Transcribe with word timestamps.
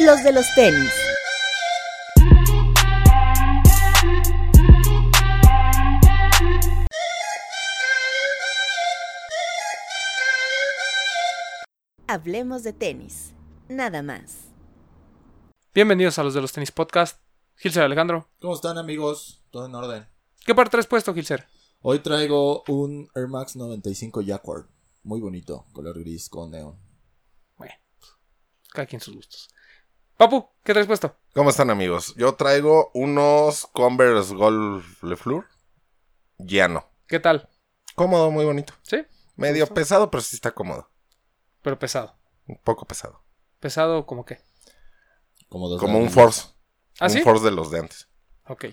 Los 0.00 0.22
de 0.22 0.32
los 0.32 0.46
tenis. 0.54 0.90
Hablemos 12.06 12.62
de 12.62 12.72
tenis. 12.72 13.34
Nada 13.68 14.02
más. 14.02 14.48
Bienvenidos 15.74 16.18
a 16.18 16.22
los 16.22 16.34
de 16.34 16.40
los 16.40 16.52
tenis 16.52 16.72
podcast. 16.72 17.20
Gilser 17.56 17.82
Alejandro. 17.82 18.28
¿Cómo 18.40 18.54
están 18.54 18.78
amigos? 18.78 19.42
Todo 19.50 19.66
en 19.66 19.74
orden. 19.74 20.08
¿Qué 20.46 20.54
par 20.54 20.70
traes 20.70 20.86
puesto, 20.86 21.12
Gilser? 21.12 21.46
Hoy 21.80 22.00
traigo 22.00 22.64
un 22.68 23.08
Air 23.14 23.28
Max 23.28 23.56
95 23.56 24.22
Jacquard. 24.22 24.66
Muy 25.02 25.20
bonito, 25.20 25.66
color 25.72 25.98
gris 26.00 26.28
con 26.28 26.50
neón. 26.50 26.78
Bueno, 27.56 27.74
cada 28.72 28.86
quien 28.86 29.00
sus 29.00 29.14
gustos. 29.14 29.48
Papu, 30.18 30.50
¿qué 30.64 30.72
traes 30.72 30.88
puesto? 30.88 31.14
¿Cómo 31.32 31.50
están 31.50 31.70
amigos? 31.70 32.12
Yo 32.16 32.34
traigo 32.34 32.90
unos 32.92 33.68
Converse 33.68 34.34
Golf 34.34 35.00
Le 35.04 35.14
Fleur. 35.14 35.46
Llano. 36.38 36.90
¿Qué 37.06 37.20
tal? 37.20 37.48
Cómodo, 37.94 38.28
muy 38.32 38.44
bonito. 38.44 38.74
¿Sí? 38.82 39.06
Medio 39.36 39.68
pesado, 39.68 40.10
pero 40.10 40.20
sí 40.20 40.34
está 40.34 40.50
cómodo. 40.50 40.90
Pero 41.62 41.78
pesado. 41.78 42.16
Un 42.48 42.56
poco 42.56 42.84
pesado. 42.84 43.22
¿Pesado 43.60 44.06
como 44.06 44.24
qué? 44.24 44.40
Como, 45.48 45.68
dos 45.68 45.80
Como 45.80 45.98
un. 46.00 46.10
Force. 46.10 46.48
¿Ah, 46.98 47.04
un 47.04 47.10
sí? 47.10 47.20
Force 47.22 47.44
de 47.44 47.52
los 47.52 47.70
de 47.70 47.78
antes. 47.78 48.08
Ok. 48.48 48.64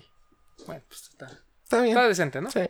Bueno, 0.66 0.82
pues 0.88 1.02
está, 1.02 1.26
Está 1.62 1.80
bien. 1.80 1.96
está 1.96 2.08
decente, 2.08 2.40
¿no? 2.40 2.50
Sí. 2.50 2.66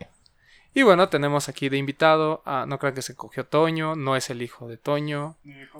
Y 0.74 0.82
bueno, 0.82 1.08
tenemos 1.08 1.48
aquí 1.48 1.70
de 1.70 1.78
invitado 1.78 2.42
a... 2.44 2.66
No 2.66 2.78
crean 2.78 2.94
que 2.94 3.00
se 3.00 3.16
cogió 3.16 3.46
Toño, 3.46 3.96
no 3.96 4.16
es 4.16 4.28
el 4.28 4.42
hijo 4.42 4.68
de 4.68 4.76
Toño, 4.76 5.38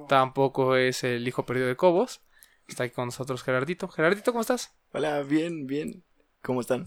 tampoco 0.08 0.76
es 0.76 1.04
el 1.04 1.28
hijo 1.28 1.44
perdido 1.44 1.66
de 1.66 1.76
Cobos. 1.76 2.22
Está 2.66 2.84
aquí 2.84 2.94
con 2.94 3.06
nosotros 3.06 3.42
Gerardito. 3.42 3.88
Gerardito, 3.88 4.32
¿cómo 4.32 4.40
estás? 4.42 4.74
Hola, 4.92 5.22
bien, 5.22 5.66
bien. 5.66 6.04
¿Cómo 6.42 6.60
están? 6.60 6.84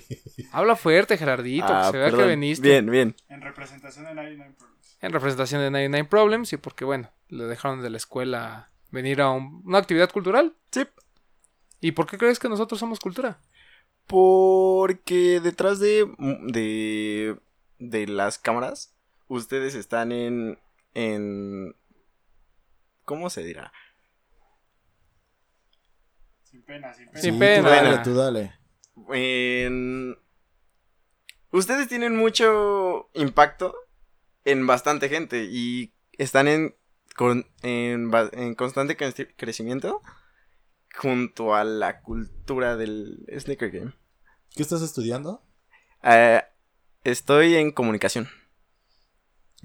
Habla 0.52 0.76
fuerte, 0.76 1.16
Gerardito, 1.18 1.66
que 1.66 1.72
Ah, 1.72 1.90
se 1.90 1.98
vea 1.98 2.10
que 2.10 2.16
veniste. 2.16 2.66
Bien, 2.68 2.86
bien. 2.90 3.16
En 3.28 3.40
representación 3.40 4.04
de 4.04 4.14
99 4.14 4.54
Problems. 4.58 4.96
en 5.00 5.12
representación 5.12 5.60
de 5.62 5.70
99 5.70 6.08
Problems 6.08 6.52
y 6.52 6.56
porque, 6.56 6.84
bueno, 6.84 7.10
le 7.28 7.44
dejaron 7.44 7.82
de 7.82 7.90
la 7.90 7.96
escuela 7.96 8.70
venir 8.90 9.20
a 9.20 9.30
un- 9.30 9.62
una 9.64 9.78
actividad 9.78 10.10
cultural. 10.10 10.54
Sí. 10.70 10.84
¿Y 11.80 11.92
por 11.92 12.06
qué 12.06 12.18
crees 12.18 12.38
que 12.38 12.48
nosotros 12.48 12.78
somos 12.78 13.00
cultura? 13.00 13.40
Porque 14.06 15.40
detrás 15.40 15.78
de, 15.78 16.12
de, 16.52 17.36
de 17.78 18.06
las 18.06 18.38
cámaras, 18.38 18.94
ustedes 19.28 19.74
están 19.74 20.12
en, 20.12 20.58
en... 20.94 21.74
¿Cómo 23.04 23.30
se 23.30 23.42
dirá? 23.44 23.72
Sin 26.70 26.80
pena, 26.82 26.94
sin 26.94 27.06
pena. 27.08 27.20
Sin 27.20 27.32
Sí, 27.34 27.38
pena. 27.38 27.62
Tú 27.62 27.68
dale, 27.68 27.98
tú 28.04 28.14
dale. 28.14 28.54
En... 29.12 30.16
Ustedes 31.52 31.88
tienen 31.88 32.16
mucho 32.16 33.10
impacto 33.14 33.74
en 34.44 34.66
bastante 34.66 35.08
gente 35.08 35.48
y 35.50 35.92
están 36.12 36.46
en, 36.48 36.76
con- 37.16 37.46
en, 37.62 38.10
constante 38.54 38.96
creci- 38.96 39.34
crecimiento 39.36 40.00
junto 40.94 41.54
a 41.54 41.64
la 41.64 42.02
cultura 42.02 42.76
del 42.76 43.26
sneaker 43.36 43.70
game. 43.70 43.92
¿Qué 44.54 44.62
estás 44.62 44.82
estudiando? 44.82 45.42
Eh, 46.04 46.42
estoy 47.04 47.56
en 47.56 47.72
comunicación. 47.72 48.28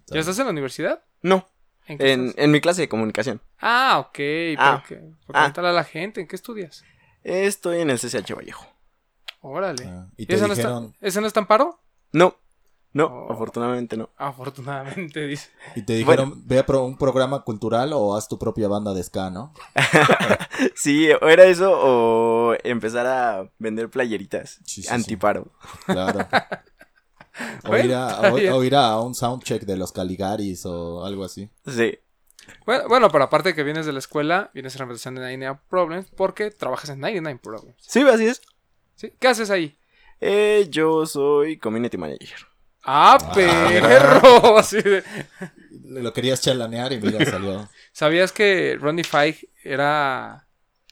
¿Ya 0.08 0.20
estás 0.20 0.38
en 0.40 0.46
la 0.46 0.52
universidad? 0.52 1.04
No, 1.22 1.48
¿En 1.88 1.98
qué 1.98 2.14
en, 2.14 2.34
mi 2.52 2.62
clase 2.62 2.82
de 2.82 2.90
comunicación. 2.90 3.42
Ah, 3.60 3.98
ok. 4.00 4.16
¿Por 4.56 4.58
Ah. 4.58 4.84
qué? 4.88 4.96
Por 5.26 5.36
Ah. 5.38 5.46
a 5.56 5.72
la 5.74 5.84
gente. 5.84 6.22
¿En 6.22 6.28
qué 6.28 6.36
estudias? 6.36 6.84
Estoy 7.26 7.82
en 7.82 7.90
el 7.90 7.98
CCH 8.00 8.34
Vallejo. 8.36 8.66
Órale. 9.42 9.86
Ah, 9.88 10.08
y 10.16 10.24
¿Y 10.24 10.26
te 10.28 10.36
eso, 10.36 10.48
dijeron, 10.48 10.72
no 10.84 10.88
está, 10.90 10.98
¿Eso 11.08 11.22
no 11.22 11.28
está 11.28 11.40
en 11.40 11.46
paro? 11.48 11.80
No, 12.14 12.36
no, 12.94 13.06
Oh. 13.08 13.34
afortunadamente 13.34 13.98
no. 13.98 14.10
Afortunadamente, 14.16 15.26
dice. 15.28 15.50
y 15.76 15.82
te 15.82 15.94
dijeron 15.94 16.44
ve 16.48 16.60
a 16.60 16.66
pro- 16.66 16.86
un 16.86 16.98
programa 16.98 17.44
cultural 17.44 17.92
o 17.94 18.16
haz 18.16 18.28
tu 18.28 18.38
propia 18.40 18.68
banda 18.68 18.94
de 18.94 19.04
ska, 19.04 19.30
¿no? 19.32 19.54
Sí, 20.76 21.10
o 21.22 21.28
era 21.28 21.46
eso 21.46 21.72
o 21.76 22.56
empezar 22.64 23.06
a 23.08 23.52
vender 23.60 23.90
playeritas 23.90 24.60
Sí, 24.66 24.82
sí, 24.82 24.84
sí. 24.84 24.88
antiparo. 24.94 25.52
Claro. 25.86 26.28
O 27.66 27.68
Bueno, 27.68 27.84
ir, 27.86 27.94
a, 27.96 28.32
o 28.56 28.64
ir 28.64 28.76
a 28.76 28.98
un 29.02 29.14
soundcheck 29.14 29.64
de 29.64 29.76
los 29.76 29.92
Caligaris 29.92 30.66
o 30.66 31.04
algo 31.04 31.26
así. 31.26 31.50
Sí, 31.66 31.98
Bueno, 32.66 32.88
bueno, 32.88 33.10
pero 33.10 33.24
aparte 33.26 33.50
de 33.50 33.56
que 33.56 33.64
vienes 33.64 33.86
de 33.86 33.94
la 33.94 34.00
escuela, 34.00 34.52
vienes 34.54 34.74
en 34.76 34.80
representación 34.80 35.16
de 35.16 35.22
99 35.22 35.60
Problems 35.70 36.08
porque 36.16 36.52
trabajas 36.52 36.90
en 36.90 37.00
99 37.00 37.40
Problems. 37.44 37.76
sí, 37.80 38.02
así 38.02 38.28
es. 38.28 38.42
¿Sí? 38.96 39.12
¿Qué 39.20 39.28
haces 39.28 39.50
ahí? 39.50 39.78
Eh, 40.22 40.68
yo 40.70 41.06
soy 41.06 41.58
community 41.58 41.98
manager. 41.98 42.38
¡Ah, 42.88 43.18
perro! 43.34 44.58
Así 44.60 44.80
de- 44.82 45.04
Lo 45.84 46.14
querías 46.14 46.40
chalanear 46.42 46.94
y 46.94 47.00
mira, 47.02 47.26
salió. 47.26 47.68
¿Sabías 47.92 48.32
que 48.32 48.78
Ronnie 48.80 49.04
Fieg 49.04 49.50
era 49.64 50.48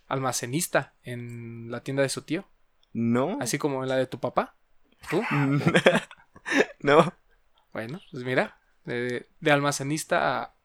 almacenista 0.08 0.96
en 1.04 1.70
la 1.72 1.82
tienda 1.84 2.02
de 2.04 2.10
su 2.10 2.24
tío? 2.24 2.50
No. 2.94 3.38
Así 3.40 3.58
como 3.60 3.84
en 3.84 3.90
la 3.90 3.96
de 3.98 4.08
tu 4.08 4.20
papá. 4.20 4.56
¿Tú? 5.10 5.22
no. 6.82 7.14
Bueno, 7.72 8.00
pues 8.12 8.24
mira, 8.24 8.58
de, 8.86 9.28
de 9.40 9.52
almacenista 9.52 10.42
a 10.42 10.56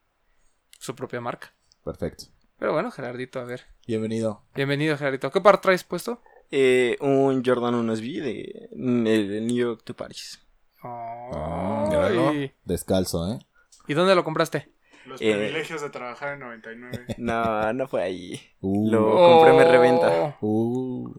su 0.79 0.95
propia 0.95 1.21
marca. 1.21 1.53
Perfecto. 1.85 2.25
Pero 2.59 2.73
bueno, 2.73 2.91
Gerardito, 2.91 3.39
a 3.41 3.45
ver. 3.45 3.67
Bienvenido. 3.87 4.43
Bienvenido, 4.55 4.97
Gerardito. 4.97 5.31
¿Qué 5.31 5.41
par 5.41 5.61
traes 5.61 5.85
puesto? 5.85 6.23
Eh, 6.51 6.97
un 7.01 7.45
Jordan 7.45 7.75
1SB 7.75 8.23
de 8.23 8.69
el 8.73 9.47
New 9.47 9.57
York 9.57 9.83
to 9.85 9.95
Paris. 9.95 10.41
Ay. 10.83 11.89
míralo. 11.89 12.33
Descalzo, 12.65 13.33
¿eh? 13.33 13.39
¿Y 13.87 13.95
dónde 13.95 14.15
lo 14.15 14.25
compraste? 14.25 14.73
Los 15.07 15.21
Eh. 15.21 15.33
privilegios 15.35 15.81
de 15.83 15.91
trabajar 15.91 16.35
en 16.35 16.41
99. 16.41 17.07
No, 17.19 17.73
no 17.73 17.87
fue 17.89 18.03
ahí. 18.03 18.41
Uh, 18.61 18.91
Lo 18.91 19.15
compré 19.17 19.53
me 19.55 19.65
reventa. 19.65 20.37
Oh. 20.41 20.47
uh, 20.47 21.15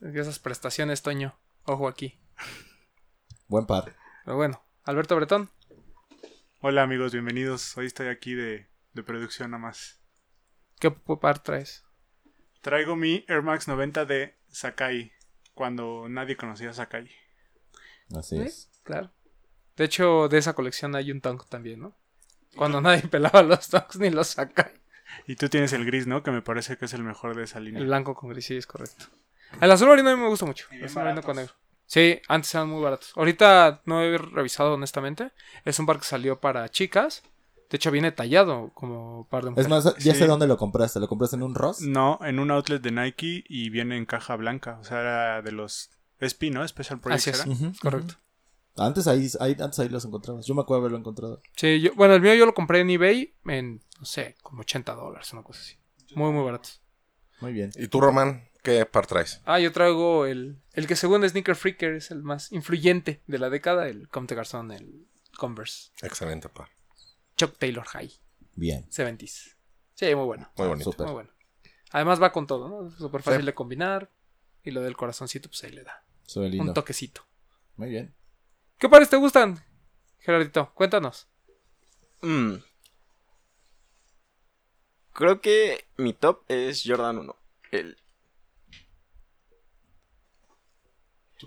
Esas 0.00 0.38
prestaciones, 0.38 1.02
Toño. 1.02 1.34
Ojo 1.64 1.88
aquí. 1.88 2.18
buen 3.48 3.66
par. 3.66 3.94
Pero 4.24 4.36
bueno, 4.36 4.62
Alberto 4.84 5.16
Bretón. 5.16 5.50
Hola 6.68 6.82
amigos, 6.82 7.12
bienvenidos. 7.12 7.76
Hoy 7.76 7.86
estoy 7.86 8.08
aquí 8.08 8.34
de, 8.34 8.66
de 8.92 9.02
producción 9.04 9.52
nada 9.52 9.62
más. 9.62 10.00
¿Qué 10.80 10.90
par 10.90 11.40
traes? 11.40 11.84
Traigo 12.60 12.96
mi 12.96 13.24
Air 13.28 13.42
Max 13.42 13.68
90 13.68 14.04
de 14.04 14.34
Sakai. 14.48 15.12
Cuando 15.54 16.08
nadie 16.08 16.36
conocía 16.36 16.70
a 16.70 16.72
Sakai. 16.72 17.08
Así 18.16 18.36
¿Sí? 18.36 18.42
es. 18.42 18.70
Claro. 18.82 19.12
De 19.76 19.84
hecho, 19.84 20.26
de 20.26 20.38
esa 20.38 20.54
colección 20.54 20.96
hay 20.96 21.12
un 21.12 21.20
tank 21.20 21.48
también, 21.48 21.78
¿no? 21.78 21.96
Cuando 22.56 22.80
nadie 22.80 23.02
pelaba 23.10 23.44
los 23.44 23.68
tanks 23.68 24.00
ni 24.00 24.10
los 24.10 24.26
saca. 24.26 24.72
Y 25.28 25.36
tú 25.36 25.48
tienes 25.48 25.72
el 25.72 25.86
gris, 25.86 26.08
¿no? 26.08 26.24
Que 26.24 26.32
me 26.32 26.42
parece 26.42 26.76
que 26.76 26.86
es 26.86 26.94
el 26.94 27.04
mejor 27.04 27.36
de 27.36 27.44
esa 27.44 27.60
línea. 27.60 27.80
El 27.80 27.86
blanco 27.86 28.16
con 28.16 28.30
gris, 28.30 28.44
sí, 28.44 28.56
es 28.56 28.66
correcto. 28.66 29.04
El 29.60 29.70
azul 29.70 29.86
marino 29.86 30.10
a 30.10 30.16
mí 30.16 30.20
me 30.20 30.28
gusta 30.28 30.46
mucho. 30.46 30.66
El 30.72 30.86
azul 30.86 31.04
marino 31.04 31.22
con 31.22 31.36
negro. 31.36 31.54
Sí, 31.86 32.20
antes 32.28 32.54
eran 32.54 32.68
muy 32.68 32.82
baratos. 32.82 33.12
Ahorita 33.16 33.82
no 33.84 34.02
he 34.02 34.18
revisado 34.18 34.74
honestamente. 34.74 35.30
Es 35.64 35.78
un 35.78 35.86
par 35.86 35.98
que 35.98 36.04
salió 36.04 36.40
para 36.40 36.68
chicas. 36.68 37.22
De 37.70 37.76
hecho, 37.76 37.90
viene 37.90 38.12
tallado 38.12 38.70
como 38.74 39.26
par 39.28 39.44
de 39.44 39.50
Es 39.50 39.68
mujeres. 39.68 39.84
más, 39.84 39.96
ya 40.04 40.12
Sí. 40.12 40.18
sé 40.20 40.26
dónde 40.26 40.46
lo 40.46 40.56
compraste. 40.56 41.00
¿Lo 41.00 41.08
compraste 41.08 41.36
en 41.36 41.42
un 41.42 41.54
Ross? 41.54 41.80
No, 41.80 42.18
en 42.22 42.38
un 42.38 42.50
outlet 42.50 42.80
de 42.82 42.92
Nike 42.92 43.44
y 43.48 43.70
viene 43.70 43.96
en 43.96 44.06
caja 44.06 44.36
blanca. 44.36 44.78
O 44.80 44.84
sea, 44.84 45.00
era 45.00 45.42
de 45.42 45.52
los 45.52 45.90
SP, 46.18 46.50
¿no? 46.50 46.66
Special 46.66 47.00
Projects. 47.00 47.40
Así 47.40 47.50
es. 47.52 47.60
era. 47.60 47.72
Correcto. 47.80 48.14
Antes 48.76 49.06
ahí, 49.06 49.26
ahí- 49.40 49.56
antes 49.58 49.78
ahí 49.78 49.88
los 49.88 50.04
encontrabas. 50.04 50.44
Yo 50.46 50.54
me 50.54 50.60
acuerdo 50.60 50.80
haberlo 50.82 50.98
encontrado. 50.98 51.40
Sí, 51.56 51.80
yo, 51.80 51.94
bueno, 51.94 52.14
el 52.14 52.20
mío 52.20 52.34
yo 52.34 52.46
lo 52.46 52.52
compré 52.54 52.80
en 52.80 52.90
eBay 52.90 53.34
en, 53.46 53.82
no 53.98 54.04
sé, 54.04 54.36
como 54.42 54.60
80 54.60 54.94
dólares, 54.94 55.32
una 55.32 55.42
cosa 55.42 55.60
así. 55.60 55.76
Muy, 56.14 56.30
muy 56.32 56.44
baratos. 56.44 56.82
Muy 57.40 57.52
bien. 57.52 57.70
¿Y 57.76 57.88
tú, 57.88 58.00
Román? 58.00 58.48
¿Qué 58.66 58.84
par 58.84 59.06
traes? 59.06 59.40
Ah, 59.44 59.60
yo 59.60 59.70
traigo 59.70 60.26
el, 60.26 60.60
el 60.72 60.88
que 60.88 60.96
según 60.96 61.22
Sneaker 61.28 61.54
Freaker 61.54 61.94
es 61.94 62.10
el 62.10 62.24
más 62.24 62.50
influyente 62.50 63.22
de 63.28 63.38
la 63.38 63.48
década, 63.48 63.86
el 63.86 64.08
Comte 64.08 64.34
Garzón, 64.34 64.72
el 64.72 65.06
Converse. 65.36 65.92
Excelente 66.02 66.48
par. 66.48 66.68
Chuck 67.36 67.56
Taylor 67.58 67.84
High, 67.86 68.10
Bien. 68.56 68.84
70s. 68.90 69.54
Sí, 69.94 70.12
muy 70.16 70.24
bueno. 70.24 70.50
Muy 70.56 70.66
bonito. 70.66 70.92
Muy 70.98 71.12
bueno. 71.12 71.30
Además 71.92 72.20
va 72.20 72.32
con 72.32 72.48
todo, 72.48 72.68
¿no? 72.68 72.90
Súper 72.90 73.22
fácil 73.22 73.42
Sí. 73.42 73.46
de 73.46 73.54
combinar. 73.54 74.10
Y 74.64 74.72
lo 74.72 74.82
del 74.82 74.96
corazoncito, 74.96 75.48
pues 75.48 75.62
ahí 75.62 75.70
le 75.70 75.84
da. 75.84 76.04
Lindo. 76.34 76.64
Un 76.64 76.74
toquecito. 76.74 77.24
Muy 77.76 77.88
bien. 77.88 78.16
¿Qué 78.78 78.88
pares 78.88 79.08
te 79.08 79.16
gustan, 79.16 79.64
Gerardito? 80.18 80.72
Cuéntanos. 80.74 81.28
Mm. 82.20 82.54
Creo 85.12 85.40
que 85.40 85.86
mi 85.98 86.14
top 86.14 86.42
es 86.48 86.82
Jordan 86.84 87.18
1. 87.18 87.36
El, 87.70 87.96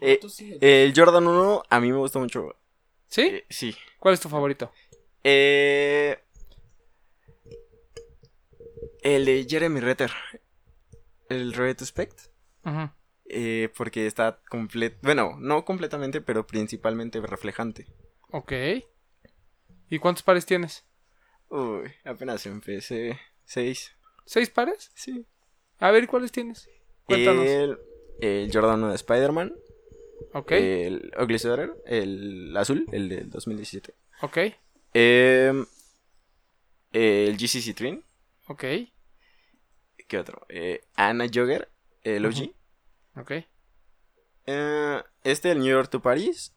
Eh, 0.02 0.20
el 0.62 0.94
Jordan 0.96 1.28
1 1.28 1.64
a 1.70 1.80
mí 1.80 1.92
me 1.92 1.98
gusta 1.98 2.20
mucho. 2.20 2.56
¿Sí? 3.08 3.22
Eh, 3.22 3.46
sí. 3.50 3.76
¿Cuál 4.00 4.14
es 4.14 4.20
tu 4.20 4.30
favorito? 4.30 4.72
Eh, 5.24 6.18
El 9.02 9.26
de 9.26 9.46
Jeremy 9.50 9.80
Retter. 9.80 10.12
El 11.30 11.54
Retrospect. 11.54 12.20
Ujú. 12.66 12.90
Eh, 13.26 13.70
porque 13.78 14.08
está 14.08 14.42
completo. 14.50 14.98
Bueno, 15.02 15.36
no 15.40 15.64
completamente, 15.66 16.22
pero 16.22 16.46
principalmente 16.48 17.22
reflejante. 17.22 17.86
Ok. 18.32 18.52
¿Y 19.90 20.00
cuántos 20.00 20.24
pares 20.24 20.46
tienes? 20.46 20.86
Uy, 21.50 21.92
apenas 22.04 22.46
empecé. 22.46 23.20
Seis. 23.46 23.96
¿Seis 24.26 24.50
pares? 24.50 24.92
Sí. 24.94 25.26
A 25.80 25.92
ver, 25.92 26.08
¿cuáles 26.08 26.32
tienes? 26.32 26.70
Cuéntanos. 27.06 27.46
El, 27.46 27.80
el 28.22 28.52
Jordan 28.54 28.80
1 28.84 28.90
de 28.90 28.96
Spider-Man. 28.96 29.56
Ok. 30.34 30.52
El 30.52 31.12
Ugly 31.20 31.40
Sweater. 31.40 31.74
El 31.86 32.56
azul, 32.58 32.86
el 32.92 33.10
del 33.10 33.30
2017. 33.30 33.94
ok. 34.22 34.38
Em, 34.94 35.66
el 36.92 37.38
GC 37.38 37.62
Citrine. 37.62 38.02
Ok. 38.48 38.64
¿Qué 40.08 40.18
otro? 40.18 40.46
Eh, 40.50 40.82
Anna 40.96 41.26
Jogger. 41.32 41.70
El 42.04 42.26
OG. 42.26 42.34
Ujú. 42.34 42.54
Ok. 43.18 43.32
Eh, 44.48 45.04
este, 45.24 45.52
el 45.52 45.60
New 45.60 45.68
York 45.68 45.90
to 45.90 46.02
Paris. 46.02 46.56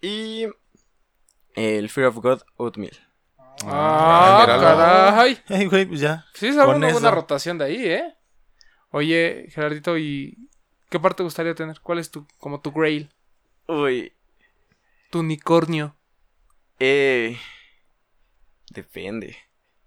Y. 0.00 0.46
El 1.56 1.88
Fear 1.88 2.08
of 2.08 2.16
God 2.18 2.42
Oatmeal. 2.56 2.96
Ah, 3.64 4.44
míralo. 4.46 4.62
caray. 4.62 5.38
Ey, 5.48 5.66
güey, 5.66 5.86
pues 5.86 6.00
ya. 6.00 6.24
Sí, 6.34 6.48
es 6.48 6.54
una 6.56 6.66
buena 6.66 7.10
rotación 7.10 7.58
de 7.58 7.64
ahí, 7.64 7.84
¿eh? 7.86 8.14
Oye, 8.90 9.46
Gerardito, 9.50 9.96
¿y 9.98 10.48
qué 10.94 11.00
parte 11.00 11.16
te 11.18 11.22
gustaría 11.24 11.56
tener? 11.56 11.80
¿Cuál 11.80 11.98
es 11.98 12.08
tu, 12.12 12.24
como 12.38 12.60
tu 12.60 12.70
grail? 12.70 13.10
Uy. 13.66 14.12
Tu 15.10 15.18
unicornio. 15.18 15.96
Eh. 16.78 17.36
Depende. 18.70 19.36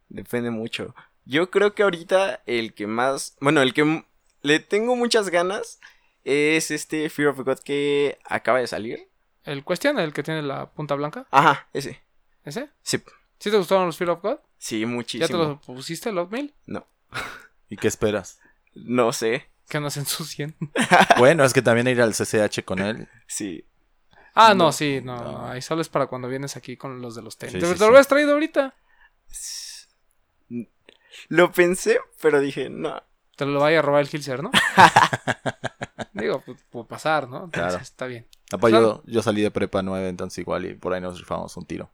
Depende 0.10 0.52
mucho. 0.52 0.94
Yo 1.24 1.50
creo 1.50 1.74
que 1.74 1.84
ahorita 1.84 2.44
el 2.46 2.74
que 2.74 2.88
más. 2.88 3.38
Bueno, 3.40 3.62
el 3.62 3.74
que 3.74 4.04
le 4.42 4.60
tengo 4.60 4.98
muchas 4.98 5.30
ganas 5.30 5.80
es 6.26 6.72
este 6.72 7.10
Fear 7.10 7.30
of 7.30 7.40
God 7.40 7.60
que 7.60 8.20
acaba 8.26 8.60
de 8.60 8.68
salir. 8.68 9.08
¿El 9.46 9.64
Question, 9.64 10.00
el 10.00 10.12
que 10.12 10.24
tiene 10.24 10.42
la 10.42 10.72
punta 10.72 10.96
blanca? 10.96 11.26
Ajá, 11.32 11.70
ese. 11.72 12.02
¿Ese? 12.44 12.70
Sí, 12.82 13.02
¿Sí 13.40 13.50
te 13.50 13.56
gustaron 13.58 13.86
los 13.86 13.96
Fear 13.98 14.10
of 14.10 14.22
God? 14.22 14.40
sí, 14.58 14.82
¿Ya 14.82 14.86
te 14.88 14.92
muchísimo. 14.92 15.38
los 15.40 15.60
pusiste, 15.66 16.10
el 16.10 16.18
Oatmeal? 16.18 16.54
No, 16.66 16.86
¿Y 17.70 17.78
qué 17.78 17.88
esperas? 17.88 18.42
no 18.74 19.14
sé. 19.14 19.48
Que 19.70 19.80
nos 19.80 19.98
ensucien. 19.98 20.56
bueno, 21.18 21.44
es 21.44 21.54
que 21.54 21.62
también 21.62 21.88
ir 21.88 22.02
al 22.02 22.14
CCH 22.14 22.64
con 22.64 22.80
él. 22.80 23.08
Sí. 23.28 23.66
Ah, 24.34 24.50
no, 24.54 24.66
No, 24.66 24.72
sí, 24.72 25.02
no, 25.04 25.18
no. 25.18 25.32
no. 25.34 25.48
Ahí 25.48 25.62
solo 25.62 25.82
es 25.82 25.90
para 25.90 26.08
cuando 26.08 26.28
vienes 26.28 26.56
aquí 26.56 26.78
con 26.78 27.02
los 27.02 27.16
de 27.16 27.22
los 27.24 27.38
tenis. 27.38 27.54
Sí, 27.54 27.60
¿Te, 27.60 27.66
sí, 27.66 27.72
te 27.74 27.78
sí. 27.78 27.84
lo 27.84 27.88
hubieras 27.90 28.08
traído 28.08 28.34
ahorita? 28.34 28.74
Lo 31.30 31.52
pensé, 31.52 32.00
pero 32.22 32.40
dije, 32.40 32.70
no. 32.70 33.02
Te 33.36 33.46
lo 33.46 33.60
vaya 33.60 33.80
a 33.80 33.82
robar 33.82 34.02
el 34.02 34.10
Hilser, 34.12 34.42
¿no? 34.44 34.52
Digo, 36.14 36.42
pues, 36.46 36.58
puede 36.70 36.86
pasar, 36.86 37.28
¿no? 37.28 37.46
Entonces, 37.46 37.70
Claro. 37.72 37.78
está 37.84 38.06
bien. 38.08 38.28
Pues, 38.60 38.72
Claro. 38.72 39.04
yo, 39.06 39.12
yo 39.14 39.22
salí 39.22 39.42
de 39.42 39.52
prepa 39.52 39.82
9, 39.84 40.08
entonces 40.10 40.38
igual 40.40 40.66
y 40.66 40.74
por 40.76 40.94
ahí 40.94 41.02
nos 41.02 41.20
rifamos 41.20 41.56
un 41.58 41.66
tiro. 41.66 41.90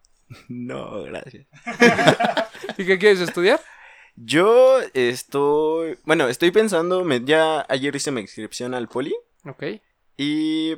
No, 0.47 1.03
gracias. 1.03 1.45
¿Y 2.77 2.85
qué 2.85 2.97
quieres 2.97 3.19
estudiar? 3.21 3.59
Yo 4.15 4.79
estoy. 4.93 5.97
Bueno, 6.05 6.27
estoy 6.27 6.51
pensando. 6.51 7.03
me- 7.03 7.23
ya 7.23 7.65
ayer 7.69 7.95
hice 7.95 8.11
mi 8.11 8.21
inscripción 8.21 8.73
al 8.73 8.87
poli. 8.87 9.15
Ok. 9.45 9.63
Y 10.17 10.77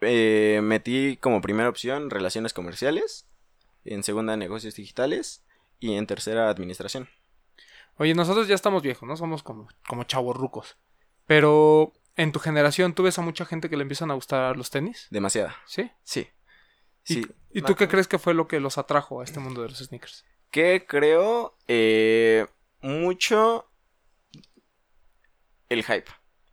eh, 0.00 0.60
metí 0.62 1.16
como 1.18 1.40
primera 1.40 1.68
opción 1.68 2.10
relaciones 2.10 2.52
comerciales, 2.52 3.26
en 3.84 4.02
segunda 4.02 4.36
negocios 4.36 4.74
digitales 4.74 5.44
y 5.78 5.94
en 5.94 6.06
tercera 6.06 6.50
administración. 6.50 7.08
Oye, 7.96 8.14
nosotros 8.14 8.46
ya 8.48 8.54
estamos 8.54 8.82
viejos, 8.82 9.08
¿no? 9.08 9.16
Somos 9.16 9.42
como, 9.42 9.68
como 9.88 10.04
chavos 10.04 10.36
rucos. 10.36 10.76
Pero 11.26 11.92
en 12.16 12.32
tu 12.32 12.38
generación, 12.40 12.94
¿tú 12.94 13.02
ves 13.04 13.18
a 13.18 13.22
mucha 13.22 13.44
gente 13.44 13.68
que 13.68 13.76
le 13.76 13.82
empiezan 13.82 14.10
a 14.10 14.14
gustar 14.14 14.56
los 14.56 14.70
tenis? 14.70 15.06
Demasiada. 15.10 15.56
¿Sí? 15.66 15.90
Sí. 16.04 16.28
¿Y, 17.06 17.14
Sí. 17.14 17.26
¿y 17.52 17.62
tú 17.62 17.74
qué 17.74 17.88
crees 17.88 18.06
que 18.08 18.18
fue 18.18 18.34
lo 18.34 18.46
que 18.48 18.60
los 18.60 18.76
atrajo 18.78 19.20
a 19.20 19.24
este 19.24 19.40
mundo 19.40 19.62
de 19.62 19.68
los 19.70 19.78
sneakers? 19.78 20.24
Que 20.50 20.86
creo 20.86 21.54
eh, 21.66 22.46
mucho 22.80 23.68
el 25.68 25.84
hype. 25.84 26.10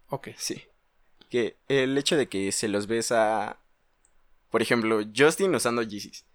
Ok. 0.09 0.29
Sí. 0.37 0.63
Que 1.29 1.57
el 1.67 1.97
hecho 1.97 2.17
de 2.17 2.27
que 2.27 2.51
se 2.51 2.67
los 2.67 2.87
ves 2.87 3.11
a. 3.11 3.59
Por 4.49 4.61
ejemplo, 4.61 5.01
Justin 5.15 5.55
usando 5.55 5.81
Yeezys. 5.81 6.25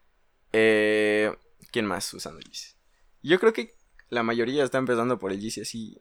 Eh, 0.52 1.34
¿Quién 1.70 1.86
más 1.86 2.12
usando 2.12 2.40
Yeezys? 2.40 2.76
Yo 3.22 3.38
creo 3.38 3.52
que 3.52 3.74
la 4.08 4.22
mayoría 4.22 4.64
está 4.64 4.78
empezando 4.78 5.18
por 5.18 5.32
el 5.32 5.40
Yeezy 5.40 5.60
así. 5.60 5.98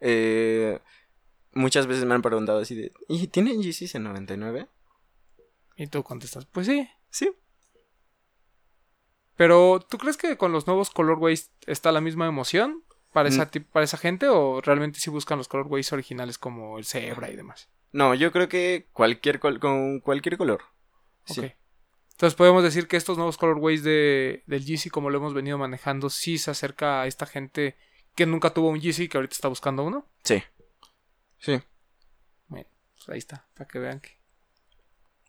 Eh, 0.00 0.80
muchas 1.52 1.86
veces 1.86 2.04
me 2.04 2.14
han 2.14 2.22
preguntado 2.22 2.60
así 2.60 2.74
de. 2.74 2.92
¿Y 3.08 3.26
tienen 3.28 3.62
Yeezys 3.62 3.94
en 3.94 4.04
99? 4.04 4.68
Y 5.76 5.86
tú 5.86 6.02
contestas, 6.02 6.46
pues 6.46 6.66
sí. 6.66 6.88
Sí. 7.10 7.30
Pero, 9.42 9.80
¿tú 9.90 9.98
crees 9.98 10.16
que 10.16 10.36
con 10.36 10.52
los 10.52 10.68
nuevos 10.68 10.90
colorways 10.90 11.50
está 11.66 11.90
la 11.90 12.00
misma 12.00 12.28
emoción 12.28 12.84
para 13.12 13.28
esa, 13.28 13.46
Mm. 13.52 13.64
para 13.72 13.82
esa 13.84 13.96
gente? 13.96 14.28
¿O 14.28 14.60
realmente 14.60 15.00
sí 15.00 15.10
buscan 15.10 15.36
los 15.36 15.48
colorways 15.48 15.92
originales 15.92 16.38
como 16.38 16.78
el 16.78 16.84
Zebra 16.84 17.28
y 17.28 17.34
demás? 17.34 17.68
No, 17.90 18.14
yo 18.14 18.30
creo 18.30 18.48
que 18.48 18.86
cualquier 18.92 19.40
col- 19.40 19.58
con 19.58 19.98
cualquier 19.98 20.36
color. 20.38 20.62
Sí. 21.24 21.52
Entonces 22.12 22.36
podemos 22.36 22.62
decir 22.62 22.86
que 22.86 22.96
estos 22.96 23.16
nuevos 23.16 23.36
colorways 23.36 23.82
de, 23.82 24.44
del 24.46 24.64
Yeezy, 24.64 24.90
como 24.90 25.10
lo 25.10 25.18
hemos 25.18 25.34
venido 25.34 25.58
manejando, 25.58 26.08
sí 26.08 26.38
se 26.38 26.52
acerca 26.52 27.02
a 27.02 27.08
esta 27.08 27.26
gente 27.26 27.76
que 28.14 28.26
nunca 28.26 28.50
tuvo 28.50 28.68
un 28.68 28.80
Yeezy 28.80 29.04
y 29.04 29.08
que 29.08 29.18
ahorita 29.18 29.34
está 29.34 29.48
buscando 29.48 29.82
uno. 29.82 30.06
Sí. 30.22 30.40
Sí. 31.38 31.60
Bueno, 32.46 32.68
pues 32.94 33.08
ahí 33.08 33.18
está, 33.18 33.48
para 33.56 33.66
que 33.66 33.80
vean 33.80 33.98
que 33.98 34.20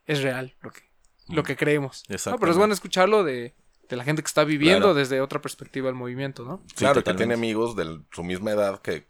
es 0.06 0.21
real 0.21 0.56
lo 0.62 0.69
que, 0.69 0.81
lo 1.30 1.42
que 1.42 1.56
creemos. 1.56 2.04
No, 2.27 2.38
pero 2.38 2.51
es 2.51 2.57
bueno 2.60 2.75
escucharlo 2.75 3.24
de, 3.24 3.56
de 3.90 3.96
la 3.96 4.04
gente 4.04 4.22
que 4.24 4.28
está 4.28 4.44
viviendo 4.44 4.80
Claro. 4.88 4.94
desde 4.96 5.22
otra 5.22 5.42
perspectiva 5.42 5.90
el 5.90 5.96
movimiento, 5.96 6.44
¿no? 6.46 6.64
Sí, 6.68 6.76
Claro, 6.78 7.04
que 7.04 7.14
tiene 7.14 7.34
amigos 7.34 7.76
de 7.76 8.00
su 8.12 8.24
misma 8.24 8.52
edad 8.52 8.82
que 8.82 9.08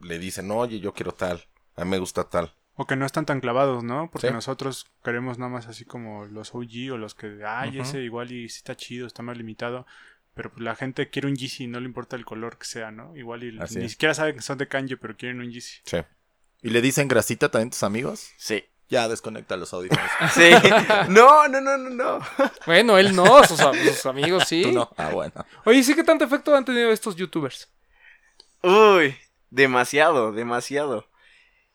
le 0.00 0.18
dicen, 0.18 0.50
oye, 0.50 0.80
yo 0.80 0.92
quiero 0.92 1.12
tal, 1.12 1.44
a 1.76 1.84
mí 1.84 1.90
me 1.90 1.98
gusta 1.98 2.28
tal. 2.28 2.52
O 2.76 2.86
que 2.86 2.96
no 2.96 3.06
están 3.06 3.24
tan 3.26 3.40
clavados, 3.40 3.84
¿no? 3.84 4.10
Porque 4.10 4.26
Sí. 4.28 4.32
nosotros 4.32 4.86
queremos 5.04 5.38
nada 5.38 5.50
más 5.50 5.68
así 5.68 5.84
como 5.84 6.24
los 6.26 6.54
OG 6.54 6.90
o 6.92 6.98
los 6.98 7.14
que, 7.14 7.42
ay, 7.46 7.78
ese 7.78 8.00
igual 8.02 8.32
y 8.32 8.48
sí 8.48 8.56
está 8.58 8.74
chido, 8.76 9.06
está 9.06 9.22
más 9.22 9.36
limitado. 9.38 9.86
Pero 10.34 10.50
pues, 10.50 10.62
la 10.62 10.74
gente 10.74 11.08
quiere 11.10 11.28
un 11.28 11.36
Yeezy, 11.36 11.68
no 11.68 11.78
le 11.78 11.86
importa 11.86 12.16
el 12.16 12.24
color 12.24 12.58
que 12.58 12.64
sea, 12.64 12.90
¿no? 12.90 13.16
Igual 13.16 13.44
y 13.44 13.56
Así 13.60 13.78
ni 13.78 13.84
es. 13.84 13.92
siquiera 13.92 14.14
saben 14.14 14.34
que 14.34 14.42
son 14.42 14.58
de 14.58 14.66
Kanye, 14.66 14.96
pero 14.96 15.16
quieren 15.16 15.38
un 15.40 15.52
Yeezy. 15.52 15.82
Sí. 15.84 15.98
¿Y 16.62 16.70
le 16.70 16.80
dicen 16.80 17.06
grasita 17.06 17.48
también 17.48 17.70
tus 17.70 17.84
amigos? 17.84 18.30
Sí. 18.38 18.64
Ya 18.88 19.08
desconecta 19.08 19.56
los 19.56 19.72
audífonos. 19.72 20.10
Sí. 20.34 20.50
no, 21.08 21.48
no, 21.48 21.60
no, 21.60 21.78
no, 21.78 21.90
no. 21.90 22.18
Bueno, 22.66 22.98
él 22.98 23.14
no, 23.14 23.42
sus, 23.44 23.58
sus 23.58 24.06
amigos 24.06 24.44
sí. 24.46 24.62
Tú 24.62 24.72
no. 24.72 24.90
Ah, 24.96 25.10
bueno. 25.10 25.32
Oye, 25.64 25.82
¿sí 25.82 25.94
qué 25.94 26.04
tanto 26.04 26.24
efecto 26.24 26.54
han 26.54 26.64
tenido 26.64 26.90
estos 26.90 27.16
youtubers? 27.16 27.68
Uy, 28.62 29.16
demasiado, 29.50 30.32
demasiado. 30.32 31.06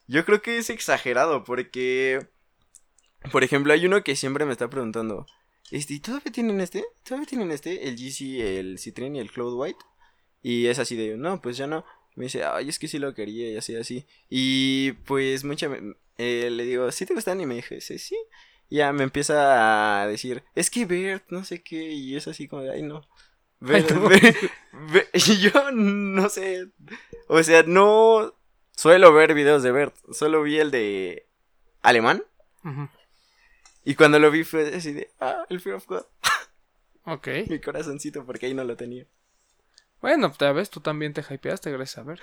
Yo 0.06 0.24
creo 0.24 0.42
que 0.42 0.58
es 0.58 0.70
exagerado 0.70 1.44
porque, 1.44 2.26
por 3.30 3.44
ejemplo, 3.44 3.72
hay 3.72 3.86
uno 3.86 4.02
que 4.02 4.16
siempre 4.16 4.44
me 4.44 4.52
está 4.52 4.68
preguntando, 4.68 5.26
este, 5.70 5.94
¿y 5.94 6.00
todavía 6.00 6.32
tienen 6.32 6.60
este? 6.60 6.84
¿Todavía 7.04 7.26
tienen 7.26 7.52
este? 7.52 7.88
El 7.88 7.96
GC, 7.96 8.58
el 8.58 8.78
Citrine 8.78 9.18
y 9.18 9.20
el 9.20 9.30
Cloud 9.30 9.54
White. 9.54 9.78
Y 10.42 10.66
es 10.66 10.78
así 10.78 10.96
de, 10.96 11.16
no, 11.16 11.40
pues 11.40 11.56
ya 11.56 11.66
no. 11.66 11.84
Me 12.16 12.24
dice, 12.24 12.44
ay, 12.44 12.68
es 12.68 12.78
que 12.78 12.88
sí 12.88 12.98
lo 12.98 13.14
quería 13.14 13.50
y 13.50 13.56
así, 13.56 13.76
así. 13.76 14.06
Y 14.28 14.92
pues 14.92 15.44
mucha, 15.44 15.70
eh, 16.18 16.50
le 16.50 16.64
digo, 16.64 16.90
¿sí 16.92 17.06
te 17.06 17.14
gustan? 17.14 17.40
Y 17.40 17.46
me 17.46 17.54
dije, 17.54 17.80
sí, 17.80 17.98
sí. 17.98 18.16
Y 18.68 18.76
ya 18.76 18.92
me 18.92 19.02
empieza 19.04 20.02
a 20.02 20.06
decir, 20.06 20.42
es 20.54 20.70
que 20.70 20.86
Bert, 20.86 21.24
no 21.30 21.44
sé 21.44 21.62
qué, 21.62 21.90
y 21.92 22.16
es 22.16 22.28
así 22.28 22.46
como 22.48 22.62
de, 22.62 22.72
ay, 22.72 22.82
no. 22.82 23.06
Bert, 23.58 23.90
Bert, 23.90 24.36
Bert". 24.92 25.08
y 25.14 25.38
yo 25.38 25.70
no 25.72 26.28
sé, 26.28 26.68
o 27.28 27.42
sea, 27.42 27.62
no 27.64 28.34
suelo 28.76 29.12
ver 29.12 29.34
videos 29.34 29.62
de 29.62 29.72
Bert, 29.72 29.94
solo 30.12 30.42
vi 30.42 30.58
el 30.58 30.70
de 30.70 31.26
alemán. 31.82 32.22
Y 33.84 33.94
cuando 33.94 34.18
lo 34.18 34.30
vi 34.30 34.44
fue 34.44 34.74
así 34.74 34.92
de, 34.92 35.10
ah, 35.20 35.44
el 35.48 35.60
Fear 35.60 35.76
of 35.76 35.86
God, 35.86 36.04
Ok. 37.04 37.28
mi 37.48 37.60
corazoncito, 37.60 38.24
porque 38.24 38.46
ahí 38.46 38.54
no 38.54 38.64
lo 38.64 38.76
tenía. 38.76 39.06
Bueno, 40.00 40.32
ya 40.38 40.52
ves, 40.52 40.70
tú 40.70 40.80
también 40.80 41.12
te 41.12 41.22
hypeaste, 41.28 41.70
gracias 41.70 41.98
a 41.98 42.02
ver. 42.02 42.20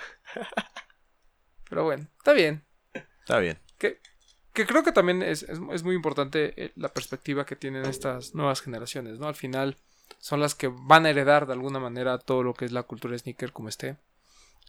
Pero 1.68 1.84
bueno, 1.84 2.06
está 2.18 2.32
bien. 2.32 2.64
Está 3.20 3.38
bien. 3.38 3.58
Que, 3.78 4.00
que 4.52 4.66
creo 4.66 4.82
que 4.82 4.92
también 4.92 5.22
es, 5.22 5.42
es- 5.42 5.60
es 5.72 5.82
muy 5.82 5.94
importante 5.94 6.54
eh, 6.64 6.72
la 6.76 6.88
perspectiva 6.88 7.44
que 7.46 7.56
tienen 7.56 7.84
estas 7.84 8.34
nuevas 8.34 8.62
generaciones, 8.62 9.18
¿no? 9.18 9.28
Al 9.28 9.34
final 9.34 9.76
son 10.18 10.40
las 10.40 10.54
que 10.54 10.68
van 10.68 11.04
a 11.06 11.10
heredar 11.10 11.46
de 11.46 11.52
alguna 11.52 11.78
manera 11.78 12.18
todo 12.18 12.42
lo 12.42 12.54
que 12.54 12.64
es 12.64 12.72
la 12.72 12.82
cultura 12.84 13.16
sneaker 13.18 13.52
como 13.52 13.68
esté. 13.68 13.96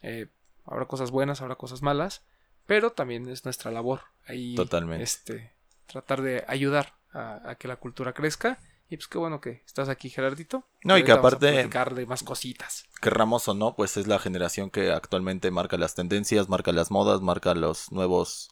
Eh, 0.01 0.27
habrá 0.65 0.85
cosas 0.85 1.09
buenas, 1.11 1.41
habrá 1.41 1.55
cosas 1.55 1.81
malas, 1.81 2.21
pero 2.65 2.91
también 2.91 3.27
es 3.29 3.45
nuestra 3.45 3.71
labor 3.71 4.01
ahí 4.27 4.55
Totalmente. 4.55 5.03
este, 5.03 5.53
tratar 5.87 6.21
de 6.21 6.43
ayudar 6.47 6.93
a, 7.13 7.49
a 7.51 7.55
que 7.55 7.67
la 7.67 7.77
cultura 7.77 8.13
crezca 8.13 8.59
Y 8.89 8.97
pues 8.97 9.07
qué 9.07 9.17
bueno 9.19 9.39
que 9.39 9.61
estás 9.65 9.87
aquí, 9.87 10.09
Gerardito. 10.09 10.65
No, 10.83 10.97
y 10.97 11.03
que 11.03 11.11
aparte- 11.11 11.67
de 11.69 12.05
más 12.07 12.23
cositas. 12.23 12.85
querramos 13.01 13.47
o 13.47 13.53
no, 13.53 13.75
pues 13.75 13.97
es 13.97 14.07
la 14.07 14.17
generación 14.19 14.69
que 14.71 14.91
actualmente 14.91 15.51
marca 15.51 15.77
las 15.77 15.93
tendencias, 15.95 16.49
marca 16.49 16.71
las 16.71 16.89
modas, 16.91 17.21
marca 17.21 17.53
los 17.53 17.91
nuevos, 17.91 18.49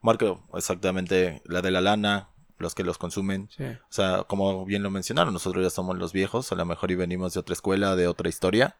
marca 0.00 0.36
exactamente 0.54 1.42
la 1.44 1.60
de 1.60 1.70
la 1.70 1.80
lana, 1.82 2.30
los 2.58 2.74
que 2.74 2.82
los 2.82 2.96
consumen. 2.98 3.50
Sí. 3.56 3.64
O 3.64 3.92
sea, 3.92 4.24
como 4.24 4.64
bien 4.64 4.82
lo 4.82 4.90
mencionaron, 4.90 5.34
nosotros 5.34 5.62
ya 5.62 5.70
somos 5.70 5.98
los 5.98 6.12
viejos, 6.12 6.50
a 6.50 6.54
lo 6.54 6.64
mejor 6.64 6.90
y 6.90 6.94
venimos 6.94 7.34
de 7.34 7.40
otra 7.40 7.52
escuela, 7.52 7.94
de 7.94 8.06
otra 8.08 8.28
historia. 8.28 8.76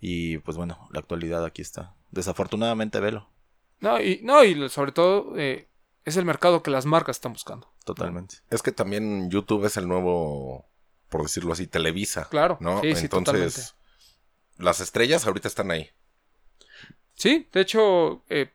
Y 0.00 0.38
pues 0.38 0.56
bueno, 0.56 0.88
la 0.92 1.00
actualidad 1.00 1.44
aquí 1.44 1.62
está. 1.62 1.94
Desafortunadamente, 2.12 3.00
velo, 3.00 3.28
No, 3.80 4.00
y, 4.00 4.20
no, 4.22 4.44
y 4.44 4.68
sobre 4.68 4.92
todo 4.92 5.32
eh, 5.36 5.68
es 6.06 6.16
el 6.16 6.24
mercado 6.24 6.62
que 6.62 6.70
las 6.70 6.86
marcas 6.86 7.16
están 7.16 7.34
buscando. 7.34 7.70
totalmente. 7.84 8.36
Es 8.48 8.62
que 8.62 8.72
también 8.72 9.30
YouTube 9.30 9.66
es 9.66 9.76
el 9.76 9.86
nuevo, 9.86 10.64
por 11.10 11.22
decirlo 11.22 11.52
así, 11.52 11.66
Televisa. 11.66 12.28
Claro. 12.30 12.56
¿No? 12.60 12.80
Sí, 12.80 12.94
sí, 12.94 13.04
Entonces, 13.04 13.54
totalmente. 13.54 14.64
las 14.64 14.80
estrellas 14.80 15.26
ahorita 15.26 15.48
están 15.48 15.70
ahí. 15.70 15.90
Sí, 17.14 17.48
de 17.52 17.60
hecho, 17.60 18.22
eh, 18.28 18.52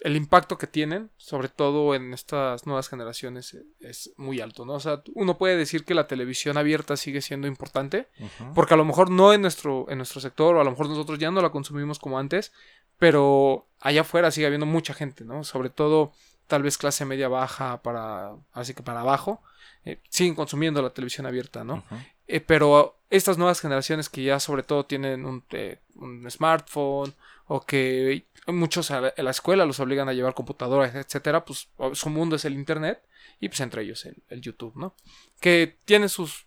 el 0.00 0.16
impacto 0.16 0.56
que 0.58 0.66
tienen, 0.66 1.10
sobre 1.16 1.48
todo 1.48 1.94
en 1.94 2.14
estas 2.14 2.66
nuevas 2.66 2.88
generaciones, 2.88 3.54
eh, 3.54 3.64
es 3.80 4.12
muy 4.16 4.40
alto, 4.40 4.64
¿no? 4.64 4.74
O 4.74 4.80
sea, 4.80 5.02
uno 5.14 5.36
puede 5.36 5.56
decir 5.56 5.84
que 5.84 5.94
la 5.94 6.06
televisión 6.06 6.56
abierta 6.56 6.96
sigue 6.96 7.20
siendo 7.20 7.46
importante, 7.46 8.08
porque 8.54 8.74
a 8.74 8.76
lo 8.76 8.84
mejor 8.84 9.10
no 9.10 9.32
en 9.32 9.42
nuestro, 9.42 9.86
en 9.90 9.98
nuestro 9.98 10.20
sector, 10.20 10.56
o 10.56 10.60
a 10.60 10.64
lo 10.64 10.70
mejor 10.70 10.88
nosotros 10.88 11.18
ya 11.18 11.30
no 11.30 11.42
la 11.42 11.50
consumimos 11.50 11.98
como 11.98 12.18
antes, 12.18 12.52
pero 12.98 13.66
allá 13.80 14.02
afuera 14.02 14.30
sigue 14.30 14.46
habiendo 14.46 14.66
mucha 14.66 14.94
gente, 14.94 15.24
¿no? 15.24 15.44
Sobre 15.44 15.70
todo, 15.70 16.12
tal 16.46 16.62
vez 16.62 16.78
clase 16.78 17.04
media 17.04 17.28
baja 17.28 17.82
para, 17.82 18.32
así 18.52 18.74
que 18.74 18.82
para 18.82 19.00
abajo, 19.00 19.42
eh, 19.84 20.00
siguen 20.08 20.34
consumiendo 20.34 20.82
la 20.82 20.90
televisión 20.90 21.26
abierta, 21.26 21.64
¿no? 21.64 21.84
Eh, 22.26 22.40
pero 22.40 22.96
estas 23.10 23.38
nuevas 23.38 23.60
generaciones 23.60 24.08
que 24.08 24.22
ya 24.22 24.40
sobre 24.40 24.62
todo 24.62 24.86
tienen 24.86 25.26
un, 25.26 25.44
eh, 25.50 25.78
un 25.96 26.28
smartphone 26.30 27.14
o 27.46 27.60
que 27.60 28.26
muchos 28.46 28.90
a 28.90 29.00
la, 29.00 29.14
a 29.16 29.22
la 29.22 29.30
escuela 29.30 29.66
los 29.66 29.80
obligan 29.80 30.08
a 30.08 30.12
llevar 30.12 30.34
computadoras, 30.34 30.94
etcétera, 30.94 31.44
pues 31.44 31.68
su 31.92 32.10
mundo 32.10 32.36
es 32.36 32.44
el 32.44 32.54
internet 32.54 33.02
y 33.40 33.48
pues 33.48 33.60
entre 33.60 33.82
ellos 33.82 34.04
el, 34.06 34.22
el 34.28 34.40
YouTube, 34.40 34.74
¿no? 34.76 34.94
Que 35.40 35.78
tiene 35.84 36.08
sus 36.08 36.46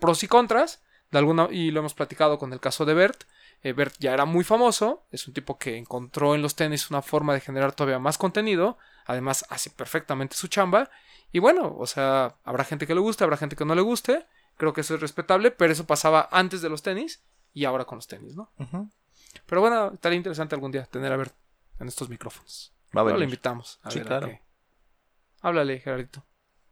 pros 0.00 0.22
y 0.22 0.28
contras, 0.28 0.82
de 1.10 1.18
alguna 1.18 1.48
y 1.50 1.70
lo 1.70 1.80
hemos 1.80 1.94
platicado 1.94 2.38
con 2.38 2.52
el 2.52 2.60
caso 2.60 2.84
de 2.84 2.94
Bert. 2.94 3.24
Eh, 3.62 3.72
Bert 3.72 3.94
ya 3.98 4.14
era 4.14 4.24
muy 4.24 4.44
famoso, 4.44 5.04
es 5.10 5.26
un 5.26 5.34
tipo 5.34 5.58
que 5.58 5.76
encontró 5.76 6.34
en 6.34 6.42
los 6.42 6.54
tenis 6.54 6.90
una 6.90 7.02
forma 7.02 7.34
de 7.34 7.40
generar 7.40 7.72
todavía 7.72 7.98
más 7.98 8.18
contenido, 8.18 8.78
además 9.08 9.44
hace 9.50 9.70
perfectamente 9.70 10.36
su 10.36 10.46
chamba 10.46 10.88
y 11.32 11.40
bueno, 11.40 11.74
o 11.76 11.86
sea, 11.86 12.36
habrá 12.44 12.62
gente 12.64 12.86
que 12.86 12.94
le 12.94 13.00
guste, 13.00 13.24
habrá 13.24 13.36
gente 13.36 13.56
que 13.56 13.64
no 13.64 13.74
le 13.74 13.82
guste, 13.82 14.24
creo 14.56 14.72
que 14.72 14.82
eso 14.82 14.94
es 14.94 15.00
respetable, 15.00 15.50
pero 15.50 15.72
eso 15.72 15.86
pasaba 15.86 16.28
antes 16.30 16.62
de 16.62 16.68
los 16.68 16.82
tenis 16.82 17.24
y 17.52 17.64
ahora 17.64 17.84
con 17.84 17.96
los 17.98 18.06
tenis, 18.06 18.36
¿no? 18.36 18.52
Pero 19.46 19.60
bueno, 19.60 19.90
estaría 19.94 20.16
interesante 20.16 20.54
algún 20.54 20.70
día 20.70 20.84
tener 20.84 21.12
a 21.12 21.16
Bert 21.16 21.34
en 21.80 21.88
estos 21.88 22.08
micrófonos. 22.08 22.72
Va 22.96 23.00
a 23.00 23.02
Ahora 23.02 23.14
lo 23.14 23.18
venir. 23.20 23.34
invitamos. 23.34 23.78
A 23.82 23.90
Sí, 23.90 23.98
ver 23.98 24.06
a 24.06 24.08
claro. 24.08 24.26
qué. 24.28 24.42
Háblale, 25.42 25.78
Gerardito. 25.80 26.24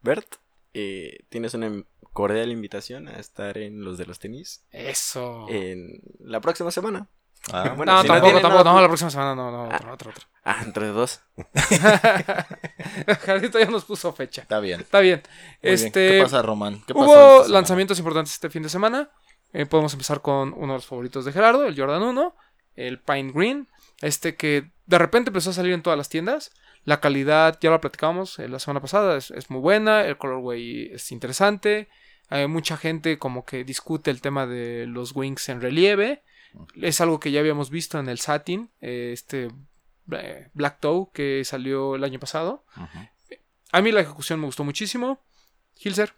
Bert, 0.02 0.36
eh, 0.74 1.18
tienes 1.28 1.54
una 1.54 1.84
cordial 2.12 2.50
invitación 2.50 3.08
a 3.08 3.18
estar 3.18 3.58
en 3.58 3.84
los 3.84 3.98
de 3.98 4.06
los 4.06 4.18
tenis 4.18 4.64
Eso. 4.70 5.46
en 5.50 6.00
la 6.18 6.40
próxima 6.40 6.70
semana. 6.70 7.08
Ah, 7.52 7.74
Bueno, 7.76 7.92
no, 7.92 8.02
si 8.02 8.08
tampoco, 8.08 8.40
tampoco, 8.40 8.64
no, 8.64 8.80
la 8.80 8.88
próxima 8.88 9.10
semana 9.10 9.34
no, 9.34 9.50
no, 9.50 9.64
otra, 9.64 9.92
otra, 9.92 10.10
otra. 10.10 10.26
Ah, 10.44 10.58
entre 10.64 10.88
dos. 10.88 11.20
Gerardito 13.20 13.58
ya 13.58 13.66
nos 13.66 13.84
puso 13.84 14.12
fecha. 14.12 14.42
Está 14.42 14.60
bien. 14.60 14.80
Está 14.80 15.00
bien. 15.00 15.22
Muy 15.62 15.70
bien. 15.70 15.74
este, 15.74 16.08
¿Qué 16.08 16.22
pasa, 16.22 16.42
Román? 16.42 16.82
¿Qué 16.86 16.92
Hubo 16.92 17.46
lanzamientos 17.48 17.98
importantes 17.98 18.34
este 18.34 18.50
fin 18.50 18.62
de 18.62 18.68
semana. 18.68 19.10
Eh, 19.52 19.66
podemos 19.66 19.92
empezar 19.92 20.22
con 20.22 20.52
uno 20.54 20.72
de 20.72 20.78
los 20.78 20.86
favoritos 20.86 21.24
de 21.24 21.32
Gerardo, 21.32 21.66
el 21.66 21.78
Jordan 21.78 22.02
1, 22.02 22.34
el 22.74 22.98
Pine 23.00 23.32
Green. 23.32 23.68
Este 24.02 24.36
que 24.36 24.70
de 24.86 24.98
repente 24.98 25.30
empezó 25.30 25.50
a 25.50 25.54
salir 25.54 25.72
en 25.72 25.82
todas 25.82 25.96
las 25.96 26.08
tiendas. 26.08 26.50
La 26.84 27.00
calidad, 27.00 27.58
ya 27.60 27.70
lo 27.70 27.80
platicamos 27.80 28.38
eh, 28.38 28.48
la 28.48 28.58
semana 28.58 28.80
pasada, 28.80 29.16
es, 29.16 29.30
es 29.30 29.50
muy 29.50 29.60
buena. 29.60 30.04
El 30.04 30.18
colorway 30.18 30.90
es 30.92 31.10
interesante. 31.12 31.88
Hay 32.28 32.46
mucha 32.48 32.76
gente 32.76 33.18
como 33.18 33.44
que 33.44 33.64
discute 33.64 34.10
el 34.10 34.20
tema 34.20 34.46
de 34.46 34.86
los 34.86 35.14
wings 35.14 35.48
en 35.48 35.60
relieve. 35.60 36.22
Es 36.80 37.00
algo 37.00 37.20
que 37.20 37.30
ya 37.30 37.40
habíamos 37.40 37.70
visto 37.70 37.98
en 37.98 38.08
el 38.08 38.18
Satin, 38.18 38.70
eh, 38.80 39.10
este 39.12 39.50
eh, 40.12 40.48
Black 40.54 40.80
Toe 40.80 41.08
que 41.12 41.44
salió 41.44 41.96
el 41.96 42.04
año 42.04 42.18
pasado. 42.18 42.64
A 43.72 43.82
mí 43.82 43.92
la 43.92 44.00
ejecución 44.00 44.40
me 44.40 44.46
gustó 44.46 44.64
muchísimo. 44.64 45.20
Hilser, 45.78 46.14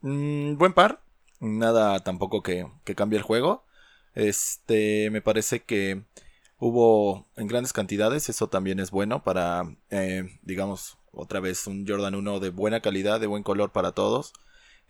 Mm, 0.00 0.56
buen 0.56 0.72
par. 0.72 1.02
Nada 1.40 2.00
tampoco 2.00 2.42
que, 2.42 2.66
que 2.84 2.94
cambie 2.94 3.18
el 3.18 3.22
juego. 3.22 3.64
Este, 4.14 5.10
me 5.10 5.22
parece 5.22 5.62
que 5.64 6.04
hubo 6.58 7.26
en 7.36 7.46
grandes 7.46 7.72
cantidades. 7.72 8.28
Eso 8.28 8.48
también 8.48 8.80
es 8.80 8.90
bueno 8.90 9.22
para, 9.22 9.64
eh, 9.90 10.38
digamos, 10.42 10.98
otra 11.12 11.40
vez 11.40 11.66
un 11.66 11.86
Jordan 11.86 12.14
1 12.14 12.40
de 12.40 12.50
buena 12.50 12.80
calidad, 12.80 13.20
de 13.20 13.26
buen 13.26 13.42
color 13.42 13.72
para 13.72 13.92
todos. 13.92 14.32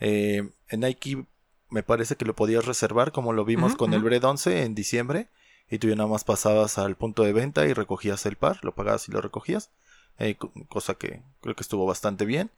Eh, 0.00 0.50
en 0.68 0.80
Nike 0.80 1.26
me 1.70 1.82
parece 1.82 2.16
que 2.16 2.24
lo 2.24 2.34
podías 2.34 2.64
reservar 2.66 3.12
como 3.12 3.32
lo 3.32 3.44
vimos 3.44 3.76
con 3.76 3.92
el 3.94 4.00
ujú. 4.00 4.06
Bread 4.06 4.24
11 4.24 4.62
en 4.64 4.74
diciembre. 4.74 5.28
Y 5.70 5.78
tú 5.78 5.88
ya 5.88 5.96
nada 5.96 6.08
más 6.08 6.24
pasabas 6.24 6.78
al 6.78 6.96
punto 6.96 7.22
de 7.24 7.32
venta 7.34 7.66
y 7.66 7.74
recogías 7.74 8.24
el 8.26 8.36
par, 8.36 8.58
lo 8.64 8.74
pagabas 8.74 9.08
y 9.08 9.12
lo 9.12 9.20
recogías. 9.20 9.70
eh, 10.18 10.34
co- 10.36 10.52
cosa 10.68 10.94
que 10.94 11.22
creo 11.42 11.54
que 11.54 11.62
estuvo 11.62 11.86
bastante 11.86 12.24
bien. 12.24 12.50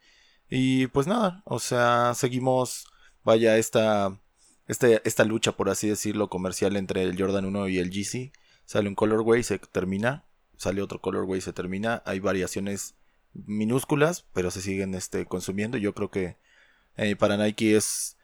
Y 0.48 0.86
pues 0.88 1.06
nada, 1.06 1.42
o 1.44 1.58
sea, 1.58 2.14
seguimos, 2.14 2.86
vaya, 3.24 3.56
esta, 3.58 4.18
este, 4.66 5.00
esta 5.04 5.24
lucha, 5.24 5.52
por 5.52 5.68
así 5.70 5.88
decirlo, 5.88 6.28
comercial 6.30 6.76
entre 6.76 7.02
el 7.02 7.18
Jordan 7.20 7.44
1 7.44 7.68
y 7.68 7.78
el 7.78 7.90
GC. 7.90 8.32
Sale 8.64 8.88
un 8.88 8.94
colorway, 8.94 9.42
se 9.42 9.58
termina. 9.58 10.24
Sale 10.56 10.82
otro 10.82 11.00
colorway, 11.00 11.40
se 11.40 11.52
termina. 11.52 12.02
Hay 12.06 12.20
variaciones 12.20 12.94
minúsculas, 13.34 14.26
pero 14.32 14.50
se 14.50 14.60
siguen 14.60 14.94
este, 14.94 15.26
consumiendo. 15.26 15.78
Yo 15.78 15.94
creo 15.94 16.10
que 16.10 16.36
eh, 16.96 17.16
para 17.16 17.36
Nike 17.36 17.76
es, 17.76 18.16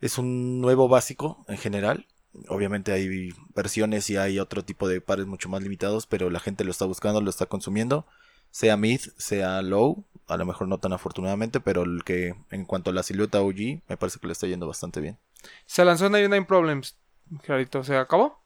es 0.00 0.18
un 0.18 0.60
nuevo 0.60 0.88
básico 0.88 1.44
en 1.48 1.58
general. 1.58 2.06
Obviamente 2.48 2.92
hay 2.92 3.32
versiones 3.54 4.08
y 4.10 4.16
hay 4.16 4.38
otro 4.38 4.64
tipo 4.64 4.88
de 4.88 5.00
pares 5.00 5.26
mucho 5.26 5.48
más 5.48 5.62
limitados, 5.62 6.06
pero 6.06 6.30
la 6.30 6.40
gente 6.40 6.64
lo 6.64 6.70
está 6.70 6.84
buscando, 6.84 7.20
lo 7.20 7.30
está 7.30 7.46
consumiendo. 7.46 8.06
Sea 8.50 8.76
mid, 8.76 9.00
sea 9.16 9.62
low, 9.62 10.04
a 10.26 10.36
lo 10.36 10.46
mejor 10.46 10.68
no 10.68 10.78
tan 10.78 10.92
afortunadamente, 10.92 11.60
pero 11.60 11.82
el 11.82 12.04
que 12.04 12.34
en 12.50 12.64
cuanto 12.64 12.90
a 12.90 12.92
la 12.92 13.02
silueta 13.02 13.42
OG, 13.42 13.82
me 13.88 13.96
parece 13.96 14.18
que 14.20 14.26
le 14.26 14.32
está 14.32 14.46
yendo 14.46 14.66
bastante 14.66 15.00
bien. 15.00 15.18
Se 15.66 15.84
lanzó 15.84 16.06
en 16.06 16.12
99 16.12 16.46
Problems. 16.46 16.96
Gerardito, 17.42 17.84
¿se 17.84 17.96
acabó? 17.96 18.40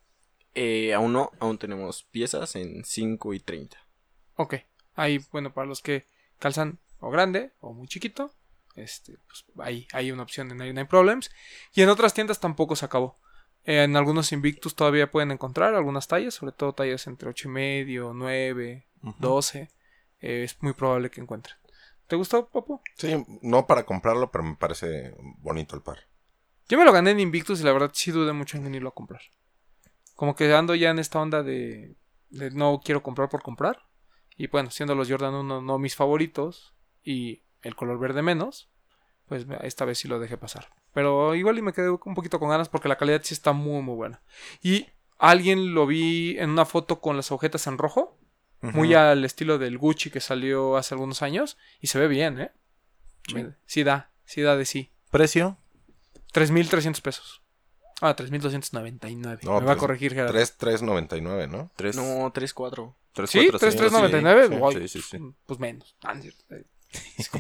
Eh, 0.55 0.95
aún 0.95 1.13
no, 1.13 1.33
aún 1.41 1.59
tenemos 1.59 2.05
piezas 2.05 2.55
en 2.57 2.85
5 2.85 3.35
y 3.35 3.41
30. 3.41 3.77
Ok. 4.37 4.57
Ahí, 4.95 5.21
bueno, 5.33 5.53
para 5.53 5.67
los 5.67 5.83
que 5.83 6.07
calzan 6.39 6.79
o 7.01 7.11
grande 7.11 7.53
o 7.61 7.73
muy 7.73 7.89
chiquito, 7.89 8.33
este, 8.75 9.19
pues 9.27 9.45
ahí 9.59 9.87
hay 9.93 10.11
una 10.13 10.23
opción 10.23 10.51
en 10.51 10.59
99 10.59 10.89
Problems. 10.89 11.31
Y 11.73 11.83
en 11.83 11.89
otras 11.89 12.15
tiendas 12.15 12.41
tampoco 12.41 12.77
se 12.77 12.85
acabó. 12.85 13.19
En 13.65 13.97
algunos 13.97 14.33
Invictus 14.33 14.75
todavía 14.75 15.11
pueden 15.11 15.31
encontrar 15.31 15.75
algunas 15.75 16.07
tallas, 16.07 16.35
sobre 16.35 16.53
todo 16.53 16.75
tallas 16.75 17.07
entre 17.07 17.31
8 17.31 17.49
y 17.49 17.51
medio, 17.51 18.13
9, 18.13 18.87
12. 19.19 19.71
Eh, 20.21 20.45
es 20.45 20.63
muy 20.63 20.75
probable 20.75 21.11
que 21.11 21.21
encuentren. 21.21 21.57
¿Te 22.07 22.17
gustó, 22.17 22.49
Popo? 22.49 22.83
Sí, 22.97 23.25
no 23.41 23.67
para 23.67 23.85
comprarlo, 23.85 24.31
pero 24.31 24.45
me 24.45 24.57
parece 24.57 25.15
bonito 25.39 25.75
el 25.75 25.83
par. 25.83 26.01
Yo 26.69 26.77
me 26.79 26.85
lo 26.85 26.93
gané 26.93 27.13
en 27.13 27.21
Invictus 27.21 27.61
y 27.61 27.65
la 27.65 27.73
verdad 27.73 27.91
sí 27.95 28.11
dudé 28.11 28.33
mucho 28.33 28.59
en 28.59 28.75
irlo 28.75 28.91
a 28.91 28.95
comprar. 28.95 29.23
Como 30.15 30.35
que 30.35 30.53
ando 30.53 30.75
ya 30.75 30.91
en 30.91 30.99
esta 30.99 31.21
onda 31.21 31.43
de, 31.43 31.97
de 32.31 32.51
no 32.51 32.81
quiero 32.85 33.03
comprar 33.03 33.31
por 33.31 33.43
comprar. 33.43 33.87
Y 34.37 34.49
bueno, 34.49 34.71
siendo 34.71 34.95
los 34.95 35.09
Jordan 35.09 35.35
1 35.35 35.63
no 35.63 35.79
mis 35.79 35.97
favoritos 35.97 36.75
y 37.03 37.43
el 37.65 37.75
color 37.75 37.99
verde 37.99 38.23
menos, 38.23 38.69
pues 39.27 39.47
esta 39.63 39.85
vez 39.85 39.99
sí 39.99 40.07
lo 40.09 40.21
dejé 40.21 40.37
pasar. 40.37 40.69
Pero 40.93 41.35
igual 41.35 41.59
y 41.59 41.63
me 41.63 41.73
quedé 41.73 41.91
un 41.91 42.15
poquito 42.15 42.39
con 42.39 42.51
ganas 42.51 42.69
porque 42.69 42.89
la 42.89 42.97
calidad 42.97 43.21
sí 43.25 43.35
está 43.35 43.53
muy 43.53 43.83
muy 43.83 43.95
buena. 43.97 44.23
Y 44.63 44.87
alguien 45.19 45.75
lo 45.75 45.87
vi 45.87 46.37
en 46.39 46.51
una 46.51 46.65
foto 46.67 47.01
con 47.01 47.17
las 47.17 47.31
agujetas 47.31 47.67
en 47.67 47.79
rojo, 47.79 48.17
muy 48.61 48.95
al 48.95 49.25
estilo 49.27 49.59
del 49.59 49.77
Gucci 49.77 50.11
que 50.11 50.21
salió 50.21 50.77
hace 50.79 50.95
algunos 50.95 51.21
años 51.23 51.59
y 51.81 51.89
se 51.89 51.99
ve 51.99 52.09
bien, 52.09 52.41
¿eh? 52.41 52.53
Sí. 53.27 53.47
Sí 53.67 53.83
da, 53.85 54.11
sí 54.25 54.41
da 54.43 54.57
de 54.57 54.65
sí. 54.65 54.91
Precio, 55.11 55.59
3.300 56.33 57.01
pesos. 57.03 57.43
Ah, 58.01 58.15
3.299. 58.17 59.41
No, 59.45 59.61
Me 59.61 59.67
va 59.67 59.73
a 59.73 59.75
tres- 59.75 59.77
corregir, 59.81 60.13
Gerardo. 60.15 60.33
3,399, 60.33 61.47
¿no? 61.49 61.71
3, 61.77 61.97
No, 61.97 62.31
3, 62.33 62.53
4. 62.55 62.97
¿Sí? 63.27 63.49
3.399. 63.51 64.73
Sí, 64.73 64.89
sí, 64.89 64.89
sí, 64.89 65.03
sí. 65.19 65.19
Pues 65.47 65.59
menos. 65.61 65.97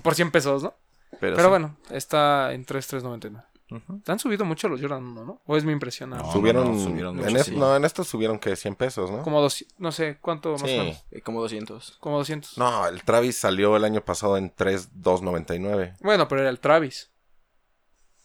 Por 0.02 0.14
100 0.14 0.30
pesos, 0.30 0.62
¿no? 0.62 0.74
Pero, 1.20 1.36
Pero 1.36 1.42
sí. 1.44 1.48
bueno, 1.50 1.76
está 1.90 2.52
en 2.52 2.64
3.399. 2.66 3.44
Ujú. 3.70 4.00
¿Te 4.00 4.12
han 4.12 4.18
subido 4.18 4.44
mucho 4.44 4.68
los 4.68 4.80
Jordan 4.80 5.04
1, 5.04 5.24
no? 5.24 5.40
¿O 5.46 5.56
es 5.56 5.64
mi 5.64 5.72
impresión? 5.72 6.10
No, 6.10 6.30
subieron, 6.32 6.76
no, 6.76 6.78
subieron 6.84 7.18
en 7.18 7.24
mucho, 7.24 7.36
es- 7.38 7.46
sí. 7.46 7.56
no, 7.56 7.74
en 7.74 7.84
estos 7.84 8.06
subieron 8.06 8.38
que 8.38 8.54
100 8.56 8.74
pesos, 8.76 9.10
¿no? 9.10 9.22
Como 9.22 9.40
dos, 9.40 9.64
no 9.78 9.90
sé, 9.90 10.18
¿cuánto 10.20 10.52
más 10.52 10.62
o 10.62 10.66
Sí. 10.66 10.76
menos? 10.76 11.04
Eh, 11.10 11.22
como 11.22 11.40
200. 11.40 11.96
Como 11.98 12.18
200. 12.18 12.58
No, 12.58 12.86
el 12.86 13.02
Travis 13.04 13.36
salió 13.38 13.74
el 13.76 13.84
año 13.84 14.04
pasado 14.04 14.36
en 14.36 14.50
3,299. 14.54 15.94
Bueno, 16.00 16.28
pero 16.28 16.42
era 16.42 16.50
el 16.50 16.60
Travis. 16.60 17.10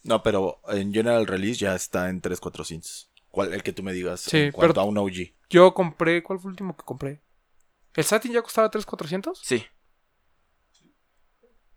No, 0.02 0.22
pero 0.22 0.60
en 0.68 0.92
General 0.92 1.26
Release 1.26 1.58
ya 1.60 1.74
está 1.74 2.08
en 2.10 2.20
3400. 2.20 3.10
¿Cuál, 3.30 3.54
el 3.54 3.62
que 3.62 3.72
tú 3.72 3.82
me 3.82 3.92
digas 3.92 4.20
Sí, 4.20 4.36
en 4.38 4.52
cuanto 4.52 4.74
pero- 4.74 4.82
a 4.82 4.84
un 4.84 4.98
OG. 4.98 5.32
Yo 5.48 5.72
compré. 5.74 6.22
¿Cuál 6.22 6.38
fue 6.38 6.48
el 6.48 6.52
último 6.52 6.76
que 6.76 6.84
compré? 6.84 7.20
¿El 7.94 8.04
Satin 8.04 8.32
ya 8.32 8.42
costaba 8.42 8.70
3,400? 8.70 9.40
Sí. 9.42 9.64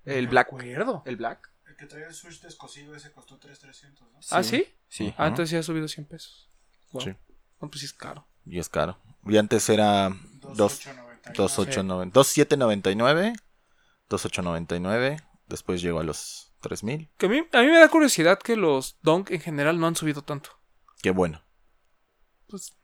El 0.05 0.27
Black. 0.27 0.51
me 0.51 0.59
acuerdo. 0.59 1.03
El 1.05 1.17
Black. 1.17 1.51
El 1.67 1.75
que 1.75 1.85
trae 1.85 2.03
el 2.05 2.13
Switch 2.13 2.41
descosido 2.41 2.95
ese 2.95 3.11
costó 3.11 3.37
3,300, 3.39 4.11
¿no? 4.11 4.19
¿Ah, 4.31 4.43
sí? 4.43 4.67
Sí. 4.87 5.13
Ah, 5.17 5.27
entonces 5.27 5.51
ya 5.51 5.59
ha 5.59 5.63
subido 5.63 5.87
100 5.87 6.05
pesos. 6.07 6.49
Wow. 6.91 7.03
Sí. 7.03 7.15
No, 7.61 7.69
pues 7.69 7.79
sí 7.79 7.85
es 7.85 7.93
caro. 7.93 8.27
Y 8.45 8.59
es 8.59 8.69
caro. 8.69 8.99
Y 9.25 9.37
antes 9.37 9.69
era 9.69 10.09
2 10.09 10.57
2,899. 11.33 12.11
2899, 12.13 12.13
2799, 12.13 13.33
2899, 14.09 15.17
después 15.47 15.81
llegó 15.81 15.99
a 15.99 16.03
los 16.03 16.53
3000. 16.61 17.09
Que 17.17 17.25
a 17.25 17.29
mí, 17.29 17.37
a 17.51 17.61
mí 17.61 17.67
me 17.67 17.79
da 17.79 17.87
curiosidad 17.89 18.39
que 18.39 18.55
los 18.55 18.97
Donk 19.01 19.31
en 19.31 19.39
general 19.39 19.79
no 19.79 19.87
han 19.87 19.95
subido 19.95 20.23
tanto. 20.23 20.51
Qué 21.01 21.11
bueno. 21.11 21.41
Pues. 22.47 22.75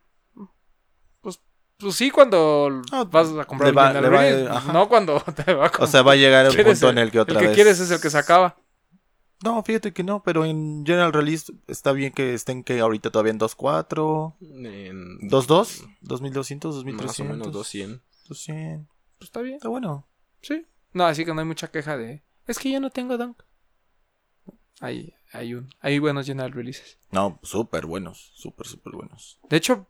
Pues, 1.79 1.95
sí, 1.95 2.11
cuando 2.11 2.81
No, 2.91 3.05
vas 3.05 3.29
a 3.29 3.45
comprar 3.45 3.75
va- 3.77 3.91
el 3.91 4.47
va-. 4.49 4.73
No 4.73 4.89
cuando 4.89 5.19
te 5.35 5.53
va 5.53 5.63
a 5.65 5.67
O 5.67 5.71
comprar. 5.71 5.87
sea, 5.89 6.01
va 6.01 6.11
a 6.11 6.15
llegar 6.15 6.45
un 6.47 6.51
¿Quieres 6.55 6.79
punto 6.79 6.89
en 6.91 6.97
el- 6.97 7.03
el 7.05 7.11
que 7.11 7.19
otra 7.19 7.33
el 7.35 7.39
que 7.39 7.47
vez 7.47 7.55
quieres 7.55 7.79
es 7.79 7.91
el 7.91 8.01
que 8.01 8.09
se 8.09 8.17
acaba. 8.17 8.57
No, 9.41 9.63
fíjate 9.63 9.93
que 9.93 10.03
no, 10.03 10.21
pero 10.21 10.43
en 10.43 10.83
General 10.85 11.13
Release 11.13 11.53
está 11.67 11.93
bien 11.93 12.11
que 12.11 12.33
estén 12.33 12.61
que 12.65 12.81
ahorita 12.81 13.09
todavía 13.09 13.31
en 13.31 13.39
2.4, 13.39 14.35
En 14.41 15.19
2.2, 15.29 15.87
2200, 16.01 16.75
2300. 16.75 17.05
más 17.07 17.19
o 17.21 17.23
menos 17.23 17.51
200. 17.53 18.01
200. 18.27 18.87
Pues 19.17 19.27
está 19.29 19.39
bien. 19.41 19.55
Está 19.55 19.69
bueno. 19.69 20.09
Sí. 20.41 20.65
No, 20.91 21.05
así 21.05 21.23
que 21.23 21.33
no 21.33 21.39
hay 21.39 21.47
mucha 21.47 21.71
queja 21.71 21.95
de. 21.95 22.21
Es 22.47 22.59
que 22.59 22.69
yo 22.71 22.81
no 22.81 22.89
tengo 22.89 23.17
Donk. 23.17 23.41
Hay, 24.81 25.13
hay 25.31 25.53
un. 25.53 25.69
Hay 25.79 25.99
buenos 25.99 26.25
General 26.25 26.51
Releases. 26.51 26.97
No, 27.11 27.39
súper 27.43 27.85
buenos, 27.85 28.31
súper, 28.35 28.67
súper 28.67 28.93
buenos. 28.93 29.39
De 29.49 29.55
hecho, 29.57 29.87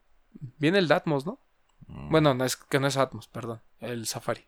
viene 0.58 0.78
el 0.80 0.92
Atmos, 0.92 1.26
¿no? 1.26 1.40
Mm. 1.90 2.10
Bueno, 2.10 2.34
no 2.34 2.46
es 2.46 2.56
que 2.56 2.80
no 2.80 2.88
es 2.88 2.98
Atmos, 2.98 3.28
perdón. 3.28 3.62
El 3.80 4.06
Safari. 4.06 4.46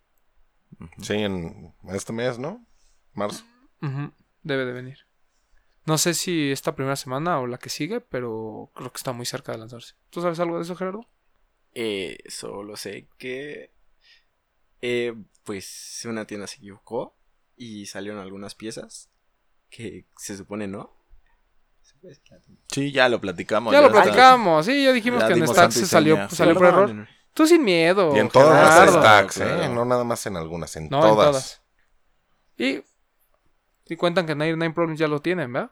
Sí, 1.01 1.13
en 1.15 1.73
este 1.89 2.13
mes, 2.13 2.39
¿no? 2.39 2.65
Marzo. 3.13 3.43
Debe 4.43 4.65
de 4.65 4.71
venir. 4.71 4.99
No 5.85 5.97
sé 5.97 6.13
si 6.13 6.51
esta 6.51 6.75
primera 6.75 6.95
semana 6.95 7.39
o 7.39 7.47
la 7.47 7.57
que 7.57 7.69
sigue, 7.69 7.99
pero 7.99 8.71
creo 8.75 8.91
que 8.91 8.97
está 8.97 9.11
muy 9.11 9.25
cerca 9.25 9.51
de 9.51 9.57
lanzarse. 9.57 9.95
¿Tú 10.11 10.21
sabes 10.21 10.39
algo 10.39 10.57
de 10.57 10.63
eso, 10.63 10.75
Gerardo? 10.75 11.07
Eh, 11.73 12.19
solo 12.27 12.75
sé 12.77 13.07
que. 13.17 13.71
eh, 14.81 15.13
pues 15.43 16.03
una 16.05 16.25
tienda 16.25 16.45
se 16.45 16.57
equivocó 16.57 17.15
y 17.57 17.87
salieron 17.87 18.21
algunas 18.21 18.53
piezas 18.53 19.09
que 19.69 20.05
se 20.17 20.37
supone 20.37 20.67
no. 20.67 20.93
Sí, 22.67 22.91
ya 22.91 23.09
lo 23.09 23.19
platicamos. 23.19 23.73
ya 23.73 23.81
lo 23.81 23.87
está. 23.87 24.03
platicamos, 24.03 24.65
sí, 24.65 24.83
ya 24.83 24.91
dijimos 24.91 25.21
Ya 25.21 25.27
que 25.27 25.33
en 25.33 25.47
Stacks 25.47 25.73
se 25.73 25.85
salió, 25.87 26.29
salió 26.29 26.55
por 26.55 26.65
error. 26.65 27.07
Tú 27.33 27.47
sin 27.47 27.63
miedo. 27.63 28.15
Y 28.15 28.19
en 28.19 28.29
todas 28.29 28.57
Gerardo. 28.73 28.93
las 28.93 29.03
stacks, 29.05 29.37
¿eh? 29.37 29.43
claro. 29.45 29.73
No 29.73 29.85
nada 29.85 30.03
más 30.03 30.25
en 30.25 30.35
algunas, 30.37 30.75
en 30.75 30.89
No, 30.89 30.97
en 30.97 31.01
todas. 31.13 31.29
todas. 31.29 31.61
Y, 32.57 32.83
y 33.91 33.95
cuentan 33.95 34.25
que 34.25 34.35
Nine, 34.35 34.53
Nine 34.57 34.71
Problems 34.71 34.99
ya 34.99 35.07
lo 35.07 35.21
tienen, 35.21 35.51
¿verdad? 35.51 35.71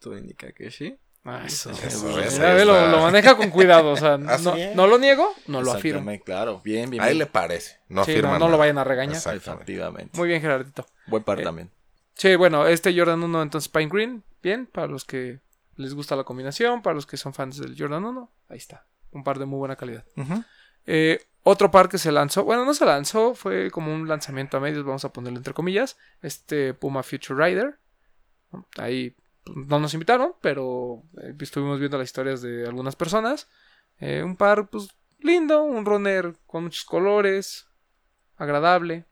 Todo 0.00 0.18
indica 0.18 0.52
que 0.52 0.70
sí. 0.70 0.98
Ah, 1.24 1.42
eso. 1.46 1.70
Eso, 1.70 2.18
eso 2.20 2.64
lo, 2.64 3.00
maneja 3.02 3.36
con 3.36 3.50
cuidado. 3.50 3.90
O 3.90 3.96
sea, 3.96 4.16
no, 4.74 4.86
lo 4.86 4.98
niego, 4.98 5.34
no 5.46 5.62
lo 5.62 5.72
afirmo. 5.72 6.10
Claro, 6.24 6.60
bien, 6.64 6.88
bien. 6.90 7.02
Ahí 7.02 7.10
bien. 7.10 7.18
le 7.18 7.26
parece. 7.26 7.78
No 7.88 8.04
Sí, 8.04 8.12
afirma 8.12 8.32
no, 8.38 8.46
no 8.46 8.48
lo 8.48 8.58
vayan 8.58 8.78
a 8.78 8.84
regañar. 8.84 9.16
Efectivamente. 9.16 10.16
Muy 10.16 10.28
bien, 10.28 10.40
Gerardito. 10.40 10.86
Buen 11.06 11.22
par 11.22 11.40
Eh, 11.40 11.44
también. 11.44 11.70
Sí, 12.14 12.34
bueno, 12.34 12.66
este 12.66 12.96
Jordan 12.96 13.22
1 13.22 13.42
entonces 13.42 13.68
Pine 13.68 13.88
Green, 13.92 14.24
bien, 14.42 14.66
para 14.66 14.86
los 14.88 15.04
que 15.04 15.40
les 15.76 15.94
gusta 15.94 16.16
la 16.16 16.24
combinación, 16.24 16.82
para 16.82 16.94
los 16.94 17.06
que 17.06 17.16
son 17.16 17.32
fans 17.32 17.58
del 17.58 17.76
Jordan 17.78 18.04
1, 18.04 18.32
ahí 18.48 18.56
está, 18.58 18.86
un 19.12 19.22
par 19.22 19.38
de 19.38 19.44
muy 19.44 19.58
buena 19.58 19.76
calidad. 19.76 20.04
Ujú. 20.16 20.42
Eh, 20.90 21.20
otro 21.42 21.70
par 21.70 21.90
que 21.90 21.98
se 21.98 22.10
lanzó, 22.10 22.44
bueno, 22.44 22.64
no 22.64 22.72
se 22.72 22.86
lanzó, 22.86 23.34
fue 23.34 23.70
como 23.70 23.94
un 23.94 24.08
lanzamiento 24.08 24.56
a 24.56 24.60
medios, 24.60 24.86
vamos 24.86 25.04
a 25.04 25.12
ponerlo 25.12 25.36
entre 25.36 25.52
comillas, 25.52 25.98
este 26.22 26.72
Puma 26.72 27.02
Future 27.02 27.44
Rider. 27.44 27.78
Ahí 28.78 29.14
no 29.54 29.78
nos 29.78 29.92
invitaron, 29.92 30.32
pero 30.40 31.02
eh, 31.22 31.34
estuvimos 31.38 31.78
viendo 31.78 31.98
las 31.98 32.08
historias 32.08 32.40
de 32.40 32.66
algunas 32.66 32.96
personas. 32.96 33.48
Eh, 33.98 34.22
un 34.22 34.36
par, 34.36 34.70
pues, 34.70 34.88
lindo, 35.18 35.62
un 35.62 35.84
runner 35.84 36.34
con 36.46 36.64
muchos 36.64 36.86
colores, 36.86 37.66
agradable. 38.36 39.04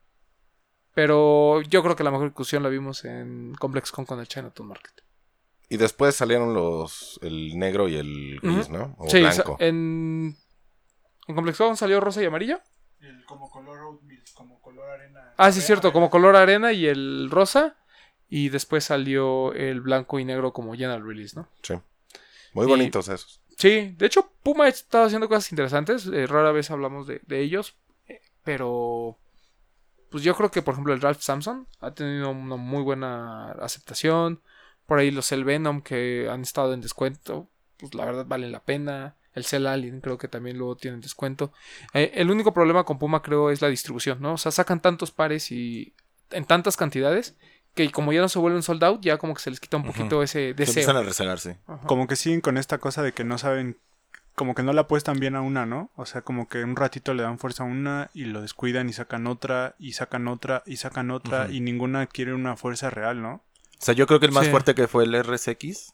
Pero 0.95 1.61
yo 1.61 1.83
creo 1.83 1.95
que 1.95 2.05
la 2.05 2.11
mejor 2.11 2.29
discusión 2.29 2.63
la 2.63 2.71
vimos 2.71 3.05
en 3.05 3.55
Complex 3.55 3.93
Con 3.93 4.07
con 4.07 4.19
el 4.19 4.29
Chinatown 4.29 4.69
Market. 4.69 5.03
Y 5.69 5.77
después 5.77 6.15
salieron 6.15 6.55
los 6.55 7.19
el 7.21 7.59
negro 7.59 7.87
y 7.87 7.97
el 7.97 8.41
gris. 8.41 8.71
¿no? 8.71 8.95
O 8.99 9.11
Sí, 9.11 9.21
blanco. 9.21 9.57
en, 9.59 10.37
en 11.29 11.35
Complex 11.35 11.59
Con 11.59 11.77
salió 11.77 12.01
rosa 12.01 12.23
y 12.23 12.27
amarillo. 12.27 12.61
El 13.01 13.25
como 13.25 13.51
color 13.51 13.79
oatmeal, 13.81 14.23
como 14.35 14.61
color 14.61 14.89
arena. 14.91 15.33
Ah, 15.37 15.51
sí, 15.53 15.59
Arena, 15.59 15.67
cierto, 15.67 15.89
arena. 15.89 15.93
como 15.95 16.11
color 16.11 16.37
arena 16.37 16.73
y 16.73 16.87
el 16.87 17.29
rosa. 17.31 17.77
Y 18.29 18.49
después 18.49 18.85
salió 18.85 19.53
el 19.53 19.81
blanco 19.81 20.19
y 20.19 20.25
negro 20.25 20.53
como 20.53 20.73
General 20.75 21.05
Release, 21.07 21.37
¿no? 21.39 21.49
Sí. 21.63 21.75
Muy 22.55 22.67
Y- 22.67 22.69
bonitos 22.69 23.09
esos. 23.09 23.41
Sí, 23.57 23.95
de 23.97 24.07
hecho, 24.07 24.31
Puma 24.43 24.65
ha 24.65 24.69
estado 24.69 25.05
haciendo 25.07 25.29
cosas 25.29 25.51
interesantes. 25.53 26.07
eh, 26.07 26.27
rara 26.27 26.51
vez 26.53 26.71
hablamos 26.71 27.07
de, 27.07 27.21
de 27.27 27.41
ellos. 27.41 27.77
eh, 28.09 28.21
Pero. 28.43 29.19
Pues 30.11 30.23
yo 30.25 30.35
creo 30.37 30.51
que, 30.51 30.63
por 30.63 30.73
ejemplo, 30.75 30.93
el 30.95 31.01
Ralph 31.01 31.21
Samson 31.21 31.67
ha 31.81 31.93
tenido 31.93 32.31
una 32.31 32.57
muy 32.57 32.83
buena 32.83 33.53
aceptación. 33.53 34.41
Por 34.87 34.99
ahí 34.99 35.11
los 35.11 35.31
El 35.33 35.45
Venom 35.45 35.81
que 35.83 36.29
han 36.31 36.43
estado 36.43 36.73
en 36.73 36.81
descuento. 36.81 37.49
Pues 37.79 37.95
la 37.95 38.05
verdad 38.05 38.25
valen 38.27 38.53
la 38.53 38.63
pena. 38.65 39.17
El 39.37 39.45
Cell 39.45 39.67
Alien 39.67 40.01
creo 40.01 40.19
que 40.19 40.27
también 40.27 40.59
luego 40.59 40.75
tienen 40.77 41.01
descuento. 41.01 41.53
Eh, 41.95 42.11
el 42.15 42.31
único 42.31 42.53
problema 42.53 42.83
con 42.85 42.99
Puma 42.99 43.23
creo 43.23 43.51
es 43.51 43.63
la 43.63 43.69
distribución, 43.69 44.21
¿no? 44.21 44.33
O 44.33 44.39
sea, 44.39 44.51
sacan 44.51 44.81
tantos 44.81 45.13
pares 45.13 45.53
y 45.53 45.95
en 46.31 46.45
tantas 46.45 46.77
cantidades 46.77 47.37
que 47.75 47.91
como 47.93 48.13
ya 48.13 48.21
no 48.23 48.29
se 48.29 48.39
vuelven 48.39 48.63
sold 48.63 48.83
out, 48.83 49.01
ya 49.03 49.19
como 49.19 49.35
que 49.35 49.43
se 49.43 49.51
les 49.51 49.61
quita 49.61 49.77
un 49.77 49.85
poquito 49.85 50.23
ese 50.23 50.49
Se 50.49 50.55
deseo. 50.55 50.73
empiezan 50.73 50.97
a 50.97 51.03
rezagarse. 51.03 51.59
Ajá. 51.67 51.87
Como 51.87 52.07
que 52.09 52.17
siguen 52.17 52.41
con 52.41 52.57
esta 52.57 52.79
cosa 52.79 53.03
de 53.03 53.13
que 53.13 53.23
no 53.25 53.37
saben, 53.37 53.77
como 54.35 54.55
que 54.55 54.63
no 54.63 54.73
le 54.73 54.81
apuestan 54.81 55.21
bien 55.21 55.37
a 55.37 55.43
una, 55.43 55.67
¿no? 55.67 55.91
O 55.95 56.07
sea, 56.07 56.23
como 56.23 56.49
que 56.49 56.65
un 56.65 56.75
ratito 56.75 57.13
le 57.13 57.23
dan 57.23 57.39
fuerza 57.39 57.65
a 57.65 57.67
una 57.67 58.11
y 58.15 58.25
lo 58.25 58.41
descuidan 58.41 58.89
y 58.89 58.95
sacan 58.95 59.27
otra 59.27 59.75
y 59.79 59.93
sacan 59.93 60.27
otra 60.29 60.63
y 60.65 60.79
sacan 60.79 61.11
otra 61.11 61.49
y 61.51 61.61
ninguna 61.61 62.07
quiere 62.07 62.33
una 62.33 62.57
fuerza 62.57 62.89
real, 62.89 63.21
¿no? 63.21 63.43
O 63.79 63.85
sea, 63.85 63.93
yo 63.93 64.07
creo 64.07 64.19
que 64.19 64.27
el 64.27 64.33
más 64.33 64.47
Sí. 64.47 64.51
fuerte 64.51 64.75
que 64.75 64.89
fue 64.89 65.05
el 65.05 65.15
RSX. 65.23 65.93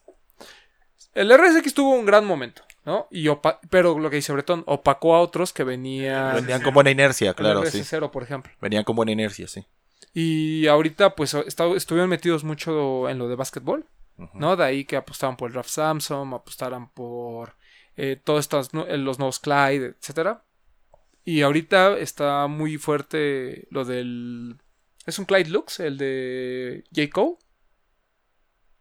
El 1.14 1.30
RSX 1.36 1.74
tuvo 1.74 1.90
un 1.90 2.06
gran 2.06 2.24
momento, 2.24 2.62
¿no? 2.84 3.06
Y 3.10 3.26
opa- 3.28 3.58
pero 3.70 3.98
lo 3.98 4.10
que 4.10 4.16
dice 4.16 4.32
Bretón, 4.32 4.64
opacó 4.66 5.14
a 5.14 5.20
otros 5.20 5.52
que 5.52 5.64
venían. 5.64 6.34
Venían 6.36 6.62
con 6.62 6.74
buena 6.74 6.90
inercia, 6.90 7.34
claro, 7.34 7.64
sí. 7.66 7.80
RS0, 7.80 8.10
por 8.10 8.22
ejemplo. 8.22 8.52
Venían 8.60 8.84
con 8.84 8.96
buena 8.96 9.12
inercia, 9.12 9.46
sí. 9.48 9.66
Y 10.14 10.66
ahorita, 10.66 11.14
pues, 11.14 11.32
estuvieron 11.34 12.10
metidos 12.10 12.44
mucho 12.44 13.08
en 13.08 13.18
lo 13.18 13.28
de 13.28 13.36
básquetbol. 13.36 13.86
¿no? 14.34 14.56
De 14.56 14.64
ahí 14.64 14.84
que 14.84 14.96
apostaban 14.96 15.36
por 15.36 15.48
el 15.50 15.54
Ralph 15.54 15.68
Samson, 15.68 16.32
apostaran 16.34 16.90
por 16.90 17.56
eh, 17.96 18.20
todos 18.22 18.40
estos, 18.40 18.70
eh, 18.86 18.96
los 18.98 19.18
nuevos 19.18 19.40
Clyde, 19.40 19.94
etcétera. 19.98 20.44
Y 21.24 21.42
ahorita 21.42 21.98
está 21.98 22.46
muy 22.46 22.76
fuerte 22.78 23.66
lo 23.70 23.84
del. 23.84 24.58
Es 25.06 25.18
un 25.18 25.24
Clyde 25.24 25.50
Lux, 25.50 25.80
el 25.80 25.96
de 25.98 26.84
J. 26.94 27.08
Cole. 27.10 27.36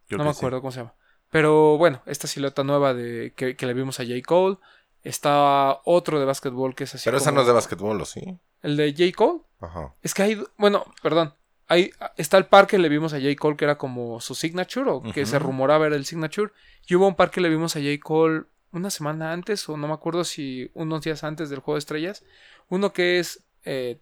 No 0.10 0.26
me 0.26 0.34
sí. 0.34 0.38
acuerdo 0.38 0.60
cómo 0.62 0.72
se 0.72 0.80
llama. 0.80 0.94
Pero 1.32 1.78
bueno, 1.78 2.02
esta 2.06 2.28
silueta 2.28 2.63
nueva 2.63 2.94
de 2.94 3.34
que, 3.36 3.56
que 3.56 3.65
le 3.65 3.74
vimos 3.74 4.00
a 4.00 4.04
J. 4.04 4.13
Cole. 4.26 4.58
Está 5.04 5.80
otro 5.86 6.20
de 6.20 6.26
básquetbol 6.26 6.76
que 6.76 6.84
es 6.84 6.94
así. 6.94 7.06
Pero 7.06 7.17
esa 7.17 7.32
como- 7.32 7.38
no 7.38 7.41
es 7.41 7.48
de 7.48 7.54
basquetbol, 7.54 8.02
¿o 8.02 8.06
sí? 8.06 8.38
El 8.62 8.78
de 8.78 8.91
J. 8.96 9.12
Cole. 9.17 9.41
Ajá. 9.60 9.96
Es 10.04 10.13
que 10.13 10.22
hay. 10.24 10.44
Bueno, 10.58 10.86
perdón. 11.02 11.34
Hay, 11.67 11.91
está 12.17 12.38
el 12.38 12.46
par 12.46 12.67
que 12.67 12.78
le 12.78 12.89
vimos 12.89 13.13
a 13.13 13.17
J. 13.20 13.34
Cole 13.39 13.56
que 13.56 13.63
era 13.65 13.78
como 13.78 14.20
su 14.20 14.36
signature 14.36 14.89
o 14.91 15.02
que 15.02 15.26
se 15.26 15.39
rumoraba 15.39 15.88
era 15.88 15.96
el 15.96 16.06
signature. 16.06 16.52
Y 16.86 16.96
hubo 16.96 17.08
un 17.08 17.15
par 17.15 17.32
que 17.32 17.39
le 17.41 17.50
vimos 17.50 17.76
a 17.76 17.80
J. 17.80 17.98
Cole 18.04 18.44
una 18.74 18.89
semana 18.89 19.32
antes 19.32 19.67
o 19.70 19.78
no 19.78 19.88
me 19.88 19.94
acuerdo 19.94 20.24
si 20.26 20.70
unos 20.74 21.02
días 21.02 21.24
antes 21.24 21.50
del 21.50 21.60
juego 21.60 21.76
de 21.76 21.80
estrellas. 21.80 22.24
Uno 22.67 22.91
que 22.94 23.20
es 23.20 23.44
eh, 23.63 24.02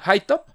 high 0.00 0.26
top, 0.26 0.46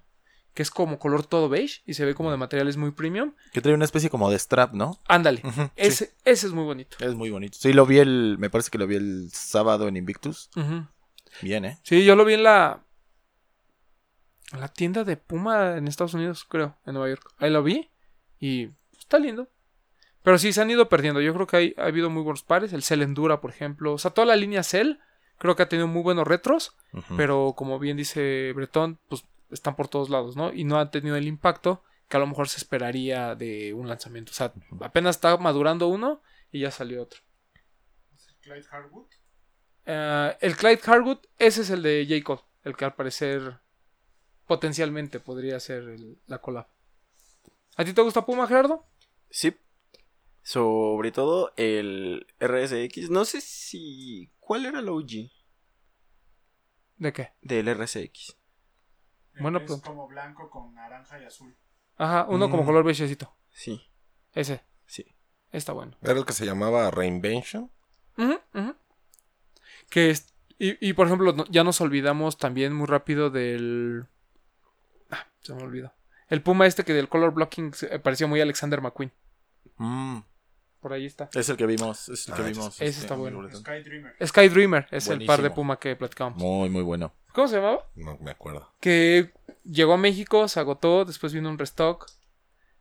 que 0.58 0.62
es 0.62 0.72
como 0.72 0.98
color 0.98 1.24
todo 1.24 1.48
beige 1.48 1.82
y 1.86 1.94
se 1.94 2.04
ve 2.04 2.16
como 2.16 2.32
de 2.32 2.36
materiales 2.36 2.76
muy 2.76 2.90
premium. 2.90 3.32
Que 3.52 3.60
trae 3.60 3.76
una 3.76 3.84
especie 3.84 4.10
como 4.10 4.28
de 4.28 4.36
strap, 4.36 4.74
¿no? 4.74 4.98
Ándale, 5.06 5.40
ese, 5.76 6.12
ese 6.24 6.48
es 6.48 6.52
muy 6.52 6.64
bonito. 6.64 6.96
Es 6.98 7.14
muy 7.14 7.30
bonito. 7.30 7.56
Sí, 7.60 7.72
lo 7.72 7.86
vi 7.86 8.00
el. 8.00 8.34
Me 8.40 8.50
parece 8.50 8.68
que 8.68 8.78
lo 8.78 8.88
vi 8.88 8.96
el 8.96 9.30
sábado 9.32 9.86
en 9.86 9.96
Invictus. 9.96 10.50
Bien, 11.42 11.64
¿eh? 11.64 11.78
Sí, 11.84 12.04
yo 12.04 12.16
lo 12.16 12.24
vi 12.24 12.34
en 12.34 12.42
la. 12.42 12.82
En 14.52 14.58
la 14.58 14.66
tienda 14.66 15.04
de 15.04 15.16
Puma 15.16 15.76
en 15.76 15.86
Estados 15.86 16.14
Unidos, 16.14 16.44
creo, 16.44 16.76
en 16.84 16.94
Nueva 16.94 17.08
York. 17.08 17.32
Ahí 17.38 17.50
lo 17.50 17.62
vi 17.62 17.88
y 18.40 18.70
está 18.98 19.20
lindo. 19.20 19.48
Pero 20.24 20.38
sí, 20.38 20.52
se 20.52 20.60
han 20.60 20.72
ido 20.72 20.88
perdiendo. 20.88 21.20
Yo 21.20 21.34
creo 21.34 21.46
que 21.46 21.56
hay, 21.56 21.74
ha 21.78 21.84
habido 21.84 22.10
muy 22.10 22.24
buenos 22.24 22.42
pares. 22.42 22.72
El 22.72 22.82
Cell 22.82 23.02
Endura, 23.02 23.40
por 23.40 23.52
ejemplo. 23.52 23.92
O 23.92 23.98
sea, 23.98 24.10
toda 24.10 24.26
la 24.26 24.34
línea 24.34 24.64
Cell 24.64 24.94
creo 25.38 25.54
que 25.54 25.62
ha 25.62 25.68
tenido 25.68 25.86
muy 25.86 26.02
buenos 26.02 26.26
retros. 26.26 26.74
Pero 27.16 27.54
como 27.56 27.78
bien 27.78 27.96
dice 27.96 28.52
Bretón, 28.56 28.98
pues 29.08 29.22
están 29.50 29.76
por 29.76 29.88
todos 29.88 30.10
lados, 30.10 30.36
¿no? 30.36 30.52
Y 30.52 30.64
no 30.64 30.78
han 30.78 30.90
tenido 30.90 31.16
el 31.16 31.26
impacto 31.26 31.82
que 32.08 32.16
a 32.16 32.20
lo 32.20 32.26
mejor 32.26 32.48
se 32.48 32.58
esperaría 32.58 33.34
de 33.34 33.74
un 33.74 33.88
lanzamiento. 33.88 34.30
O 34.32 34.34
sea, 34.34 34.52
apenas 34.80 35.16
está 35.16 35.36
madurando 35.36 35.88
uno 35.88 36.22
y 36.50 36.60
ya 36.60 36.70
salió 36.70 37.02
otro. 37.02 37.20
Clyde 38.40 38.66
Harwood. 38.70 39.06
Eh, 39.84 40.36
el 40.40 40.56
Clyde 40.56 40.80
Harwood, 40.86 41.18
ese 41.38 41.62
es 41.62 41.70
el 41.70 41.82
de 41.82 42.06
J. 42.08 42.24
Cole, 42.24 42.40
el 42.64 42.76
que 42.76 42.84
al 42.86 42.94
parecer 42.94 43.60
potencialmente 44.46 45.20
podría 45.20 45.60
ser 45.60 45.82
el- 45.84 46.18
la 46.26 46.40
collab. 46.40 46.66
¿A 47.76 47.84
ti 47.84 47.92
te 47.92 48.00
gusta 48.02 48.24
Puma, 48.24 48.46
Gerardo? 48.46 48.86
Sí. 49.30 49.54
Sobre 50.42 51.12
todo 51.12 51.52
el 51.56 52.26
RSX. 52.40 53.10
No 53.10 53.26
sé 53.26 53.42
si. 53.42 54.32
¿Cuál 54.40 54.64
era 54.64 54.80
el 54.80 54.88
OG 54.88 55.30
¿De 56.96 57.12
qué? 57.12 57.32
del 57.42 57.68
RSX? 57.68 58.36
Bueno, 59.40 59.58
es 59.58 59.64
pues- 59.66 59.80
como 59.82 60.06
blanco 60.08 60.50
con 60.50 60.74
naranja 60.74 61.20
y 61.20 61.24
azul. 61.24 61.56
Ajá, 61.96 62.26
uno 62.28 62.50
como 62.50 62.62
Mm. 62.62 62.66
color 62.66 62.84
beigecito. 62.84 63.34
Sí, 63.50 63.90
Ese, 64.32 64.62
sí. 64.86 65.04
está 65.50 65.72
bueno. 65.72 65.96
Era 66.02 66.12
el 66.12 66.24
que 66.24 66.32
se 66.32 66.46
llamaba 66.46 66.90
Reinvention. 66.90 67.70
Ujú, 68.16 68.38
ujú. 68.54 68.76
Que 69.90 70.10
es- 70.10 70.34
y, 70.58 70.88
y, 70.88 70.92
por 70.92 71.06
ejemplo, 71.06 71.32
no- 71.32 71.46
ya 71.46 71.64
nos 71.64 71.80
olvidamos 71.80 72.36
también 72.38 72.72
muy 72.74 72.86
rápido 72.86 73.30
del. 73.30 74.06
Ah, 75.10 75.26
se 75.40 75.54
me 75.54 75.62
olvidó. 75.62 75.92
El 76.28 76.42
Puma 76.42 76.66
este 76.66 76.84
que 76.84 76.92
del 76.92 77.08
color 77.08 77.32
blocking 77.32 77.72
se- 77.74 77.98
parecía 78.00 78.26
muy 78.26 78.40
Alexander 78.40 78.80
McQueen. 78.80 79.12
Mm, 79.76 80.18
Por 80.80 80.92
ahí 80.92 81.06
está. 81.06 81.28
es 81.34 81.48
el 81.48 81.56
que 81.56 81.66
vimos. 81.66 82.08
Es 82.08 82.28
el 82.28 82.34
que 82.34 82.42
Ah, 82.42 82.44
vimos. 82.46 82.74
ese 82.76 82.84
este, 82.86 83.00
está 83.02 83.14
en 83.14 83.20
bueno. 83.20 83.48
Sky 83.50 83.82
Dreamer. 83.82 84.14
Sky 84.26 84.48
Dreamer 84.48 84.86
es 84.90 85.08
el 85.08 85.24
par 85.26 85.42
de. 85.42 85.50
Puma 85.50 85.78
que 85.78 85.96
platicábamos. 85.96 86.40
Muy, 86.40 86.68
muy 86.70 86.82
bueno. 86.82 87.12
¿Cómo 87.32 87.48
se 87.48 87.56
llamaba? 87.56 87.84
No 87.94 88.16
me 88.20 88.30
acuerdo. 88.30 88.72
Que 88.80 89.32
llegó 89.64 89.94
a 89.94 89.98
México, 89.98 90.46
se 90.48 90.60
agotó, 90.60 91.04
después 91.04 91.32
vino 91.32 91.48
un 91.48 91.58
restock. 91.58 92.08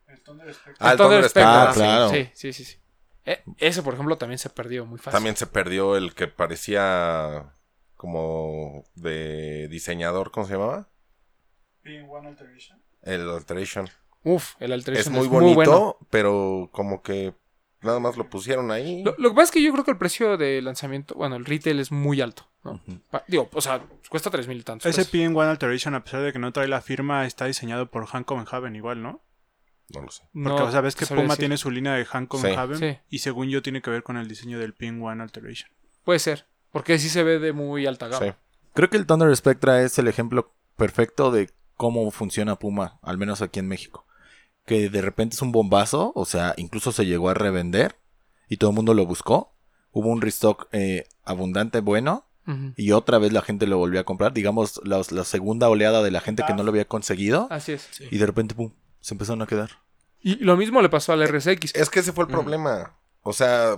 El 0.08 0.22
Thunder 0.22 0.54
Spectre. 0.54 0.76
Ah, 0.80 0.92
el 0.92 0.98
Thunder 0.98 1.12
Thunder 1.22 1.30
Spectre, 1.30 1.52
Ah, 1.54 1.72
sí, 1.74 1.80
claro. 1.80 2.10
Sí, 2.10 2.30
sí, 2.34 2.54
sí. 2.54 2.64
sí. 2.66 2.78
Eh, 3.26 3.44
ese, 3.58 3.84
por 3.84 3.94
ejemplo, 3.94 4.18
también 4.18 4.38
se 4.40 4.50
perdió 4.50 4.86
muy 4.86 4.98
fácil. 5.00 5.12
También 5.12 5.36
se 5.36 5.48
perdió 5.48 5.98
el 5.98 6.14
que 6.16 6.28
parecía 6.28 7.54
como 7.96 8.84
de 8.96 9.68
diseñador, 9.70 10.32
¿cómo 10.32 10.46
se 10.48 10.54
llamaba? 10.54 10.88
P1 11.84 12.26
Alteration. 12.28 12.82
El 13.02 13.30
Alteration. 13.30 13.90
Uf, 14.24 14.56
el 14.60 14.72
Alteration 14.72 15.14
Es 15.14 15.20
muy 15.20 15.28
bonito, 15.28 15.56
bueno. 15.56 15.98
pero 16.10 16.70
como 16.72 17.02
que 17.02 17.34
nada 17.82 18.00
más 18.00 18.18
lo 18.18 18.30
pusieron 18.30 18.72
ahí. 18.72 19.04
Lo, 19.04 19.16
lo 19.18 19.30
que 19.30 19.36
pasa 19.36 19.44
es 19.46 19.52
que 19.52 19.62
yo 19.64 19.72
creo 19.72 19.84
que 19.84 19.92
el 19.92 19.98
precio 19.98 20.38
de 20.38 20.62
lanzamiento, 20.62 21.16
bueno, 21.16 21.36
el 21.36 21.46
retail 21.46 21.80
es 21.80 21.92
muy 21.92 22.22
alto. 22.22 22.50
¿no? 22.64 22.82
Digo, 23.28 23.50
o 23.54 23.62
sea, 23.62 23.82
cuesta 24.10 24.30
tres 24.30 24.48
mil 24.48 24.58
y 24.60 24.64
tantos. 24.64 24.86
Ese 24.90 25.06
pesos. 25.10 25.14
P1 25.14 25.42
Alteration, 25.50 25.96
a 25.96 26.04
pesar 26.04 26.22
de 26.22 26.34
que 26.34 26.40
no 26.40 26.52
trae 26.52 26.68
la 26.68 26.82
firma, 26.82 27.26
está 27.26 27.46
diseñado 27.46 27.90
por 27.90 28.06
Hancock 28.08 28.54
Haven 28.54 28.76
igual, 28.76 29.02
¿no? 29.02 29.22
No 29.94 30.02
lo 30.02 30.12
sé. 30.12 30.24
No 30.34 30.50
Porque, 30.50 30.64
o 30.64 30.72
sea, 30.72 30.82
ves 30.82 30.96
que 30.98 31.06
Puma 31.06 31.22
decir. 31.24 31.38
tiene 31.38 31.58
su 31.58 31.72
línea 31.72 31.94
de 31.94 32.04
Hancock 32.04 32.42
Sí. 32.42 32.48
Haven 32.48 32.78
Sí. 32.78 32.98
y 33.10 33.20
según 33.20 33.48
yo 33.48 33.62
tiene 33.62 33.82
que 33.82 33.90
ver 33.90 34.04
con 34.04 34.18
el 34.18 34.28
diseño 34.28 34.60
del 34.60 34.76
P1 34.76 35.22
Alteration. 35.22 35.72
Puede 36.04 36.20
ser, 36.20 36.46
porque 36.72 37.00
sí 37.00 37.08
se 37.08 37.24
ve 37.24 37.40
de 37.40 37.54
muy 37.54 37.86
alta 37.86 38.10
gama. 38.10 38.26
Sí. 38.26 38.32
Creo 38.74 38.90
que 38.90 38.98
el 38.98 39.06
Thunder 39.06 39.34
Spectra 39.36 39.82
es 39.82 39.98
el 39.98 40.10
ejemplo 40.10 40.54
perfecto 40.76 41.32
de 41.32 41.50
cómo 41.76 42.12
funciona 42.12 42.58
Puma, 42.58 43.00
al 43.02 43.18
menos 43.18 43.42
aquí 43.42 43.60
en 43.60 43.68
México. 43.70 44.06
Que 44.68 44.90
de 44.90 45.02
repente 45.02 45.36
es 45.36 45.42
un 45.42 45.52
bombazo, 45.52 46.12
o 46.14 46.26
sea, 46.26 46.54
incluso 46.58 46.92
se 46.92 47.06
llegó 47.08 47.30
a 47.30 47.34
revender 47.34 47.96
y 48.50 48.58
todo 48.58 48.70
el 48.70 48.76
mundo 48.76 48.94
lo 48.94 49.06
buscó. 49.08 49.56
Hubo 49.92 50.10
un 50.10 50.22
restock 50.22 50.68
eh, 50.74 51.06
abundante 51.24 51.80
bueno 51.80 52.26
y 52.78 52.92
otra 52.94 53.18
vez 53.18 53.34
la 53.34 53.42
gente 53.42 53.66
lo 53.68 53.78
volvió 53.78 54.00
a 54.00 54.04
comprar. 54.06 54.32
Digamos, 54.34 54.80
la, 54.86 55.02
la 55.10 55.24
segunda 55.26 55.68
oleada 55.70 56.02
de 56.04 56.12
la 56.12 56.22
gente 56.22 56.44
que 56.48 56.54
no 56.54 56.64
lo 56.64 56.70
había 56.70 56.86
conseguido 56.86 57.48
Así 57.50 57.72
es. 57.74 57.90
y 58.00 58.18
de 58.18 58.26
repente, 58.26 58.56
pum, 58.56 58.72
se 59.02 59.16
empezaron 59.16 59.42
a 59.42 59.48
quedar. 59.48 59.70
Y 60.22 60.36
lo 60.36 60.56
mismo 60.56 60.82
le 60.82 60.90
pasó 60.90 61.12
al 61.14 61.28
RSX. 61.28 61.74
Es 61.76 61.90
que 61.90 62.00
ese 62.02 62.14
fue 62.14 62.24
el 62.26 62.30
Mm. 62.30 62.34
problema. 62.34 62.98
O 63.22 63.34
sea, 63.34 63.76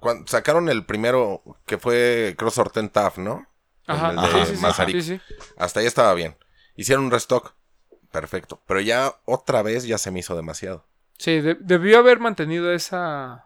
cuando 0.00 0.26
sacaron 0.26 0.68
el 0.68 0.84
primero 0.84 1.42
que 1.66 1.78
fue 1.78 2.34
Cross 2.38 2.58
Horten 2.58 2.88
Taff, 2.88 3.18
¿no? 3.18 3.46
Ajá, 3.86 4.10
El 4.10 4.16
de 4.46 5.00
sí, 5.00 5.02
sí. 5.02 5.20
Hasta 5.56 5.80
ahí 5.80 5.86
estaba 5.86 6.12
bien. 6.14 6.36
Hicieron 6.76 7.04
un 7.06 7.10
restock. 7.10 7.54
Perfecto. 8.10 8.60
Pero 8.66 8.80
ya 8.80 9.14
otra 9.24 9.62
vez 9.62 9.84
ya 9.84 9.98
se 9.98 10.10
me 10.10 10.20
hizo 10.20 10.34
demasiado. 10.36 10.84
Sí, 11.18 11.40
de- 11.40 11.56
debió 11.60 11.98
haber 11.98 12.20
mantenido 12.20 12.72
esa. 12.72 13.44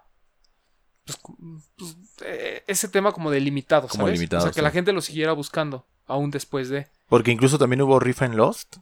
pues, 1.04 1.18
pues, 1.76 1.96
eh, 2.24 2.62
ese 2.68 2.86
tema 2.88 3.12
como 3.12 3.30
delimitado, 3.30 3.88
Como 3.88 4.04
¿sabes? 4.04 4.18
limitado, 4.20 4.42
o 4.42 4.46
sea, 4.46 4.50
que 4.52 4.60
sí. 4.60 4.62
la 4.62 4.70
gente 4.70 4.92
lo 4.92 5.00
siguiera 5.00 5.32
buscando, 5.32 5.86
aún 6.06 6.30
después 6.30 6.68
de. 6.68 6.86
Porque 7.08 7.32
incluso 7.32 7.58
también 7.58 7.82
hubo 7.82 7.98
rifa 7.98 8.24
en 8.24 8.36
Lost. 8.36 8.76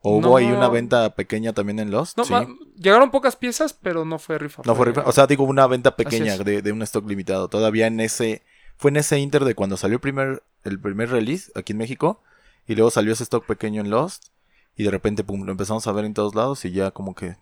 O 0.00 0.20
No. 0.20 0.28
hubo 0.28 0.36
ahí 0.36 0.46
una 0.46 0.68
venta 0.68 1.14
pequeña 1.16 1.52
también 1.52 1.80
en 1.80 1.90
Lost. 1.90 2.16
No, 2.16 2.24
sí. 2.24 2.34
llegaron 2.76 3.10
pocas 3.10 3.34
piezas, 3.34 3.72
pero 3.74 4.04
no 4.04 4.18
fue 4.20 4.38
rifa. 4.38 4.62
No 4.64 4.74
fue 4.76 4.86
rifa. 4.86 5.02
O 5.06 5.12
sea, 5.12 5.26
digo, 5.26 5.42
una 5.44 5.66
venta 5.66 5.96
pequeña 5.96 6.38
de, 6.38 6.62
de 6.62 6.72
un 6.72 6.82
stock 6.82 7.08
limitado. 7.08 7.48
Todavía 7.48 7.86
en 7.88 7.98
ese. 8.00 8.42
Fue 8.76 8.90
en 8.92 8.98
ese 8.98 9.18
inter 9.18 9.44
de 9.44 9.56
cuando 9.56 9.76
salió 9.76 9.96
el 9.96 10.00
primer, 10.00 10.44
el 10.62 10.78
primer 10.80 11.10
release 11.10 11.50
aquí 11.56 11.72
en 11.72 11.78
México. 11.78 12.22
Y 12.68 12.76
luego 12.76 12.90
salió 12.92 13.12
ese 13.12 13.24
stock 13.24 13.44
pequeño 13.44 13.80
en 13.80 13.90
Lost. 13.90 14.26
Y 14.78 14.84
de 14.84 14.90
repente, 14.90 15.24
pum, 15.24 15.42
lo 15.44 15.52
empezamos 15.52 15.86
a 15.86 15.92
ver 15.92 16.06
en 16.06 16.14
todos 16.14 16.34
lados. 16.34 16.64
Y 16.64 16.70
ya 16.70 16.90
como 16.92 17.14
que 17.14 17.36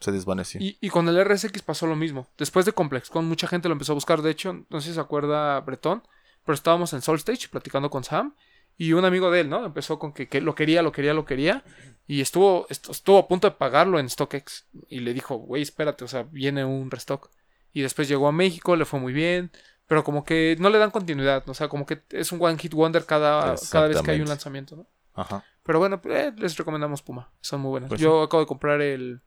se 0.00 0.12
desvaneció. 0.12 0.60
Y, 0.60 0.76
y 0.80 0.90
con 0.90 1.08
el 1.08 1.24
RSX 1.24 1.62
pasó 1.62 1.86
lo 1.86 1.96
mismo. 1.96 2.28
Después 2.36 2.66
de 2.66 2.72
ComplexCon, 2.72 3.26
mucha 3.26 3.46
gente 3.48 3.68
lo 3.68 3.72
empezó 3.72 3.92
a 3.92 3.94
buscar. 3.94 4.20
De 4.22 4.30
hecho, 4.30 4.52
no 4.68 4.80
sé 4.80 4.88
si 4.88 4.94
se 4.94 5.00
acuerda 5.00 5.58
Bretón, 5.60 6.02
pero 6.44 6.54
estábamos 6.54 6.92
en 6.92 7.00
Soul 7.00 7.16
Stage 7.18 7.48
platicando 7.48 7.88
con 7.90 8.04
Sam. 8.04 8.34
Y 8.76 8.92
un 8.92 9.04
amigo 9.04 9.30
de 9.30 9.40
él, 9.40 9.48
¿no? 9.48 9.64
Empezó 9.64 9.98
con 9.98 10.12
que, 10.12 10.28
que 10.28 10.40
lo 10.40 10.54
quería, 10.54 10.82
lo 10.82 10.92
quería, 10.92 11.12
lo 11.14 11.24
quería. 11.24 11.64
Y 12.06 12.20
estuvo, 12.20 12.66
est- 12.70 12.88
estuvo 12.90 13.18
a 13.18 13.26
punto 13.26 13.48
de 13.50 13.56
pagarlo 13.56 13.98
en 13.98 14.08
StockX. 14.08 14.66
Y 14.88 15.00
le 15.00 15.14
dijo, 15.14 15.36
güey, 15.36 15.62
espérate, 15.62 16.04
o 16.04 16.08
sea, 16.08 16.22
viene 16.24 16.64
un 16.64 16.90
restock. 16.90 17.30
Y 17.72 17.82
después 17.82 18.08
llegó 18.08 18.28
a 18.28 18.32
México, 18.32 18.76
le 18.76 18.84
fue 18.84 19.00
muy 19.00 19.12
bien. 19.12 19.50
Pero 19.88 20.04
como 20.04 20.24
que 20.24 20.56
no 20.60 20.70
le 20.70 20.78
dan 20.78 20.90
continuidad. 20.92 21.48
O 21.48 21.54
sea, 21.54 21.68
como 21.68 21.86
que 21.86 22.02
es 22.10 22.30
un 22.30 22.40
one 22.42 22.58
hit 22.58 22.72
wonder 22.74 23.04
cada, 23.04 23.54
cada 23.72 23.88
vez 23.88 23.96
que 24.02 24.10
hay 24.12 24.20
un 24.20 24.28
lanzamiento, 24.28 24.76
¿no? 24.76 24.86
Ajá. 25.14 25.44
Pero 25.68 25.80
bueno, 25.80 26.00
eh, 26.04 26.32
les 26.38 26.56
recomendamos 26.56 27.02
Puma. 27.02 27.30
Son 27.42 27.60
muy 27.60 27.68
buenas. 27.68 27.90
Pues 27.90 28.00
Yo 28.00 28.22
acabo 28.22 28.40
de 28.40 28.46
comprar 28.46 28.80
el 28.80 29.20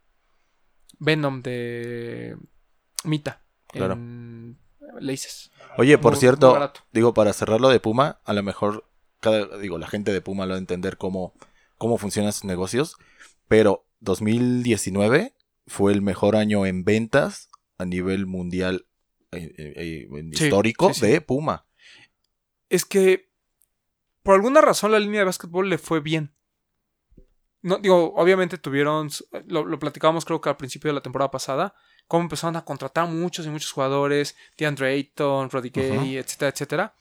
Venom 0.98 1.44
de 1.44 2.36
Mita 3.04 3.44
Claro. 3.68 3.94
en 3.94 4.58
Laces. 5.00 5.52
Oye, 5.78 6.00
por 6.00 6.14
Muy- 6.14 6.20
cierto, 6.20 6.56
muy 6.58 6.68
digo, 6.94 7.14
para 7.14 7.32
cerrarlo 7.34 7.70
de 7.70 7.80
Puma, 7.80 8.22
a 8.26 8.34
lo 8.34 8.42
mejor, 8.42 8.90
cada, 9.20 9.56
digo, 9.60 9.78
la 9.78 9.86
gente 9.86 10.12
de 10.12 10.20
Puma 10.22 10.48
lo 10.48 10.54
va 10.54 10.56
a 10.56 10.58
entender 10.58 10.98
cómo, 10.98 11.36
cómo 11.78 12.00
funcionan 12.00 12.34
sus 12.34 12.46
negocios. 12.46 12.96
Pero 13.48 13.86
2019 14.00 15.36
fue 15.68 15.94
el 15.94 16.02
mejor 16.02 16.36
año 16.36 16.66
en 16.66 16.84
ventas 16.84 17.52
a 17.78 17.86
nivel 17.86 18.26
mundial 18.26 18.88
eh, 19.32 19.54
eh, 19.60 20.08
eh, 20.12 20.30
histórico 20.32 20.92
sí, 20.92 21.02
sí. 21.02 21.06
de 21.06 21.22
Puma. 21.22 21.68
Es 22.68 22.84
que 22.84 23.31
por 24.24 24.36
alguna 24.36 24.62
razón 24.62 24.92
la 24.92 25.00
línea 25.00 25.20
de 25.22 25.26
básquetbol 25.26 25.70
le 25.70 25.78
fue 25.78 26.00
bien. 26.00 26.34
No, 27.64 27.78
digo, 27.78 28.14
obviamente 28.16 28.58
tuvieron, 28.58 29.10
lo, 29.46 29.66
lo 29.66 29.78
platicábamos 29.78 30.26
creo 30.26 30.42
que 30.42 30.50
al 30.50 30.58
principio 30.58 30.90
de 30.90 30.96
la 30.96 31.02
temporada 31.02 31.30
pasada, 31.30 31.76
cómo 32.08 32.24
empezaron 32.24 32.56
a 32.56 32.66
contratar 32.66 33.08
muchos 33.08 33.46
y 33.46 33.50
muchos 33.50 33.72
jugadores, 33.72 34.36
DeAndre 34.58 34.88
Ayton, 34.94 35.50
Roddy 35.52 35.70
Gay, 35.70 36.18
etcétera, 36.18 36.50
etcétera. 36.50 36.96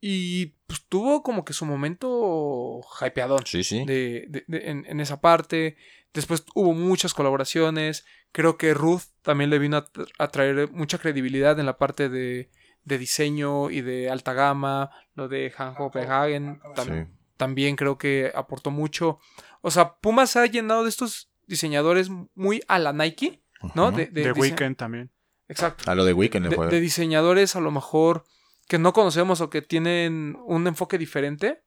Y 0.00 0.46
pues 0.66 0.84
tuvo 0.88 1.22
como 1.22 1.44
que 1.44 1.52
su 1.52 1.64
momento 1.66 2.80
hypeadón. 3.00 3.44
Sí, 3.46 3.64
sí. 3.64 3.84
de, 3.84 4.26
de- 4.28 4.44
de- 4.46 4.70
en, 4.70 4.84
en 4.86 5.00
esa 5.00 5.20
parte. 5.20 5.76
Después 6.12 6.44
hubo 6.54 6.72
muchas 6.72 7.14
colaboraciones. 7.14 8.04
Creo 8.30 8.58
que 8.58 8.74
Ruth 8.74 9.02
también 9.22 9.50
le 9.50 9.58
vino 9.58 9.76
a, 9.78 9.90
tra- 9.90 10.08
a 10.18 10.28
traer 10.28 10.70
mucha 10.70 10.98
credibilidad 10.98 11.58
en 11.58 11.66
la 11.66 11.78
parte 11.78 12.08
de, 12.08 12.50
de 12.88 12.98
diseño 12.98 13.70
y 13.70 13.82
de 13.82 14.10
alta 14.10 14.32
gama. 14.32 14.90
Lo 15.14 15.28
de 15.28 15.52
Han 15.56 15.74
Copenhagen 15.74 16.60
tam- 16.74 17.06
Sí. 17.06 17.12
también 17.36 17.76
creo 17.76 17.98
que 17.98 18.32
aportó 18.34 18.70
mucho. 18.70 19.18
O 19.60 19.70
sea, 19.70 19.96
Puma 19.98 20.26
se 20.26 20.38
ha 20.40 20.46
llenado 20.46 20.82
de 20.82 20.88
estos 20.88 21.30
diseñadores 21.46 22.10
muy 22.34 22.62
a 22.68 22.78
la 22.78 22.92
Nike, 22.92 23.42
¿no? 23.74 23.92
De, 23.92 24.06
de 24.06 24.32
Weekend 24.32 24.76
también. 24.76 25.10
Exacto 25.48 25.90
A 25.90 25.94
lo 25.94 26.04
de 26.04 26.12
Weekend 26.12 26.46
le 26.50 26.56
de, 26.56 26.66
de 26.66 26.80
diseñadores 26.80 27.56
a 27.56 27.60
lo 27.60 27.70
mejor 27.70 28.24
que 28.68 28.78
no 28.78 28.92
conocemos 28.92 29.40
o 29.40 29.48
que 29.48 29.62
tienen 29.62 30.36
un 30.44 30.66
enfoque 30.66 30.98
diferente, 30.98 31.62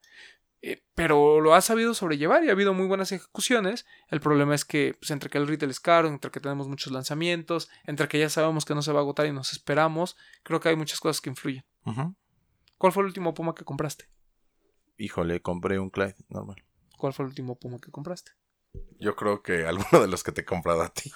eh, 0.63 0.83
pero 0.93 1.41
lo 1.41 1.55
ha 1.55 1.61
sabido 1.61 1.93
sobrellevar 1.93 2.43
y 2.43 2.49
ha 2.49 2.51
habido 2.51 2.73
muy 2.73 2.85
buenas 2.85 3.11
ejecuciones. 3.11 3.85
El 4.09 4.21
problema 4.21 4.53
es 4.53 4.63
que 4.63 4.95
pues, 4.99 5.09
entre 5.11 5.29
que 5.29 5.37
el 5.37 5.47
retail 5.47 5.71
es 5.71 5.79
caro, 5.79 6.07
entre 6.07 6.29
que 6.29 6.39
tenemos 6.39 6.67
muchos 6.67 6.93
lanzamientos, 6.93 7.69
entre 7.85 8.07
que 8.07 8.19
ya 8.19 8.29
sabemos 8.29 8.65
que 8.65 8.75
no 8.75 8.81
se 8.81 8.91
va 8.91 8.99
a 8.99 9.01
agotar 9.01 9.25
y 9.25 9.31
nos 9.31 9.53
esperamos, 9.53 10.17
creo 10.43 10.59
que 10.59 10.69
hay 10.69 10.75
muchas 10.75 10.99
cosas 10.99 11.19
que 11.21 11.29
influyen. 11.29 11.65
¿Cuál 12.77 12.93
fue 12.93 13.01
el 13.01 13.07
último 13.07 13.33
Puma 13.33 13.55
que 13.55 13.65
compraste? 13.65 14.05
Híjole, 14.97 15.41
compré 15.41 15.79
un 15.79 15.89
Clyde 15.89 16.15
normal. 16.29 16.63
¿Cuál 16.97 17.13
fue 17.13 17.25
el 17.25 17.29
último 17.29 17.57
Puma 17.57 17.79
que 17.79 17.89
compraste? 17.89 18.33
Yo 18.99 19.15
creo 19.15 19.41
que 19.41 19.65
alguno 19.65 20.01
de 20.01 20.07
los 20.07 20.23
que 20.23 20.31
te 20.31 20.41
he 20.41 20.45
comprado 20.45 20.83
a 20.83 20.89
ti. 20.93 21.11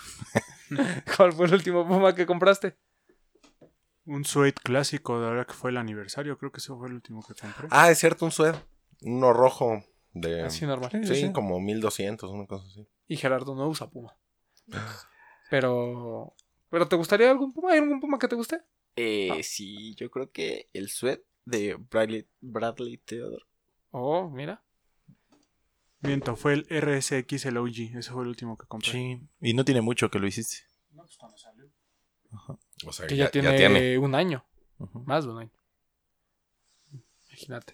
¿Cuál 1.18 1.34
fue 1.34 1.46
el 1.46 1.54
último 1.54 1.88
Puma 1.88 2.16
que 2.16 2.26
compraste? 2.26 2.78
Un 4.06 4.26
suede 4.26 4.54
clásico 4.54 5.20
de 5.20 5.28
ahora 5.28 5.46
que 5.46 5.54
fue 5.54 5.70
el 5.70 5.78
aniversario. 5.78 6.38
Creo 6.38 6.52
que 6.52 6.58
ese 6.58 6.74
fue 6.74 6.88
el 6.88 6.96
último 6.96 7.24
que 7.24 7.36
compré. 7.36 7.68
Ah, 7.70 7.92
es 7.92 8.00
cierto, 8.00 8.26
un 8.26 8.32
sued. 8.32 8.56
Uno 9.06 9.34
rojo 9.34 9.84
De, 10.14 10.42
Así 10.44 10.66
normal. 10.66 10.90
Sí, 10.92 11.06
sí, 11.06 11.16
sí. 11.28 11.32
como 11.32 11.60
1200, 11.60 12.30
una 12.32 12.48
cosa 12.48 12.66
así. 12.68 12.88
Y 13.08 13.18
Gerardo 13.18 13.54
no 13.56 13.68
usa 13.68 13.90
Puma. 13.90 14.18
Pero. 15.50 16.34
¿Pero 16.70 16.88
te 16.88 16.96
gustaría 16.96 17.30
algún 17.30 17.54
Puma? 17.54 17.72
¿Hay 17.72 17.80
algún 17.80 18.00
Puma 18.00 18.18
que 18.18 18.28
te 18.28 18.36
guste? 18.36 18.62
Eh, 18.96 19.44
sí, 19.44 19.94
yo 19.96 20.10
creo 20.10 20.32
que 20.32 20.70
el 20.74 20.90
sweat 20.90 21.22
de 21.46 21.76
Bradley, 21.76 22.28
Bradley 22.42 22.98
Theodore. 22.98 23.46
Oh, 23.92 24.30
mira. 24.30 24.64
Miento, 26.00 26.36
fue 26.36 26.54
el 26.54 26.66
RSX, 26.70 27.46
el 27.46 27.58
OG. 27.58 27.98
Ese 27.98 28.12
fue 28.12 28.24
el 28.24 28.30
último 28.30 28.58
que 28.58 28.66
compré. 28.68 28.92
Sí. 28.92 29.20
Y 29.42 29.54
no 29.54 29.66
tiene 29.66 29.82
mucho 29.82 30.10
que 30.10 30.20
lo 30.20 30.28
hiciste. 30.28 30.66
O 32.86 32.92
sea, 32.92 33.08
Que 33.08 33.16
ya, 33.16 33.30
tiene, 33.30 33.98
un 33.98 34.16
año. 34.16 34.46
Más 35.06 35.26
de 35.26 35.32
un 35.32 35.40
año. 35.40 35.52
Imagínate. 37.30 37.74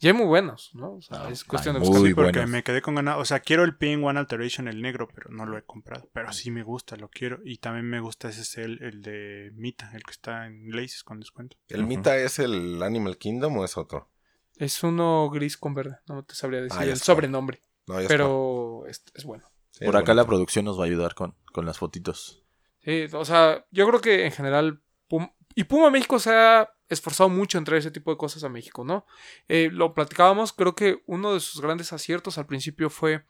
Y 0.00 0.06
hay 0.06 0.12
muy 0.12 0.26
buenos, 0.26 0.70
¿no? 0.74 0.94
O 0.94 1.02
sea, 1.02 1.28
es 1.28 1.42
cuestión 1.44 1.74
de 1.74 1.80
buscar. 1.80 2.00
Sí, 2.06 2.14
porque 2.14 2.30
buenos. 2.32 2.50
me 2.50 2.62
quedé 2.62 2.80
con 2.82 2.94
ganas. 2.94 3.16
O 3.18 3.24
sea, 3.24 3.40
quiero 3.40 3.64
el 3.64 3.76
PN1 3.76 4.16
Alteration, 4.16 4.68
el 4.68 4.80
negro, 4.80 5.08
pero 5.12 5.30
no 5.30 5.44
lo 5.44 5.58
he 5.58 5.62
comprado. 5.64 6.08
Pero 6.12 6.32
sí 6.32 6.50
me 6.52 6.62
gusta, 6.62 6.96
lo 6.96 7.08
quiero. 7.08 7.40
Y 7.44 7.58
también 7.58 7.86
me 7.90 7.98
gusta 7.98 8.28
ese 8.28 8.44
cel, 8.44 8.78
el 8.82 9.02
de 9.02 9.50
Mita, 9.54 9.90
el 9.94 10.04
que 10.04 10.12
está 10.12 10.46
en 10.46 10.70
Laces 10.70 11.02
con 11.02 11.18
descuento. 11.18 11.56
¿El. 11.68 11.84
Mita 11.84 12.16
es 12.16 12.38
el 12.38 12.80
Animal 12.82 13.18
Kingdom 13.18 13.56
o 13.56 13.64
es 13.64 13.76
otro? 13.76 14.08
Es 14.56 14.82
uno 14.84 15.28
gris 15.30 15.56
con 15.56 15.74
verde. 15.74 15.98
No 16.06 16.22
te 16.24 16.34
sabría 16.34 16.60
decir 16.60 16.78
Ah, 16.80 16.84
ya 16.84 16.92
el 16.92 16.98
sobrenombre. 17.00 17.62
No, 17.88 17.94
ya 17.94 18.02
está. 18.02 18.14
Pero 18.14 18.84
es, 18.86 19.02
es 19.14 19.24
bueno. 19.24 19.44
Sí, 19.70 19.84
Por 19.84 19.94
es 19.96 20.00
acá 20.00 20.14
la 20.14 20.26
producción 20.26 20.64
nos 20.64 20.78
va 20.78 20.84
a 20.84 20.86
ayudar 20.86 21.14
con, 21.14 21.34
con 21.52 21.66
las 21.66 21.78
fotitos. 21.78 22.44
Sí, 22.84 23.06
o 23.12 23.24
sea, 23.24 23.66
yo 23.72 23.86
creo 23.88 24.00
que 24.00 24.24
en 24.26 24.32
general. 24.32 24.80
Pum- 25.08 25.32
y 25.54 25.64
Puma 25.64 25.90
México 25.90 26.18
se 26.20 26.30
ha 26.32 26.70
esforzado 26.88 27.28
mucho 27.28 27.58
en 27.58 27.64
traer 27.64 27.80
ese 27.80 27.90
tipo 27.90 28.10
de 28.10 28.16
cosas 28.16 28.44
a 28.44 28.48
México, 28.48 28.84
¿no? 28.84 29.06
Eh, 29.48 29.70
lo 29.72 29.94
platicábamos, 29.94 30.52
creo 30.52 30.74
que 30.74 31.02
uno 31.06 31.34
de 31.34 31.40
sus 31.40 31.60
grandes 31.60 31.92
aciertos 31.92 32.38
al 32.38 32.46
principio 32.46 32.90
fue 32.90 33.24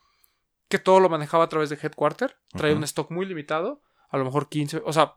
que 0.69 0.79
todo 0.79 1.01
lo 1.01 1.09
manejaba 1.09 1.45
a 1.45 1.49
través 1.49 1.71
de 1.71 1.79
Headquarter. 1.81 2.37
Traía 2.51 2.73
Ujú. 2.75 2.79
un 2.79 2.85
stock 2.85 3.11
muy 3.11 3.27
limitado, 3.27 3.83
a 4.11 4.19
lo 4.19 4.25
mejor 4.25 4.49
15. 4.49 4.83
O 4.85 4.93
sea, 4.93 5.15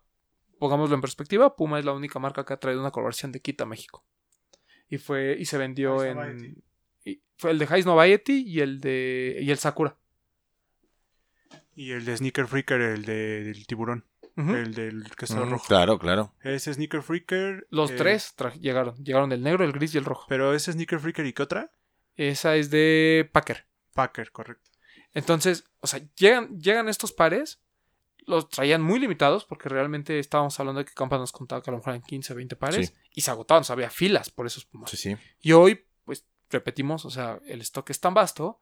pongámoslo 0.60 0.96
en 0.96 1.02
perspectiva: 1.02 1.56
Puma 1.56 1.80
es 1.80 1.86
la 1.86 1.94
única 1.94 2.20
marca 2.20 2.46
que 2.46 2.54
ha 2.54 2.60
traído 2.60 2.82
una 2.82 2.92
colaboración 2.92 3.32
de 3.32 3.42
Kit 3.42 3.60
a 3.62 3.66
México. 3.66 4.06
Y 4.90 4.98
fue 4.98 5.36
y 5.40 5.46
se 5.46 5.58
vendió 5.58 6.04
Heist 6.04 6.18
en. 6.44 6.64
Y 7.04 7.22
fue 7.38 7.52
el 7.52 7.60
de 7.60 7.66
Heist 7.66 7.86
Noviety 7.88 8.44
y 8.48 8.60
el 8.62 8.80
de. 8.80 9.40
y 9.42 9.52
el 9.52 9.58
Sakura. 9.58 9.98
Y 11.76 11.92
el 11.92 12.06
de 12.06 12.18
Sneaker 12.18 12.48
Freaker, 12.48 12.82
el 12.82 13.06
de, 13.06 13.44
del 13.44 13.66
tiburón. 13.66 14.06
El 14.50 14.74
del 14.74 15.10
que 15.16 15.26
está 15.26 15.40
Mm, 15.40 15.50
rojo. 15.52 15.66
Claro, 15.68 16.00
claro. 16.00 16.34
Ese 16.42 16.74
Sneaker 16.74 17.02
Freaker. 17.04 17.68
Los 17.70 17.92
eh, 17.92 17.96
tres 17.96 18.36
llegaron. 18.60 18.96
Llegaron 19.04 19.32
el 19.32 19.44
negro, 19.44 19.64
el 19.64 19.72
gris 19.72 19.94
y 19.96 19.98
el 19.98 20.06
rojo. 20.06 20.26
Pero 20.28 20.54
ese 20.54 20.72
Sneaker 20.74 21.00
Freaker 21.00 21.26
y 21.26 21.34
qué 21.34 21.44
otra? 21.44 21.72
Esa 22.16 22.56
es 22.56 22.70
de 22.70 23.30
Packer. 23.32 23.66
Packer, 23.94 24.32
correcto. 24.32 24.70
Entonces, 25.14 25.66
o 25.80 25.88
sea, 25.88 26.02
llegan, 26.16 26.58
llegan 26.60 26.88
estos 26.90 27.12
pares, 27.12 27.62
los 28.26 28.50
traían 28.50 28.82
muy 28.82 29.00
limitados, 29.00 29.46
porque 29.46 29.68
realmente 29.70 30.20
estábamos 30.20 30.58
hablando 30.60 30.80
de 30.80 30.86
que 30.86 30.94
Campa 30.94 31.18
nos 31.18 31.32
contaba 31.32 31.62
que 31.62 31.70
a 31.70 31.74
lo 31.74 31.78
mejor 31.80 31.94
eran 31.94 32.04
15 32.04 32.34
20 32.34 32.56
pares, 32.56 32.88
Sí. 32.88 32.94
y 33.14 33.22
se 33.22 33.32
agotaban, 33.32 33.62
o 33.62 33.64
sea, 33.64 33.74
había 33.74 33.90
filas 33.90 34.30
por 34.30 34.46
esos 34.46 34.64
pumas. 34.66 34.90
Sí, 34.92 34.98
sí. 34.98 35.18
Y 35.42 35.52
hoy, 35.54 35.86
pues, 36.06 36.26
repetimos, 36.50 37.04
o 37.06 37.10
sea, 37.10 37.40
el 37.46 37.62
stock 37.62 37.90
es 37.90 38.00
tan 38.00 38.14
vasto, 38.14 38.62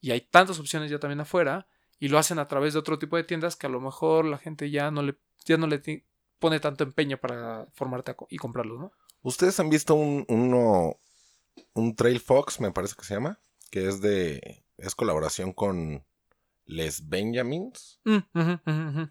y 0.00 0.10
hay 0.10 0.22
tantas 0.22 0.58
opciones 0.58 0.90
ya 0.90 0.98
también 0.98 1.20
afuera, 1.20 1.68
y 2.00 2.08
lo 2.08 2.18
hacen 2.18 2.38
a 2.38 2.48
través 2.48 2.72
de 2.72 2.78
otro 2.80 2.98
tipo 2.98 3.16
de 3.16 3.24
tiendas 3.24 3.56
que 3.56 3.66
a 3.66 3.70
lo 3.70 3.80
mejor 3.80 4.24
la 4.24 4.38
gente 4.38 4.70
ya 4.70 4.90
no 4.90 5.02
le, 5.02 5.16
ya 5.44 5.56
no 5.56 5.66
le 5.66 6.04
pone 6.38 6.60
tanto 6.60 6.84
empeño 6.84 7.18
para 7.18 7.66
formarte 7.72 8.10
a 8.10 8.14
co- 8.14 8.26
y 8.30 8.36
comprarlos, 8.36 8.78
¿no? 8.78 8.92
¿Ustedes 9.22 9.58
han 9.60 9.70
visto 9.70 9.94
un, 9.94 10.24
uno, 10.28 10.98
un 11.72 11.96
Trail 11.96 12.20
Fox, 12.20 12.60
me 12.60 12.72
parece 12.72 12.94
que 12.96 13.04
se 13.04 13.14
llama? 13.14 13.40
Que 13.70 13.88
es 13.88 14.00
de, 14.00 14.64
es 14.76 14.94
colaboración 14.94 15.52
con 15.52 16.04
Les 16.66 17.08
Benjamins. 17.08 18.00
Mm. 18.04 19.02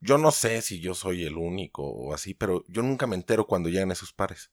Yo 0.00 0.18
no 0.18 0.30
sé 0.30 0.62
si 0.62 0.80
yo 0.80 0.94
soy 0.94 1.24
el 1.24 1.36
único 1.36 1.82
o 1.84 2.14
así, 2.14 2.34
pero 2.34 2.64
yo 2.68 2.82
nunca 2.82 3.06
me 3.06 3.16
entero 3.16 3.46
cuando 3.46 3.68
llegan 3.68 3.90
esos 3.92 4.12
pares. 4.12 4.50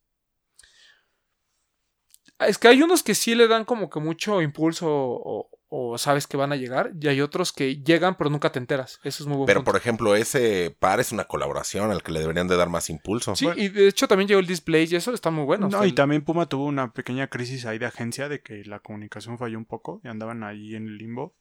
Es 2.40 2.58
que 2.58 2.68
hay 2.68 2.82
unos 2.84 3.02
que 3.02 3.16
sí 3.16 3.34
le 3.34 3.48
dan 3.48 3.66
como 3.66 3.90
que 3.90 4.00
mucho 4.00 4.42
impulso 4.42 4.88
o, 4.90 5.50
o 5.70 5.98
sabes 5.98 6.28
que 6.28 6.38
van 6.38 6.52
a 6.52 6.56
llegar, 6.56 6.92
y 7.00 7.08
hay 7.08 7.20
otros 7.22 7.52
que 7.52 7.78
llegan 7.84 8.16
pero 8.16 8.30
nunca 8.30 8.52
te 8.52 8.60
enteras. 8.60 9.00
Eso 9.04 9.24
es 9.24 9.28
muy 9.28 9.36
bueno. 9.38 9.48
Pero, 9.48 9.64
por 9.64 9.76
ejemplo, 9.76 10.16
ese 10.16 10.76
par 10.80 11.00
es 11.00 11.12
una 11.12 11.26
colaboración 11.26 11.92
al 11.92 12.04
que 12.04 12.12
le 12.14 12.22
deberían 12.22 12.48
de 12.48 12.56
dar 12.56 12.70
más 12.70 12.90
impulso. 12.90 13.36
Sí, 13.36 13.48
y 13.56 13.68
de 13.70 13.88
hecho 13.90 14.08
también 14.08 14.28
llegó 14.30 14.40
el 14.40 14.48
display 14.48 14.88
y 14.90 14.96
eso 14.96 15.14
está 15.14 15.30
muy 15.30 15.44
bueno. 15.46 15.68
no, 15.70 15.84
y 15.84 15.90
el- 15.90 15.96
también 15.96 16.24
Puma 16.24 16.46
tuvo 16.48 16.66
una 16.66 16.94
pequeña 16.94 17.28
crisis 17.28 17.66
ahí 17.66 17.78
de 17.80 17.86
agencia 17.86 18.30
de 18.30 18.42
que 18.42 18.64
la 18.66 18.80
comunicación 18.80 19.38
falló 19.38 19.58
un 19.58 19.66
poco 19.66 20.00
y 20.04 20.08
andaban 20.08 20.44
ahí 20.44 20.76
en 20.76 20.88
el 20.88 20.98
limbo. 20.98 21.36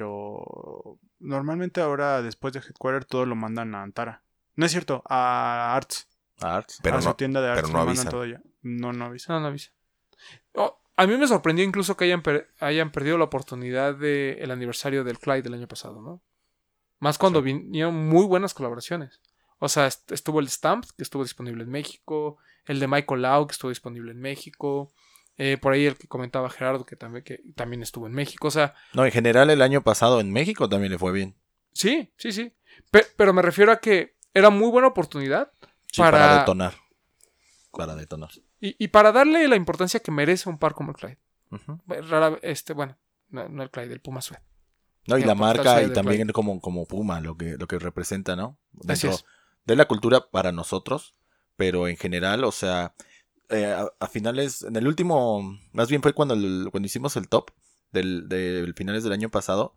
Pero 0.00 0.98
normalmente 1.20 1.80
ahora, 1.80 2.20
después 2.22 2.52
de 2.52 2.60
Headquarter, 2.60 3.04
todo 3.04 3.24
lo 3.24 3.36
mandan 3.36 3.74
a 3.74 3.82
Antara. 3.82 4.22
No 4.56 4.66
es 4.66 4.72
cierto, 4.72 5.02
a 5.08 5.74
Arts. 5.76 6.08
Arts. 6.40 6.80
Pero 6.82 6.98
a 6.98 7.02
su 7.02 7.08
no- 7.08 7.16
tienda 7.16 7.40
de 7.40 7.48
Arts. 7.50 7.62
pero 7.62 7.68
no 7.72 7.78
lo 7.80 7.84
mandan 7.86 8.06
avisan. 8.06 8.10
todo 8.10 8.26
ya. 8.26 8.40
No, 8.62 8.92
no 8.92 9.04
avisa. 9.06 9.32
No, 9.32 9.40
no 9.40 9.46
avisa. 9.46 9.70
Oh, 10.54 10.78
a 10.96 11.06
mí 11.06 11.16
me 11.16 11.26
sorprendió 11.28 11.64
incluso 11.64 11.96
que 11.96 12.04
hayan, 12.04 12.22
per- 12.22 12.48
hayan 12.60 12.90
perdido 12.90 13.18
la 13.18 13.24
oportunidad 13.24 13.94
del 13.94 14.50
aniversario 14.50 15.04
del 15.04 15.18
Clyde 15.18 15.42
del 15.42 15.54
año 15.54 15.68
pasado, 15.68 16.00
¿no? 16.00 16.22
Más 16.98 17.18
cuando 17.18 17.42
vinieron 17.42 17.94
muy 18.08 18.24
buenas 18.24 18.54
colaboraciones. 18.54 19.20
O 19.58 19.68
sea, 19.68 19.86
est- 19.86 20.10
estuvo 20.12 20.40
el 20.40 20.48
Stamp, 20.48 20.84
que 20.96 21.02
estuvo 21.02 21.22
disponible 21.22 21.64
en 21.64 21.70
México, 21.70 22.38
el 22.64 22.80
de 22.80 22.88
Michael 22.88 23.22
Lau, 23.22 23.46
que 23.46 23.52
estuvo 23.52 23.68
disponible 23.70 24.12
en 24.12 24.20
México, 24.20 24.92
eh, 25.38 25.58
por 25.60 25.72
ahí 25.74 25.84
el 25.84 25.96
que 25.96 26.08
comentaba 26.08 26.48
Gerardo, 26.50 26.86
que 26.86 26.96
también, 26.96 27.22
que 27.24 27.40
también 27.54 27.82
estuvo 27.82 28.06
en 28.06 28.12
México. 28.14 28.48
O 28.48 28.50
sea, 28.50 28.74
No, 28.94 29.04
en 29.04 29.12
general 29.12 29.50
el 29.50 29.60
año 29.62 29.82
pasado 29.82 30.20
en 30.20 30.32
México 30.32 30.68
también 30.68 30.92
le 30.92 30.98
fue 30.98 31.12
bien. 31.12 31.36
sí, 31.72 32.10
sí, 32.16 32.32
sí. 32.32 32.52
Pe- 32.90 33.06
pero 33.16 33.32
me 33.34 33.42
refiero 33.42 33.70
a 33.72 33.76
que 33.80 34.16
era 34.32 34.48
muy 34.50 34.70
buena 34.70 34.88
oportunidad 34.88 35.50
Sí, 35.92 36.00
para, 36.02 36.18
Para- 36.18 36.38
detonar. 36.38 36.74
Para 37.72 37.94
detonar. 37.94 38.30
Y, 38.60 38.76
y 38.82 38.88
para 38.88 39.12
darle 39.12 39.46
la 39.48 39.56
importancia 39.56 40.00
que 40.00 40.10
merece 40.10 40.48
un 40.48 40.58
par 40.58 40.74
como 40.74 40.90
el 40.92 40.96
Clyde. 40.96 41.18
Rara, 42.08 42.38
este, 42.42 42.72
bueno, 42.72 42.96
no, 43.30 43.48
no 43.48 43.62
el 43.62 43.70
Clyde, 43.70 43.92
el 43.92 44.00
Puma 44.00 44.20
Suede. 44.20 44.42
No, 45.06 45.16
y 45.18 45.22
la 45.24 45.34
marca 45.36 45.82
y 45.82 45.92
también 45.92 46.28
como, 46.30 46.60
como 46.60 46.86
Puma, 46.86 47.20
lo 47.20 47.36
que, 47.36 47.56
lo 47.56 47.66
que 47.68 47.78
representa, 47.78 48.34
¿no? 48.34 48.58
Así 48.88 49.06
Dentro 49.06 49.10
es. 49.10 49.24
de 49.64 49.76
la 49.76 49.86
cultura 49.86 50.30
para 50.30 50.50
nosotros, 50.50 51.14
pero 51.56 51.86
en 51.86 51.96
general, 51.96 52.42
o 52.44 52.50
sea, 52.50 52.94
eh, 53.48 53.66
a, 53.66 53.86
a 54.00 54.08
finales, 54.08 54.62
en 54.62 54.74
el 54.74 54.88
último, 54.88 55.56
más 55.72 55.88
bien 55.88 56.02
fue 56.02 56.12
cuando, 56.12 56.34
el- 56.34 56.68
cuando 56.72 56.86
hicimos 56.86 57.16
el 57.16 57.28
top 57.28 57.50
del, 57.92 58.28
del 58.28 58.74
finales 58.74 59.04
del 59.04 59.12
año 59.12 59.28
pasado, 59.30 59.76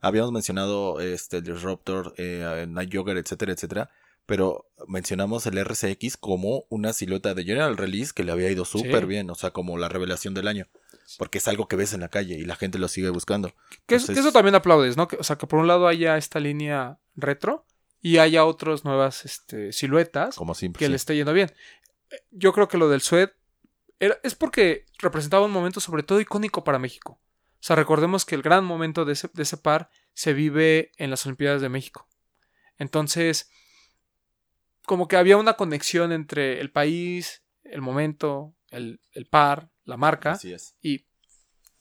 habíamos 0.00 0.32
mencionado 0.32 0.98
este, 1.00 1.36
el 1.38 1.44
Disruptor, 1.44 2.14
eh, 2.16 2.64
Night 2.66 2.90
Jogger, 2.94 3.18
etcétera, 3.18 3.52
etcétera, 3.52 3.90
pero 4.26 4.66
mencionamos 4.86 5.46
el 5.46 5.58
RCX 5.58 6.16
como 6.16 6.64
una 6.70 6.92
silueta 6.92 7.34
de 7.34 7.44
General 7.44 7.76
Release 7.76 8.12
que 8.14 8.22
le 8.24 8.32
había 8.32 8.50
ido 8.50 8.64
súper 8.64 9.00
Sí. 9.00 9.06
bien, 9.06 9.30
o 9.30 9.34
sea, 9.34 9.50
como 9.50 9.76
la 9.78 9.88
revelación 9.88 10.34
del 10.34 10.46
año, 10.48 10.68
porque 11.18 11.38
es 11.38 11.48
algo 11.48 11.66
que 11.68 11.76
ves 11.76 11.92
en 11.94 12.00
la 12.00 12.08
calle 12.08 12.36
y 12.36 12.44
la 12.44 12.56
gente 12.56 12.78
lo 12.78 12.88
sigue 12.88 13.10
buscando. 13.10 13.48
Que, 13.86 13.96
es- 13.96 14.02
Entonces- 14.02 14.14
que 14.14 14.20
eso 14.20 14.32
también 14.32 14.54
aplaudes, 14.54 14.96
¿no? 14.96 15.08
Que- 15.08 15.16
o 15.16 15.24
sea, 15.24 15.36
que 15.36 15.46
por 15.46 15.58
un 15.58 15.66
lado 15.66 15.86
haya 15.88 16.16
esta 16.16 16.38
línea 16.40 16.98
retro 17.16 17.66
y 18.00 18.18
haya 18.18 18.44
otras 18.44 18.84
nuevas 18.84 19.24
este, 19.24 19.72
siluetas 19.72 20.36
Como 20.36 20.54
siempre. 20.54 20.78
que 20.78 20.86
sí. 20.86 20.90
le 20.90 20.96
esté 20.96 21.16
yendo 21.16 21.32
bien. 21.32 21.52
Eh, 22.10 22.16
Yo 22.30 22.52
creo 22.52 22.68
que 22.68 22.78
lo 22.78 22.88
del 22.88 23.00
Sued 23.00 23.30
era- 23.98 24.18
es 24.22 24.34
porque 24.34 24.86
representaba 24.98 25.44
un 25.44 25.52
momento 25.52 25.80
sobre 25.80 26.02
todo 26.02 26.20
icónico 26.20 26.62
para 26.64 26.78
México. 26.78 27.20
O 27.22 27.62
sea, 27.62 27.76
recordemos 27.76 28.24
que 28.24 28.34
el 28.36 28.42
gran 28.42 28.64
momento 28.64 29.04
de 29.04 29.12
ese, 29.12 29.28
de 29.34 29.42
ese 29.42 29.56
par 29.58 29.90
se 30.14 30.32
vive 30.32 30.92
en 30.96 31.10
las 31.10 31.26
Olimpiadas 31.26 31.60
de 31.60 31.68
México. 31.68 32.08
Entonces, 32.78 33.50
como 34.86 35.08
que 35.08 35.16
había 35.16 35.36
una 35.36 35.54
conexión 35.54 36.12
entre 36.12 36.60
el 36.60 36.70
país, 36.70 37.42
el 37.64 37.80
momento, 37.80 38.54
el, 38.70 39.00
el 39.12 39.26
par, 39.26 39.70
la 39.84 39.96
marca, 39.96 40.32
Así 40.32 40.52
es. 40.52 40.74
y 40.80 41.06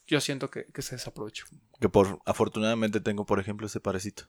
yo 0.07 0.19
siento 0.21 0.49
que, 0.49 0.65
que 0.73 0.81
se 0.81 0.95
desaprovechó. 0.95 1.45
Que 1.79 1.89
por 1.89 2.19
afortunadamente 2.25 2.99
tengo, 2.99 3.25
por 3.25 3.39
ejemplo, 3.39 3.67
ese 3.67 3.79
parecito. 3.79 4.23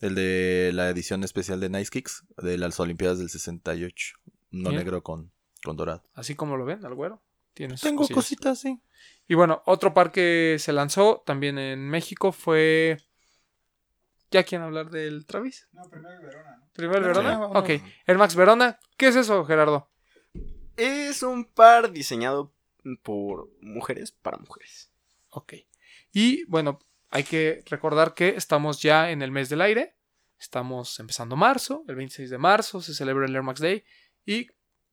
El 0.00 0.14
de 0.14 0.72
la 0.74 0.90
edición 0.90 1.24
especial 1.24 1.58
de 1.60 1.70
Nice 1.70 1.90
Kicks 1.90 2.24
de 2.36 2.58
las 2.58 2.78
Olimpiadas 2.80 3.18
del 3.18 3.30
68. 3.30 4.16
No 4.50 4.70
Bien. 4.70 4.80
negro 4.82 5.02
con, 5.02 5.32
con 5.64 5.76
dorado. 5.76 6.02
Así 6.12 6.34
como 6.34 6.56
lo 6.56 6.64
ven, 6.66 6.84
al 6.84 6.94
güero. 6.94 7.22
Tiene 7.54 7.76
sus 7.78 7.82
Tengo 7.88 8.02
cosillas. 8.02 8.14
cositas, 8.16 8.58
sí. 8.60 8.78
Y 9.26 9.34
bueno, 9.34 9.62
otro 9.64 9.94
par 9.94 10.12
que 10.12 10.56
se 10.58 10.72
lanzó 10.74 11.22
también 11.24 11.58
en 11.58 11.88
México 11.88 12.32
fue. 12.32 12.98
¿Ya 14.30 14.42
quieren 14.44 14.66
hablar 14.66 14.90
del 14.90 15.24
Travis? 15.26 15.68
No, 15.72 15.82
primero 15.88 16.20
Verona, 16.20 16.56
¿no? 16.56 16.68
¿Primero 16.72 16.98
el 16.98 17.04
Sí, 17.04 17.08
Verona? 17.08 17.38
vámonos. 17.38 17.62
ok. 17.62 17.68
Air 18.06 18.18
Max 18.18 18.34
Verona. 18.34 18.78
¿Qué 18.96 19.08
es 19.08 19.16
eso, 19.16 19.44
Gerardo? 19.44 19.90
Es 20.76 21.22
un 21.22 21.44
par 21.44 21.92
diseñado 21.92 22.52
por 23.02 23.48
mujeres 23.60 24.12
para 24.12 24.36
mujeres. 24.38 24.90
Ok. 25.30 25.54
Y 26.12 26.44
bueno, 26.46 26.78
hay 27.10 27.24
que 27.24 27.62
recordar 27.66 28.14
que 28.14 28.30
estamos 28.30 28.82
ya 28.82 29.10
en 29.10 29.22
el 29.22 29.30
mes 29.30 29.48
del 29.48 29.60
aire. 29.60 29.96
Estamos 30.38 30.98
empezando 31.00 31.36
marzo. 31.36 31.84
El 31.88 31.96
26 31.96 32.28
de 32.30 32.38
marzo 32.38 32.82
se 32.82 32.94
celebra 32.94 33.26
el 33.26 33.34
Air 33.34 33.42
Max 33.42 33.60
Day. 33.60 33.84
Y 34.24 34.48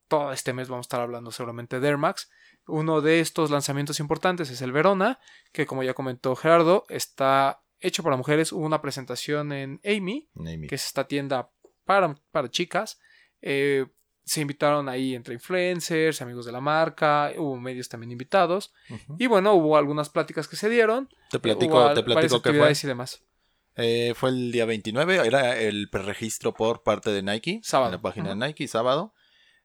todo 0.08 0.32
este 0.32 0.54
mes 0.54 0.70
vamos 0.70 0.86
a 0.86 0.88
estar 0.88 1.02
hablando 1.02 1.32
seguramente 1.32 1.80
de 1.80 1.88
Air 1.88 1.98
Max. 1.98 2.30
Uno 2.66 3.02
de 3.02 3.20
estos 3.20 3.52
lanzamientos 3.52 4.00
importantes 4.00 4.50
es 4.50 4.62
el 4.62 4.72
Verona, 4.72 5.20
que 5.52 5.66
como 5.66 5.84
ya 5.84 5.94
comentó 5.94 6.36
Gerardo, 6.36 6.86
está 6.88 7.63
hecho 7.84 8.02
para 8.02 8.18
mujeres. 8.18 8.52
Hubo 8.52 8.66
una 8.66 8.82
presentación 8.82 9.52
en 9.52 9.80
Amy, 9.86 10.30
que 10.68 10.76
es 10.76 10.86
esta 10.86 11.08
tienda 11.08 11.50
para, 11.86 12.16
para 12.32 12.50
chicas. 12.50 13.00
Eh, 13.42 13.86
se 14.26 14.42
invitaron 14.42 14.88
ahí 14.88 15.16
entre 15.16 15.34
influencers, 15.34 16.22
amigos 16.22 16.46
de 16.46 16.54
la 16.54 16.62
marca, 16.62 17.32
hubo 17.38 17.58
medios 17.58 17.90
también 17.90 18.12
invitados. 18.12 18.74
Y 19.20 19.28
bueno, 19.28 19.54
hubo 19.54 19.78
algunas 19.78 20.10
pláticas 20.10 20.48
que 20.48 20.56
se 20.56 20.70
dieron. 20.70 21.10
Te 21.30 21.40
platico, 21.40 21.94
te 21.94 22.04
platico 22.04 22.42
qué 22.42 22.54
fue. 22.54 22.72
y 22.72 22.88
demás. 22.88 23.22
Eh, 23.76 24.14
fue 24.16 24.30
el 24.30 24.52
día 24.52 24.66
29, 24.66 25.26
era 25.26 25.58
el 25.60 25.90
preregistro 25.90 26.54
por 26.54 26.84
parte 26.84 27.12
de 27.12 27.24
Nike. 27.24 27.60
Sábado. 27.64 27.90
En 27.90 27.98
la 27.98 28.02
página 28.02 28.30
de 28.30 28.36
Nike, 28.36 28.68
sábado. 28.68 29.14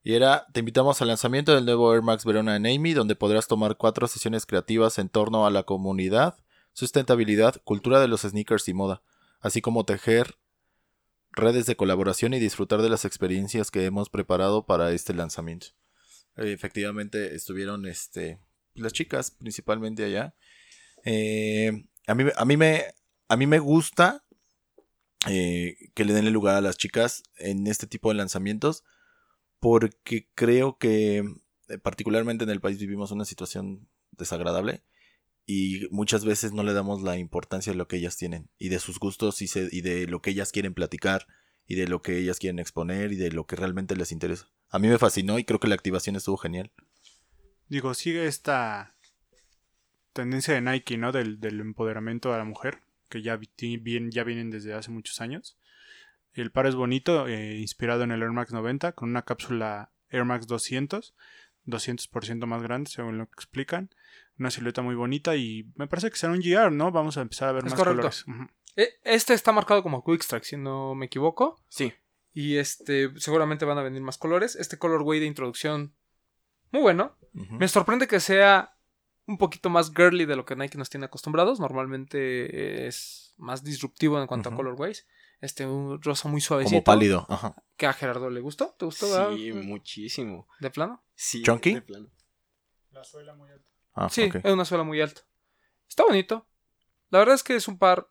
Y 0.03 0.15
era, 0.15 0.47
te 0.53 0.61
invitamos 0.61 1.03
al 1.03 1.09
lanzamiento 1.09 1.55
del 1.55 1.65
nuevo 1.67 1.93
Air 1.93 2.03
Max 2.03 2.25
Verona 2.25 2.57
en 2.57 2.67
Amy, 2.67 2.95
donde 2.95 3.17
podrás 3.17 3.47
tomar 3.47 3.77
cuatro 3.77 4.09
sesiones 4.09 4.47
creativas 4.47 4.99
en 4.99 5.09
torno 5.09 5.47
a 5.47 5.51
la 5.51 5.65
comunidad, 5.65 6.37
sustentabilidad, 6.79 7.61
cultura 7.65 8.01
de 8.01 8.07
los 8.07 8.21
sneakers 8.21 8.69
y 8.69 8.73
moda, 8.73 9.03
así 9.41 9.61
como 9.61 9.85
tejer 9.85 10.39
redes 11.33 11.67
de 11.67 11.75
colaboración 11.75 12.35
y 12.35 12.39
disfrutar 12.39 12.83
de 12.83 12.89
las 12.89 13.05
experiencias 13.05 13.73
que 13.73 13.85
hemos 13.85 14.11
preparado 14.11 14.65
para 14.65 14.93
este 14.93 15.13
lanzamiento. 15.13 15.67
Eh, 16.37 16.53
efectivamente 16.53 17.35
estuvieron 17.35 17.85
este, 17.85 18.39
las 18.75 18.93
chicas, 18.93 19.33
principalmente 19.33 20.05
allá. 20.05 20.37
Eh, 21.05 21.85
a, 22.07 22.15
mí, 22.15 22.27
a, 22.37 22.45
mí 22.45 22.57
me, 22.57 22.85
a 23.27 23.37
mí 23.37 23.49
me 23.49 23.59
gusta 23.59 24.25
eh, 25.27 25.91
que 25.95 26.05
le 26.05 26.13
den 26.13 26.29
el 26.29 26.33
lugar 26.33 26.55
a 26.55 26.61
las 26.61 26.77
chicas 26.77 27.25
en 27.39 27.67
este 27.67 27.89
tipo 27.89 28.11
de 28.11 28.15
lanzamientos 28.15 28.85
porque 29.59 30.29
creo 30.37 30.79
que 30.79 31.25
particularmente 31.83 32.45
en 32.45 32.51
el 32.51 32.61
país 32.61 32.79
vivimos 32.79 33.11
una 33.11 33.25
situación 33.25 33.89
desagradable 34.13 34.85
y 35.51 35.89
muchas 35.91 36.27
veces 36.27 36.53
no 36.53 36.63
le 36.63 36.75
damos 36.75 37.01
la 37.01 37.17
importancia 37.17 37.73
de 37.73 37.79
lo 37.79 37.89
que 37.89 37.97
ellas 37.97 38.19
tienen 38.19 38.51
y 38.59 38.69
de 38.69 38.79
sus 38.79 38.99
gustos 38.99 39.41
y, 39.41 39.81
de 39.81 40.07
lo 40.07 40.21
que 40.21 40.29
ellas 40.29 40.53
quieren 40.53 40.75
platicar 40.75 41.27
y 41.67 41.75
de 41.75 41.89
lo 41.89 42.03
que 42.03 42.19
ellas 42.19 42.39
quieren 42.39 42.59
exponer 42.59 43.13
y 43.13 43.17
de 43.17 43.33
lo 43.33 43.47
que 43.47 43.57
realmente 43.57 43.97
les 43.97 44.13
interesa. 44.13 44.51
A 44.69 44.79
mí 44.79 44.89
me 44.89 44.99
fascinó 44.99 45.39
y 45.39 45.45
creo 45.45 45.59
que 45.59 45.69
la 45.69 45.75
activación 45.75 46.17
estuvo 46.17 46.37
genial. 46.37 46.71
Digo, 47.67 47.95
sigue 47.95 48.27
esta 48.27 48.95
tendencia 50.13 50.53
de 50.53 50.61
Nike, 50.61 50.99
¿no? 50.99 51.13
Del, 51.13 51.41
del 51.41 51.61
empoderamiento 51.61 52.35
a 52.35 52.37
la 52.37 52.45
mujer, 52.45 52.83
que 53.09 53.23
ya, 53.23 53.41
bien, 53.59 54.11
ya 54.11 54.25
vienen 54.25 54.51
desde 54.51 54.75
hace 54.75 54.91
muchos 54.91 55.23
años. 55.23 55.57
El 56.35 56.51
par 56.51 56.67
es 56.67 56.75
bonito, 56.75 57.27
eh, 57.27 57.57
inspirado 57.57 58.03
en 58.03 58.11
el 58.11 58.21
Air 58.21 58.33
Max 58.33 58.53
90, 58.53 58.93
con 58.93 59.09
una 59.09 59.23
cápsula 59.23 59.93
Air 60.11 60.27
Max 60.27 60.47
200, 60.47 61.15
200% 61.69 62.47
más 62.47 62.63
grande, 62.63 62.91
según 62.91 63.19
lo 63.19 63.27
que 63.27 63.35
explican. 63.35 63.91
Una 64.39 64.51
silueta 64.51 64.83
muy 64.83 64.95
bonita 64.95 65.37
y 65.37 65.71
me 65.75 65.87
parece 65.87 66.11
que 66.11 66.17
será 66.17 66.33
un 66.33 66.41
GR, 66.41 66.71
¿no? 66.73 66.91
Vamos 66.93 67.17
a 67.19 67.23
empezar 67.23 67.49
a 67.49 67.53
ver 67.53 67.65
Es 67.67 67.73
más 67.73 67.79
correcto. 67.79 68.11
colores. 68.25 68.25
Eh, 68.77 68.89
Este 69.05 69.35
está 69.35 69.53
marcado 69.53 69.83
como 69.83 70.05
Quick 70.05 70.23
Strike, 70.23 70.45
si 70.45 70.57
no 70.57 70.95
me 70.95 71.07
equivoco. 71.07 71.61
Sí. 71.69 71.93
Y 72.33 72.57
este, 72.59 73.11
seguramente 73.19 73.65
van 73.65 73.79
a 73.79 73.83
venir 73.83 74.01
más 74.03 74.17
colores. 74.19 74.55
Este 74.55 74.79
colorway 74.79 75.19
de 75.19 75.27
introducción, 75.27 75.93
muy 76.71 76.83
bueno. 76.83 77.17
Me 77.33 77.67
sorprende 77.69 78.07
que 78.07 78.21
sea 78.21 78.75
un 79.27 79.39
poquito 79.39 79.71
más 79.71 79.93
girly 79.95 80.25
de 80.25 80.37
lo 80.37 80.45
que 80.45 80.55
Nike 80.57 80.79
nos 80.79 80.89
tiene 80.91 81.07
acostumbrados. 81.07 81.59
Normalmente 81.61 82.87
es 82.87 83.35
más 83.37 83.63
disruptivo 83.65 84.21
en 84.21 84.27
cuanto 84.27 84.49
a 84.51 84.55
colorways. 84.55 85.07
Este, 85.41 85.67
un 85.67 86.03
rosa 86.03 86.29
muy 86.29 86.41
suavecito. 86.41 86.75
Como 86.77 86.85
pálido. 86.85 87.27
Ajá. 87.29 87.55
Que 87.77 87.87
a 87.87 87.93
Gerardo 87.93 88.29
le 88.31 88.41
gustó. 88.41 88.75
¿Te 88.79 88.85
gustó? 88.85 89.09
verdad? 89.11 89.31
Sí, 89.37 89.53
muchísimo. 89.53 90.49
¿De 90.61 90.71
plano? 90.71 91.05
Sí, 91.15 91.43
¿Chunky? 91.43 91.75
de 91.75 91.83
plano. 91.83 92.11
Ah, 93.95 94.09
Sí, 94.11 94.23
es 94.23 94.53
una 94.53 94.65
suela 94.65 94.83
muy 94.85 95.01
alta. 95.01 95.23
Está 95.89 96.05
bonito. 96.05 96.49
La 97.11 97.21
verdad 97.21 97.35
es 97.37 97.43
que 97.43 97.55
es 97.57 97.69
un 97.69 97.79
par 97.79 98.11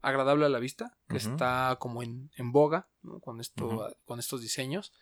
agradable 0.00 0.44
a 0.44 0.48
la 0.48 0.58
vista, 0.58 0.98
que 1.08 1.16
está 1.16 1.76
como 1.80 2.02
en, 2.02 2.30
en 2.36 2.52
boga 2.52 2.88
¿no? 3.02 3.20
con, 3.20 3.40
esto, 3.40 3.66
Ujú. 3.66 3.82
con 4.04 4.18
estos 4.18 4.40
diseños. 4.42 4.92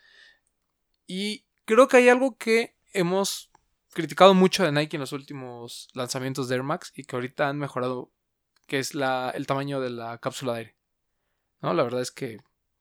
Y 1.07 1.45
creo 1.65 1.87
que 1.87 1.97
hay 1.97 2.09
algo 2.09 2.37
que 2.37 2.77
hemos 2.93 3.51
criticado 3.93 4.33
mucho 4.33 4.63
de 4.63 4.71
Nike 4.71 4.95
en 4.97 5.01
los 5.01 5.11
últimos 5.11 5.89
lanzamientos 5.93 6.47
de 6.47 6.55
Air 6.55 6.63
Max 6.63 6.91
y 6.95 7.03
que 7.03 7.15
ahorita 7.15 7.49
han 7.49 7.57
mejorado, 7.57 8.11
que 8.67 8.79
es 8.79 8.95
la, 8.95 9.31
el 9.31 9.45
tamaño 9.47 9.81
de 9.81 9.89
la 9.89 10.17
cápsula 10.19 10.53
de 10.53 10.59
aire. 10.59 10.77
¿No? 11.63 11.73
La 11.73 11.81
verdad 11.81 12.01
es 12.01 12.11
que 12.11 12.37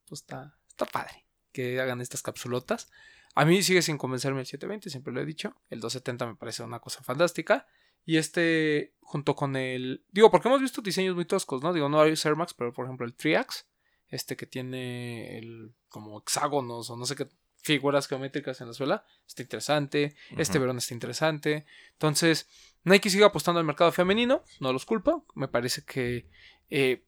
pues, 0.07 0.21
está, 0.21 0.59
está 0.69 0.85
padre 0.85 1.25
que 1.53 1.81
hagan 1.81 2.01
estas 2.01 2.21
capsulotas. 2.21 2.91
A 3.35 3.45
mí 3.47 3.63
sigue 3.63 3.81
sin 3.81 3.97
convencerme 3.97 4.41
el 4.41 4.47
720, 4.47 4.91
siempre 4.91 5.13
lo 5.15 5.21
he 5.23 5.25
dicho. 5.25 5.55
El 5.71 5.81
270 5.81 6.27
me 6.27 6.35
parece 6.35 6.63
una 6.63 6.81
cosa 6.81 7.03
fantástica. 7.03 7.67
Y 8.05 8.17
este, 8.17 8.95
junto 9.01 9.37
con 9.37 9.55
el. 9.57 10.05
Digo, 10.11 10.31
porque 10.31 10.49
hemos 10.49 10.61
visto 10.61 10.83
diseños 10.83 11.15
muy 11.15 11.25
toscos, 11.25 11.63
¿no? 11.63 11.73
Digo, 11.73 11.89
no 11.89 12.03
hay 12.03 12.15
Air 12.25 12.37
Max, 12.37 12.53
pero 12.53 12.73
por 12.73 12.85
ejemplo 12.85 13.07
el 13.07 13.15
Triax, 13.15 13.67
este 14.09 14.37
que 14.37 14.47
tiene 14.47 15.39
el 15.39 15.73
como 15.89 16.19
hexágonos 16.19 16.91
o 16.91 16.97
no 16.97 17.07
sé 17.07 17.15
qué 17.15 17.29
figuras 17.63 18.09
geométricas 18.09 18.61
en 18.61 18.67
la 18.67 18.75
suela, 18.75 19.05
está 19.27 19.43
interesante. 19.43 20.17
Este 20.37 20.59
verón 20.59 20.79
está 20.79 20.95
interesante. 20.95 21.65
Entonces, 21.93 22.49
Nike 22.83 23.09
sigue 23.09 23.25
apostando 23.25 23.61
al 23.61 23.67
mercado 23.67 23.93
femenino, 23.93 24.43
no 24.59 24.73
los 24.73 24.85
culpo. 24.85 25.25
Me 25.37 25.47
parece 25.47 25.85
que 25.85 26.29
eh, 26.71 27.05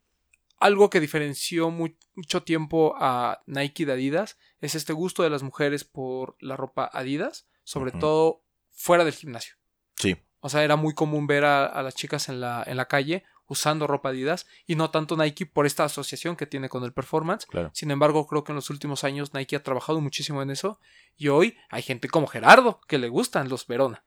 algo 0.59 0.91
que 0.91 1.01
diferenció 1.01 1.71
mu- 1.71 1.97
mucho 2.15 2.43
tiempo 2.43 2.95
a 2.99 3.43
Nike 3.47 3.87
de 3.87 3.93
Adidas 3.93 4.39
es 4.61 4.75
este 4.75 4.93
gusto 4.93 5.23
de 5.23 5.31
las 5.31 5.43
mujeres 5.43 5.85
por 5.85 6.37
la 6.41 6.57
ropa 6.57 6.89
Adidas, 6.93 7.47
sobre 7.65 7.93
todo 7.93 8.43
fuera 8.73 9.05
del 9.05 9.15
gimnasio. 9.15 9.55
Sí. 9.97 10.17
O 10.41 10.49
sea, 10.49 10.63
era 10.65 10.77
muy 10.77 10.95
común 10.95 11.27
ver 11.27 11.45
a, 11.45 11.67
a 11.67 11.83
las 11.83 11.95
chicas 11.95 12.29
en 12.29 12.41
la, 12.41 12.63
en 12.67 12.77
la 12.77 12.87
calle 12.87 13.25
usando 13.47 13.87
ropa 13.87 14.09
Adidas 14.11 14.47
y 14.67 14.75
no 14.75 14.91
tanto 14.91 15.17
Nike 15.17 15.45
por 15.47 15.67
esta 15.67 15.85
asociación 15.85 16.35
que 16.37 16.47
tiene 16.47 16.69
con 16.69 16.83
el 16.85 16.93
performance. 16.95 17.47
Claro. 17.47 17.71
Sin 17.75 17.91
embargo, 17.91 18.27
creo 18.27 18.43
que 18.45 18.53
en 18.53 18.57
los 18.57 18.71
últimos 18.71 19.05
años 19.05 19.35
Nike 19.35 19.57
ha 19.57 19.63
trabajado 19.63 20.01
muchísimo 20.01 20.41
en 20.43 20.51
eso 20.51 20.81
y 21.17 21.29
hoy 21.29 21.57
hay 21.69 21.83
gente 21.83 22.09
como 22.09 22.27
Gerardo 22.27 22.81
que 22.89 22.99
le 22.99 23.09
gustan 23.09 23.49
los 23.49 23.67
Verona. 23.67 24.05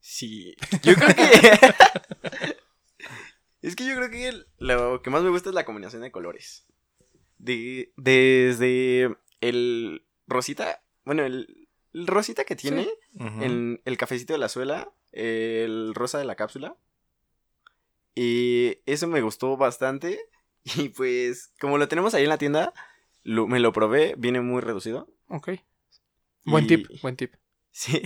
Sí. 0.00 0.54
Yo 0.82 0.94
creo 0.94 1.08
que. 1.14 2.56
Es 3.62 3.76
que 3.76 3.86
yo 3.86 3.94
creo 3.96 4.10
que 4.10 4.28
el- 4.28 4.46
lo 4.58 5.02
que 5.02 5.10
más 5.10 5.22
me 5.22 5.30
gusta 5.30 5.48
es 5.50 5.54
la 5.54 5.64
combinación 5.64 6.02
de 6.02 6.10
colores. 6.12 6.66
De, 7.38 7.92
desde 7.96 9.16
el 9.40 10.04
rosita. 10.26 10.82
Bueno, 11.04 11.24
el, 11.24 11.68
el 11.92 12.06
rosita 12.06 12.44
que 12.44 12.56
tiene. 12.56 12.88
Ujú. 13.14 13.42
el, 13.42 13.80
el 13.84 13.96
cafecito 13.96 14.32
de 14.32 14.38
la 14.38 14.48
suela. 14.48 14.92
El 15.12 15.94
rosa 15.94 16.18
de 16.18 16.24
la 16.24 16.34
cápsula. 16.36 16.76
Y 18.14 18.78
eso 18.86 19.06
me 19.06 19.20
gustó 19.22 19.56
bastante. 19.56 20.20
Y 20.76 20.90
pues, 20.90 21.50
como 21.60 21.78
lo 21.78 21.88
tenemos 21.88 22.12
ahí 22.12 22.24
en 22.24 22.28
la 22.28 22.36
tienda, 22.36 22.74
lo- 23.22 23.46
me 23.46 23.58
lo 23.60 23.72
probé. 23.72 24.14
Viene 24.18 24.40
muy 24.42 24.60
reducido. 24.60 25.08
Ok. 25.28 25.50
Buen 26.44 26.66
tip, 26.66 26.86
buen 27.02 27.16
tip. 27.16 27.34
Sí. 27.70 28.02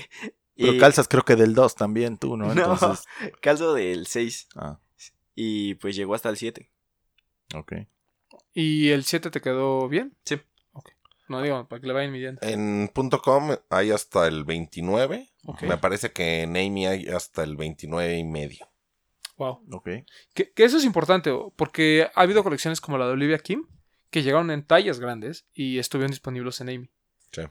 Pero 0.57 0.75
Y 0.75 0.79
calzas 0.79 1.09
creo 1.09 1.25
que 1.25 1.35
del 1.35 1.55
2 1.55 1.75
también 1.77 2.19
tú, 2.19 2.37
¿no? 2.37 2.47
No. 2.55 2.73
Entonces. 2.75 3.07
calzo 3.41 3.73
del 3.75 4.07
6. 4.07 4.49
Ah, 4.55 4.79
Y 5.35 5.75
pues 5.77 5.97
llegó 5.97 6.15
hasta 6.15 6.29
el 6.29 6.37
7. 6.37 6.71
ok. 7.55 7.73
¿Y 8.55 8.91
el 8.91 9.05
7 9.05 9.31
te 9.31 9.41
quedó 9.41 9.89
bien? 9.89 10.17
Sí. 10.25 10.41
Ok. 10.73 10.91
No 11.29 11.41
digo, 11.43 11.67
para 11.69 11.81
que 11.81 11.87
le 11.87 11.93
vayan 11.95 12.13
midiendo. 12.13 12.41
En 12.43 12.89
.com 13.23 13.57
hay 13.71 13.91
hasta 13.91 14.27
el 14.27 14.45
29. 14.45 15.31
Ok. 15.47 15.63
Me 15.63 15.79
parece 15.79 16.13
que 16.13 16.43
en 16.43 16.51
Amy 16.57 16.87
hay 16.87 17.09
hasta 17.09 17.43
el 17.45 17.57
29 17.57 18.19
y 18.19 18.25
medio. 18.25 18.69
Wow. 19.37 19.65
Ok. 19.73 19.89
Que, 20.35 20.53
que 20.53 20.65
eso 20.65 20.77
es 20.77 20.85
importante, 20.85 21.31
porque 21.57 22.09
ha 22.15 22.21
habido 22.21 22.43
colecciones 22.45 22.81
como 22.81 22.99
la 22.99 23.07
de 23.07 23.13
Olivia 23.13 23.39
Kim 23.39 23.67
que 24.11 24.23
llegaron 24.23 24.51
en 24.51 24.63
tallas 24.67 25.01
grandes 25.01 25.47
y 25.55 25.79
estuvieron 25.79 26.11
disponibles 26.11 26.61
en 26.61 26.69
Amy. 26.69 26.91
Sí. 27.33 27.41
Allá, 27.41 27.51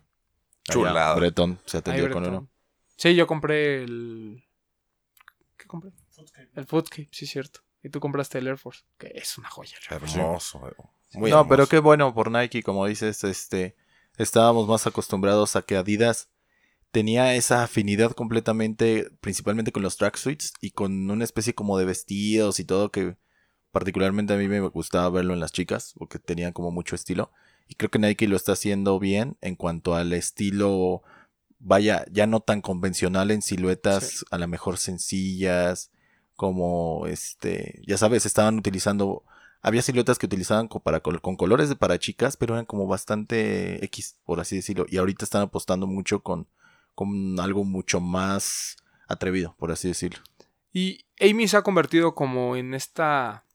Chulada. 0.63 1.15
Breton 1.15 1.59
se 1.65 1.77
atendió 1.77 2.03
con 2.11 2.21
Breton. 2.21 2.37
uno. 2.37 2.49
Sí, 2.95 3.15
yo 3.15 3.25
compré 3.25 3.83
el. 3.83 4.43
¿Qué 5.57 5.65
compré? 5.65 5.91
El 6.53 6.65
Foodscape, 6.67 7.09
sí, 7.11 7.25
cierto. 7.25 7.61
Y 7.83 7.89
tú 7.89 7.99
compraste 7.99 8.37
el 8.37 8.47
Air 8.47 8.57
Force, 8.57 8.83
que 8.97 9.11
es 9.15 9.37
una 9.37 9.49
joya. 9.49 9.75
Hermoso. 9.89 10.59
Muy 11.13 11.29
no, 11.31 11.37
hermoso. 11.39 11.47
pero 11.49 11.67
qué 11.67 11.79
bueno 11.79 12.13
por 12.13 12.31
Nike, 12.31 12.63
como 12.63 12.85
dices, 12.85 13.23
este, 13.23 13.75
estábamos 14.17 14.67
más 14.67 14.85
acostumbrados 14.87 15.55
a 15.55 15.63
que 15.63 15.75
Adidas 15.77 16.29
tenía 16.91 17.33
esa 17.35 17.63
afinidad 17.63 18.11
completamente, 18.11 19.09
principalmente 19.21 19.71
con 19.71 19.81
los 19.83 19.97
tracksuits 19.97 20.53
y 20.61 20.71
con 20.71 21.09
una 21.09 21.23
especie 21.23 21.55
como 21.55 21.77
de 21.77 21.85
vestidos 21.85 22.59
y 22.59 22.65
todo 22.65 22.91
que 22.91 23.17
particularmente 23.71 24.33
a 24.33 24.37
mí 24.37 24.47
me 24.49 24.59
gustaba 24.59 25.09
verlo 25.09 25.33
en 25.33 25.39
las 25.39 25.53
chicas, 25.53 25.93
porque 25.97 26.19
tenían 26.19 26.51
como 26.51 26.71
mucho 26.71 26.95
estilo. 26.95 27.31
Y 27.67 27.75
creo 27.75 27.89
que 27.89 27.99
Nike 27.99 28.27
lo 28.27 28.35
está 28.35 28.51
haciendo 28.51 28.99
bien 28.99 29.37
en 29.39 29.55
cuanto 29.55 29.95
al 29.95 30.11
estilo, 30.11 31.03
vaya, 31.59 32.03
ya 32.11 32.27
no 32.27 32.41
tan 32.41 32.59
convencional 32.61 33.31
en 33.31 33.41
siluetas, 33.41 34.09
Sí. 34.19 34.25
a 34.29 34.37
lo 34.37 34.47
mejor 34.49 34.77
sencillas, 34.77 35.90
como 36.41 37.05
este, 37.05 37.83
ya 37.85 37.99
sabes, 37.99 38.25
estaban 38.25 38.57
utilizando 38.57 39.23
había 39.61 39.83
siluetas 39.83 40.17
que 40.17 40.25
utilizaban 40.25 40.67
co- 40.67 40.79
para, 40.79 41.01
con 41.01 41.35
colores 41.35 41.69
de 41.69 41.75
para 41.75 41.99
chicas, 41.99 42.35
pero 42.35 42.55
eran 42.55 42.65
como 42.65 42.87
bastante 42.87 43.85
X, 43.85 44.17
por 44.23 44.39
así 44.39 44.55
decirlo. 44.55 44.87
Y 44.89 44.97
ahorita 44.97 45.23
están 45.23 45.43
apostando 45.43 45.85
mucho 45.85 46.23
con, 46.23 46.47
con 46.95 47.39
algo 47.39 47.63
mucho 47.63 48.01
más 48.01 48.77
atrevido, 49.07 49.53
por 49.59 49.71
así 49.71 49.89
decirlo. 49.89 50.17
Y 50.73 51.05
Amy 51.19 51.47
se 51.47 51.57
ha 51.57 51.61
convertido 51.61 52.15
como 52.15 52.55
en 52.55 52.73
esta 52.73 53.45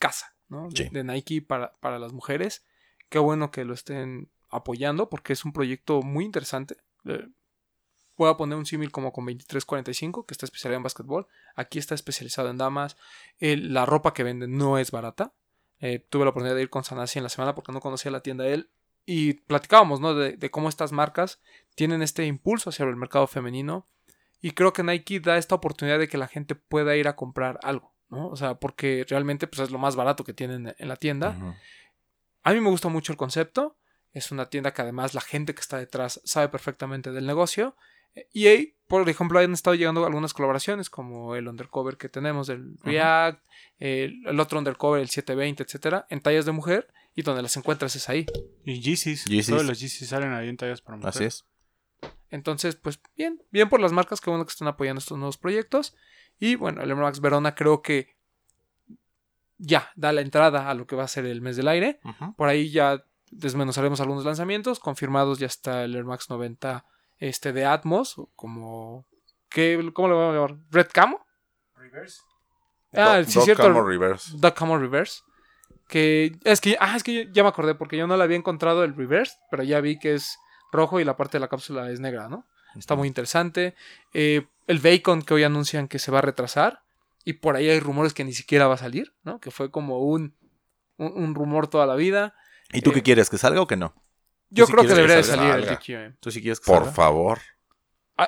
casa, 0.00 0.34
¿no? 0.48 0.68
De, 0.70 1.04
Nike 1.04 1.40
para, 1.40 1.70
para 1.78 2.00
las 2.00 2.12
mujeres. 2.12 2.64
Qué 3.10 3.20
bueno 3.20 3.52
que 3.52 3.64
lo 3.64 3.74
estén 3.74 4.28
apoyando 4.50 5.08
porque 5.08 5.34
es 5.34 5.44
un 5.44 5.52
proyecto 5.52 6.02
muy 6.02 6.24
interesante. 6.24 6.78
Voy 8.18 8.28
a 8.30 8.36
poner 8.36 8.58
un 8.58 8.66
símil 8.66 8.90
como 8.90 9.12
con 9.12 9.24
2345, 9.24 10.26
que 10.26 10.34
está 10.34 10.44
especializado 10.44 10.76
en 10.76 10.82
básquetbol. 10.82 11.26
Aquí 11.54 11.78
está 11.78 11.94
especializado 11.94 12.50
en 12.50 12.58
damas. 12.58 12.96
El- 13.38 13.72
la 13.72 13.86
ropa 13.86 14.12
que 14.12 14.24
venden 14.24 14.58
no 14.58 14.76
es 14.76 14.90
barata. 14.90 15.32
Eh, 15.80 16.04
tuve 16.10 16.24
la 16.24 16.30
oportunidad 16.30 16.56
de 16.56 16.62
ir 16.62 16.70
con 16.70 16.84
Sanasi 16.84 17.18
en 17.18 17.22
la 17.22 17.28
semana 17.30 17.54
porque 17.54 17.72
no 17.72 17.80
conocía 17.80 18.10
la 18.10 18.20
tienda 18.20 18.44
de 18.44 18.52
él. 18.54 18.70
Y 19.06 19.34
platicábamos, 19.34 20.00
¿no? 20.00 20.14
De, 20.14 20.36
de 20.36 20.50
cómo 20.50 20.68
estas 20.68 20.92
marcas 20.92 21.40
tienen 21.76 22.02
este 22.02 22.26
impulso 22.26 22.68
hacia 22.70 22.84
el 22.84 22.96
mercado 22.96 23.26
femenino. 23.26 23.86
Y 24.40 24.50
creo 24.50 24.72
que 24.72 24.82
Nike 24.82 25.20
da 25.20 25.38
esta 25.38 25.54
oportunidad 25.54 25.98
de 25.98 26.08
que 26.08 26.18
la 26.18 26.28
gente 26.28 26.54
pueda 26.54 26.94
ir 26.96 27.08
a 27.08 27.16
comprar 27.16 27.58
algo, 27.62 27.94
¿no? 28.08 28.28
O 28.28 28.36
sea, 28.36 28.56
porque 28.56 29.06
realmente 29.08 29.46
pues, 29.46 29.60
es 29.60 29.70
lo 29.70 29.78
más 29.78 29.96
barato 29.96 30.24
que 30.24 30.34
tienen 30.34 30.74
en 30.76 30.88
la 30.88 30.96
tienda. 30.96 31.30
A 32.42 32.52
mí 32.52 32.60
me 32.60 32.70
gusta 32.70 32.88
mucho 32.88 33.12
el 33.12 33.16
concepto. 33.18 33.76
Es 34.12 34.30
una 34.32 34.46
tienda 34.46 34.72
que 34.74 34.82
además 34.82 35.14
la 35.14 35.20
gente 35.20 35.54
que 35.54 35.60
está 35.60 35.78
detrás 35.78 36.20
sabe 36.24 36.48
perfectamente 36.48 37.12
del 37.12 37.26
negocio. 37.26 37.76
Y 38.32 38.46
ahí, 38.46 38.74
por 38.86 39.08
ejemplo, 39.08 39.38
han 39.38 39.52
estado 39.52 39.74
llegando 39.74 40.04
algunas 40.04 40.34
colaboraciones, 40.34 40.90
como 40.90 41.34
el 41.36 41.48
undercover 41.48 41.96
que 41.96 42.08
tenemos 42.08 42.46
del 42.46 42.76
React, 42.82 43.42
el, 43.78 44.26
el 44.26 44.40
otro 44.40 44.58
undercover, 44.58 45.00
el 45.00 45.08
720, 45.08 45.62
etcétera, 45.62 46.06
en 46.10 46.20
tallas 46.20 46.46
de 46.46 46.52
mujer, 46.52 46.88
y 47.14 47.22
donde 47.22 47.42
las 47.42 47.56
encuentras 47.56 47.94
es 47.96 48.08
ahí. 48.08 48.26
Y 48.64 48.80
Yeezys. 48.80 49.24
Todos 49.48 49.64
los 49.64 49.80
Yeezys 49.80 50.08
salen 50.08 50.32
ahí 50.32 50.48
en 50.48 50.56
tallas 50.56 50.80
para 50.80 50.96
mujer. 50.96 51.10
Así 51.10 51.24
es. 51.24 51.44
Entonces, 52.30 52.76
pues 52.76 53.00
bien, 53.16 53.42
bien 53.50 53.68
por 53.68 53.80
las 53.80 53.92
marcas, 53.92 54.20
que 54.20 54.30
bueno 54.30 54.44
que 54.44 54.50
están 54.50 54.68
apoyando 54.68 54.98
estos 54.98 55.18
nuevos 55.18 55.38
proyectos. 55.38 55.96
Y 56.38 56.54
bueno, 56.54 56.82
el 56.82 56.90
Air 56.90 56.96
Max 56.96 57.20
Verona 57.20 57.54
creo 57.54 57.82
que 57.82 58.16
ya 59.56 59.90
da 59.96 60.12
la 60.12 60.20
entrada 60.20 60.70
a 60.70 60.74
lo 60.74 60.86
que 60.86 60.94
va 60.94 61.04
a 61.04 61.08
ser 61.08 61.26
el 61.26 61.40
mes 61.40 61.56
del 61.56 61.68
aire. 61.68 62.00
Por 62.36 62.48
ahí 62.48 62.70
ya 62.70 63.04
desmenuzaremos 63.30 64.00
algunos 64.00 64.24
lanzamientos. 64.24 64.78
Confirmados 64.78 65.38
ya 65.38 65.46
está 65.46 65.84
el 65.84 65.94
Air 65.96 66.04
Max 66.04 66.30
90 66.30 66.84
este, 67.18 67.52
de 67.52 67.64
Atmos, 67.64 68.16
como... 68.36 69.06
¿qué, 69.48 69.90
¿Cómo 69.94 70.08
le 70.08 70.14
vamos 70.14 70.30
a 70.30 70.34
llamar? 70.34 70.56
¿Red 70.70 70.88
Camo? 70.92 71.24
Ah, 72.94 73.18
Do- 73.18 73.24
sí, 73.24 73.34
Dog 73.34 73.44
cierto. 73.44 73.62
Camo 73.64 73.82
Reverse. 73.84 74.32
Duck 74.36 74.54
Camo 74.54 74.78
Reverse. 74.78 75.22
Que 75.88 76.32
es 76.44 76.60
que, 76.60 76.76
ah, 76.80 76.96
es 76.96 77.02
que 77.02 77.28
ya 77.32 77.42
me 77.42 77.48
acordé 77.48 77.74
porque 77.74 77.96
yo 77.96 78.06
no 78.06 78.16
le 78.16 78.22
había 78.24 78.36
encontrado 78.36 78.84
el 78.84 78.94
reverse, 78.94 79.36
pero 79.50 79.62
ya 79.62 79.80
vi 79.80 79.98
que 79.98 80.14
es 80.14 80.36
rojo 80.70 81.00
y 81.00 81.04
la 81.04 81.16
parte 81.16 81.38
de 81.38 81.40
la 81.40 81.48
cápsula 81.48 81.90
es 81.90 81.98
negra, 81.98 82.28
¿no? 82.28 82.46
Está 82.76 82.94
muy 82.94 83.08
interesante. 83.08 83.74
Eh, 84.12 84.46
el 84.66 84.78
Bacon 84.80 85.22
que 85.22 85.32
hoy 85.32 85.44
anuncian 85.44 85.88
que 85.88 85.98
se 85.98 86.10
va 86.10 86.18
a 86.18 86.22
retrasar 86.22 86.82
y 87.24 87.34
por 87.34 87.56
ahí 87.56 87.70
hay 87.70 87.80
rumores 87.80 88.12
que 88.12 88.22
ni 88.24 88.34
siquiera 88.34 88.66
va 88.66 88.74
a 88.74 88.78
salir, 88.78 89.14
¿no? 89.22 89.40
Que 89.40 89.50
fue 89.50 89.70
como 89.70 90.00
un, 90.00 90.36
un, 90.98 91.12
un 91.14 91.34
rumor 91.34 91.68
toda 91.68 91.86
la 91.86 91.94
vida. 91.94 92.34
¿Y 92.70 92.82
tú 92.82 92.90
Eh, 92.90 92.94
qué 92.94 93.02
quieres? 93.02 93.30
¿Que 93.30 93.38
salga 93.38 93.62
o 93.62 93.66
que 93.66 93.76
no? 93.76 93.94
Yo 94.50 94.66
creo 94.66 94.82
que 94.82 94.94
debería 94.94 95.16
de 95.16 95.24
salir 95.24 95.54
el. 95.54 95.66
DQM. 95.66 96.16
¿Tú 96.20 96.30
sí 96.30 96.40
quieres 96.40 96.60
que 96.60 96.66
Por 96.66 96.78
salga? 96.78 96.92
favor. 96.92 97.38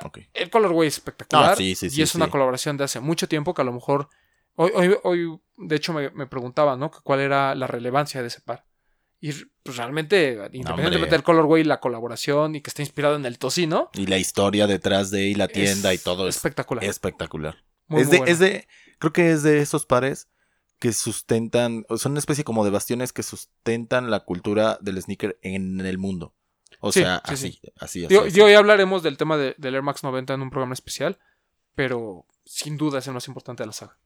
Ok. 0.04 0.18
El 0.34 0.50
colorway 0.50 0.88
es 0.88 0.94
espectacular. 0.94 1.52
Ah, 1.52 1.56
sí, 1.56 1.74
sí, 1.74 1.86
y 1.86 1.90
sí, 1.90 2.02
es 2.02 2.14
una 2.14 2.30
colaboración 2.30 2.76
de 2.76 2.84
hace 2.84 3.00
mucho 3.00 3.28
tiempo 3.28 3.54
que 3.54 3.62
a 3.62 3.64
lo 3.64 3.72
mejor. 3.72 4.08
Hoy, 4.54 4.70
hoy, 4.74 4.96
hoy 5.02 5.40
de 5.56 5.76
hecho, 5.76 5.92
me, 5.92 6.10
me 6.10 6.26
preguntaba, 6.26 6.76
¿no? 6.76 6.90
Cuál 6.90 7.20
era 7.20 7.54
la 7.54 7.66
relevancia 7.66 8.20
de 8.20 8.28
ese 8.28 8.40
par. 8.40 8.66
Y 9.20 9.32
pues 9.62 9.76
realmente, 9.76 10.38
independientemente 10.52 11.14
del 11.14 11.22
colorway, 11.22 11.62
la 11.62 11.78
colaboración 11.78 12.54
y 12.54 12.62
que 12.62 12.70
está 12.70 12.80
inspirado 12.80 13.16
en 13.16 13.26
el 13.26 13.38
tocino. 13.38 13.90
Y 13.92 14.06
la 14.06 14.16
historia 14.16 14.66
detrás 14.66 15.10
de 15.10 15.24
y 15.24 15.34
la 15.34 15.46
tienda 15.46 15.92
es 15.92 16.00
y 16.00 16.04
todo 16.04 16.26
es 16.26 16.36
espectacular. 16.36 16.84
espectacular. 16.84 17.62
Muy, 17.86 18.00
es, 18.00 18.06
muy 18.06 18.12
de, 18.12 18.18
bueno. 18.18 18.32
es 18.32 18.38
de, 18.38 18.68
creo 18.98 19.12
que 19.12 19.30
es 19.32 19.42
de 19.42 19.60
esos 19.60 19.84
pares 19.84 20.28
que 20.81 20.93
sustentan, 20.93 21.85
son 21.97 22.12
una 22.12 22.18
especie 22.18 22.43
como 22.43 22.64
de 22.64 22.70
bastiones 22.70 23.12
que 23.12 23.22
sustentan 23.22 24.11
la 24.11 24.20
cultura 24.20 24.78
del 24.81 25.01
sneaker 25.01 25.39
en 25.43 25.81
el 25.81 25.99
mundo. 25.99 26.35
O 26.81 26.91
Sí, 26.91 27.01
sea, 27.01 27.22
sí, 27.26 27.33
así, 27.35 27.53
sí. 27.53 27.61
así, 27.78 28.05
así, 28.07 28.16
así. 28.16 28.31
digo, 28.33 28.49
ya 28.49 28.59
hablaremos 28.59 29.03
del 29.05 29.16
tema 29.18 29.37
de- 29.37 29.55
del 29.59 29.74
Air 29.76 29.83
Max 29.83 30.03
90 30.03 30.35
en 30.35 30.43
un 30.43 30.51
programa 30.51 30.72
especial, 30.74 31.18
pero 31.74 32.24
sin 32.45 32.76
duda 32.78 32.99
es 32.99 33.07
el 33.07 33.12
más 33.14 33.28
importante 33.28 33.62
de 33.62 33.68
la 33.68 33.72
saga. 33.72 33.97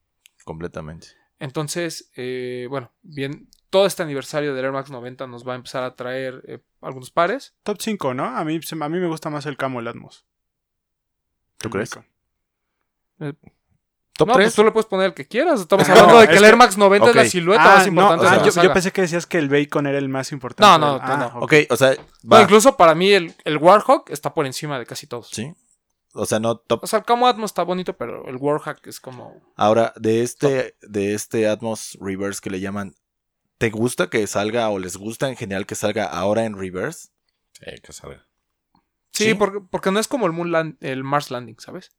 completamente. 0.45 1.07
Entonces, 1.39 2.11
eh, 2.16 2.66
bueno, 2.68 2.93
bien, 3.03 3.49
todo 3.70 3.87
este 3.87 4.03
aniversario 4.03 4.55
del 4.55 4.64
Air 4.66 4.72
Max 4.72 4.91
90 4.91 5.27
nos 5.27 5.47
va 5.47 5.53
a 5.53 5.57
empezar 5.57 5.83
a 5.85 5.95
traer 5.97 6.43
eh, 6.47 6.59
algunos 6.81 7.11
pares. 7.11 7.55
Top 7.62 7.79
5, 7.81 8.12
¿no? 8.14 8.25
A 8.25 8.45
mí, 8.45 8.59
a 8.81 8.89
mí 8.89 8.99
me 8.99 9.07
gusta 9.09 9.31
más 9.31 9.47
el 9.47 9.57
Camo 9.57 9.81
el 9.81 9.89
Atmos. 9.89 10.27
¿Tú 11.59 11.68
El 11.68 11.72
crees? 11.72 11.91
Bacon. 13.18 13.53
Top 14.16 14.28
no, 14.28 14.34
3. 14.34 14.46
pues 14.46 14.54
tú 14.54 14.62
le 14.64 14.70
puedes 14.70 14.86
poner 14.86 15.06
el 15.06 15.14
que 15.14 15.26
quieras. 15.26 15.60
Estamos 15.60 15.88
No, 15.88 15.94
hablando 15.94 16.20
de 16.20 16.28
que 16.28 16.36
el 16.36 16.44
Air 16.44 16.56
Max 16.56 16.78
90 16.78 17.10
es 17.10 17.16
la 17.16 17.24
silueta 17.24 17.62
Ah, 17.64 17.76
más 17.78 17.86
importante 17.88 18.16
no, 18.16 18.22
de 18.22 18.28
ah, 18.28 18.38
la 18.38 18.44
yo, 18.46 18.52
saga. 18.52 18.68
yo 18.68 18.72
pensé 18.72 18.92
que 18.92 19.00
decías 19.02 19.26
que 19.26 19.38
el 19.38 19.48
Bacon 19.48 19.86
era 19.88 19.98
el 19.98 20.08
más 20.08 20.30
importante. 20.30 20.62
No, 20.70 20.78
no, 20.78 20.92
del- 21.00 21.02
ah, 21.02 21.16
no. 21.34 21.40
ok. 21.40 21.42
ok, 21.42 21.54
o 21.70 21.76
sea, 21.76 21.96
va. 22.32 22.42
incluso 22.42 22.76
para 22.76 22.94
mí 22.94 23.10
el, 23.10 23.34
el 23.44 23.56
Warhawk 23.58 24.10
está 24.10 24.32
por 24.32 24.46
encima 24.46 24.78
de 24.78 24.86
casi 24.86 25.06
todos. 25.08 25.30
Sí. 25.30 25.52
O 26.12 26.26
sea, 26.26 26.38
no 26.38 26.56
top. 26.58 26.84
O 26.84 26.86
sea, 26.86 27.00
el 27.00 27.04
Camo 27.04 27.26
Atmos 27.26 27.50
está 27.50 27.64
bonito, 27.64 27.96
pero 27.96 28.28
el 28.28 28.36
Warhawk 28.36 28.86
es 28.86 29.00
como... 29.00 29.42
Ahora, 29.56 29.92
de 29.96 30.22
este, 30.22 30.76
de 30.82 31.14
este 31.14 31.48
Atmos 31.48 31.98
Reverse 32.00 32.40
que 32.40 32.50
le 32.50 32.60
llaman, 32.60 32.94
¿te 33.58 33.70
gusta 33.70 34.08
que 34.10 34.24
salga 34.28 34.68
o 34.68 34.78
les 34.78 34.96
gusta 34.96 35.28
en 35.28 35.34
general 35.36 35.66
que 35.66 35.74
salga 35.74 36.04
ahora 36.04 36.44
en 36.44 36.56
Reverse? 36.56 37.08
Sí, 37.58 37.80
que 37.82 37.92
salga. 37.92 38.24
Sí, 39.12 39.24
Sí. 39.24 39.34
Porque, 39.34 39.58
porque 39.68 39.90
no 39.90 39.98
es 39.98 40.06
como 40.06 40.26
el, 40.26 40.32
Moon 40.32 40.50
Land- 40.52 40.76
el 40.80 41.02
Mars 41.02 41.32
Landing, 41.32 41.56
¿sabes? 41.58 41.90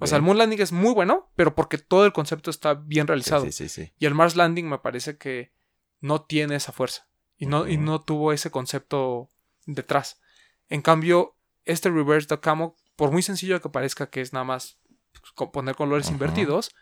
O 0.00 0.06
sea, 0.06 0.16
el 0.16 0.22
Moon 0.22 0.38
Landing 0.38 0.60
es 0.60 0.72
muy 0.72 0.92
bueno, 0.92 1.30
pero 1.36 1.54
porque 1.54 1.78
todo 1.78 2.06
el 2.06 2.12
concepto 2.12 2.50
está 2.50 2.74
bien 2.74 3.06
realizado. 3.06 3.44
Sí, 3.44 3.52
sí, 3.52 3.68
sí. 3.68 3.92
Y 3.98 4.06
el 4.06 4.14
Mars 4.14 4.34
Landing 4.34 4.68
me 4.68 4.78
parece 4.78 5.16
que 5.16 5.52
no 6.00 6.22
tiene 6.22 6.56
esa 6.56 6.72
fuerza. 6.72 7.08
Y 7.36 7.46
no, 7.46 7.68
y 7.68 7.76
no 7.76 8.02
tuvo 8.02 8.32
ese 8.32 8.50
concepto 8.50 9.30
detrás. 9.66 10.20
En 10.68 10.82
cambio, 10.82 11.36
este 11.64 11.90
Reverse 11.90 12.28
de 12.28 12.40
Camo, 12.40 12.76
por 12.96 13.12
muy 13.12 13.22
sencillo 13.22 13.60
que 13.60 13.68
parezca 13.68 14.08
que 14.08 14.20
es 14.20 14.32
nada 14.32 14.44
más 14.44 14.78
pues, 15.12 15.50
poner 15.50 15.76
colores 15.76 16.10
invertidos, 16.10 16.74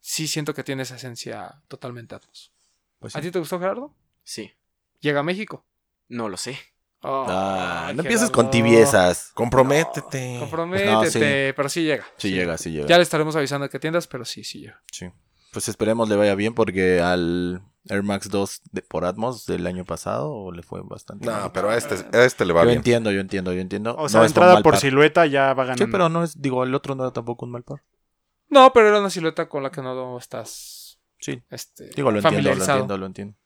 sí 0.00 0.26
siento 0.26 0.54
que 0.54 0.64
tiene 0.64 0.82
esa 0.82 0.96
esencia 0.96 1.62
totalmente 1.68 2.14
Atmos. 2.14 2.52
Pues 2.98 3.16
¿A 3.16 3.20
ti 3.20 3.30
te 3.30 3.38
gustó, 3.38 3.58
Gerardo? 3.58 3.94
Sí. 4.24 4.52
Llega 5.00 5.20
a 5.20 5.24
México. 5.24 5.64
No 6.08 6.28
lo 6.28 6.36
sé. 6.36 6.58
Ah, 7.02 7.86
Ay, 7.88 7.94
no 7.94 8.02
empieces 8.02 8.28
Gerardo. 8.28 8.32
con 8.34 8.50
tibiezas. 8.50 9.30
Comprométete. 9.34 10.36
Comprométete, 10.38 10.90
No, 10.90 11.04
sí. 11.06 11.18
pero 11.56 11.68
sí 11.68 11.82
llega. 11.84 12.04
Sí, 12.18 12.30
llega, 12.30 12.58
sí 12.58 12.70
llega. 12.72 12.86
Ya 12.86 12.96
le 12.98 13.02
estaremos 13.02 13.34
avisando 13.36 13.66
a 13.66 13.68
qué 13.68 13.78
tiendas, 13.78 14.06
pero 14.06 14.24
sí, 14.24 14.44
sí 14.44 14.60
llega. 14.60 14.82
Sí. 14.92 15.06
Pues 15.52 15.68
esperemos 15.68 16.08
le 16.08 16.16
vaya 16.16 16.34
bien 16.34 16.54
porque 16.54 17.00
al 17.00 17.62
Air 17.88 18.02
Max 18.02 18.28
2 18.30 18.60
de- 18.70 18.82
por 18.82 19.04
Atmos 19.04 19.46
del 19.46 19.66
año 19.66 19.84
pasado 19.84 20.52
le 20.52 20.62
fue 20.62 20.80
bastante 20.84 21.26
No, 21.26 21.32
mal. 21.32 21.50
pero 21.52 21.70
a 21.70 21.76
este, 21.76 21.94
a 22.16 22.24
este 22.24 22.44
le 22.44 22.52
va 22.52 22.60
Yo 22.62 22.66
bien. 22.68 22.78
entiendo, 22.78 23.10
yo 23.10 23.20
entiendo, 23.20 23.52
yo 23.52 23.60
entiendo. 23.60 23.96
O 23.96 24.08
sea, 24.08 24.20
No 24.20 24.26
entrada 24.26 24.62
por 24.62 24.74
par. 24.74 24.80
silueta 24.80 25.26
ya 25.26 25.54
va 25.54 25.64
ganando. 25.64 25.84
Sí, 25.86 25.90
pero 25.90 26.08
no 26.08 26.22
es, 26.22 26.40
digo, 26.40 26.62
el 26.62 26.74
otro 26.74 26.94
no 26.94 27.02
era 27.04 27.12
tampoco 27.12 27.46
un 27.46 27.52
mal 27.52 27.62
par. 27.64 27.82
No, 28.48 28.72
pero 28.72 28.88
era 28.88 29.00
una 29.00 29.10
silueta 29.10 29.48
con 29.48 29.62
la 29.62 29.70
que 29.70 29.80
no 29.82 30.18
estás 30.18 30.98
Sí. 31.18 31.42
este, 31.50 31.90
Digo, 31.96 32.10
lo 32.10 32.18
entiendo, 32.18 32.54
lo 32.54 32.60
entiendo, 32.62 32.98
lo 32.98 33.06
entiendo. 33.06 33.36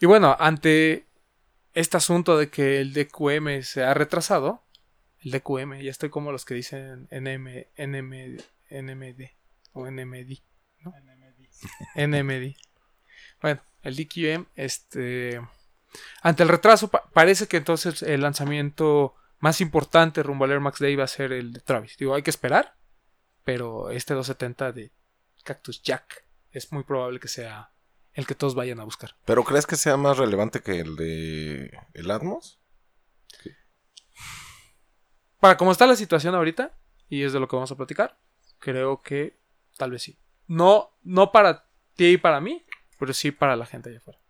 Y 0.00 0.06
bueno, 0.06 0.36
ante 0.38 1.06
este 1.74 1.96
asunto 1.96 2.38
de 2.38 2.50
que 2.50 2.80
el 2.80 2.92
DQM 2.92 3.62
se 3.62 3.82
ha 3.84 3.94
retrasado, 3.94 4.62
el 5.20 5.32
DQM, 5.32 5.80
ya 5.80 5.90
estoy 5.90 6.10
como 6.10 6.32
los 6.32 6.44
que 6.44 6.54
dicen 6.54 7.08
NM, 7.10 7.66
NM, 7.76 8.36
NMD 8.70 9.22
o 9.72 9.86
NMD. 9.90 10.38
NMD. 11.94 12.54
Bueno, 13.40 13.62
el 13.82 13.96
DQM, 13.96 14.46
este, 14.54 15.40
ante 16.22 16.42
el 16.42 16.48
retraso, 16.48 16.88
pa- 16.88 17.08
parece 17.12 17.46
que 17.46 17.56
entonces 17.56 18.02
el 18.02 18.20
lanzamiento 18.22 19.14
más 19.38 19.60
importante 19.60 20.22
rumbo 20.22 20.44
al 20.44 20.52
Air 20.52 20.60
Max 20.60 20.78
Day 20.78 20.96
va 20.96 21.04
a 21.04 21.08
ser 21.08 21.32
el 21.32 21.52
de 21.52 21.60
Travis. 21.60 21.96
Digo, 21.96 22.14
hay 22.14 22.22
que 22.22 22.30
esperar, 22.30 22.76
pero 23.44 23.90
este 23.90 24.14
270 24.14 24.72
de 24.72 24.92
Cactus 25.42 25.82
Jack 25.82 26.24
es 26.50 26.72
muy 26.72 26.84
probable 26.84 27.20
que 27.20 27.28
sea 27.28 27.70
el 28.14 28.26
que 28.26 28.34
todos 28.34 28.54
vayan 28.54 28.80
a 28.80 28.84
buscar. 28.84 29.16
¿Pero 29.24 29.44
crees 29.44 29.66
que 29.66 29.76
sea 29.76 29.96
más 29.96 30.16
relevante 30.18 30.60
que 30.60 30.80
el 30.80 30.96
de 30.96 31.78
el 31.92 32.10
Atmos? 32.10 32.60
Para 35.40 35.56
cómo 35.56 35.72
está 35.72 35.86
la 35.86 35.96
situación 35.96 36.34
ahorita, 36.34 36.78
y 37.08 37.22
es 37.22 37.32
de 37.32 37.40
lo 37.40 37.48
que 37.48 37.56
vamos 37.56 37.70
a 37.70 37.76
platicar, 37.76 38.18
creo 38.58 39.02
que 39.02 39.38
tal 39.76 39.90
vez 39.90 40.02
sí. 40.02 40.18
No, 40.46 40.96
no 41.02 41.32
para 41.32 41.68
ti 41.94 42.12
y 42.12 42.16
para 42.16 42.40
mí, 42.40 42.64
pero 42.98 43.12
sí 43.12 43.30
para 43.30 43.56
la 43.56 43.66
gente 43.66 43.90
allá 43.90 43.98
afuera. 43.98 44.20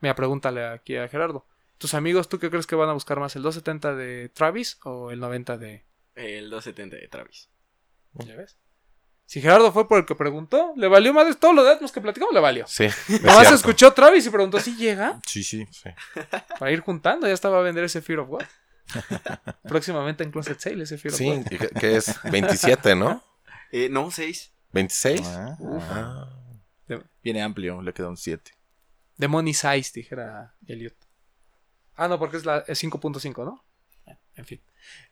Mira, 0.00 0.14
pregúntale 0.14 0.66
aquí 0.66 0.96
a 0.96 1.08
Gerardo. 1.08 1.46
¿Tus 1.78 1.94
amigos, 1.94 2.28
tú 2.28 2.38
qué 2.38 2.50
crees 2.50 2.66
que 2.66 2.76
van 2.76 2.88
a 2.88 2.92
buscar 2.92 3.20
más? 3.20 3.36
¿El 3.36 3.42
270 3.42 3.94
de 3.94 4.28
Travis 4.28 4.78
o 4.84 5.10
el 5.10 5.20
90 5.20 5.58
de... 5.58 5.86
El 6.14 6.50
270 6.50 6.96
de 6.96 7.08
Travis. 7.08 7.48
¿Ya 8.14 8.36
ves? 8.36 8.58
Si 9.28 9.42
Gerardo 9.42 9.70
fue 9.72 9.86
por 9.86 9.98
el 9.98 10.06
que 10.06 10.14
preguntó, 10.14 10.72
le 10.74 10.88
valió 10.88 11.12
más 11.12 11.26
de 11.26 11.34
todo 11.34 11.52
lo 11.52 11.62
de 11.62 11.72
Atmos 11.72 11.92
que 11.92 12.00
platicamos, 12.00 12.32
le 12.32 12.40
valió. 12.40 12.66
Sí. 12.66 12.84
es 13.08 13.22
Nomás 13.22 13.52
escuchó 13.52 13.92
Travis 13.92 14.24
y 14.24 14.30
preguntó 14.30 14.58
si 14.58 14.74
llega 14.74 15.20
Sí, 15.26 15.42
sí. 15.44 15.66
Sí. 15.70 15.90
para 16.58 16.72
ir 16.72 16.80
juntando. 16.80 17.26
Ya 17.26 17.34
estaba 17.34 17.58
a 17.58 17.60
vender 17.60 17.84
ese 17.84 18.00
Fear 18.00 18.20
of 18.20 18.28
God. 18.30 18.42
Próximamente 19.64 20.24
en 20.24 20.30
Closet 20.30 20.58
Sale 20.58 20.82
ese 20.84 20.96
Fear 20.96 21.12
of 21.12 21.18
Sí, 21.18 21.26
God. 21.28 21.46
y 21.52 21.78
que, 21.78 21.96
es 21.96 22.22
27, 22.22 22.94
¿no? 22.94 23.22
Eh, 23.70 23.90
no, 23.90 24.10
6. 24.10 24.50
26. 24.72 25.20
Ah, 25.26 25.58
Ah. 25.60 26.34
Viene 27.22 27.42
amplio, 27.42 27.82
le 27.82 27.92
queda 27.92 28.08
un 28.08 28.16
7. 28.16 28.50
The 29.18 29.28
Money 29.28 29.52
Size, 29.52 29.90
dijera 29.92 30.54
Elliot. 30.66 30.94
Ah, 31.96 32.08
no, 32.08 32.18
porque 32.18 32.38
es 32.38 32.46
la 32.46 32.64
es 32.66 32.82
5.5, 32.82 33.44
¿no? 33.44 33.62
En 34.36 34.46
fin. 34.46 34.62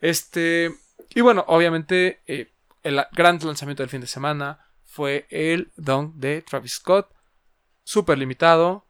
Este. 0.01 0.71
Y 1.15 1.21
bueno, 1.21 1.45
obviamente, 1.49 2.23
eh, 2.27 2.51
el 2.83 3.05
gran 3.13 3.39
lanzamiento 3.43 3.83
del 3.83 3.91
fin 3.91 4.01
de 4.01 4.07
semana 4.07 4.67
fue 4.85 5.27
el 5.31 5.73
Dunk 5.77 6.15
de 6.15 6.43
Travis 6.43 6.75
Scott. 6.75 7.09
Súper 7.85 8.19
limitado. 8.19 8.87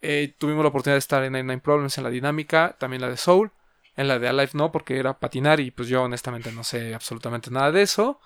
Eh, 0.00 0.34
tuvimos 0.38 0.62
la 0.62 0.68
oportunidad 0.68 0.96
de 0.96 1.00
estar 1.00 1.22
en 1.22 1.32
99 1.32 1.62
Problems 1.62 1.98
en 1.98 2.04
la 2.04 2.10
dinámica, 2.10 2.76
también 2.78 3.02
la 3.02 3.08
de 3.08 3.16
Soul. 3.16 3.50
En 3.96 4.08
la 4.08 4.18
de 4.18 4.28
Alive 4.28 4.50
no, 4.54 4.72
porque 4.72 4.98
era 4.98 5.18
patinar 5.18 5.60
y 5.60 5.70
pues 5.70 5.88
yo 5.88 6.02
honestamente 6.02 6.50
no 6.50 6.64
sé 6.64 6.94
absolutamente 6.94 7.50
nada 7.50 7.70
de 7.72 7.82
eso. 7.82 8.20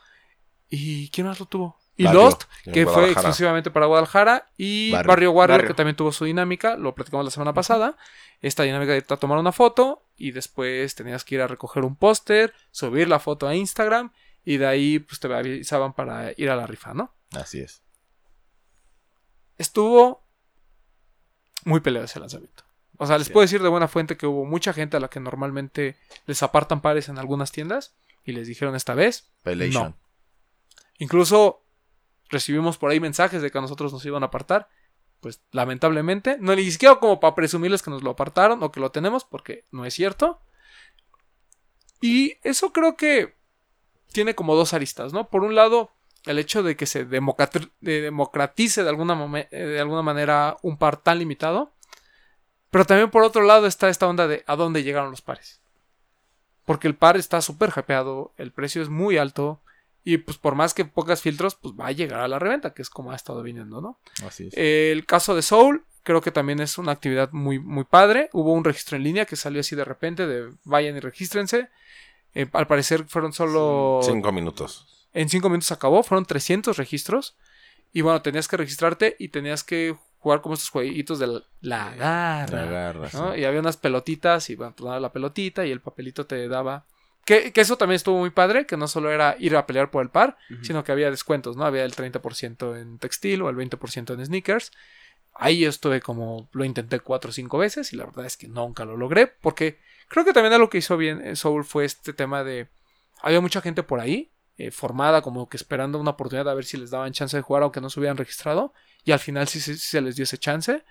¿Y 0.71 1.09
quién 1.11 1.27
más 1.27 1.41
lo 1.41 1.47
tuvo? 1.47 1.79
Y 1.97 2.05
Barrio, 2.05 2.23
Lost, 2.23 2.45
que 2.73 2.87
fue 2.87 3.11
exclusivamente 3.11 3.71
para 3.71 3.87
Guadalajara. 3.87 4.49
Y 4.57 4.93
Barrio. 4.93 5.09
Barrio, 5.09 5.31
Warrior, 5.33 5.59
Barrio. 5.59 5.69
que 5.69 5.75
también 5.75 5.97
tuvo 5.97 6.13
su 6.13 6.25
dinámica. 6.25 6.77
Lo 6.77 6.95
platicamos 6.95 7.25
la 7.25 7.31
semana 7.31 7.53
pasada. 7.53 7.97
Esta 8.41 8.63
dinámica 8.63 8.93
de 8.93 9.03
tomar 9.03 9.39
una 9.39 9.53
foto 9.53 10.05
y 10.17 10.31
después 10.31 10.95
tenías 10.95 11.25
que 11.25 11.35
ir 11.35 11.41
a 11.41 11.49
recoger 11.49 11.85
un 11.85 11.97
póster, 11.97 12.55
subir 12.71 13.09
la 13.09 13.19
foto 13.19 13.49
a 13.49 13.55
Instagram 13.55 14.13
y 14.49 14.57
de 14.57 14.67
ahí 14.67 14.99
pues 14.99 15.21
te 15.21 15.31
avisaban 15.31 15.93
para 15.93 16.33
ir 16.39 16.49
a 16.49 16.57
la 16.57 16.67
rifa, 16.67 16.95
¿no? 16.95 17.15
Así 17.33 17.61
es. 17.61 17.83
Estuvo 19.59 20.27
muy 21.67 21.81
peleado 21.81 22.07
ese 22.07 22.19
lanzamiento. 22.19 22.65
O 22.97 23.07
sea, 23.07 23.19
les 23.19 23.29
puedo 23.29 23.43
decir 23.43 23.63
de 23.63 23.69
buena 23.69 23.89
fuente 23.89 24.17
que 24.17 24.27
hubo 24.27 24.47
mucha 24.47 24.73
gente 24.73 24.97
a 24.97 25.01
la 25.01 25.09
que 25.09 25.21
normalmente 25.21 25.99
les 26.25 26.43
apartan 26.43 26.81
pares 26.81 27.11
en 27.11 27.19
algunas 27.19 27.53
tiendas 27.53 27.95
y 28.25 28.33
les 28.33 28.49
dijeron 28.49 28.75
esta 28.75 28.95
vez 28.95 29.29
Pelation. 29.43 29.91
No. 29.91 29.97
Incluso 30.97 31.63
recibimos 32.31 32.79
por 32.79 32.91
ahí 32.91 33.01
mensajes 33.01 33.43
de 33.43 33.51
que 33.51 33.59
a 33.59 33.61
nosotros 33.61 33.93
nos 33.93 34.07
iban 34.07 34.23
a 34.23 34.27
apartar. 34.27 34.71
Pues 35.21 35.43
lamentablemente, 35.53 36.39
no 36.41 36.57
ni 36.57 36.71
siquiera 36.71 36.99
como 36.99 37.21
para 37.21 37.35
presumirles 37.35 37.83
que 37.83 37.91
nos 37.91 38.03
lo 38.03 38.13
apartaron 38.13 38.63
o 38.63 38.73
que 38.73 38.81
lo 38.81 38.93
tenemos, 38.93 39.27
porque 39.27 39.67
no 39.73 39.85
es 39.85 39.93
cierto. 39.93 40.41
Y 42.01 42.39
eso 42.43 42.73
creo 42.73 42.97
que 42.97 43.38
tiene 44.13 44.35
como 44.35 44.55
dos 44.55 44.75
aristas, 44.75 45.13
¿no? 45.13 45.29
Por 45.29 45.45
un 45.45 45.55
lado, 45.55 45.91
el 46.27 46.39
hecho 46.39 46.63
de 46.63 46.77
que 46.77 46.87
se 46.87 47.07
democrat- 47.07 47.71
de- 47.81 48.01
democratice 48.03 48.83
de 48.83 48.89
alguna, 48.89 49.47
eh, 49.51 49.65
de 49.65 49.81
alguna 49.81 50.03
manera 50.03 50.57
un 50.63 50.77
par 50.79 50.97
tan 50.99 51.19
limitado. 51.19 51.73
Pero 52.71 52.85
también 52.85 53.11
por 53.11 53.23
otro 53.23 53.43
lado 53.43 53.67
está 53.67 53.89
esta 53.89 54.07
onda 54.07 54.27
de 54.29 54.45
a 54.47 54.55
dónde 54.57 54.83
llegaron 54.83 55.11
los 55.11 55.23
pares. 55.23 55.61
Porque 56.67 56.87
el 56.87 56.95
par 56.95 57.17
está 57.17 57.41
súper 57.41 57.73
hypeado, 57.75 58.33
el 58.37 58.53
precio 58.53 58.83
es 58.83 58.89
muy 58.91 59.17
alto. 59.17 59.61
Y 60.05 60.19
pues 60.19 60.37
por 60.39 60.55
más 60.55 60.75
que 60.75 60.85
pocas 60.85 61.21
filtros, 61.23 61.55
pues 61.55 61.75
va 61.75 61.87
a 61.89 61.93
llegar 61.93 62.21
a 62.21 62.29
la 62.29 62.39
reventa, 62.39 62.73
que 62.75 62.83
es 62.83 62.89
como 62.91 63.13
ha 63.13 63.17
estado 63.17 63.43
viniendo, 63.43 63.81
¿no? 63.81 63.99
Así 64.27 64.49
es. 64.49 64.55
El 64.57 65.05
caso 65.07 65.35
de 65.35 65.43
Soul, 65.43 65.85
creo 66.03 66.21
que 66.23 66.31
también 66.31 66.61
es 66.61 66.79
una 66.79 66.93
actividad 66.93 67.31
muy, 67.33 67.59
muy 67.59 67.85
padre. 67.85 68.31
Hubo 68.33 68.53
un 68.53 68.65
registro 68.65 68.97
en 68.97 69.03
línea 69.03 69.25
que 69.27 69.37
salió 69.37 69.61
así 69.61 69.77
de 69.77 69.85
repente, 69.85 70.27
de 70.27 70.51
vayan 70.65 70.97
y 70.97 71.01
regístrense. 71.01 71.69
Eh, 72.35 72.47
al 72.53 72.67
parecer 72.67 73.05
fueron 73.09 73.33
solo... 73.33 74.01
Cinco 74.03 74.33
minutos. 74.33 75.09
En 75.13 75.29
cinco 75.29 75.49
minutos 75.49 75.73
acabó, 75.73 76.03
fueron 76.03 76.25
300 76.25 76.77
registros. 76.77 77.37
Y 77.93 78.03
bueno, 78.03 78.23
tenías 78.23 78.49
que 78.49 78.57
registrarte 78.57 79.17
y 79.19 79.29
tenías 79.29 79.65
que 79.65 79.97
jugar 80.19 80.41
como 80.41 80.55
estos 80.55 80.71
jueguitos 80.71 81.19
de 81.19 81.27
la, 81.27 81.43
la 81.61 81.95
garra. 81.95 82.65
La 82.65 82.71
garra, 82.71 83.09
¿no? 83.13 83.35
sí. 83.35 83.41
Y 83.41 83.45
había 83.45 83.61
unas 83.61 83.77
pelotitas 83.77 84.51
y 84.51 84.57
bueno, 84.57 84.75
pues 84.77 84.85
daba 84.87 85.01
la 85.01 85.13
pelotita 85.13 85.65
y 85.65 85.71
el 85.71 85.81
papelito 85.81 86.27
te 86.27 86.49
daba... 86.49 86.87
Que, 87.25 87.53
que 87.53 87.61
eso 87.61 87.77
también 87.77 87.97
estuvo 87.97 88.19
muy 88.19 88.31
padre, 88.31 88.65
que 88.65 88.79
no 88.79 88.89
solo 88.89 89.11
era 89.11 89.37
ir 89.39 89.55
a 89.55 89.67
pelear 89.67 89.91
por 89.91 90.03
el 90.03 90.09
par, 90.09 90.39
sino 90.63 90.83
que 90.83 90.93
había 90.93 91.11
descuentos, 91.11 91.59
¿no? 91.59 91.67
Había 91.67 91.85
el 91.85 91.95
30% 91.95 92.81
en 92.81 92.99
textil 92.99 93.43
o 93.43 93.51
el 93.51 93.57
20% 93.57 94.15
en 94.15 94.25
sneakers. 94.25 94.73
Ahí 95.35 95.61
yo 95.61 95.69
estuve 95.69 96.01
como, 96.01 96.49
lo 96.53 96.65
intenté 96.65 97.01
cuatro 97.01 97.29
o 97.29 97.33
cinco 97.35 97.59
veces 97.59 97.93
y 97.93 97.97
la 97.97 98.07
verdad 98.07 98.25
es 98.25 98.39
que 98.39 98.49
nunca 98.49 98.87
lo 98.87 98.97
logré, 98.97 99.27
porque 99.27 99.79
creo 100.09 100.25
que 100.25 100.33
también 100.33 100.53
algo 100.53 100.69
que 100.71 100.79
hizo 100.79 100.97
bien 100.97 101.21
eh, 101.25 101.37
Soul 101.37 101.65
fue 101.65 101.85
este 101.85 102.13
tema 102.13 102.45
de... 102.45 102.69
Había 103.23 103.41
mucha 103.41 103.61
gente 103.61 103.83
por 103.83 104.01
ahí, 104.01 104.31
eh, 104.57 104.71
formada 104.71 105.23
como 105.23 105.49
que 105.49 105.57
esperando 105.57 105.99
una 105.99 106.11
oportunidad 106.13 106.49
a 106.49 106.55
ver 106.55 106.65
si 106.65 106.77
les 106.77 106.91
daban 106.91 107.13
chance 107.13 107.37
de 107.37 107.43
jugar 107.43 107.63
aunque 107.63 107.81
no 107.81 107.91
se 107.91 108.01
hubieran 108.01 108.17
registrado, 108.17 108.73
y 109.05 109.13
al 109.13 109.19
final 109.19 109.47
sí, 109.49 109.61
sí- 109.61 109.75
sí 109.75 109.89
se 109.91 110.01
les 110.01 110.17
dio 110.17 110.25
ese 110.25 110.39
chance, 110.39 110.85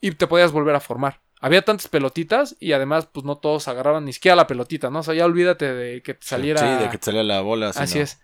y 0.00 0.10
te 0.12 0.26
podías 0.26 0.52
volver 0.52 0.74
a 0.74 0.80
formar. 0.80 1.20
Había 1.40 1.62
tantas 1.62 1.88
pelotitas 1.88 2.56
y 2.60 2.72
además 2.72 3.06
pues 3.06 3.24
no 3.26 3.36
todos 3.36 3.68
agarraban 3.68 4.04
ni 4.04 4.12
siquiera 4.12 4.34
la 4.36 4.46
pelotita, 4.46 4.88
¿no? 4.90 5.00
O 5.00 5.02
sea, 5.02 5.14
ya 5.14 5.24
olvídate 5.26 5.74
de 5.74 6.02
que 6.02 6.14
te 6.14 6.26
saliera... 6.26 6.60
Sí, 6.60 6.84
de 6.84 6.90
que 6.90 6.98
te 6.98 7.04
salía 7.06 7.22
la 7.22 7.40
bola. 7.42 7.68
así 7.68 7.80
Así 7.80 7.98
no. 7.98 8.04
es. 8.04 8.20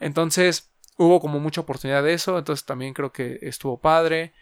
Entonces, 0.00 0.72
hubo 0.96 1.20
como 1.20 1.38
mucha 1.38 1.60
oportunidad 1.60 2.02
de 2.02 2.14
eso. 2.14 2.36
Entonces, 2.36 2.64
también 2.66 2.92
creo 2.92 3.12
que 3.12 3.38
estuvo 3.42 3.80
padre. 3.80 4.32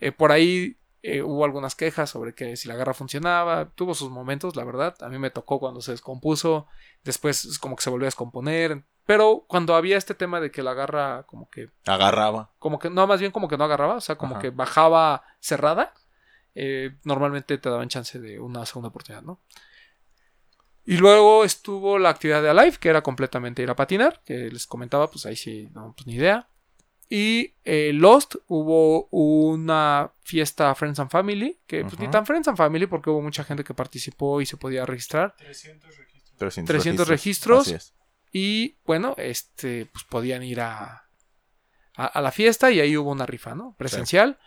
Eh, 0.00 0.10
por 0.10 0.32
ahí 0.32 0.76
eh, 1.12 1.22
hubo 1.22 1.44
algunas 1.44 1.74
quejas 1.74 2.10
sobre 2.10 2.34
que 2.34 2.56
si 2.56 2.66
la 2.68 2.74
garra 2.76 2.94
funcionaba. 2.94 3.70
Tuvo 3.74 3.94
sus 3.94 4.10
momentos, 4.10 4.56
la 4.56 4.64
verdad. 4.64 4.94
A 5.00 5.08
mí 5.08 5.18
me 5.18 5.30
tocó 5.30 5.58
cuando 5.60 5.80
se 5.80 5.92
descompuso. 5.92 6.66
Después, 7.04 7.44
es 7.44 7.58
como 7.58 7.76
que 7.76 7.82
se 7.82 7.90
volvió 7.90 8.06
a 8.06 8.08
descomponer. 8.08 8.84
Pero 9.04 9.44
cuando 9.46 9.76
había 9.76 9.96
este 9.96 10.14
tema 10.14 10.40
de 10.40 10.50
que 10.50 10.62
la 10.62 10.74
garra, 10.74 11.22
como 11.26 11.48
que. 11.48 11.70
Agarraba. 11.86 12.50
Como 12.58 12.78
que. 12.78 12.90
No, 12.90 13.06
más 13.06 13.20
bien 13.20 13.30
como 13.32 13.48
que 13.48 13.56
no 13.56 13.64
agarraba. 13.64 13.94
O 13.94 14.00
sea, 14.00 14.16
como 14.16 14.34
Ajá. 14.34 14.42
que 14.42 14.50
bajaba 14.50 15.22
cerrada. 15.40 15.92
eh, 16.54 16.96
normalmente 17.04 17.58
te 17.58 17.68
daban 17.70 17.88
chance 17.88 18.18
de 18.18 18.40
una 18.40 18.64
segunda 18.66 18.88
oportunidad, 18.88 19.22
¿no? 19.22 19.40
Y 20.84 20.96
luego 20.98 21.44
estuvo 21.44 21.98
la 21.98 22.10
actividad 22.10 22.42
de 22.42 22.48
Alive, 22.50 22.78
que 22.78 22.88
era 22.88 23.02
completamente 23.02 23.62
ir 23.62 23.70
a 23.70 23.76
patinar, 23.76 24.22
que 24.24 24.50
les 24.50 24.66
comentaba, 24.66 25.10
pues 25.10 25.26
ahí 25.26 25.34
sí, 25.36 25.68
no, 25.74 25.92
pues 25.96 26.06
ni 26.06 26.14
idea. 26.14 26.48
Y 27.08 27.54
eh, 27.64 27.92
Lost 27.94 28.34
hubo 28.48 29.06
una 29.10 30.12
fiesta 30.22 30.74
Friends 30.74 30.98
and 30.98 31.10
Family, 31.10 31.60
que 31.66 31.82
pues 31.82 31.98
ni 31.98 32.08
tan 32.08 32.26
Friends 32.26 32.48
and 32.48 32.56
Family 32.56 32.86
porque 32.86 33.10
hubo 33.10 33.22
mucha 33.22 33.44
gente 33.44 33.62
que 33.62 33.74
participó 33.74 34.40
y 34.40 34.46
se 34.46 34.56
podía 34.56 34.84
registrar. 34.84 35.34
300 35.36 35.96
registros. 35.96 36.38
300, 36.38 36.66
300 36.74 37.08
registros. 37.08 37.60
Así 37.68 37.74
es. 37.74 37.94
Y 38.32 38.76
bueno, 38.84 39.14
este, 39.18 39.86
pues 39.86 40.04
podían 40.04 40.42
ir 40.42 40.60
a, 40.60 41.08
a, 41.94 42.06
a 42.06 42.20
la 42.20 42.32
fiesta 42.32 42.70
y 42.72 42.80
ahí 42.80 42.96
hubo 42.96 43.12
una 43.12 43.24
rifa, 43.24 43.54
¿no? 43.54 43.74
Presencial. 43.78 44.38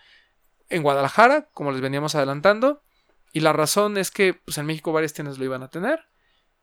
En 0.67 0.83
Guadalajara, 0.83 1.49
como 1.53 1.71
les 1.71 1.81
veníamos 1.81 2.13
adelantando. 2.15 2.83
Y 3.31 3.39
la 3.39 3.53
razón 3.53 3.97
es 3.97 4.11
que 4.11 4.33
pues 4.33 4.57
en 4.57 4.65
México 4.65 4.91
varias 4.91 5.13
tiendas 5.13 5.37
lo 5.37 5.45
iban 5.45 5.63
a 5.63 5.69
tener. 5.69 6.01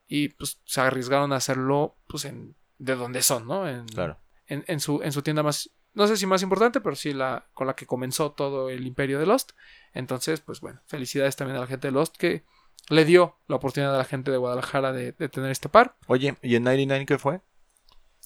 Y 0.06 0.28
pues 0.28 0.60
se 0.64 0.80
arriesgaron 0.80 1.32
a 1.32 1.36
hacerlo 1.36 1.96
pues 2.06 2.26
en 2.26 2.54
de 2.78 2.94
donde 2.94 3.22
son, 3.22 3.46
¿no? 3.46 3.66
En, 3.68 3.86
Claro. 3.86 4.20
en, 4.46 4.64
en 4.68 4.78
su, 4.80 5.02
en 5.02 5.10
su 5.10 5.22
tienda 5.22 5.42
más, 5.42 5.70
no 5.96 6.06
sé 6.06 6.16
si 6.16 6.26
más 6.26 6.42
importante, 6.42 6.80
pero 6.80 6.94
sí 6.94 7.12
la 7.12 7.46
con 7.54 7.66
la 7.66 7.74
que 7.74 7.86
comenzó 7.86 8.30
todo 8.32 8.70
el 8.70 8.86
imperio 8.86 9.18
de 9.18 9.26
Lost. 9.26 9.52
Entonces, 9.92 10.40
pues 10.40 10.60
bueno, 10.60 10.80
felicidades 10.86 11.36
también 11.36 11.56
a 11.56 11.60
la 11.60 11.66
gente 11.66 11.88
de 11.88 11.92
Lost 11.92 12.16
que 12.16 12.44
le 12.88 13.04
dio 13.04 13.36
la 13.48 13.56
oportunidad 13.56 13.94
a 13.94 13.98
la 13.98 14.04
gente 14.04 14.30
de 14.30 14.36
Guadalajara 14.36 14.92
de, 14.92 15.12
de 15.12 15.28
tener 15.28 15.50
este 15.50 15.68
par. 15.68 15.96
Oye, 16.06 16.36
¿y 16.42 16.54
en 16.54 16.64
99 16.64 17.06
qué 17.06 17.18
fue? 17.18 17.40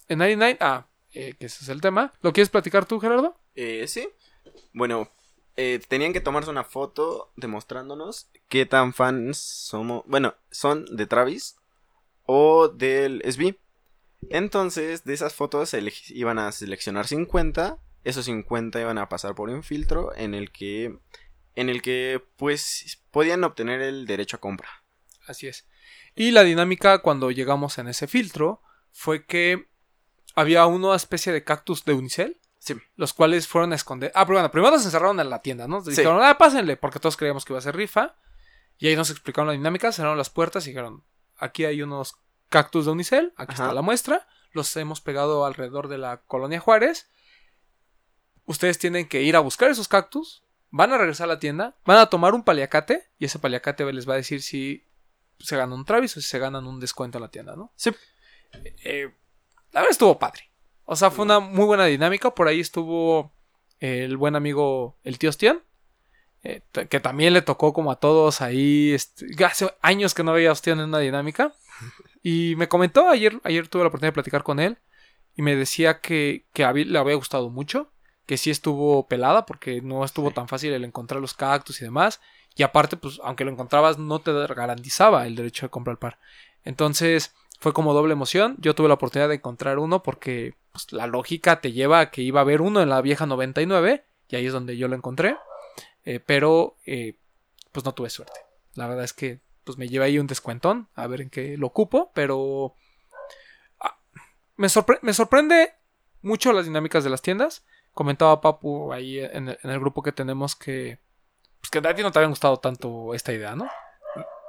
En 0.07 0.19
99, 0.19 0.57
ah, 0.59 0.87
eh, 1.13 1.35
que 1.39 1.45
ese 1.45 1.63
es 1.63 1.69
el 1.69 1.81
tema. 1.81 2.13
¿Lo 2.21 2.33
quieres 2.33 2.49
platicar 2.49 2.85
tú, 2.85 2.99
Gerardo? 2.99 3.37
Eh, 3.55 3.87
sí. 3.87 4.09
Bueno, 4.73 5.09
eh, 5.55 5.79
tenían 5.87 6.13
que 6.13 6.21
tomarse 6.21 6.49
una 6.49 6.63
foto 6.63 7.31
demostrándonos 7.35 8.29
qué 8.49 8.65
tan 8.65 8.93
fans 8.93 9.37
somos. 9.37 10.03
Bueno, 10.07 10.35
son 10.49 10.85
de 10.95 11.05
Travis 11.05 11.57
o 12.25 12.67
del 12.67 13.21
SB. 13.25 13.55
Entonces, 14.29 15.03
de 15.03 15.13
esas 15.13 15.33
fotos 15.33 15.69
se 15.69 15.83
iban 16.09 16.39
a 16.39 16.51
seleccionar 16.51 17.07
50. 17.07 17.77
Esos 18.03 18.25
50 18.25 18.79
iban 18.79 18.97
a 18.97 19.09
pasar 19.09 19.35
por 19.35 19.49
un 19.49 19.63
filtro 19.63 20.15
en 20.15 20.33
el 20.33 20.51
que. 20.51 20.97
En 21.55 21.69
el 21.69 21.81
que, 21.81 22.23
pues, 22.37 23.01
podían 23.11 23.43
obtener 23.43 23.81
el 23.81 24.05
derecho 24.05 24.37
a 24.37 24.39
compra. 24.39 24.69
Así 25.27 25.47
es. 25.47 25.67
Y 26.15 26.31
la 26.31 26.43
dinámica 26.43 26.99
cuando 26.99 27.29
llegamos 27.31 27.77
en 27.77 27.87
ese 27.87 28.07
filtro 28.07 28.61
fue 28.91 29.25
que 29.25 29.67
había 30.35 30.65
una 30.65 30.95
especie 30.95 31.33
de 31.33 31.43
cactus 31.43 31.83
de 31.83 31.93
unicel. 31.93 32.39
Sí. 32.59 32.75
Los 32.95 33.13
cuales 33.13 33.47
fueron 33.47 33.73
a 33.73 33.75
esconder. 33.75 34.11
Ah, 34.13 34.25
pero 34.25 34.37
bueno, 34.37 34.51
primero 34.51 34.71
nos 34.71 34.85
encerraron 34.85 35.19
en 35.19 35.29
la 35.29 35.41
tienda, 35.41 35.67
¿no? 35.67 35.81
Sí. 35.83 35.91
Dijeron, 35.91 36.21
ah, 36.23 36.37
pásenle, 36.37 36.77
porque 36.77 36.99
todos 36.99 37.17
creíamos 37.17 37.43
que 37.43 37.53
iba 37.53 37.59
a 37.59 37.63
ser 37.63 37.75
rifa. 37.75 38.15
Y 38.77 38.87
ahí 38.87 38.95
nos 38.95 39.09
explicaron 39.09 39.47
la 39.47 39.53
dinámica, 39.53 39.91
cerraron 39.91 40.17
las 40.17 40.29
puertas 40.29 40.65
y 40.65 40.69
dijeron, 40.69 41.03
aquí 41.37 41.65
hay 41.65 41.81
unos 41.81 42.15
cactus 42.51 42.85
de 42.85 42.91
unicel, 42.91 43.33
aquí 43.37 43.53
Ajá. 43.53 43.63
está 43.63 43.73
la 43.73 43.81
muestra. 43.81 44.27
Los 44.51 44.75
hemos 44.77 45.01
pegado 45.01 45.45
alrededor 45.45 45.87
de 45.87 45.97
la 45.97 46.21
colonia 46.27 46.59
Juárez. 46.59 47.09
Ustedes 48.45 48.77
tienen 48.77 49.07
que 49.07 49.21
ir 49.23 49.35
a 49.35 49.39
buscar 49.39 49.71
esos 49.71 49.87
cactus. 49.87 50.43
Van 50.69 50.91
a 50.93 50.97
regresar 50.97 51.25
a 51.25 51.33
la 51.33 51.39
tienda, 51.39 51.75
van 51.85 51.97
a 51.97 52.05
tomar 52.09 52.33
un 52.33 52.43
paliacate 52.43 53.09
y 53.17 53.25
ese 53.25 53.39
paliacate 53.39 53.91
les 53.91 54.07
va 54.07 54.13
a 54.13 54.17
decir 54.17 54.41
si 54.41 54.87
se 55.39 55.57
gana 55.57 55.75
un 55.75 55.83
Travis 55.85 56.15
o 56.15 56.21
si 56.21 56.27
se 56.27 56.39
ganan 56.39 56.65
un 56.65 56.79
descuento 56.79 57.17
en 57.17 57.23
la 57.23 57.31
tienda, 57.31 57.55
¿no? 57.57 57.73
Sí. 57.75 57.91
Eh, 58.83 59.13
la 59.71 59.81
verdad 59.81 59.91
estuvo 59.91 60.17
padre. 60.19 60.49
O 60.85 60.95
sea, 60.95 61.11
fue 61.11 61.25
una 61.25 61.39
muy 61.39 61.65
buena 61.65 61.85
dinámica. 61.85 62.33
Por 62.33 62.47
ahí 62.47 62.59
estuvo 62.61 63.33
el 63.79 64.15
buen 64.17 64.35
amigo, 64.35 64.97
el 65.03 65.17
tío 65.17 65.29
Ostian. 65.29 65.61
eh, 66.43 66.61
que 66.89 66.99
también 66.99 67.33
le 67.33 67.41
tocó 67.41 67.73
como 67.73 67.91
a 67.91 67.99
todos 67.99 68.41
ahí. 68.41 68.93
este, 68.93 69.27
hace 69.45 69.73
años 69.81 70.13
que 70.13 70.23
no 70.23 70.31
veía 70.33 70.49
a 70.49 70.53
Ostian 70.53 70.79
en 70.79 70.85
una 70.85 70.99
dinámica. 70.99 71.53
Y 72.23 72.55
me 72.57 72.67
comentó, 72.67 73.09
ayer, 73.09 73.39
ayer 73.43 73.67
tuve 73.67 73.83
la 73.83 73.87
oportunidad 73.87 74.09
de 74.09 74.15
platicar 74.15 74.43
con 74.43 74.59
él. 74.59 74.77
Y 75.35 75.41
me 75.41 75.55
decía 75.55 76.01
que, 76.01 76.45
que 76.53 76.63
le 76.63 76.99
había 76.99 77.15
gustado 77.15 77.49
mucho. 77.49 77.91
Que 78.25 78.37
sí 78.37 78.49
estuvo 78.49 79.07
pelada 79.07 79.45
porque 79.45 79.81
no 79.81 80.05
estuvo 80.05 80.31
tan 80.31 80.47
fácil 80.47 80.73
el 80.73 80.83
encontrar 80.83 81.19
los 81.19 81.33
cactus 81.33 81.81
y 81.81 81.85
demás. 81.85 82.21
Y 82.55 82.63
aparte, 82.63 82.97
pues, 82.97 83.19
aunque 83.23 83.45
lo 83.45 83.51
encontrabas, 83.51 83.97
no 83.97 84.19
te 84.19 84.31
garantizaba 84.31 85.25
el 85.25 85.35
derecho 85.35 85.65
de 85.65 85.69
comprar 85.71 85.93
el 85.93 85.99
par. 85.99 86.19
Entonces, 86.63 87.33
fue 87.59 87.73
como 87.73 87.93
doble 87.93 88.13
emoción. 88.13 88.55
Yo 88.59 88.75
tuve 88.75 88.87
la 88.87 88.95
oportunidad 88.95 89.29
de 89.29 89.35
encontrar 89.35 89.79
uno 89.79 90.03
porque 90.03 90.55
pues, 90.71 90.91
la 90.91 91.07
lógica 91.07 91.61
te 91.61 91.71
lleva 91.71 91.99
a 91.99 92.11
que 92.11 92.21
iba 92.21 92.39
a 92.39 92.43
haber 92.43 92.61
uno 92.61 92.81
en 92.81 92.89
la 92.89 93.01
vieja 93.01 93.25
99. 93.25 94.03
Y 94.29 94.35
ahí 94.35 94.45
es 94.45 94.53
donde 94.53 94.77
yo 94.77 94.87
lo 94.87 94.95
encontré. 94.95 95.37
Eh, 96.05 96.19
pero, 96.19 96.75
eh, 96.85 97.15
pues 97.71 97.85
no 97.85 97.93
tuve 97.93 98.09
suerte. 98.09 98.39
La 98.75 98.87
verdad 98.87 99.03
es 99.03 99.13
que 99.13 99.39
pues 99.63 99.77
me 99.77 99.87
lleva 99.87 100.05
ahí 100.05 100.19
un 100.19 100.27
descuentón. 100.27 100.89
A 100.95 101.07
ver 101.07 101.21
en 101.21 101.29
qué 101.29 101.57
lo 101.57 101.67
ocupo. 101.67 102.11
Pero... 102.13 102.75
ah, 103.79 103.97
me, 104.55 104.67
sorpre- 104.67 104.99
me 105.01 105.13
sorprende 105.13 105.73
mucho 106.21 106.53
las 106.53 106.65
dinámicas 106.65 107.03
de 107.03 107.09
las 107.09 107.21
tiendas. 107.21 107.65
Comentaba 107.93 108.41
Papu 108.41 108.93
ahí 108.93 109.19
en 109.19 109.49
el, 109.49 109.59
en 109.63 109.69
el 109.69 109.79
grupo 109.79 110.01
que 110.03 110.11
tenemos 110.11 110.55
que... 110.55 110.99
Pues 111.59 111.69
que 111.69 111.87
a 111.87 111.95
ti 111.95 112.01
no 112.01 112.11
te 112.11 112.19
había 112.19 112.29
gustado 112.29 112.57
tanto 112.57 113.13
esta 113.13 113.33
idea, 113.33 113.55
¿no? 113.55 113.69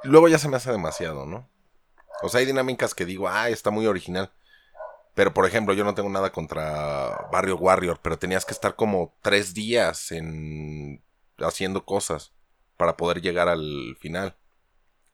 Luego 0.04 0.28
ya 0.28 0.38
se 0.38 0.48
me 0.48 0.56
hace 0.56 0.72
demasiado, 0.72 1.26
¿no? 1.26 1.48
O 2.22 2.28
sea, 2.28 2.40
hay 2.40 2.46
dinámicas 2.46 2.94
que 2.94 3.04
digo, 3.04 3.28
ah, 3.28 3.48
está 3.48 3.70
muy 3.70 3.86
original. 3.86 4.32
Pero, 5.14 5.34
por 5.34 5.44
ejemplo, 5.44 5.74
yo 5.74 5.84
no 5.84 5.94
tengo 5.94 6.08
nada 6.08 6.32
contra 6.32 7.28
Barrio 7.30 7.56
Warrior, 7.56 8.00
pero 8.00 8.18
tenías 8.18 8.46
que 8.46 8.52
estar 8.52 8.76
como 8.76 9.14
tres 9.20 9.52
días 9.52 10.10
en 10.10 11.02
haciendo 11.38 11.84
cosas 11.84 12.32
para 12.76 12.96
poder 12.96 13.20
llegar 13.20 13.48
al 13.48 13.96
final. 14.00 14.36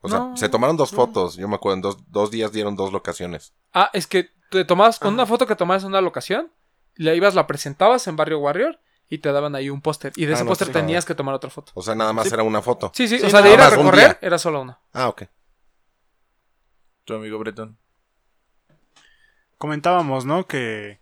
O 0.00 0.08
sea, 0.08 0.18
No, 0.20 0.36
se 0.36 0.48
tomaron 0.48 0.76
dos 0.76 0.92
no. 0.92 0.96
fotos, 0.96 1.36
yo 1.36 1.48
me 1.48 1.56
acuerdo, 1.56 1.74
en 1.76 1.82
dos, 1.82 2.10
dos 2.10 2.30
días 2.30 2.52
dieron 2.52 2.76
dos 2.76 2.92
locaciones. 2.92 3.54
Ah, 3.72 3.90
es 3.92 4.06
que 4.06 4.30
te 4.50 4.64
tomabas 4.64 4.98
con 4.98 5.12
una 5.14 5.26
foto 5.26 5.46
que 5.46 5.56
tomabas 5.56 5.82
en 5.82 5.88
una 5.88 6.00
locación, 6.00 6.52
la 6.94 7.14
ibas, 7.14 7.34
la 7.34 7.46
presentabas 7.46 8.06
en 8.06 8.16
Barrio 8.16 8.38
Warrior 8.38 8.80
y 9.08 9.18
te 9.18 9.32
daban 9.32 9.54
ahí 9.54 9.70
un 9.70 9.80
póster. 9.82 10.12
Y 10.16 10.26
de 10.26 10.32
Ah, 10.32 10.34
ese 10.36 10.44
no, 10.44 10.48
póster 10.50 10.68
sí. 10.68 10.72
tenías 10.72 11.04
que 11.04 11.14
tomar 11.14 11.34
otra 11.34 11.50
foto. 11.50 11.72
O 11.74 11.82
sea, 11.82 11.94
nada 11.94 12.12
más 12.12 12.30
era 12.32 12.42
una 12.42 12.62
foto. 12.62 12.90
Sí, 12.94 13.08
sí, 13.08 13.18
Sí, 13.18 13.26
o 13.26 13.30
sea, 13.30 13.42
de 13.42 13.52
ir 13.52 13.60
a 13.60 13.70
recorrer 13.70 14.18
era 14.22 14.38
solo 14.38 14.60
una. 14.62 14.78
Ah, 14.92 15.08
ok. 15.08 15.24
Tu 17.04 17.14
amigo 17.14 17.38
Breton. 17.38 17.78
Comentábamos, 19.56 20.24
¿no? 20.24 20.46
Que. 20.46 21.00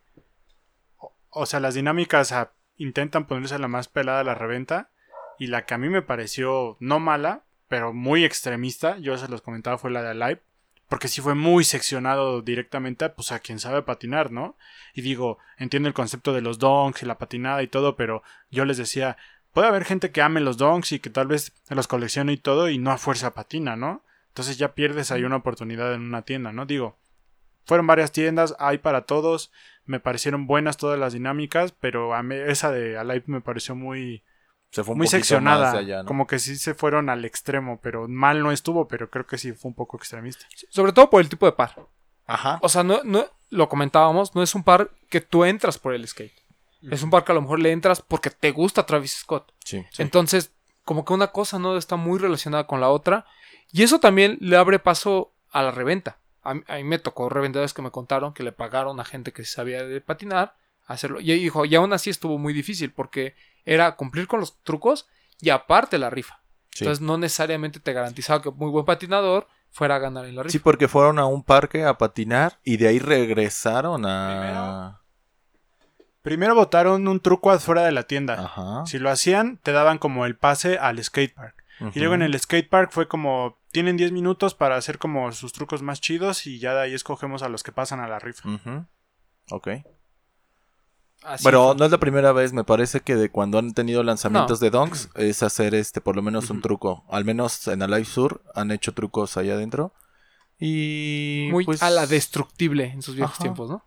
o- 0.99 1.12
O 1.30 1.47
sea, 1.47 1.61
las 1.61 1.74
dinámicas 1.74 2.32
ah, 2.32 2.53
intentan 2.76 3.26
ponerse 3.26 3.59
la 3.59 3.68
más 3.68 3.88
pelada 3.88 4.20
a 4.20 4.24
la 4.24 4.34
reventa. 4.34 4.90
Y 5.38 5.49
la 5.49 5.66
que 5.66 5.74
a 5.74 5.78
mí 5.78 5.88
me 5.90 6.01
pareció 6.01 6.76
no 6.80 6.99
mala, 6.99 7.44
pero 7.68 7.92
muy 7.92 8.24
extremista, 8.24 8.98
yo 8.98 9.16
se 9.18 9.28
los 9.28 9.42
comentaba, 9.42 9.78
fue 9.78 9.90
la 9.90 10.02
de 10.02 10.10
Alive. 10.10 10.42
Porque 10.88 11.08
sí 11.08 11.20
fue 11.20 11.34
muy 11.34 11.64
seccionado 11.64 12.42
directamente 12.42 13.08
pues, 13.10 13.32
a 13.32 13.40
quien 13.40 13.58
sabe 13.58 13.82
patinar, 13.82 14.30
¿no? 14.30 14.56
Y 14.94 15.02
digo, 15.02 15.38
entiendo 15.58 15.88
el 15.88 15.94
concepto 15.94 16.32
de 16.32 16.42
los 16.42 16.60
donks 16.60 17.02
y 17.02 17.06
la 17.06 17.18
patinada 17.18 17.60
y 17.64 17.66
todo, 17.66 17.96
pero 17.96 18.22
yo 18.50 18.64
les 18.64 18.76
decía, 18.76 19.16
puede 19.52 19.66
haber 19.66 19.84
gente 19.84 20.12
que 20.12 20.22
ame 20.22 20.40
los 20.40 20.58
donks 20.58 20.92
y 20.92 21.00
que 21.00 21.10
tal 21.10 21.26
vez 21.26 21.52
los 21.70 21.88
coleccione 21.88 22.34
y 22.34 22.36
todo 22.36 22.68
y 22.68 22.78
no 22.78 22.92
a 22.92 22.98
fuerza 22.98 23.34
patina, 23.34 23.74
¿no? 23.74 24.04
Entonces 24.28 24.58
ya 24.58 24.74
pierdes 24.74 25.10
ahí 25.10 25.24
una 25.24 25.36
oportunidad 25.36 25.92
en 25.94 26.02
una 26.02 26.22
tienda, 26.22 26.52
¿no? 26.52 26.66
Digo, 26.66 26.98
fueron 27.64 27.86
varias 27.86 28.12
tiendas, 28.12 28.54
hay 28.60 28.78
para 28.78 29.06
todos, 29.06 29.50
me 29.86 29.98
parecieron 29.98 30.46
buenas 30.46 30.76
todas 30.76 30.98
las 30.98 31.14
dinámicas, 31.14 31.72
pero 31.72 32.14
a 32.14 32.22
mí 32.22 32.36
esa 32.36 32.70
de 32.70 32.96
Alive 32.96 33.24
me 33.26 33.40
pareció 33.40 33.74
muy, 33.74 34.22
Se 34.70 34.84
fue 34.84 34.92
un 34.92 34.98
muy 34.98 35.06
seccionada, 35.06 35.64
más 35.64 35.72
de 35.72 35.78
allá, 35.78 36.02
¿no? 36.02 36.08
como 36.08 36.26
que 36.26 36.38
sí 36.38 36.56
se 36.56 36.74
fueron 36.74 37.08
al 37.08 37.24
extremo, 37.24 37.80
pero 37.82 38.08
mal 38.08 38.42
no 38.42 38.52
estuvo, 38.52 38.88
pero 38.88 39.08
creo 39.10 39.26
que 39.26 39.38
sí 39.38 39.52
fue 39.52 39.70
un 39.70 39.74
poco 39.74 39.96
extremista. 39.96 40.46
Sobre 40.70 40.92
todo 40.92 41.08
por 41.08 41.20
el 41.22 41.28
tipo 41.28 41.46
de 41.46 41.52
par. 41.52 41.76
Ajá. 42.26 42.58
O 42.62 42.68
sea, 42.68 42.82
no, 42.82 43.00
no, 43.04 43.24
lo 43.50 43.68
comentábamos, 43.68 44.34
no 44.34 44.42
es 44.42 44.54
un 44.54 44.64
par 44.64 44.90
que 45.08 45.20
tú 45.20 45.44
entras 45.44 45.78
por 45.78 45.94
el 45.94 46.06
skate. 46.06 46.34
Es 46.90 47.02
un 47.02 47.10
par 47.10 47.24
que 47.24 47.32
a 47.32 47.34
lo 47.34 47.42
mejor 47.42 47.58
le 47.60 47.72
entras 47.72 48.02
porque 48.02 48.30
te 48.30 48.50
gusta 48.52 48.84
Travis 48.86 49.12
Scott. 49.16 49.52
Sí. 49.64 49.84
Entonces, 49.98 50.52
como 50.84 51.04
que 51.04 51.14
una 51.14 51.28
cosa 51.28 51.58
no 51.58 51.76
está 51.76 51.96
muy 51.96 52.18
relacionada 52.18 52.66
con 52.66 52.80
la 52.80 52.90
otra. 52.90 53.24
Y 53.72 53.82
eso 53.82 53.98
también 53.98 54.36
le 54.40 54.56
abre 54.56 54.78
paso 54.78 55.32
a 55.50 55.62
la 55.62 55.70
reventa. 55.72 56.18
A, 56.42 56.54
mí- 56.54 56.62
a 56.68 56.74
mí 56.76 56.84
me 56.84 56.98
tocó 57.00 57.28
revendedores 57.28 57.72
que 57.74 57.82
me 57.82 57.90
contaron 57.90 58.34
que 58.34 58.44
le 58.44 58.52
pagaron 58.52 59.00
a 59.00 59.04
gente 59.04 59.32
que 59.32 59.44
sabía 59.44 59.82
de 59.84 60.00
patinar 60.00 60.54
hacerlo. 60.87 61.20
Y 61.20 61.32
dijo, 61.32 61.64
y 61.64 61.74
aún 61.74 61.93
así 61.93 62.11
estuvo 62.11 62.39
muy 62.39 62.53
difícil 62.53 62.93
porque 62.93 63.34
era 63.64 63.97
cumplir 63.97 64.26
con 64.26 64.41
los 64.41 64.62
trucos 64.62 65.09
y 65.41 65.51
aparte 65.51 65.99
la 65.99 66.11
rifa. 66.11 66.41
Sí. 66.70 66.84
Entonces 66.84 67.03
no 67.03 67.18
necesariamente 67.18 67.80
te 67.80 67.93
garantizaba 67.93 68.43
que 68.43 68.51
muy 68.51 68.70
buen 68.70 68.84
patinador 68.84 69.49
fuera 69.70 69.97
a 69.97 69.99
ganar 69.99 70.24
en 70.24 70.37
la 70.37 70.43
rifa. 70.43 70.53
Sí, 70.53 70.59
porque 70.59 70.89
fueron 70.89 71.18
a 71.18 71.26
un 71.26 71.43
parque 71.43 71.84
a 71.84 71.99
patinar 71.99 72.59
y 72.64 72.76
de 72.76 72.89
ahí 72.89 72.99
regresaron 72.99 74.05
a... 74.07 75.03
Primero 76.22 76.55
votaron 76.57 77.07
un 77.07 77.20
truco 77.20 77.53
afuera 77.53 77.84
de 77.84 77.93
la 77.93 78.03
tienda. 78.03 78.34
Ajá. 78.34 78.84
Si 78.87 78.99
lo 78.99 79.11
hacían, 79.11 79.59
te 79.59 79.70
daban 79.70 79.99
como 79.99 80.26
el 80.26 80.37
pase 80.37 80.76
al 80.76 81.03
skatepark. 81.03 81.62
Y 81.95 82.01
luego 82.01 82.14
en 82.14 82.22
el 82.22 82.39
skatepark 82.39 82.91
fue 82.91 83.07
como, 83.07 83.59
tienen 83.70 83.97
10 83.97 84.11
minutos 84.12 84.55
para 84.55 84.76
hacer 84.76 84.99
como 84.99 85.30
sus 85.32 85.53
trucos 85.53 85.82
más 85.82 86.01
chidos 86.01 86.47
y 86.47 86.59
ya 86.59 86.74
de 86.74 86.80
ahí 86.80 86.95
escogemos 86.95 87.43
a 87.43 87.49
los 87.49 87.62
que 87.62 87.70
pasan 87.70 88.01
a 88.01 88.09
la 88.09 88.18
rifa. 88.18 88.49
Ujú. 88.49 88.87
Ok. 89.51 89.68
Así 91.22 91.44
Pero 91.44 91.68
fue. 91.68 91.76
no 91.76 91.84
es 91.84 91.90
la 91.90 91.98
primera 91.98 92.32
vez, 92.32 92.52
me 92.52 92.64
parece 92.64 93.00
que 93.00 93.16
de 93.16 93.30
cuando 93.30 93.58
han 93.58 93.74
tenido 93.74 94.02
lanzamientos 94.02 94.60
de 94.60 94.70
donks 94.70 95.08
es 95.14 95.42
hacer 95.42 95.74
este 95.74 96.00
por 96.00 96.14
lo 96.14 96.22
menos 96.22 96.50
un 96.50 96.62
truco. 96.62 97.04
Al 97.08 97.24
menos 97.24 97.66
en 97.68 97.82
Alive 97.82 98.04
Sur 98.04 98.42
han 98.54 98.70
hecho 98.70 98.92
trucos 98.94 99.36
allá 99.36 99.54
adentro. 99.54 99.92
Y 100.58 101.48
muy 101.50 101.64
pues, 101.64 101.82
a 101.82 101.90
la 101.90 102.06
destructible 102.06 102.84
en 102.86 103.02
sus 103.02 103.16
viejos 103.16 103.34
Ajá. 103.34 103.42
tiempos, 103.42 103.68
¿no? 103.68 103.84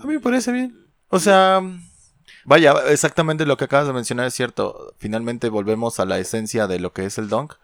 A 0.00 0.06
mí 0.06 0.14
me 0.14 0.20
parece 0.20 0.52
bien. 0.52 0.86
O 1.08 1.18
sea, 1.18 1.60
vaya, 2.44 2.74
exactamente 2.88 3.46
lo 3.46 3.56
que 3.56 3.64
acabas 3.64 3.86
de 3.86 3.92
mencionar 3.92 4.26
es 4.26 4.34
cierto. 4.34 4.94
Finalmente 4.98 5.48
volvemos 5.48 6.00
a 6.00 6.04
la 6.04 6.18
esencia 6.18 6.66
de 6.66 6.80
lo 6.80 6.92
que 6.92 7.04
es 7.04 7.18
el 7.18 7.28
donk. 7.28 7.54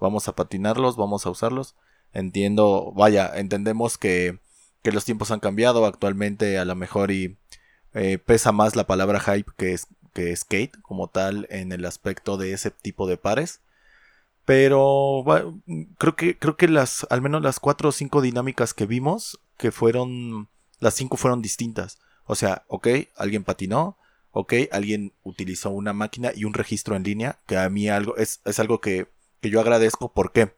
Vamos 0.00 0.28
a 0.28 0.34
patinarlos, 0.34 0.96
vamos 0.96 1.24
a 1.26 1.30
usarlos. 1.30 1.74
Entiendo, 2.12 2.92
vaya, 2.94 3.30
entendemos 3.34 3.98
que, 3.98 4.38
que 4.82 4.92
los 4.92 5.04
tiempos 5.04 5.30
han 5.30 5.40
cambiado 5.40 5.86
actualmente 5.86 6.58
a 6.58 6.64
lo 6.64 6.74
mejor 6.74 7.10
y 7.10 7.36
eh, 7.94 8.18
pesa 8.18 8.52
más 8.52 8.76
la 8.76 8.86
palabra 8.86 9.20
hype 9.20 9.50
que, 9.56 9.72
es, 9.72 9.86
que 10.12 10.34
skate 10.36 10.80
como 10.82 11.08
tal 11.08 11.46
en 11.50 11.72
el 11.72 11.84
aspecto 11.84 12.36
de 12.36 12.52
ese 12.52 12.70
tipo 12.70 13.06
de 13.06 13.16
pares. 13.16 13.60
Pero 14.44 15.24
creo 15.96 16.16
que 16.16 16.38
creo 16.38 16.56
que 16.56 16.68
las 16.68 17.06
al 17.08 17.22
menos 17.22 17.42
las 17.42 17.60
cuatro 17.60 17.88
o 17.88 17.92
cinco 17.92 18.20
dinámicas 18.20 18.74
que 18.74 18.84
vimos 18.84 19.40
que 19.56 19.72
fueron 19.72 20.48
las 20.80 20.94
cinco 20.94 21.16
fueron 21.16 21.40
distintas. 21.40 21.98
O 22.26 22.34
sea, 22.34 22.64
ok, 22.68 22.88
alguien 23.16 23.44
patinó, 23.44 23.96
ok, 24.32 24.54
alguien 24.72 25.12
utilizó 25.22 25.70
una 25.70 25.92
máquina 25.92 26.32
y 26.34 26.44
un 26.44 26.54
registro 26.54 26.96
en 26.96 27.04
línea, 27.04 27.38
que 27.46 27.56
a 27.56 27.68
mí 27.70 27.88
algo 27.88 28.16
es, 28.16 28.40
es 28.44 28.58
algo 28.58 28.80
que, 28.80 29.08
que 29.40 29.50
yo 29.50 29.60
agradezco. 29.60 30.12
¿Por 30.12 30.32
qué? 30.32 30.54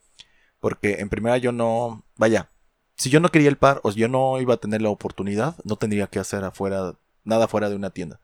Porque 0.61 0.97
en 1.01 1.09
primera 1.09 1.39
yo 1.39 1.53
no, 1.53 2.05
vaya, 2.17 2.51
si 2.97 3.11
yo 3.11 3.21
no 3.21 3.31
quería 3.31 3.49
el 3.49 3.59
par 3.59 3.81
o 3.83 3.93
si 3.93 4.01
yo 4.01 4.09
no 4.09 4.41
iba 4.41 4.55
a 4.55 4.59
tener 4.59 4.83
la 4.83 4.91
oportunidad, 4.91 5.57
no 5.65 5.77
tendría 5.77 6.07
que 6.07 6.19
hacer 6.19 6.45
afuera, 6.45 6.97
nada 7.27 7.49
fuera 7.49 7.69
de 7.69 7.77
una 7.77 7.91
tienda. 7.91 8.21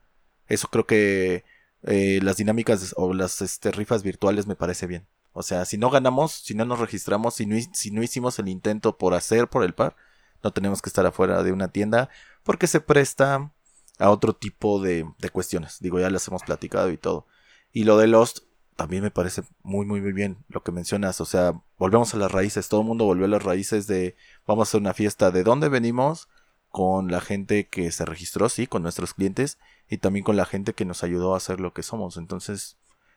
Eso 0.46 0.68
creo 0.68 0.86
que 0.86 1.44
eh, 1.82 2.20
las 2.22 2.36
dinámicas 2.36 2.94
o 2.96 3.12
las 3.12 3.42
este, 3.42 3.70
rifas 3.70 4.02
virtuales 4.02 4.46
me 4.46 4.56
parece 4.56 4.86
bien. 4.86 5.06
O 5.32 5.42
sea, 5.42 5.64
si 5.64 5.78
no 5.78 5.90
ganamos, 5.90 6.32
si 6.32 6.54
no 6.54 6.64
nos 6.64 6.78
registramos, 6.78 7.34
si 7.34 7.46
no, 7.46 7.56
si 7.72 7.90
no 7.90 8.02
hicimos 8.02 8.38
el 8.38 8.48
intento 8.48 8.98
por 8.98 9.14
hacer 9.14 9.48
por 9.48 9.64
el 9.64 9.74
par, 9.74 9.96
no 10.42 10.52
tenemos 10.52 10.82
que 10.82 10.88
estar 10.88 11.06
afuera 11.06 11.42
de 11.42 11.52
una 11.52 11.68
tienda 11.68 12.10
porque 12.42 12.66
se 12.66 12.80
presta 12.80 13.52
a 13.98 14.10
otro 14.10 14.34
tipo 14.34 14.80
de, 14.80 15.06
de 15.18 15.30
cuestiones. 15.30 15.78
Digo, 15.80 16.00
ya 16.00 16.10
las 16.10 16.26
hemos 16.28 16.42
platicado 16.42 16.90
y 16.90 16.98
todo. 16.98 17.26
Y 17.72 17.84
lo 17.84 17.96
de 17.96 18.08
Lost 18.08 18.40
también 18.76 19.02
me 19.02 19.10
parece 19.10 19.42
muy, 19.62 19.86
muy, 19.86 20.00
muy 20.00 20.12
bien 20.12 20.44
lo 20.48 20.62
que 20.62 20.72
mencionas. 20.72 21.20
O 21.20 21.24
sea, 21.24 21.54
volvemos 21.78 22.12
a 22.14 22.18
las 22.18 22.32
raíces. 22.32 22.68
Todo 22.68 22.80
el 22.80 22.86
mundo 22.86 23.04
volvió 23.04 23.24
a 23.26 23.28
las 23.28 23.42
raíces 23.42 23.86
de 23.86 24.16
vamos 24.46 24.68
a 24.68 24.70
hacer 24.70 24.80
una 24.80 24.94
fiesta 24.94 25.30
de 25.30 25.44
dónde 25.44 25.68
venimos 25.68 26.28
con 26.72 27.12
la 27.12 27.20
gente 27.20 27.68
que 27.68 27.92
se 27.92 28.04
registró, 28.04 28.48
sí, 28.48 28.66
con 28.66 28.82
nuestros 28.82 29.14
clientes 29.14 29.58
y 29.88 29.98
también 29.98 30.24
con 30.24 30.36
la 30.36 30.46
gente 30.46 30.72
que 30.74 30.84
nos 30.84 31.04
ayudó 31.04 31.34
a 31.34 31.36
hacer 31.36 31.60
lo 31.60 31.72
que 31.72 31.82
somos. 31.84 32.16
Entonces, 32.16 32.76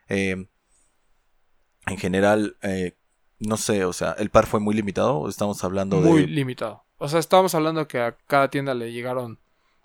eh, 0.09 0.47
en 1.87 1.97
general, 1.97 2.57
eh, 2.61 2.95
no 3.39 3.57
sé, 3.57 3.85
o 3.85 3.93
sea, 3.93 4.11
el 4.19 4.29
par 4.29 4.45
fue 4.45 4.59
muy 4.59 4.75
limitado. 4.75 5.27
Estamos 5.29 5.63
hablando 5.63 5.97
Muy 6.01 6.21
de 6.21 6.27
limitado. 6.27 6.83
O 6.97 7.07
sea, 7.07 7.19
estábamos 7.19 7.55
hablando 7.55 7.87
que 7.87 7.99
a 7.99 8.15
cada 8.27 8.49
tienda 8.49 8.73
le 8.73 8.91
llegaron 8.91 9.39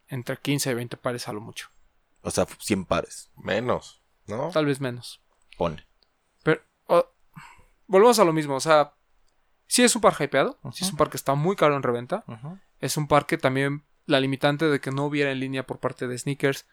entre 0.08 0.36
15 0.36 0.70
y 0.70 0.74
20 0.74 0.96
pares 0.96 1.28
a 1.28 1.32
lo 1.32 1.40
mucho. 1.40 1.68
O 2.22 2.30
sea, 2.30 2.46
100 2.58 2.84
pares. 2.84 3.30
Menos, 3.36 4.02
¿no? 4.26 4.50
Tal 4.50 4.66
vez 4.66 4.80
menos. 4.80 5.20
Pone. 5.56 5.86
Pero 6.42 6.60
o- 6.86 7.06
volvemos 7.86 8.18
a 8.18 8.24
lo 8.24 8.32
mismo. 8.32 8.56
O 8.56 8.60
sea, 8.60 8.94
sí 9.66 9.82
es 9.82 9.94
un 9.94 10.02
par 10.02 10.14
hypeado. 10.20 10.58
Sí 10.72 10.84
es 10.84 10.90
un 10.90 10.96
par 10.96 11.08
que 11.10 11.16
está 11.16 11.34
muy 11.34 11.54
caro 11.56 11.76
en 11.76 11.82
reventa. 11.82 12.24
Es 12.80 12.96
un 12.96 13.06
par 13.06 13.26
que 13.26 13.38
también 13.38 13.84
la 14.06 14.20
limitante 14.20 14.66
de 14.66 14.80
que 14.80 14.90
no 14.90 15.06
hubiera 15.06 15.30
en 15.30 15.40
línea 15.40 15.66
por 15.66 15.78
parte 15.78 16.06
de 16.06 16.18
sneakers, 16.18 16.66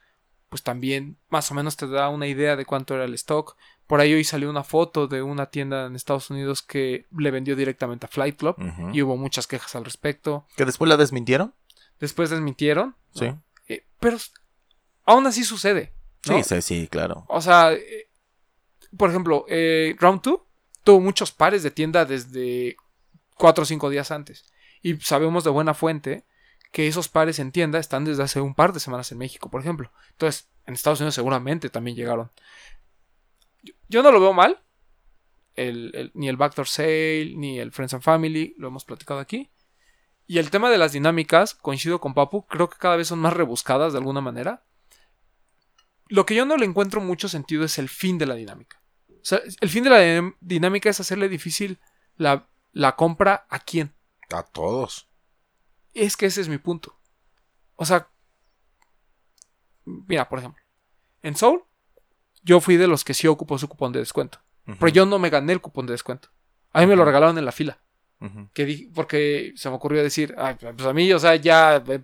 pues 0.49 0.63
también 0.63 1.17
más 1.29 1.51
o 1.51 1.53
menos 1.53 1.75
te 1.75 1.87
da 1.87 2.09
una 2.09 2.27
idea 2.27 2.55
de 2.55 2.65
cuánto 2.65 2.95
era 2.95 3.05
el 3.05 3.13
stock. 3.13 3.57
Por 3.85 3.99
ahí 3.99 4.13
hoy 4.13 4.23
salió 4.23 4.49
una 4.49 4.63
foto 4.63 5.07
de 5.07 5.21
una 5.21 5.47
tienda 5.47 5.85
en 5.85 5.95
Estados 5.95 6.29
Unidos 6.29 6.61
que 6.61 7.05
le 7.17 7.31
vendió 7.31 7.55
directamente 7.55 8.05
a 8.05 8.09
Flight 8.09 8.37
Club 8.37 8.55
y 8.93 9.01
hubo 9.01 9.17
muchas 9.17 9.47
quejas 9.47 9.75
al 9.75 9.85
respecto. 9.85 10.45
¿Que 10.55 10.65
después 10.65 10.89
la 10.89 10.97
desmintieron? 10.97 11.53
Después 11.99 12.29
desmintieron. 12.29 12.95
¿no? 13.13 13.19
Sí. 13.19 13.33
Eh, 13.67 13.85
pero 13.99 14.17
aún 15.05 15.27
así 15.27 15.43
sucede. 15.43 15.93
¿no? 16.27 16.37
Sí, 16.37 16.43
sí, 16.43 16.61
sí, 16.61 16.87
claro. 16.87 17.25
O 17.27 17.41
sea, 17.41 17.73
eh, 17.73 18.09
por 18.97 19.09
ejemplo, 19.09 19.45
eh, 19.49 19.95
Round 19.99 20.21
2 20.21 20.39
tuvo 20.83 20.99
muchos 21.01 21.31
pares 21.31 21.63
de 21.63 21.71
tienda 21.71 22.05
desde 22.05 22.77
4 23.35 23.63
o 23.63 23.65
5 23.65 23.89
días 23.89 24.11
antes. 24.11 24.45
Y 24.81 24.97
sabemos 24.97 25.43
de 25.43 25.49
buena 25.49 25.73
fuente 25.73 26.25
que 26.71 26.87
esos 26.87 27.07
pares 27.07 27.39
en 27.39 27.51
tienda 27.51 27.79
están 27.79 28.05
desde 28.05 28.23
hace 28.23 28.41
un 28.41 28.53
par 28.55 28.73
de 28.73 28.79
semanas 28.79 29.11
en 29.11 29.17
México, 29.17 29.49
por 29.49 29.61
ejemplo. 29.61 29.91
Entonces, 30.11 30.49
en 30.65 30.73
Estados 30.73 30.99
Unidos 30.99 31.15
seguramente 31.15 31.69
también 31.69 31.95
llegaron. 31.95 32.31
Yo, 33.89 34.03
no 34.03 34.11
lo 34.11 34.19
veo 34.19 34.33
mal. 34.33 34.61
El- 35.55 35.91
el- 35.95 36.11
ni 36.13 36.29
el 36.29 36.37
Backdoor 36.37 36.67
Sale, 36.67 37.33
ni 37.35 37.59
el 37.59 37.71
Friends 37.71 37.93
and 37.95 38.03
Family, 38.03 38.53
lo 38.57 38.67
hemos 38.67 38.85
platicado 38.85 39.19
aquí. 39.19 39.49
Y 40.27 40.37
el 40.39 40.51
tema 40.51 40.69
de 40.69 40.77
las 40.77 40.91
dinámicas, 40.91 41.55
coincido 41.55 41.99
con 41.99 42.13
Papu, 42.13 42.45
creo 42.45 42.69
que 42.69 42.77
cada 42.77 42.97
vez 42.97 43.07
son 43.07 43.19
más 43.19 43.33
rebuscadas 43.33 43.93
de 43.93 43.99
alguna 43.99 44.21
manera. 44.21 44.63
Lo 46.09 46.25
que 46.25 46.35
yo 46.35 46.45
no 46.45 46.57
le 46.57 46.65
encuentro 46.65 47.01
mucho 47.01 47.27
sentido 47.29 47.63
es 47.63 47.77
el 47.79 47.89
fin 47.89 48.17
de 48.17 48.25
la 48.27 48.35
dinámica. 48.35 48.81
O 49.09 49.23
sea, 49.23 49.41
el 49.59 49.69
fin 49.69 49.83
de 49.83 49.89
la 49.89 50.33
dinámica 50.41 50.89
es 50.89 50.99
hacerle 50.99 51.27
difícil 51.27 51.79
la, 52.17 52.47
la 52.71 52.95
compra 52.95 53.45
a 53.49 53.59
quién. 53.59 53.93
A 54.31 54.43
todos. 54.43 55.07
Es 55.93 56.17
que 56.17 56.25
ese 56.27 56.41
es 56.41 56.49
mi 56.49 56.57
punto. 56.57 56.95
O 57.75 57.85
sea, 57.85 58.09
mira, 59.85 60.27
por 60.29 60.39
ejemplo, 60.39 60.61
en 61.21 61.35
Soul, 61.35 61.63
yo 62.43 62.59
fui 62.59 62.77
de 62.77 62.87
los 62.87 63.03
que 63.03 63.13
sí 63.13 63.27
ocupó 63.27 63.57
su 63.57 63.67
cupón 63.67 63.91
de 63.91 63.99
descuento. 63.99 64.39
Pero 64.65 64.89
yo 64.89 65.05
no 65.05 65.17
me 65.17 65.29
gané 65.29 65.53
el 65.53 65.61
cupón 65.61 65.85
de 65.85 65.93
descuento. 65.93 66.27
A 66.73 66.81
mí 66.81 66.87
me 66.87 66.95
lo 66.97 67.05
regalaron 67.05 67.37
en 67.37 67.45
la 67.45 67.51
fila. 67.53 67.79
Que 68.53 68.89
porque 68.93 69.53
se 69.55 69.69
me 69.69 69.75
ocurrió 69.75 70.03
decir, 70.03 70.35
"Ay, 70.37 70.55
pues 70.55 70.81
a 70.87 70.91
mí, 70.93 71.11
o 71.13 71.19
sea, 71.19 71.35
ya, 71.37 71.77
eh, 71.87 72.01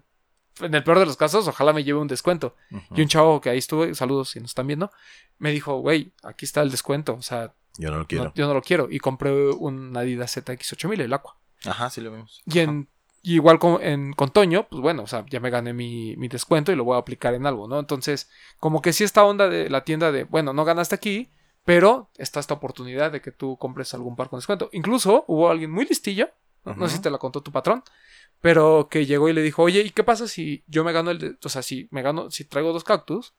en 0.62 0.74
el 0.74 0.84
peor 0.84 1.00
de 1.00 1.06
los 1.08 1.18
casos, 1.18 1.48
ojalá 1.48 1.74
me 1.74 1.84
lleve 1.84 2.00
un 2.00 2.08
descuento. 2.08 2.56
Y 2.96 3.02
un 3.02 3.08
chavo 3.08 3.42
que 3.42 3.50
ahí 3.50 3.58
estuve, 3.58 3.96
saludos 3.96 4.30
si 4.30 4.40
nos 4.40 4.52
están 4.52 4.68
viendo, 4.68 4.92
me 5.40 5.52
dijo, 5.52 5.80
güey, 5.80 6.14
aquí 6.24 6.46
está 6.46 6.62
el 6.62 6.72
descuento. 6.72 7.16
O 7.16 7.22
sea, 7.22 7.54
Yo 7.78 7.90
no 7.90 7.96
lo 7.98 8.02
no- 8.04 8.08
quiero. 8.08 8.32
yo 8.36 8.48
no 8.48 8.54
lo 8.54 8.62
quiero. 8.62 8.88
Y 8.90 9.00
compré 9.00 9.32
un 9.52 9.98
Adidas 9.98 10.38
ZX8000, 10.38 11.02
el 11.02 11.14
Aqua. 11.14 11.36
Ajá, 11.66 11.89
sí 11.89 12.01
lo 12.01 12.11
vimos. 12.11 12.41
Y, 12.45 12.59
en, 12.59 12.89
y 13.22 13.36
igual 13.36 13.57
con, 13.59 13.82
en, 13.82 14.14
con 14.14 14.30
Toño, 14.32 14.68
pues 14.70 14.82
bueno, 14.82 15.03
o 15.03 15.07
sea, 15.07 15.26
ya 15.30 15.39
me 15.39 15.49
gané 15.49 15.74
mi, 15.74 16.16
mi 16.18 16.28
descuento 16.28 16.72
y 16.72 16.76
lo 16.76 16.84
voy 16.84 16.95
a 16.95 16.99
aplicar 16.99 17.34
en 17.34 17.45
algo, 17.45 17.68
¿no? 17.68 17.80
Entonces, 17.80 18.30
como 18.59 18.82
que 18.82 18.91
sí 18.93 19.03
esta 19.03 19.24
onda 19.24 19.47
de 19.49 19.70
la 19.70 19.84
tienda 19.84 20.11
de, 20.11 20.26
bueno, 20.26 20.51
no 20.53 20.66
ganaste 20.66 20.95
aquí, 20.95 21.32
pero 21.66 22.09
está 22.18 22.39
esta 22.41 22.53
oportunidad 22.55 23.11
de 23.11 23.22
que 23.22 23.32
tú 23.32 23.57
compres 23.57 23.93
algún 23.93 24.16
par 24.18 24.30
con 24.30 24.39
descuento. 24.39 24.70
Incluso 24.74 25.24
hubo 25.28 25.49
alguien 25.49 25.72
muy 25.72 25.86
listillo, 25.86 26.30
no, 26.66 26.76
no 26.76 26.88
sé 26.89 26.95
si 26.97 27.01
te 27.01 27.09
la 27.09 27.18
contó 27.18 27.41
tu 27.41 27.51
patrón, 27.53 27.84
pero 28.41 28.88
que 28.91 29.05
llegó 29.05 29.30
y 29.30 29.34
le 29.34 29.41
dijo, 29.41 29.64
oye, 29.64 29.82
¿y 29.82 29.91
qué 29.91 30.03
pasa 30.03 30.28
si 30.28 30.64
yo 30.68 30.84
me 30.84 30.91
gano 30.91 31.11
el, 31.11 31.20
de- 31.20 31.38
o 31.43 31.49
sea, 31.49 31.61
si 31.61 31.88
me 31.91 32.01
gano, 32.01 32.30
si 32.32 32.43
traigo 32.45 32.74
dos 32.74 32.84
cactus 32.84 33.34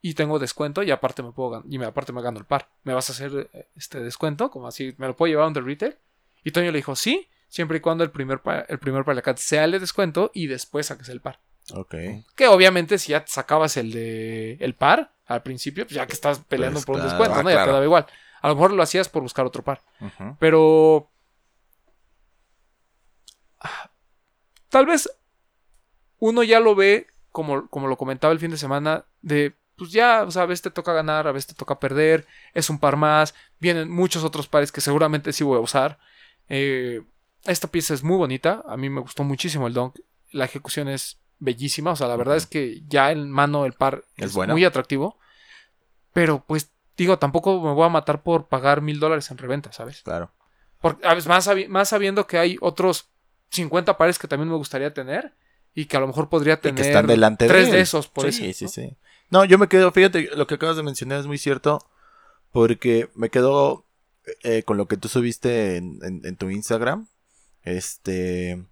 y 0.00 0.14
tengo 0.14 0.38
descuento 0.38 0.82
y 0.84 0.90
aparte 0.92 1.22
me 1.24 1.32
puedo 1.32 1.50
gan- 1.50 1.64
y 1.68 1.78
me, 1.78 1.86
aparte 1.86 2.12
me 2.12 2.22
gano 2.22 2.38
el 2.38 2.44
par, 2.44 2.70
¿me 2.84 2.94
vas 2.94 3.10
a 3.10 3.12
hacer 3.12 3.50
eh, 3.52 3.68
este 3.74 4.00
descuento? 4.00 4.50
Como 4.50 4.68
así, 4.68 4.94
¿me 4.98 5.06
lo 5.08 5.16
puedo 5.16 5.30
llevar 5.30 5.46
a 5.46 5.48
un 5.48 5.54
retail? 5.54 5.96
Y 6.44 6.52
Toño 6.52 6.70
le 6.70 6.78
dijo, 6.78 6.94
sí, 6.94 7.28
siempre 7.54 7.78
y 7.78 7.80
cuando 7.80 8.02
el 8.02 8.10
primer, 8.10 8.40
el 8.68 8.78
primer 8.80 9.04
paliacate 9.04 9.40
sea 9.40 9.62
el 9.64 9.70
de 9.70 9.78
descuento 9.78 10.32
y 10.34 10.48
después 10.48 10.86
saques 10.86 11.08
el 11.08 11.20
par. 11.20 11.38
Ok. 11.72 11.94
Que 12.34 12.48
obviamente 12.48 12.98
si 12.98 13.12
ya 13.12 13.24
sacabas 13.28 13.76
el 13.76 13.92
de 13.92 14.54
el 14.60 14.74
par 14.74 15.12
al 15.26 15.44
principio, 15.44 15.84
pues 15.84 15.94
ya 15.94 16.04
que 16.06 16.14
estás 16.14 16.40
peleando 16.40 16.78
Pues 16.78 16.86
por 16.86 16.96
un 16.96 17.02
descuento, 17.04 17.36
Ah, 17.38 17.42
¿no? 17.44 17.50
Ya 17.50 17.64
te 17.64 17.70
daba 17.70 17.84
igual. 17.84 18.06
A 18.42 18.48
lo 18.48 18.54
mejor 18.56 18.72
lo 18.72 18.82
hacías 18.82 19.08
por 19.08 19.22
buscar 19.22 19.46
otro 19.46 19.62
par. 19.62 19.82
Pero. 20.40 21.10
ah, 23.60 23.90
Tal 24.68 24.86
vez 24.86 25.08
uno 26.18 26.42
ya 26.42 26.58
lo 26.58 26.74
ve, 26.74 27.06
como, 27.30 27.68
como 27.68 27.86
lo 27.86 27.96
comentaba 27.96 28.32
el 28.32 28.40
fin 28.40 28.50
de 28.50 28.56
semana, 28.56 29.04
de 29.22 29.54
pues 29.76 29.90
ya, 29.92 30.24
o 30.24 30.30
sea, 30.32 30.42
a 30.42 30.46
veces 30.46 30.62
te 30.62 30.70
toca 30.70 30.92
ganar, 30.92 31.26
a 31.28 31.32
veces 31.32 31.48
te 31.48 31.54
toca 31.54 31.78
perder, 31.80 32.26
es 32.52 32.68
un 32.70 32.78
par 32.78 32.96
más, 32.96 33.34
vienen 33.58 33.90
muchos 33.90 34.22
otros 34.24 34.46
pares 34.48 34.70
que 34.70 34.80
seguramente 34.80 35.32
sí 35.32 35.44
voy 35.44 35.56
a 35.58 35.60
usar. 35.60 35.98
Eh, 36.48 37.02
esta 37.46 37.68
pieza 37.68 37.94
es 37.94 38.02
muy 38.02 38.16
bonita, 38.16 38.62
a 38.66 38.76
mí 38.76 38.88
me 38.90 39.00
gustó 39.00 39.24
muchísimo 39.24 39.66
el 39.66 39.74
donk, 39.74 39.96
la 40.32 40.44
ejecución 40.46 40.88
es 40.88 41.18
bellísima, 41.38 41.92
o 41.92 41.96
sea, 41.96 42.08
la 42.08 42.16
verdad 42.16 42.36
es 42.36 42.46
que 42.46 42.82
ya 42.88 43.10
en 43.12 43.30
mano 43.30 43.66
el 43.66 43.72
par 43.74 44.04
Es 44.16 44.26
es, 44.26 44.32
bueno. 44.34 44.54
muy 44.54 44.64
atractivo, 44.64 45.18
pero 46.12 46.44
pues 46.46 46.70
digo, 46.96 47.18
tampoco 47.18 47.60
me 47.60 47.72
voy 47.72 47.86
a 47.86 47.90
matar 47.90 48.22
por 48.22 48.48
pagar 48.48 48.80
mil 48.80 49.00
dólares 49.00 49.30
en 49.30 49.38
reventa, 49.38 49.72
¿sabes? 49.72 50.02
Claro. 50.02 50.30
Porque, 50.80 51.06
más, 51.26 51.44
sabi- 51.46 51.68
más 51.68 51.88
sabiendo 51.88 52.26
que 52.26 52.38
hay 52.38 52.56
otros 52.60 53.08
50 53.50 53.96
pares 53.96 54.18
que 54.18 54.28
también 54.28 54.48
me 54.48 54.56
gustaría 54.56 54.92
tener 54.94 55.34
y 55.74 55.86
que 55.86 55.96
a 55.96 56.00
lo 56.00 56.06
mejor 56.06 56.28
podría 56.28 56.54
Y 56.54 56.58
tener 56.58 56.76
que 56.76 56.88
están 56.88 57.06
delante 57.06 57.48
tres 57.48 57.70
de, 57.72 57.80
esos 57.80 58.06
por 58.08 58.30
sí, 58.32 58.50
eso. 58.50 58.58
sí, 58.58 58.64
¿no? 58.64 58.70
sí. 58.70 58.96
No, 59.30 59.44
yo 59.44 59.58
me 59.58 59.68
quedo, 59.68 59.90
fíjate, 59.90 60.30
lo 60.36 60.46
que 60.46 60.54
acabas 60.54 60.76
de 60.76 60.82
mencionar 60.82 61.18
es 61.18 61.26
muy 61.26 61.38
cierto, 61.38 61.78
porque 62.52 63.10
me 63.14 63.30
quedo 63.30 63.86
eh, 64.42 64.62
con 64.62 64.76
lo 64.76 64.86
que 64.86 64.96
tú 64.96 65.08
subiste 65.08 65.76
en, 65.76 65.98
en- 66.02 66.20
en 66.24 66.36
tu 66.36 66.50
Instagram. 66.50 67.08
Este, 67.64 68.64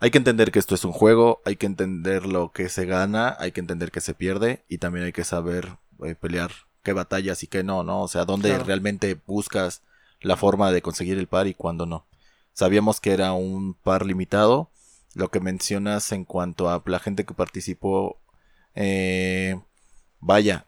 hay 0.00 0.10
que 0.10 0.18
entender 0.18 0.52
que 0.52 0.58
esto 0.58 0.74
es 0.74 0.84
un 0.84 0.92
juego, 0.92 1.40
hay 1.44 1.56
que 1.56 1.66
entender 1.66 2.26
lo 2.26 2.52
que 2.52 2.68
se 2.68 2.86
gana, 2.86 3.34
hay 3.38 3.52
que 3.52 3.60
entender 3.60 3.90
que 3.90 4.00
se 4.00 4.14
pierde 4.14 4.64
y 4.68 4.78
también 4.78 5.06
hay 5.06 5.12
que 5.12 5.24
saber 5.24 5.76
eh, 6.04 6.14
pelear 6.14 6.52
qué 6.82 6.92
batallas 6.92 7.42
y 7.42 7.46
qué 7.48 7.64
no, 7.64 7.82
¿no? 7.82 8.02
O 8.02 8.08
sea, 8.08 8.24
dónde 8.24 8.50
Claro. 8.50 8.64
realmente 8.64 9.18
buscas 9.26 9.82
la 10.20 10.36
forma 10.36 10.70
de 10.72 10.82
conseguir 10.82 11.18
el 11.18 11.26
par 11.26 11.46
y 11.46 11.54
cuándo 11.54 11.86
no. 11.86 12.06
Sabíamos 12.52 13.00
que 13.00 13.12
era 13.12 13.32
un 13.32 13.74
par 13.74 14.04
limitado. 14.04 14.70
Lo 15.14 15.30
que 15.30 15.40
mencionas 15.40 16.12
en 16.12 16.24
cuanto 16.24 16.68
a 16.68 16.82
la 16.86 16.98
gente 16.98 17.24
que 17.24 17.34
participó, 17.34 18.20
eh, 18.74 19.58
vaya, 20.20 20.66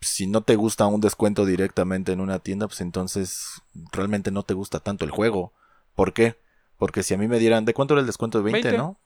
si 0.00 0.26
no 0.26 0.42
te 0.42 0.56
gusta 0.56 0.86
un 0.86 1.00
descuento 1.00 1.44
directamente 1.46 2.12
en 2.12 2.20
una 2.20 2.38
tienda, 2.38 2.68
pues 2.68 2.80
entonces 2.80 3.62
realmente 3.92 4.30
no 4.30 4.42
te 4.44 4.54
gusta 4.54 4.80
tanto 4.80 5.04
el 5.04 5.10
juego. 5.10 5.52
¿Por 5.94 6.12
qué? 6.12 6.36
Porque 6.78 7.02
si 7.02 7.12
a 7.12 7.18
mí 7.18 7.28
me 7.28 7.38
dieran, 7.38 7.64
¿de 7.64 7.74
cuánto 7.74 7.94
era 7.94 8.00
el 8.00 8.06
descuento? 8.06 8.38
¿De 8.38 8.44
20, 8.44 8.68
20. 8.68 8.78
no? 8.78 8.98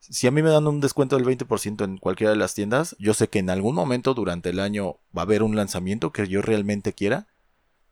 Si 0.00 0.26
a 0.26 0.30
mí 0.30 0.42
me 0.42 0.50
dan 0.50 0.66
un 0.66 0.80
descuento 0.80 1.16
del 1.16 1.26
20% 1.26 1.84
en 1.84 1.98
cualquiera 1.98 2.32
de 2.32 2.38
las 2.38 2.54
tiendas, 2.54 2.96
yo 2.98 3.14
sé 3.14 3.28
que 3.28 3.38
en 3.38 3.50
algún 3.50 3.74
momento 3.74 4.14
durante 4.14 4.48
el 4.48 4.58
año 4.58 4.96
va 5.16 5.22
a 5.22 5.24
haber 5.24 5.42
un 5.42 5.54
lanzamiento 5.54 6.10
que 6.10 6.26
yo 6.26 6.42
realmente 6.42 6.94
quiera. 6.94 7.28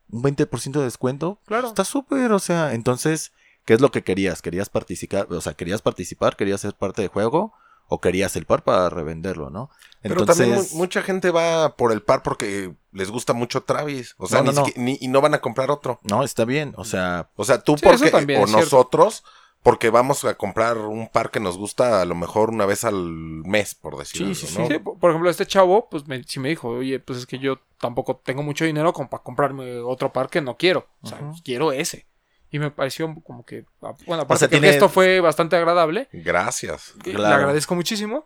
Un 0.09 0.23
20% 0.23 0.79
de 0.79 0.83
descuento. 0.83 1.39
Claro. 1.45 1.67
Está 1.67 1.85
súper, 1.85 2.31
o 2.31 2.39
sea, 2.39 2.73
entonces, 2.73 3.31
¿qué 3.63 3.75
es 3.75 3.81
lo 3.81 3.91
que 3.91 4.03
querías? 4.03 4.41
¿Querías 4.41 4.69
participar? 4.69 5.27
O 5.29 5.39
sea, 5.39 5.53
¿querías 5.53 5.83
participar? 5.83 6.35
¿Querías 6.35 6.61
ser 6.61 6.73
parte 6.73 7.03
del 7.03 7.11
juego? 7.11 7.53
¿O 7.91 7.99
querías 7.99 8.35
el 8.35 8.45
par 8.45 8.63
para 8.63 8.89
revenderlo, 8.89 9.49
no? 9.49 9.69
Pero 10.01 10.23
también 10.23 10.53
mu- 10.53 10.63
mucha 10.77 11.01
gente 11.01 11.31
va 11.31 11.75
por 11.75 11.91
el 11.91 12.01
par 12.01 12.23
porque 12.23 12.73
les 12.91 13.09
gusta 13.11 13.33
mucho 13.33 13.63
Travis. 13.63 14.15
O 14.17 14.27
sea, 14.27 14.41
No, 14.41 14.51
ni 14.51 14.55
no, 14.55 14.63
ni- 14.75 14.97
y 15.01 15.07
no 15.07 15.21
van 15.21 15.33
a 15.33 15.41
comprar 15.41 15.71
otro. 15.71 15.99
No, 16.03 16.23
está 16.23 16.45
bien, 16.45 16.73
o 16.77 16.85
sea, 16.85 17.29
O 17.35 17.43
sea, 17.43 17.59
tú 17.61 17.75
Sí, 17.77 17.83
porque, 17.83 18.11
también 18.11 18.43
o 18.43 18.45
nosotros, 18.47 19.23
porque 19.63 19.89
vamos 19.89 20.23
a 20.23 20.35
comprar 20.35 20.77
un 20.77 21.09
par 21.09 21.31
que 21.31 21.39
nos 21.39 21.57
gusta 21.57 22.01
a 22.01 22.05
lo 22.05 22.15
mejor 22.15 22.49
una 22.51 22.65
vez 22.65 22.85
al 22.85 22.95
mes, 22.95 23.75
por 23.75 23.97
decirlo. 23.97 24.33
Sí, 24.33 24.47
sí, 24.47 24.57
¿no? 24.57 24.67
Sí, 24.67 24.77
por 24.79 24.97
por 24.99 25.09
ejemplo, 25.09 25.29
este 25.29 25.45
chavo, 25.45 25.89
pues 25.89 26.07
me, 26.07 26.23
sí 26.23 26.39
me 26.39 26.49
dijo, 26.49 26.69
oye, 26.69 26.99
pues 26.99 27.19
es 27.19 27.25
que 27.25 27.39
yo 27.39 27.57
tampoco 27.79 28.21
tengo 28.23 28.43
mucho 28.43 28.65
dinero 28.65 28.93
como 28.93 29.09
para 29.09 29.23
comprarme 29.23 29.79
otro 29.79 30.13
par 30.13 30.29
que 30.29 30.41
no 30.41 30.55
quiero. 30.57 30.87
O 31.01 31.07
sea, 31.07 31.19
quiero 31.43 31.71
ese. 31.71 32.05
Y 32.51 32.59
me 32.59 32.71
pareció 32.71 33.13
como 33.23 33.45
que, 33.45 33.65
ah, 33.81 33.93
bueno, 34.07 34.23
aparte 34.23 34.39
sea, 34.39 34.47
que 34.47 34.53
tiene- 34.57 34.69
gesto 34.69 34.89
fue 34.89 35.19
bastante 35.19 35.55
agradable. 35.55 36.07
Gracias. 36.11 36.93
Le 37.05 37.13
agradezco 37.25 37.75
muchísimo. 37.75 38.25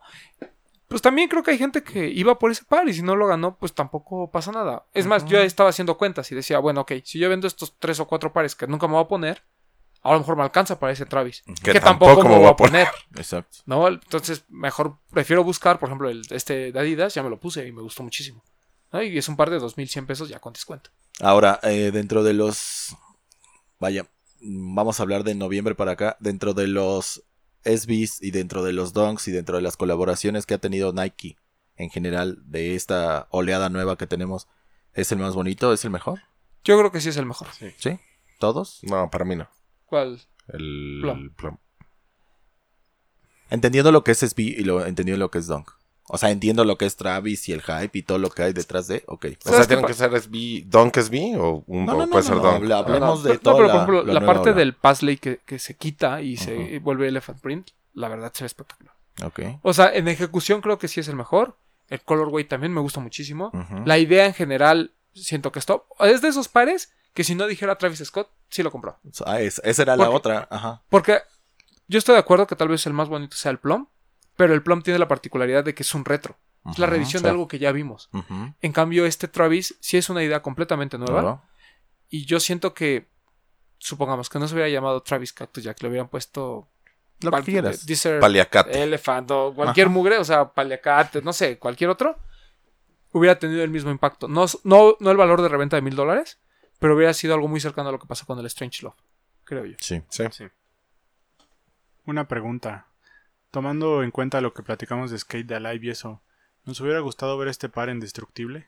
Pues 0.87 1.01
también 1.01 1.27
creo 1.27 1.41
que 1.43 1.51
hay 1.51 1.57
gente 1.57 1.81
que 1.83 2.07
iba 2.07 2.37
por 2.37 2.51
ese 2.51 2.63
par 2.65 2.87
y 2.87 2.93
si 2.93 3.01
no 3.01 3.15
lo 3.15 3.25
ganó, 3.27 3.57
pues 3.57 3.73
tampoco 3.73 4.29
pasa 4.29 4.51
nada. 4.51 4.85
Es 4.93 5.05
más, 5.07 5.25
yo 5.25 5.39
estaba 5.39 5.69
haciendo 5.69 5.97
cuentas 5.97 6.31
y 6.31 6.35
decía, 6.35 6.59
bueno, 6.59 6.81
ok, 6.81 6.91
si 7.03 7.17
yo 7.19 7.29
vendo 7.29 7.47
estos 7.47 7.75
tres 7.79 7.99
o 7.99 8.07
cuatro 8.07 8.31
pares 8.31 8.53
que 8.55 8.67
nunca 8.67 8.87
me 8.87 8.93
voy 8.93 9.03
a 9.03 9.07
poner, 9.07 9.43
a 10.03 10.11
lo 10.13 10.19
mejor 10.19 10.35
me 10.37 10.43
alcanza 10.43 10.77
para 10.79 10.91
ese 10.93 11.05
Travis. 11.05 11.41
Que 11.63 11.71
Que, 11.73 11.79
tampoco, 11.79 12.23
me 12.27 12.37
voy 12.37 12.45
a 12.47 12.55
poner. 12.55 12.87
exacto. 13.15 13.57
¿No? 13.65 13.87
Entonces, 13.87 14.43
mejor 14.49 14.97
prefiero 15.11 15.43
buscar, 15.43 15.79
por 15.79 15.89
ejemplo, 15.89 16.09
el, 16.09 16.21
este 16.29 16.71
de 16.71 16.79
Adidas, 16.79 17.13
ya 17.15 17.23
me 17.23 17.29
lo 17.29 17.39
puse 17.39 17.65
y 17.65 17.71
me 17.71 17.81
gustó 17.81 18.03
muchísimo. 18.03 18.43
¿no? 18.91 19.01
Y 19.01 19.17
es 19.17 19.27
un 19.27 19.35
par 19.35 19.49
de 19.49 19.57
2100 19.59 20.05
pesos 20.05 20.29
ya 20.29 20.39
con 20.39 20.53
descuento. 20.53 20.91
Ahora, 21.21 21.59
eh, 21.63 21.89
dentro 21.91 22.21
de 22.23 22.33
los. 22.33 22.95
Vaya, 23.79 24.05
vamos 24.43 24.99
a 24.99 25.03
hablar 25.03 25.23
de 25.23 25.35
noviembre 25.35 25.75
para 25.75 25.93
acá. 25.93 26.17
Dentro 26.19 26.53
de 26.53 26.67
los 26.67 27.23
SBs 27.63 28.21
y 28.21 28.31
dentro 28.31 28.63
de 28.63 28.73
los 28.73 28.93
Dunks 28.93 29.27
y 29.27 29.31
dentro 29.31 29.55
de 29.55 29.61
las 29.61 29.77
colaboraciones 29.77 30.45
que 30.45 30.53
ha 30.53 30.59
tenido 30.59 30.93
Nike 30.93 31.37
en 31.75 31.89
general 31.89 32.39
de 32.45 32.75
esta 32.75 33.27
oleada 33.31 33.69
nueva 33.69 33.97
que 33.97 34.07
tenemos, 34.07 34.47
¿es 34.93 35.11
el 35.11 35.19
más 35.19 35.33
bonito? 35.33 35.73
¿Es 35.73 35.85
el 35.85 35.91
mejor? 35.91 36.21
Yo 36.63 36.77
creo 36.77 36.91
que 36.91 37.01
sí 37.01 37.09
es 37.09 37.17
el 37.17 37.25
mejor. 37.25 37.47
¿Sí? 37.77 37.99
¿Todos? 38.39 38.79
No, 38.83 39.09
para 39.09 39.25
mí 39.25 39.35
no. 39.35 39.47
¿Cuál? 39.85 40.21
El 40.47 40.99
Plum. 41.01 41.33
plum. 41.35 41.57
Entendiendo 43.49 43.91
lo 43.91 44.03
que 44.03 44.11
es 44.11 44.19
SB 44.19 44.39
y 44.39 44.63
lo 44.63 44.85
entendiendo 44.85 45.19
lo 45.25 45.31
que 45.31 45.39
es 45.39 45.47
Dunk. 45.47 45.69
O 46.09 46.17
sea, 46.17 46.31
entiendo 46.31 46.65
lo 46.65 46.77
que 46.77 46.85
es 46.85 46.95
Travis 46.97 47.47
y 47.47 47.53
el 47.53 47.61
hype 47.61 47.97
y 47.97 48.03
todo 48.03 48.17
lo 48.17 48.29
que 48.29 48.43
hay 48.43 48.53
detrás 48.53 48.87
de. 48.87 49.03
Ok. 49.07 49.25
O 49.25 49.49
¿Sabes 49.49 49.57
sea, 49.59 49.67
¿tienen 49.67 49.85
que 49.85 49.93
ser 49.93 50.11
SB, 50.21 50.63
Dunk 50.65 50.97
SB 50.97 51.37
o, 51.39 51.63
un, 51.67 51.85
No, 51.85 51.93
o 51.93 51.95
no, 51.99 52.05
no, 52.05 52.11
puede 52.11 52.23
no, 52.23 52.27
ser 52.27 52.35
no, 52.37 52.43
Dunk? 52.43 52.55
habla- 52.55 52.77
hablemos 52.79 53.23
No, 53.23 53.29
de 53.29 53.37
toda 53.37 53.53
no, 53.53 53.57
pero 53.57 53.67
la- 53.67 53.85
por 53.85 53.95
ejemplo, 53.95 54.13
la 54.13 54.25
parte 54.25 54.53
del 54.53 54.73
Pasley 54.73 55.17
que, 55.17 55.39
que 55.45 55.59
se 55.59 55.75
quita 55.75 56.21
y 56.21 56.35
se 56.37 56.79
vuelve 56.79 57.07
Elephant 57.07 57.39
Print, 57.39 57.69
la 57.93 58.09
verdad 58.09 58.31
se 58.33 58.43
ve 58.43 58.47
espectacular. 58.47 58.93
Ok. 59.23 59.39
O 59.61 59.73
sea, 59.73 59.93
en 59.93 60.07
ejecución 60.07 60.59
creo 60.61 60.77
que 60.77 60.87
sí 60.87 60.99
es 60.99 61.07
el 61.07 61.15
mejor. 61.15 61.55
El 61.89 62.01
colorway 62.01 62.43
también 62.45 62.73
me 62.73 62.81
gusta 62.81 62.99
muchísimo. 62.99 63.51
La 63.85 63.97
idea 63.97 64.25
en 64.25 64.33
general 64.33 64.91
siento 65.13 65.51
que 65.51 65.59
es 65.59 65.65
top. 65.65 65.83
Es 65.99 66.21
de 66.21 66.27
esos 66.29 66.47
pares 66.49 66.91
que 67.13 67.23
si 67.23 67.35
no 67.35 67.45
dijera 67.47 67.77
Travis 67.77 67.99
Scott, 68.03 68.29
sí 68.49 68.61
lo 68.63 68.71
compró. 68.71 68.97
Ah, 69.25 69.39
es- 69.39 69.61
esa 69.63 69.83
era 69.83 69.95
la 69.95 70.09
otra. 70.09 70.47
Ajá. 70.49 70.81
Porque 70.89 71.19
yo 71.87 71.99
estoy 71.99 72.13
de 72.13 72.19
acuerdo 72.19 72.47
que 72.47 72.55
tal 72.55 72.67
vez 72.69 72.85
el 72.87 72.93
más 72.93 73.07
bonito 73.09 73.37
sea 73.37 73.51
el 73.51 73.59
Plum, 73.59 73.85
pero 74.35 74.53
el 74.53 74.63
Plum 74.63 74.81
tiene 74.81 74.99
la 74.99 75.07
particularidad 75.07 75.63
de 75.63 75.73
que 75.73 75.83
es 75.83 75.93
un 75.93 76.05
retro. 76.05 76.37
Es 76.71 76.79
la 76.79 77.05
sí. 77.05 77.17
de 77.19 77.29
algo 77.29 77.47
que 77.47 77.59
ya 77.59 77.71
vimos. 77.71 78.09
En 78.61 78.71
cambio, 78.71 79.05
este 79.05 79.27
Travis 79.27 79.75
sí 79.81 79.97
es 79.97 80.09
una 80.09 80.23
idea 80.23 80.41
completamente 80.41 80.97
nueva. 80.97 81.43
Y 82.09 82.25
yo 82.25 82.39
siento 82.39 82.73
que, 82.73 83.09
supongamos 83.79 84.29
que 84.29 84.39
no 84.39 84.47
se 84.47 84.53
hubiera 84.53 84.69
llamado 84.69 85.01
Travis 85.01 85.33
Cactus 85.33 85.63
Jack, 85.63 85.81
le 85.81 85.89
hubieran 85.89 86.07
puesto 86.07 86.69
Lo 87.19 87.31
que 87.31 87.41
quieras. 87.43 87.85
Desert 87.85 88.21
Paliacate. 88.21 88.81
Elephant 88.81 89.31
o 89.31 89.53
cualquier 89.53 89.87
Ajá. 89.87 89.93
mugre, 89.93 90.17
o 90.19 90.23
sea, 90.23 90.53
paliacate, 90.53 91.21
no 91.21 91.33
sé, 91.33 91.57
cualquier 91.57 91.89
otro, 91.89 92.17
hubiera 93.11 93.37
tenido 93.39 93.63
el 93.63 93.69
mismo 93.69 93.91
impacto. 93.91 94.27
No, 94.27 94.45
no, 94.63 94.95
no 94.99 95.11
el 95.11 95.17
valor 95.17 95.41
de 95.41 95.49
reventa 95.49 95.75
de 95.75 95.81
mil 95.81 95.95
dólares, 95.95 96.39
pero 96.79 96.95
hubiera 96.95 97.13
sido 97.13 97.33
algo 97.33 97.47
muy 97.47 97.59
cercano 97.59 97.89
a 97.89 97.91
lo 97.91 97.99
que 97.99 98.07
pasó 98.07 98.25
con 98.25 98.39
el 98.39 98.45
Strange 98.45 98.83
Love, 98.83 98.95
creo 99.43 99.65
yo. 99.65 99.75
Sí. 99.79 100.01
Sí. 100.09 100.23
Una 102.05 102.27
pregunta. 102.27 102.87
Tomando 103.53 104.01
en 104.01 104.09
cuenta 104.09 104.41
lo 104.41 104.51
que 104.55 104.63
platicamos 104.63 105.11
de 105.11 105.19
Skate 105.19 105.45
de 105.45 105.55
Alive 105.57 105.85
y 105.85 105.89
eso, 105.91 106.23
¿nos 106.65 106.81
hubiera 106.81 107.01
gustado 107.01 107.37
ver 107.37 107.49
este 107.49 107.69
par 107.69 107.87
en 107.89 107.99
Destructible? 107.99 108.67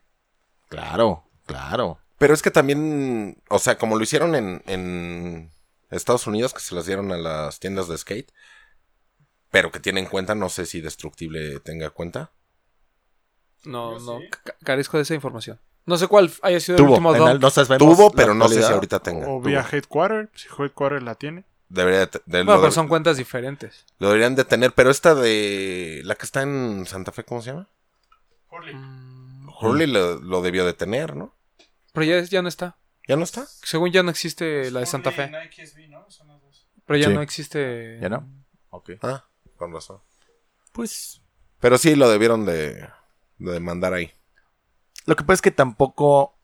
Claro, 0.70 1.24
claro. 1.48 1.98
Pero 2.20 2.36
es 2.36 2.44
que 2.44 2.52
también, 2.52 3.42
o 3.50 3.58
sea, 3.58 3.80
como 3.80 3.96
lo 3.98 4.04
hicieron 4.04 4.36
en, 4.36 4.62
en 4.68 5.50
Estados 5.90 6.28
Unidos, 6.28 6.54
que 6.54 6.60
se 6.60 6.76
las 6.76 6.86
dieron 6.86 7.12
a 7.12 7.18
las 7.18 7.60
tiendas 7.60 7.88
de 7.88 7.98
skate, 7.98 8.32
pero 9.50 9.72
que 9.72 9.80
tienen 9.80 10.06
cuenta, 10.06 10.36
no 10.36 10.50
sé 10.50 10.68
si 10.68 10.82
Destructible 10.82 11.60
tenga 11.62 11.90
cuenta. 11.90 12.32
No, 13.64 13.98
no, 14.00 14.20
ca- 14.30 14.56
carezco 14.64 14.98
de 14.98 15.04
esa 15.04 15.16
información. 15.16 15.60
No 15.88 15.98
sé 15.98 16.08
cuál 16.08 16.32
haya 16.44 16.60
sido 16.60 16.78
el 16.78 16.84
último 16.90 17.16
el- 17.16 17.40
no 17.40 17.50
sabemos 17.50 17.98
Tuvo, 17.98 18.12
pero 18.12 18.36
no 18.36 18.48
sé 18.50 18.62
si 18.62 18.72
ahorita 18.72 19.00
tenga. 19.00 19.26
O 19.26 19.40
Tuvo. 19.40 19.42
vía 19.42 19.66
Headquarter, 19.72 20.30
si 20.36 20.48
Headquarter 20.48 21.02
la 21.02 21.16
tiene. 21.16 21.44
Debería 21.70 22.00
de 22.02 22.08
te- 22.08 22.22
de- 22.26 22.44
Bueno, 22.44 22.56
lo, 22.56 22.62
pero 22.62 22.72
son 22.72 22.88
cuentas 22.88 23.18
diferentes. 23.18 23.86
lo 24.00 24.08
deberían 24.10 24.36
de 24.36 24.46
tener, 24.46 24.72
pero 24.74 24.92
esta 24.92 25.16
de 25.16 26.02
la 26.06 26.16
que 26.16 26.26
está 26.26 26.42
en 26.44 26.86
Santa 26.86 27.12
Fe, 27.12 27.24
¿cómo 27.24 27.42
se 27.42 27.52
llama? 27.52 27.68
Mm, 28.74 29.50
Hurley 29.62 29.88
lo, 29.88 30.16
lo 30.22 30.42
debió 30.42 30.66
de 30.66 30.74
tener, 30.74 31.16
¿no? 31.16 31.34
Pero 31.94 32.06
ya, 32.06 32.22
ya 32.24 32.42
no 32.42 32.48
está. 32.48 32.78
¿Ya 33.08 33.16
no 33.16 33.24
está? 33.24 33.46
Según 33.64 33.92
ya 33.92 34.04
no 34.04 34.10
existe 34.10 34.72
la 34.72 34.80
de 34.82 34.86
Santa 34.86 35.12
Fe. 35.12 35.32
Pero 36.86 36.98
ya 37.00 37.08
Sí. 37.08 37.14
no 37.14 37.22
existe. 37.22 38.00
¿Ya 38.02 38.10
no? 38.10 38.28
Ok. 38.70 38.92
Ah, 39.02 39.26
con 39.58 39.74
razón. 39.74 40.00
Pues 40.72 41.22
Pero 41.60 41.78
sí 41.78 41.96
lo 41.96 42.10
debieron 42.10 42.46
de, 42.46 42.88
de 43.38 43.60
mandar 43.60 43.94
ahí. 43.94 44.12
Lo 45.06 45.16
que 45.16 45.24
pasa 45.24 45.36
es 45.36 45.42
que 45.42 45.52
tampoco 45.52 46.38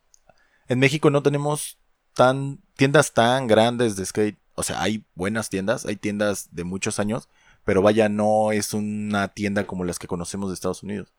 en 0.67 0.79
México 0.79 1.09
no 1.09 1.21
tenemos 1.23 1.77
tan 2.13 2.59
tiendas 2.75 3.13
tan 3.13 3.47
grandes 3.47 3.95
de 3.95 4.05
skate. 4.05 4.39
O 4.55 4.63
sea, 4.63 4.81
hay 4.81 5.05
buenas 5.15 5.49
tiendas, 5.49 5.85
hay 5.85 5.95
tiendas 5.95 6.49
de 6.51 6.63
muchos 6.63 6.99
años, 6.99 7.29
pero 7.63 7.81
vaya, 7.81 8.09
no 8.09 8.51
es 8.51 8.73
una 8.73 9.29
tienda 9.29 9.65
como 9.65 9.85
las 9.85 9.99
que 9.99 10.07
conocemos 10.07 10.49
de 10.49 10.55
Estados 10.55 10.83
Unidos. 10.83 11.13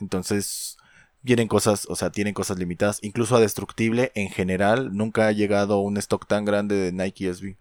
Entonces, 0.00 0.76
vienen 1.22 1.48
cosas, 1.48 1.86
o 1.88 1.96
sea, 1.96 2.10
tienen 2.10 2.34
cosas 2.34 2.58
limitadas. 2.58 2.98
Incluso 3.02 3.36
a 3.36 3.40
Destructible, 3.40 4.12
en 4.14 4.30
general, 4.30 4.96
nunca 4.96 5.26
ha 5.26 5.32
llegado 5.32 5.80
un 5.80 5.96
stock 5.96 6.26
tan 6.26 6.44
grande 6.44 6.76
de 6.76 6.92
Nike 6.92 7.32
SB. 7.32 7.56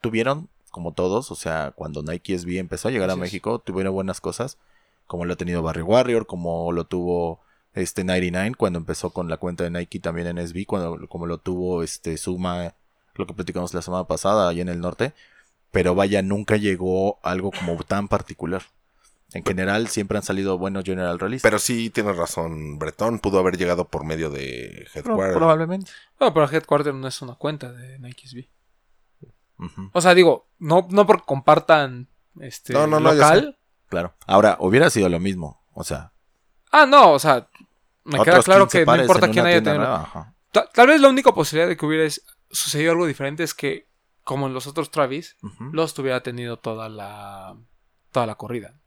Tuvieron, 0.00 0.48
como 0.70 0.92
todos, 0.92 1.30
o 1.30 1.34
sea, 1.34 1.72
cuando 1.74 2.02
Nike 2.02 2.38
SB 2.38 2.58
empezó 2.58 2.88
a 2.88 2.90
llegar 2.90 3.10
a. 3.10 3.16
México, 3.16 3.58
tuvieron 3.58 3.92
buenas 3.92 4.20
cosas, 4.20 4.58
como 5.06 5.24
lo 5.24 5.32
ha 5.32 5.36
tenido 5.36 5.62
Barry 5.62 5.82
Warrior, 5.82 6.26
como 6.26 6.70
lo 6.72 6.84
tuvo 6.84 7.40
este 7.74 8.04
99 8.04 8.54
cuando 8.56 8.78
empezó 8.78 9.10
con 9.10 9.28
la 9.28 9.36
cuenta 9.36 9.64
de 9.64 9.70
Nike 9.70 10.00
también 10.00 10.26
en 10.26 10.46
SB, 10.46 10.66
cuando, 10.66 11.08
como 11.08 11.26
lo 11.26 11.38
tuvo 11.38 11.82
este 11.82 12.16
Suma, 12.16 12.74
lo 13.18 13.26
que 13.26 13.34
platicamos 13.34 13.74
la 13.74 13.82
semana 13.82 14.04
pasada 14.04 14.48
allá 14.48 14.62
en 14.62 14.68
el 14.70 14.80
norte. 14.80 15.12
Pero 15.70 15.94
vaya, 15.94 16.22
nunca 16.22 16.56
llegó 16.56 17.18
algo 17.22 17.50
como 17.50 17.76
tan 17.82 18.08
particular. 18.08 18.62
En 19.34 19.44
general 19.44 19.88
siempre 19.88 20.16
han 20.16 20.24
salido 20.24 20.56
buenos 20.56 20.84
General 20.84 21.18
Release. 21.18 21.42
Pero 21.42 21.58
sí 21.58 21.90
tienes 21.90 22.16
razón, 22.16 22.78
Bretón 22.78 23.18
pudo 23.18 23.38
haber 23.38 23.58
llegado 23.58 23.84
por 23.86 24.04
medio 24.06 24.30
de 24.30 24.86
Headquarter. 24.94 25.34
probablemente. 25.36 25.90
No, 26.18 26.32
pero 26.32 26.48
Headquarter 26.50 26.94
no 26.94 27.06
es 27.06 27.20
una 27.20 27.34
cuenta 27.34 27.70
de 27.70 27.98
Nike 27.98 28.26
SB. 28.26 28.48
Ujú, 29.58 29.90
O 29.92 30.00
sea, 30.00 30.14
digo, 30.14 30.46
no, 30.58 30.86
no 30.90 31.04
porque 31.06 31.24
compartan 31.26 32.08
este 32.40 32.72
No, 32.72 32.86
no, 32.86 33.00
no, 33.00 33.12
ya 33.12 33.34
local. 33.34 33.58
claro. 33.88 34.14
Ahora, 34.26 34.56
hubiera 34.60 34.88
sido 34.88 35.08
lo 35.08 35.18
mismo. 35.20 35.60
O 35.74 35.84
sea, 35.84 36.12
Ah, 36.70 36.86
no, 36.86 37.12
o 37.12 37.18
sea, 37.18 37.48
me 38.04 38.20
queda 38.20 38.42
claro 38.42 38.64
15 38.66 38.78
que 38.80 38.86
no 38.86 38.96
importa 38.96 39.30
quién 39.30 39.44
haya 39.46 39.56
tenido. 39.62 39.78
nueva, 39.78 40.02
ajá. 40.02 40.34
Ta- 40.52 40.68
Tal 40.72 40.86
vez 40.88 41.00
la 41.00 41.08
única 41.08 41.32
posibilidad 41.32 41.68
de 41.68 41.76
que 41.76 41.84
hubiera 41.86 42.04
es- 42.04 42.22
sucedido 42.50 42.92
algo 42.92 43.06
diferente 43.06 43.42
es 43.42 43.54
que, 43.54 43.88
como 44.24 44.46
en 44.46 44.54
los 44.54 44.66
otros 44.66 44.90
Travis, 44.90 45.36
Ujú, 45.42 45.70
los 45.72 45.94
tuviera 45.94 46.22
tenido 46.22 46.58
toda 46.58 46.88
la 46.88 47.56
toda 48.10 48.26
la 48.26 48.36
corrida. 48.36 48.80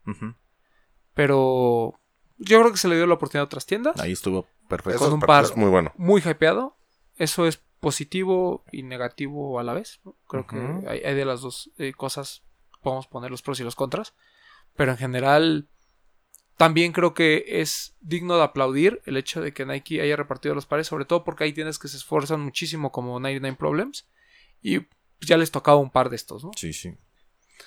Pero 1.13 1.99
yo 2.37 2.59
creo 2.59 2.71
que 2.71 2.77
se 2.77 2.87
le 2.87 2.95
dio 2.95 3.05
la 3.07 3.15
oportunidad 3.15 3.43
a 3.43 3.45
otras 3.45 3.65
tiendas. 3.65 3.99
Ahí 3.99 4.13
estuvo 4.13 4.47
perfecto. 4.67 4.95
Eso 4.95 4.99
con 4.99 5.07
es, 5.09 5.13
un 5.13 5.19
par. 5.21 5.57
muy 5.57 5.69
bueno. 5.69 5.91
Muy 5.97 6.21
hypeado. 6.21 6.77
Eso 7.15 7.45
es 7.45 7.61
positivo 7.79 8.63
y 8.71 8.83
negativo 8.83 9.59
a 9.59 9.63
la 9.63 9.73
vez. 9.73 9.99
Creo 10.27 10.47
que 10.47 10.87
hay, 10.87 10.99
hay 10.99 11.15
de 11.15 11.25
las 11.25 11.41
dos 11.41 11.71
eh, 11.77 11.93
cosas. 11.93 12.43
Podemos 12.81 13.07
poner 13.07 13.29
los 13.29 13.41
pros 13.41 13.59
y 13.59 13.63
los 13.63 13.75
contras. 13.75 14.13
Pero 14.75 14.91
en 14.91 14.97
general, 14.97 15.69
también 16.61 16.91
creo 16.91 17.15
que 17.15 17.43
es 17.47 17.95
digno 18.01 18.37
de 18.37 18.43
aplaudir 18.43 19.01
el 19.07 19.17
hecho 19.17 19.41
de 19.41 19.51
que 19.51 19.65
Nike 19.65 19.99
haya 19.99 20.15
repartido 20.15 20.53
los 20.53 20.67
pares. 20.67 20.85
Sobre 20.85 21.05
todo 21.05 21.23
porque 21.23 21.43
hay 21.43 21.53
tiendas 21.53 21.79
que 21.79 21.87
se 21.87 21.97
esfuerzan 21.97 22.39
muchísimo 22.39 22.91
como 22.91 23.19
99 23.19 23.57
Problems. 23.57 24.05
Y 24.61 24.81
ya 25.21 25.37
les 25.37 25.49
tocaba 25.49 25.79
un 25.79 25.89
par 25.89 26.11
de 26.11 26.17
estos, 26.17 26.43
¿no? 26.43 26.51
Sí, 26.55 26.71
sí. 26.71 26.93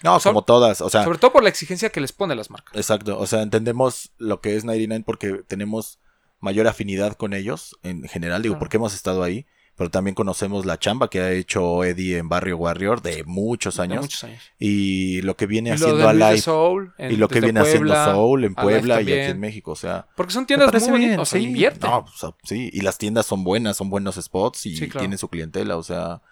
No, 0.05 0.21
como 0.21 0.43
todas. 0.43 0.81
O 0.81 0.89
sea, 0.91 1.03
Sobre 1.03 1.19
todo 1.19 1.33
por 1.33 1.43
la 1.43 1.49
exigencia 1.49 1.91
que 1.91 2.01
les 2.01 2.13
pone 2.13 2.37
las 2.37 2.51
marcas. 2.51 2.77
Exacto, 2.77 3.19
o 3.19 3.27
sea, 3.27 3.43
entendemos 3.43 4.13
lo 4.19 4.41
que 4.41 4.55
es 4.55 4.65
99 4.65 5.03
porque 5.05 5.43
tenemos 5.45 5.99
mayor 6.39 6.69
afinidad 6.69 7.15
con 7.17 7.33
ellos 7.33 7.77
en 7.83 8.05
general, 8.05 8.43
digo, 8.43 8.53
Claro. 8.53 8.61
porque 8.61 8.77
hemos 8.77 8.95
estado 8.95 9.25
ahí, 9.25 9.45
pero 9.77 9.91
también 9.91 10.14
conocemos 10.14 10.66
la 10.66 10.79
chamba 10.79 11.09
que 11.11 11.20
ha 11.20 11.33
hecho 11.33 11.83
Eddie 11.85 12.18
en 12.18 12.29
Barrio 12.29 12.57
Warrior 12.57 13.03
de 13.03 13.25
muchos 13.25 13.77
De 13.77 13.83
años 13.83 14.01
muchos 14.03 14.25
años. 14.25 14.41
y 14.59 15.20
lo 15.22 15.37
que 15.37 15.47
viene 15.47 15.70
Y 15.70 15.72
haciendo 15.72 16.09
Alive 16.09 16.39
Soul, 16.41 16.95
en- 16.99 17.12
y 17.12 17.16
lo 17.16 17.29
que 17.29 17.41
viene 17.41 17.61
Puebla, 17.61 17.95
haciendo 18.05 18.14
Soul 18.14 18.45
en 18.45 18.55
Puebla 18.55 19.01
y 19.01 19.05
aquí 19.05 19.12
en 19.31 19.41
México, 19.41 19.72
o 19.72 19.77
sea, 19.77 20.07
Porque 20.16 20.33
son 20.33 20.47
tiendas 20.47 20.89
muy 20.89 20.99
bien, 21.01 21.18
o 21.18 21.25
sea, 21.25 21.41
sí. 21.41 21.47
invierten. 21.47 21.91
No, 21.91 22.07
sí, 22.45 22.70
y 22.72 22.81
las 22.83 22.99
tiendas 22.99 23.27
son 23.27 23.43
buenas, 23.45 23.77
son 23.77 23.91
buenos 23.91 24.14
spots 24.16 24.66
y 24.66 24.77
Sí, 24.77 24.87
claro. 24.89 25.01
tienen 25.01 25.18
su 25.18 25.29
clientela, 25.29 25.77
o 25.77 25.83
sea, 25.83 26.22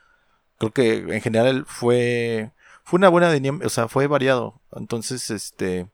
creo 0.59 0.73
que 0.73 0.99
en 1.15 1.21
general 1.21 1.65
fue 1.67 2.53
fue 2.85 2.99
una 2.99 3.09
buena 3.09 3.33
dinámica, 3.33 3.67
o 3.67 3.71
sea, 3.71 3.87
fue 3.89 4.07
variado. 4.09 4.61
Entonces, 4.75 5.31
este 5.31 5.87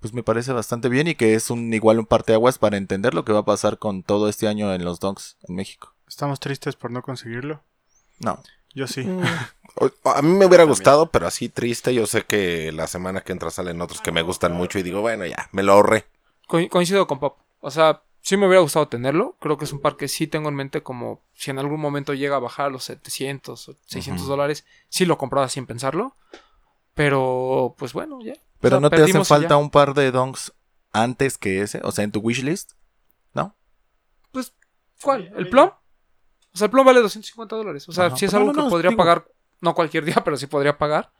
pues 0.00 0.14
me 0.14 0.22
parece 0.22 0.52
bastante 0.52 0.88
bien 0.88 1.06
y 1.08 1.14
que 1.14 1.34
es 1.34 1.50
un 1.50 1.72
igual 1.74 1.98
un 1.98 2.06
parteaguas 2.06 2.56
para 2.58 2.76
entender 2.78 3.12
lo 3.12 3.24
que 3.24 3.32
va 3.34 3.40
a 3.40 3.44
pasar 3.44 3.78
con 3.78 4.02
todo 4.02 4.28
este 4.28 4.48
año 4.48 4.72
en 4.74 4.82
los 4.84 4.98
donks 4.98 5.36
en 5.46 5.54
México. 5.56 5.89
¿Estamos 6.10 6.40
tristes 6.40 6.74
por 6.74 6.90
no 6.90 7.02
conseguirlo? 7.02 7.62
No. 8.18 8.42
Yo 8.74 8.88
sí. 8.88 9.08
O- 9.76 10.10
A 10.10 10.22
mí 10.22 10.28
me 10.32 10.46
hubiera 10.46 10.64
gustado, 10.64 11.06
pero 11.10 11.28
así 11.28 11.48
triste. 11.48 11.94
Yo 11.94 12.06
sé 12.06 12.24
que 12.24 12.72
la 12.72 12.88
semana 12.88 13.20
que 13.20 13.30
entra 13.32 13.50
salen 13.52 13.80
otros 13.80 14.00
que 14.00 14.10
me 14.10 14.22
gustan 14.22 14.52
mucho 14.52 14.78
y 14.80 14.82
digo, 14.82 15.00
bueno, 15.02 15.24
ya, 15.24 15.48
me 15.52 15.62
lo 15.62 15.72
ahorré. 15.74 16.06
Co- 16.48 16.68
coincido 16.68 17.06
con 17.06 17.20
Pop. 17.20 17.38
O 17.60 17.70
sea, 17.70 18.02
sí 18.22 18.36
me 18.36 18.48
hubiera 18.48 18.60
gustado 18.60 18.88
tenerlo. 18.88 19.36
Creo 19.40 19.56
que 19.56 19.64
es 19.66 19.72
un 19.72 19.80
par 19.80 19.96
que 19.96 20.08
sí 20.08 20.26
tengo 20.26 20.48
en 20.48 20.56
mente 20.56 20.82
como 20.82 21.20
si 21.34 21.52
en 21.52 21.60
algún 21.60 21.80
momento 21.80 22.12
llega 22.12 22.34
a 22.36 22.40
bajar 22.40 22.66
a 22.66 22.70
los 22.70 22.82
700 22.84 23.68
o 23.68 23.76
600 23.86 24.22
Ujú. 24.22 24.30
dólares, 24.32 24.64
sí 24.88 25.06
lo 25.06 25.16
compraba 25.16 25.48
sin 25.48 25.66
pensarlo. 25.66 26.16
Pero, 26.94 27.74
pues 27.78 27.92
bueno, 27.92 28.18
ya. 28.22 28.34
Pero 28.60 28.76
O 28.76 28.78
sea, 28.78 28.80
no 28.80 28.90
te 28.90 29.02
hacen 29.02 29.24
falta 29.24 29.56
un 29.56 29.70
par 29.70 29.94
de 29.94 30.10
donks 30.10 30.52
antes 30.92 31.38
que 31.38 31.62
ese, 31.62 31.80
o 31.84 31.92
sea, 31.92 32.02
en 32.04 32.10
tu 32.12 32.20
wishlist, 32.20 32.72
¿no? 33.32 33.54
Pues, 34.32 34.52
¿cuál? 35.00 35.32
¿El 35.36 35.48
plom? 35.48 35.70
O 36.52 36.58
sea, 36.58 36.66
el 36.66 36.70
plom 36.70 36.84
vale 36.86 37.00
250 37.00 37.56
dólares. 37.56 37.88
O 37.88 37.92
sea, 37.92 38.06
Ajá. 38.06 38.16
sí 38.16 38.24
es 38.26 38.32
No, 38.32 38.38
algo 38.40 38.52
no, 38.52 38.56
que 38.58 38.64
no, 38.64 38.70
podría 38.70 38.90
digo- 38.90 38.98
pagar, 38.98 39.26
no 39.60 39.74
cualquier 39.74 40.04
día, 40.04 40.14
pero 40.24 40.36
sí 40.36 40.46
podría 40.46 40.78
pagar. 40.78 41.12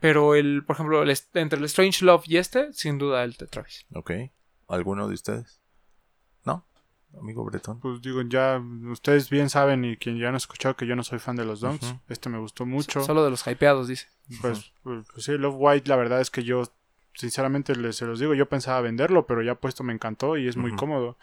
Pero 0.00 0.34
el, 0.34 0.64
por 0.66 0.74
ejemplo, 0.76 1.02
el 1.02 1.16
entre 1.34 1.58
el 1.58 1.64
Strange 1.66 2.04
Love 2.04 2.24
y 2.26 2.36
este, 2.36 2.72
sin 2.72 2.98
duda 2.98 3.24
el 3.24 3.32
de 3.34 3.46
Travis. 3.46 3.86
Ok. 3.94 4.10
¿Alguno 4.68 5.08
de 5.08 5.14
ustedes? 5.14 5.60
¿No? 6.44 6.66
Amigo 7.18 7.44
Bretón. 7.44 7.78
Pues 7.80 8.02
digo, 8.02 8.20
ya 8.22 8.60
ustedes 8.90 9.30
bien 9.30 9.48
saben 9.48 9.84
y 9.84 9.96
quien 9.96 10.18
ya 10.18 10.28
han 10.28 10.34
escuchado 10.36 10.76
que 10.76 10.86
yo 10.86 10.96
no 10.96 11.04
soy 11.04 11.20
fan 11.20 11.36
de 11.36 11.44
los 11.44 11.60
Donks. 11.60 11.86
Ujú. 11.90 12.00
Este 12.08 12.28
me 12.28 12.38
gustó 12.38 12.66
mucho. 12.66 13.02
Solo 13.02 13.24
de 13.24 13.30
los 13.30 13.46
hypeados, 13.46 13.88
dice. 13.88 14.08
Pues, 14.40 14.72
pues, 14.82 15.06
pues 15.12 15.24
sí, 15.24 15.32
Love 15.38 15.54
White, 15.58 15.88
la 15.88 15.96
verdad 15.96 16.20
es 16.20 16.30
que 16.30 16.42
yo 16.42 16.64
sinceramente 17.14 17.76
les, 17.76 17.96
se 17.96 18.04
los 18.06 18.18
digo, 18.18 18.34
yo 18.34 18.48
pensaba 18.48 18.80
venderlo, 18.80 19.26
pero 19.26 19.42
ya 19.42 19.54
puesto 19.54 19.84
me 19.84 19.92
encantó 19.92 20.36
y 20.36 20.48
es 20.48 20.56
muy 20.56 20.74
cómodo. 20.74 21.16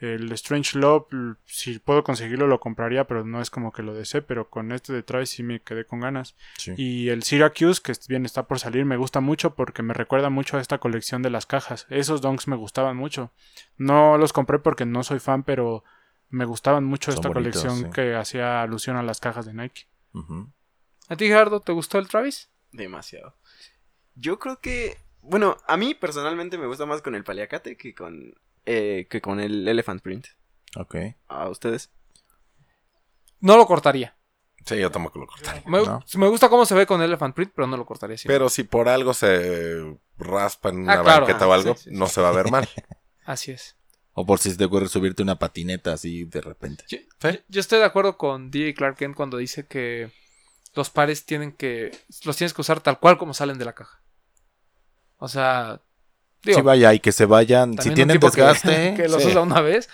El 0.00 0.32
Strange 0.32 0.78
Love, 0.78 1.06
si 1.44 1.78
puedo 1.78 2.02
conseguirlo, 2.02 2.46
lo 2.46 2.58
compraría, 2.58 3.06
pero 3.06 3.24
no 3.24 3.40
es 3.40 3.50
como 3.50 3.70
que 3.70 3.82
lo 3.82 3.94
desee. 3.94 4.22
Pero 4.22 4.48
con 4.48 4.72
este 4.72 4.92
de 4.92 5.02
Travis 5.02 5.30
sí 5.30 5.42
me 5.42 5.60
quedé 5.60 5.84
con 5.84 6.00
ganas. 6.00 6.36
Sí. 6.56 6.72
Y 6.76 7.08
el 7.10 7.22
Syracuse, 7.22 7.82
que 7.82 7.92
bien 8.08 8.24
está 8.24 8.46
por 8.46 8.58
salir, 8.58 8.84
me 8.86 8.96
gusta 8.96 9.20
mucho 9.20 9.54
porque 9.54 9.82
me 9.82 9.92
recuerda 9.94 10.30
mucho 10.30 10.56
a 10.56 10.60
esta 10.60 10.78
colección 10.78 11.22
de 11.22 11.30
las 11.30 11.44
cajas. 11.46 11.86
Esos 11.90 12.22
donks 12.22 12.48
me 12.48 12.56
gustaban 12.56 12.96
mucho. 12.96 13.30
No 13.76 14.16
los 14.16 14.32
compré 14.32 14.58
porque 14.58 14.86
no 14.86 15.02
soy 15.04 15.20
fan, 15.20 15.42
pero 15.42 15.84
me 16.30 16.44
gustaban 16.44 16.84
mucho 16.84 17.12
Son 17.12 17.18
esta 17.18 17.28
bonitos, 17.28 17.62
colección 17.62 17.90
sí. 17.90 17.94
que 17.94 18.14
hacía 18.14 18.62
alusión 18.62 18.96
a 18.96 19.02
las 19.02 19.20
cajas 19.20 19.44
de 19.46 19.52
Nike. 19.54 19.86
¿A 21.08 21.16
ti, 21.16 21.26
Gerardo, 21.26 21.60
te 21.60 21.72
gustó 21.72 21.98
el 21.98 22.08
Travis? 22.08 22.48
Demasiado. 22.72 23.36
Yo 24.14 24.38
creo 24.38 24.60
que. 24.60 24.96
Bueno, 25.22 25.58
a 25.66 25.76
mí 25.76 25.94
personalmente 25.94 26.56
me 26.56 26.66
gusta 26.66 26.86
más 26.86 27.02
con 27.02 27.14
el 27.14 27.24
paliacate 27.24 27.76
que 27.76 27.94
con. 27.94 28.34
Eh, 28.72 29.06
que 29.08 29.20
con 29.20 29.40
el 29.40 29.66
Elephant 29.66 30.02
Print. 30.02 30.26
Ok. 30.76 30.96
¿A 31.28 31.48
ustedes? 31.48 31.90
No 33.40 33.56
lo 33.56 33.66
cortaría. 33.66 34.16
Sí, 34.66 34.78
yo 34.78 34.90
tampoco 34.90 35.18
lo 35.20 35.26
cortaría. 35.26 35.62
Me, 35.66 35.82
No. 35.82 36.04
me 36.14 36.28
gusta 36.28 36.48
cómo 36.48 36.66
se 36.66 36.74
ve 36.74 36.86
con 36.86 37.00
Elephant 37.02 37.34
Print, 37.34 37.52
pero 37.54 37.66
no 37.66 37.76
lo 37.76 37.86
cortaría. 37.86 38.18
sí. 38.18 38.28
Pero 38.28 38.48
si 38.48 38.64
por 38.64 38.88
algo 38.88 39.14
se 39.14 39.96
raspa 40.18 40.68
en 40.68 40.80
una 40.80 41.00
Ah, 41.00 41.02
claro. 41.02 41.26
banqueta 41.26 41.46
o 41.48 41.52
Ah, 41.52 41.54
algo, 41.54 41.74
sí, 41.74 41.84
sí, 41.84 41.90
sí. 41.90 41.96
no 41.96 42.06
se 42.06 42.20
va 42.20 42.28
a 42.28 42.32
ver 42.32 42.50
mal. 42.50 42.68
Así 43.24 43.52
es. 43.52 43.76
O 44.12 44.26
por 44.26 44.38
si 44.38 44.50
se 44.50 44.56
te 44.58 44.64
ocurre 44.64 44.88
subirte 44.88 45.22
una 45.22 45.38
patineta 45.38 45.92
así 45.92 46.24
de 46.24 46.40
repente. 46.40 46.84
Yo, 46.88 46.98
yo 47.48 47.60
estoy 47.60 47.78
de 47.78 47.84
acuerdo 47.84 48.18
con 48.18 48.50
DJ 48.50 48.74
Clark 48.74 48.96
Kent 48.96 49.14
cuando 49.16 49.36
dice 49.38 49.66
que 49.66 50.12
los 50.74 50.90
pares 50.90 51.24
tienen 51.24 51.52
que. 51.52 51.90
Los 52.24 52.36
tienes 52.36 52.52
que 52.52 52.60
usar 52.60 52.80
tal 52.80 52.98
cual 52.98 53.16
como 53.18 53.32
salen 53.34 53.56
de 53.58 53.64
la 53.64 53.72
caja. 53.74 54.02
O 55.16 55.28
sea. 55.28 55.80
Digo, 56.42 56.58
sí, 56.58 56.62
vaya, 56.62 56.94
y 56.94 57.00
que 57.00 57.12
se 57.12 57.26
vayan. 57.26 57.76
Si 57.78 57.90
tienen 57.92 58.18
que- 58.18 58.26
desgaste. 58.26 58.94
Que, 58.96 59.08
los 59.08 59.22
sí. 59.22 59.28
usa 59.28 59.42
una 59.42 59.60
vez. 59.60 59.88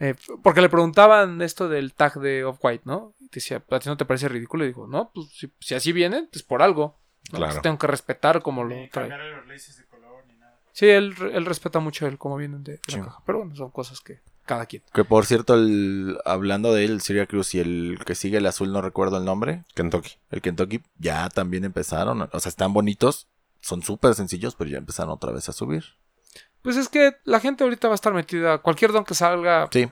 eh, 0.00 0.14
porque 0.42 0.60
le 0.60 0.68
preguntaban 0.68 1.40
esto 1.42 1.68
del 1.68 1.94
tag 1.94 2.14
de 2.20 2.44
Off-White, 2.44 2.82
¿no? 2.86 3.14
Y 3.20 3.28
decía, 3.32 3.62
¿a 3.70 3.78
ti 3.78 3.88
no 3.88 3.96
te 3.96 4.04
parece 4.04 4.28
ridículo? 4.28 4.64
Y 4.64 4.68
digo, 4.68 4.86
no, 4.88 5.10
pues 5.14 5.28
si, 5.30 5.52
si 5.60 5.74
así 5.74 5.92
vienen, 5.92 6.28
pues 6.32 6.42
por 6.42 6.62
algo. 6.62 6.98
¿no? 7.30 7.38
Claro. 7.38 7.52
Pues 7.52 7.62
tengo 7.62 7.78
que 7.78 7.86
respetar 7.86 8.42
como 8.42 8.64
lo 8.64 8.74
trae. 8.90 9.10
Sí, 10.72 10.88
él, 10.88 11.14
él 11.32 11.44
respeta 11.44 11.80
mucho 11.80 12.06
el 12.06 12.16
cómo 12.16 12.36
vienen 12.36 12.64
de, 12.64 12.72
de 12.88 12.96
la 12.96 13.04
caja. 13.04 13.22
Pero 13.26 13.38
bueno, 13.38 13.54
son 13.54 13.70
cosas 13.70 14.00
que 14.00 14.20
cada 14.46 14.64
quien. 14.66 14.82
Que 14.94 15.04
por 15.04 15.26
cierto, 15.26 15.54
el- 15.54 16.18
hablando 16.24 16.72
de 16.72 16.84
él, 16.86 16.92
el 16.92 17.00
Syracuse 17.02 17.58
y 17.58 17.60
el 17.60 17.98
que 18.06 18.14
sigue 18.14 18.38
el 18.38 18.46
azul, 18.46 18.72
no 18.72 18.80
recuerdo 18.80 19.18
el 19.18 19.24
nombre, 19.26 19.64
Kentucky. 19.74 20.16
el 20.30 20.40
Kentucky, 20.40 20.80
ya 20.96 21.28
también 21.28 21.64
empezaron. 21.64 22.22
O 22.32 22.40
sea, 22.40 22.48
están 22.48 22.72
bonitos, 22.72 23.28
son 23.62 23.82
súper 23.82 24.14
sencillos, 24.14 24.54
pero 24.54 24.68
ya 24.68 24.78
empezaron 24.78 25.12
otra 25.12 25.32
vez 25.32 25.48
a 25.48 25.52
subir. 25.52 25.84
Pues 26.60 26.76
es 26.76 26.88
que 26.88 27.16
la 27.24 27.40
gente 27.40 27.64
ahorita 27.64 27.88
va 27.88 27.94
a 27.94 27.96
estar 27.96 28.12
metida. 28.12 28.58
Cualquier 28.58 28.92
don 28.92 29.04
que 29.04 29.14
salga, 29.14 29.68
Sí, 29.72 29.88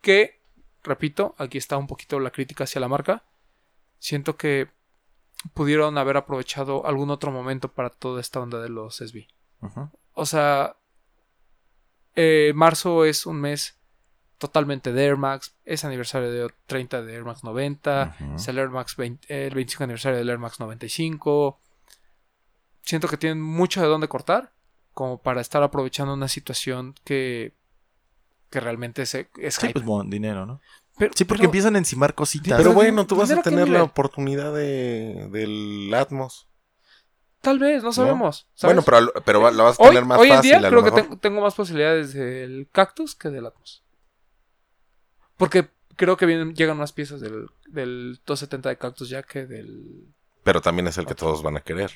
que, 0.00 0.42
repito, 0.82 1.34
aquí 1.38 1.58
está 1.58 1.76
un 1.76 1.86
poquito 1.86 2.18
la 2.18 2.30
crítica 2.30 2.64
hacia 2.64 2.80
la 2.80 2.88
marca. 2.88 3.24
Siento 3.98 4.36
que 4.36 4.68
pudieron 5.54 5.96
haber 5.98 6.16
aprovechado 6.16 6.86
algún 6.86 7.10
otro 7.10 7.30
momento 7.30 7.72
para 7.72 7.90
toda 7.90 8.20
esta 8.20 8.40
onda 8.40 8.60
de 8.60 8.68
los 8.68 8.96
SB. 8.96 9.26
O 10.14 10.26
sea, 10.26 10.76
eh, 12.16 12.52
marzo 12.54 13.04
es 13.04 13.26
un 13.26 13.40
mes 13.40 13.78
totalmente 14.38 14.92
de 14.92 15.04
Air 15.04 15.16
Max. 15.16 15.54
Es 15.64 15.84
aniversario 15.84 16.30
de 16.30 16.50
30 16.66 17.02
de 17.02 17.14
Air 17.14 17.24
Max 17.24 17.44
90. 17.44 18.16
Ujú. 18.20 18.34
Es 18.36 18.48
el 18.48 18.58
Air 18.58 18.70
Max 18.70 18.96
20 18.96 19.46
el 19.46 19.54
25 19.54 19.84
aniversario 19.84 20.18
del 20.18 20.30
Air 20.30 20.38
Max 20.38 20.60
95. 20.60 21.60
Siento 22.82 23.08
que 23.08 23.16
tienen 23.16 23.40
mucho 23.40 23.80
de 23.80 23.86
dónde 23.86 24.08
cortar. 24.08 24.52
Como 24.92 25.18
para 25.22 25.40
estar 25.40 25.62
aprovechando 25.62 26.14
una 26.14 26.28
situación 26.28 26.94
que. 27.04 27.54
Que 28.50 28.58
realmente 28.60 29.02
es, 29.02 29.14
es 29.14 29.54
sí, 29.54 29.68
pues 29.72 29.84
bon, 29.84 30.10
dinero, 30.10 30.44
¿no? 30.44 30.60
Pero- 30.98 31.12
Sí, 31.14 31.24
porque 31.24 31.42
pero- 31.42 31.48
empiezan 31.48 31.76
a 31.76 31.78
encimar 31.78 32.14
cositas. 32.14 32.58
Pero 32.58 32.72
bueno, 32.72 33.06
tú 33.06 33.14
vas 33.16 33.30
a 33.30 33.34
dinero, 33.34 33.42
¿qué 33.44 33.50
tener 33.50 33.68
la 33.68 33.82
oportunidad 33.84 34.52
de, 34.52 35.28
del 35.30 35.94
Atmos. 35.94 36.48
Tal 37.40 37.58
vez, 37.58 37.82
no 37.82 37.92
sabemos. 37.92 38.46
Bueno, 38.62 38.82
pero, 38.82 39.12
pero 39.24 39.50
la 39.50 39.62
vas 39.62 39.80
a 39.80 39.82
hoy, 39.82 39.88
tener 39.90 40.04
más 40.04 40.18
hoy 40.18 40.28
en 40.28 40.34
fácil. 40.36 40.50
día 40.50 40.68
creo 40.68 40.84
que 40.84 40.90
mejor. 40.90 41.18
tengo 41.20 41.40
más 41.40 41.54
posibilidades 41.54 42.12
del 42.12 42.68
Cactus 42.70 43.14
que 43.14 43.30
del 43.30 43.46
Atmos. 43.46 43.82
Porque 45.38 45.70
creo 45.96 46.16
que 46.18 46.26
vienen, 46.26 46.54
llegan 46.54 46.76
más 46.76 46.92
piezas 46.92 47.20
del, 47.20 47.46
del 47.66 48.20
270 48.26 48.68
de 48.68 48.76
Cactus 48.76 49.08
ya 49.08 49.22
que 49.22 49.46
del... 49.46 50.12
Pero 50.42 50.60
también 50.60 50.86
es 50.88 50.98
el 50.98 51.06
que 51.06 51.14
todos 51.14 51.42
van 51.42 51.56
a 51.56 51.60
querer. 51.60 51.90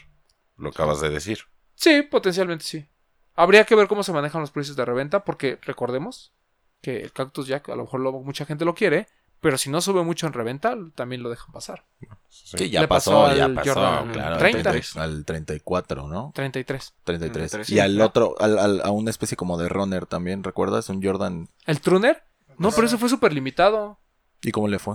Lo 0.56 0.70
acabas 0.70 1.00
de 1.00 1.10
decir. 1.10 1.40
Sí, 1.74 2.02
potencialmente 2.02 2.64
sí. 2.64 2.86
Habría 3.34 3.64
que 3.64 3.74
ver 3.74 3.88
cómo 3.88 4.02
se 4.02 4.12
manejan 4.12 4.40
los 4.40 4.50
precios 4.52 4.76
de 4.76 4.84
reventa 4.84 5.24
porque 5.24 5.58
recordemos 5.62 6.32
que 6.80 7.00
el 7.02 7.12
Cactus 7.12 7.46
Jack 7.48 7.68
a 7.70 7.76
lo 7.76 7.82
mejor 7.84 8.00
lo- 8.00 8.12
mucha 8.12 8.44
gente 8.46 8.64
lo 8.64 8.74
quiere, 8.74 9.08
pero 9.40 9.58
si 9.58 9.68
no 9.70 9.80
sube 9.80 10.02
mucho 10.04 10.26
en 10.26 10.32
reventa 10.32 10.76
también 10.94 11.22
lo 11.22 11.30
dejan 11.30 11.50
pasar. 11.52 11.84
Sí. 12.28 12.56
Sí, 12.58 12.70
ya 12.70 12.82
Le 12.82 12.88
pasó 12.88 13.10
pasó, 13.24 13.36
ya 13.36 13.44
al 13.46 13.54
pasó, 13.54 13.74
Jordan 13.74 14.12
claro. 14.12 14.32
al 14.34 14.38
30. 14.38 14.70
30, 14.70 15.02
Al 15.02 15.24
34, 15.24 16.06
¿no? 16.08 16.30
33. 16.34 16.94
33. 17.04 17.32
33, 17.50 17.68
y 17.68 17.72
sí, 17.74 17.80
al 17.80 17.94
claro. 17.94 18.08
otro, 18.08 18.34
al, 18.38 18.58
al- 18.58 18.80
a 18.84 18.90
una 18.90 19.10
especie 19.10 19.36
como 19.36 19.58
de 19.58 19.68
runner 19.68 20.06
también, 20.06 20.44
¿recuerdas? 20.44 20.88
Un 20.88 21.02
Jordan. 21.02 21.48
¿El 21.66 21.80
Truner? 21.80 22.22
No, 22.58 22.70
pero 22.70 22.86
eso 22.86 22.98
fue 22.98 23.08
súper 23.08 23.32
limitado. 23.32 23.98
¿Y 24.42 24.52
cómo 24.52 24.68
le 24.68 24.78
fue? 24.78 24.94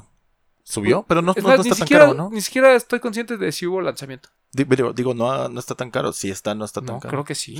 ¿Subió? 0.63 1.03
Pero 1.07 1.21
no, 1.21 1.33
Es 1.35 1.43
no- 1.43 1.49
más, 1.49 1.57
no 1.57 1.63
ni, 1.63 1.69
está 1.69 1.79
tan 1.79 1.87
siquiera, 1.87 2.05
caro, 2.05 2.15
¿no? 2.17 2.29
ni 2.29 2.41
siquiera 2.41 2.73
estoy 2.75 2.99
consciente 2.99 3.35
de 3.37 3.51
si 3.51 3.65
hubo 3.67 3.81
lanzamiento. 3.81 4.29
Di- 4.51 4.63
Digo, 4.63 4.93
digo, 4.93 5.13
no, 5.13 5.47
no 5.49 5.59
está 5.59 5.75
tan 5.75 5.91
caro. 5.91 6.11
Si 6.13 6.29
está, 6.29 6.55
no 6.55 6.65
está 6.65 6.81
tan 6.81 6.95
No, 6.95 6.99
caro. 6.99 7.11
creo 7.11 7.23
que 7.25 7.35
sí. 7.35 7.55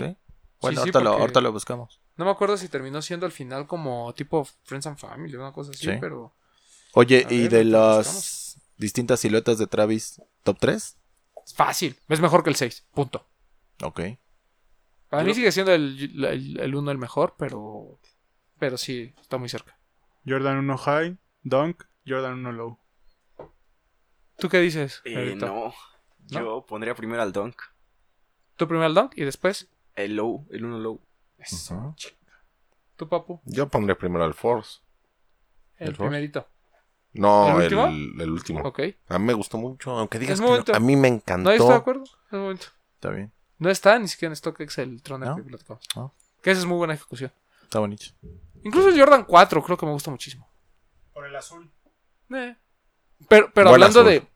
Bueno, 0.62 0.76
sí, 0.76 0.80
ahorita, 0.80 1.00
lo, 1.00 1.12
porque- 1.12 1.22
ahorita 1.22 1.42
lo 1.42 1.52
buscamos. 1.54 2.02
No 2.18 2.26
me 2.26 2.32
acuerdo 2.32 2.58
si 2.58 2.68
terminó 2.68 3.02
siendo 3.02 3.26
al 3.26 3.32
final 3.32 3.66
como 3.68 4.14
tipo 4.14 4.46
Friends 4.64 4.88
and 4.88 4.98
Family, 4.98 5.36
una 5.36 5.54
cosa 5.54 5.72
así, 5.72 5.86
Sí. 5.86 5.98
pero 6.00 6.34
Oye, 6.94 7.26
A 7.30 7.34
¿y 7.34 7.42
ver, 7.44 7.50
de 7.52 7.64
las 7.66 7.98
buscamos. 7.98 8.58
distintas 8.78 9.20
siluetas 9.20 9.58
de 9.60 9.68
Travis, 9.68 10.22
top 10.44 10.58
3? 10.60 10.98
es 11.46 11.54
fácil. 11.54 11.96
Es 12.10 12.20
mejor 12.20 12.44
que 12.44 12.50
el 12.50 12.56
6, 12.56 12.86
punto. 12.94 13.26
Ok. 13.84 14.02
Para 15.10 15.24
mí 15.24 15.34
sigue 15.34 15.52
siendo 15.52 15.72
el, 15.74 16.24
el, 16.26 16.60
el 16.60 16.76
1 16.76 16.92
el 16.92 16.98
mejor, 16.98 17.36
pero 17.38 18.00
pero 18.60 18.78
sí, 18.78 19.14
está 19.22 19.38
muy 19.38 19.48
cerca. 19.50 19.80
Jordan 20.28 20.58
1 20.58 20.78
High, 20.78 21.18
Dunk, 21.44 21.84
Jordan 22.06 22.34
1 22.40 22.52
Low. 22.52 22.78
¿Tú 24.38 24.50
qué 24.50 24.60
dices? 24.60 25.02
Eh, 25.06 25.12
Gerardito? 25.12 25.74
No. 26.32 26.40
Yo 26.40 26.66
pondría 26.66 26.96
primero 26.96 27.22
al 27.22 27.32
Dunk. 27.32 27.56
¿Tú 28.56 28.68
primero 28.68 28.88
el 28.88 28.94
Dunk 28.94 29.14
y 29.16 29.24
después 29.24 29.70
El 29.96 30.16
Low, 30.16 30.48
el 30.52 30.66
1 30.66 30.80
Low. 30.80 31.02
Ujú. 31.40 31.96
tú, 32.98 33.08
Papu? 33.08 33.42
Yo 33.46 33.70
pondría 33.70 33.98
primero 33.98 34.24
al 34.26 34.34
Force. 34.34 34.80
El, 35.78 35.90
¿El 35.90 35.96
Force? 35.96 36.10
primerito. 36.10 36.48
No, 37.14 37.60
¿El 37.60 37.74
el, 37.74 37.78
último? 37.78 38.22
el 38.24 38.30
último. 38.30 38.62
Ok. 38.62 38.80
A 39.08 39.18
mí 39.18 39.26
me 39.26 39.34
gustó 39.34 39.58
mucho, 39.58 39.92
aunque 39.92 40.20
digas 40.20 40.40
Es 40.40 40.46
que 40.46 40.72
no. 40.72 40.76
A 40.78 40.80
mí 40.80 40.96
me 40.96 41.10
No, 41.10 41.16
encantó. 41.16 41.50
yo 41.50 41.56
estoy 41.56 41.70
de 41.70 41.76
acuerdo. 41.76 42.04
Es 42.04 42.34
momento. 42.34 42.66
Está 42.96 43.10
bien. 43.12 43.32
No 43.58 43.70
está 43.70 43.98
ni 43.98 44.08
siquiera 44.08 44.32
en 44.32 44.36
StockX 44.36 44.78
el 44.78 45.02
Troner 45.02 45.30
¿No? 45.30 45.36
que 45.38 45.44
platicamos. 45.44 45.84
No. 45.96 46.14
Que 46.42 46.52
esa 46.52 46.60
es 46.62 46.66
muy 46.68 46.78
buena 46.78 46.94
ejecución. 46.94 47.32
Está 47.64 47.80
bonito. 47.80 48.06
Incluso 48.64 48.90
el 48.90 49.00
Jordan 49.00 49.24
4 49.26 49.64
creo 49.64 49.78
que 49.78 49.86
me 49.86 49.92
gusta 49.92 50.12
muchísimo. 50.12 50.48
Por 51.14 51.26
el 51.26 51.36
azul. 51.36 51.72
Eh. 52.34 52.56
Pero, 53.28 53.52
pero 53.54 53.70
hablando 53.70 54.02
azul. 54.02 54.12
de 54.12 54.28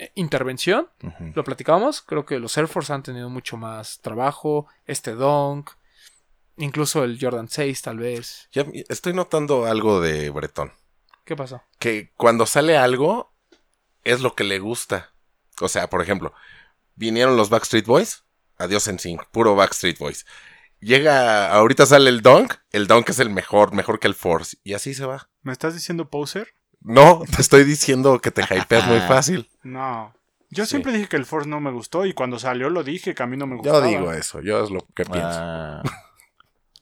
eh, 0.00 0.12
intervención, 0.14 0.88
lo 1.34 1.44
platicamos. 1.44 2.00
Creo 2.00 2.24
que 2.24 2.38
los 2.38 2.56
Air 2.56 2.68
Force 2.68 2.90
han 2.92 3.02
tenido 3.02 3.28
mucho 3.28 3.58
más 3.58 4.00
trabajo. 4.00 4.66
Este 4.86 5.12
Dunk. 5.12 5.70
Incluso 6.56 7.04
el 7.04 7.18
Jordan 7.20 7.48
6, 7.48 7.82
tal 7.82 7.98
vez. 7.98 8.48
Ya 8.52 8.64
estoy 8.88 9.12
notando 9.12 9.66
algo 9.66 10.00
de 10.00 10.30
Bretón. 10.30 10.72
¿Qué 11.24 11.36
pasó? 11.36 11.62
Que 11.78 12.12
cuando 12.16 12.46
sale 12.46 12.78
algo, 12.78 13.34
es 14.02 14.20
lo 14.20 14.34
que 14.34 14.44
le 14.44 14.58
gusta. 14.58 15.12
O 15.60 15.68
sea, 15.68 15.90
por 15.90 16.00
ejemplo, 16.00 16.32
vinieron 16.94 17.36
los 17.36 17.50
Backstreet 17.50 17.84
Boys. 17.86 18.24
Adiós 18.56 18.88
en 18.88 18.98
sync, 18.98 19.24
puro 19.30 19.54
Backstreet 19.54 19.98
Boys. 19.98 20.24
Llega, 20.80 21.52
ahorita 21.52 21.84
sale 21.84 22.08
el 22.08 22.22
Dunk. 22.22 22.54
El 22.72 22.86
Dunk 22.86 23.10
es 23.10 23.18
el 23.18 23.28
mejor, 23.28 23.74
mejor 23.74 24.00
que 24.00 24.08
el 24.08 24.14
Force. 24.14 24.56
Y 24.64 24.72
así 24.72 24.94
se 24.94 25.04
va. 25.04 25.28
¿Me 25.42 25.52
estás 25.52 25.74
diciendo 25.74 26.08
poser? 26.08 26.54
No, 26.80 27.22
te 27.34 27.42
estoy 27.42 27.64
diciendo 27.64 28.20
que 28.20 28.30
te 28.30 28.42
hypeas 28.42 28.86
muy 28.86 29.00
fácil. 29.00 29.48
No. 29.62 30.14
Yo 30.50 30.64
Sí. 30.64 30.70
siempre 30.70 30.92
dije 30.92 31.08
que 31.08 31.16
el 31.16 31.26
Force 31.26 31.48
no 31.48 31.60
me 31.60 31.70
gustó 31.70 32.06
y 32.06 32.12
cuando 32.14 32.38
salió 32.38 32.70
lo 32.70 32.82
dije 32.82 33.14
que 33.14 33.22
a 33.22 33.26
mí 33.26 33.36
no 33.36 33.46
me 33.46 33.56
gustaba. 33.56 33.80
Yo 33.80 33.86
digo 33.98 34.12
eso, 34.12 34.40
yo 34.40 34.64
es 34.64 34.70
lo 34.70 34.80
que 34.94 35.04
pienso. 35.04 35.28
Ah. 35.30 35.82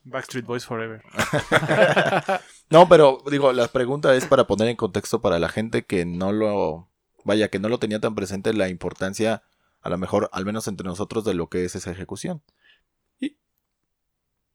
Backstreet 0.05 0.45
Boys 0.45 0.65
Forever. 0.65 1.03
No, 2.71 2.87
pero 2.87 3.17
digo, 3.31 3.51
la 3.51 3.67
pregunta 3.67 4.13
es 4.15 4.25
para 4.27 4.45
poner 4.45 4.67
en 4.67 4.75
contexto 4.75 5.21
para 5.21 5.39
la 5.39 5.49
gente 5.49 5.85
que 5.85 6.05
no 6.05 6.31
lo, 6.31 6.87
vaya, 7.23 7.49
que 7.49 7.57
no 7.59 7.67
lo 7.67 7.79
tenía 7.79 7.99
tan 7.99 8.13
presente 8.13 8.53
la 8.53 8.69
importancia, 8.69 9.41
a 9.81 9.89
lo 9.89 9.97
mejor, 9.97 10.29
al 10.33 10.45
menos 10.45 10.67
entre 10.67 10.85
nosotros, 10.85 11.23
de 11.25 11.33
lo 11.33 11.49
que 11.49 11.65
es 11.65 11.75
esa 11.75 11.89
ejecución. 11.91 12.43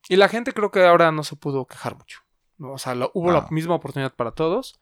Y 0.09 0.17
la 0.17 0.29
gente 0.29 0.53
creo 0.53 0.71
que 0.71 0.85
ahora 0.87 1.11
no 1.13 1.25
se 1.25 1.35
pudo 1.35 1.67
quejar 1.67 1.97
mucho. 1.97 2.21
O 2.61 2.79
sea, 2.79 2.95
lo- 2.95 3.11
hubo 3.15 3.33
la 3.33 3.41
No. 3.43 3.49
misma 3.51 3.75
oportunidad 3.75 4.15
para 4.15 4.31
todos. 4.33 4.79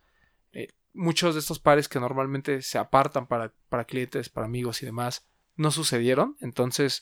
Eh, 0.53 0.68
muchos 0.92 1.34
de 1.34 1.40
estos 1.40 1.59
pares 1.59 1.88
que 1.88 2.00
normalmente 2.00 2.62
se 2.62 2.78
apartan 2.78 3.26
para, 3.26 3.53
para 3.68 3.84
clientes, 3.84 4.28
para 4.28 4.46
amigos 4.46 4.82
y 4.82 4.86
demás, 4.86 5.26
no 5.57 5.70
sucedieron. 5.70 6.36
Entonces, 6.40 7.00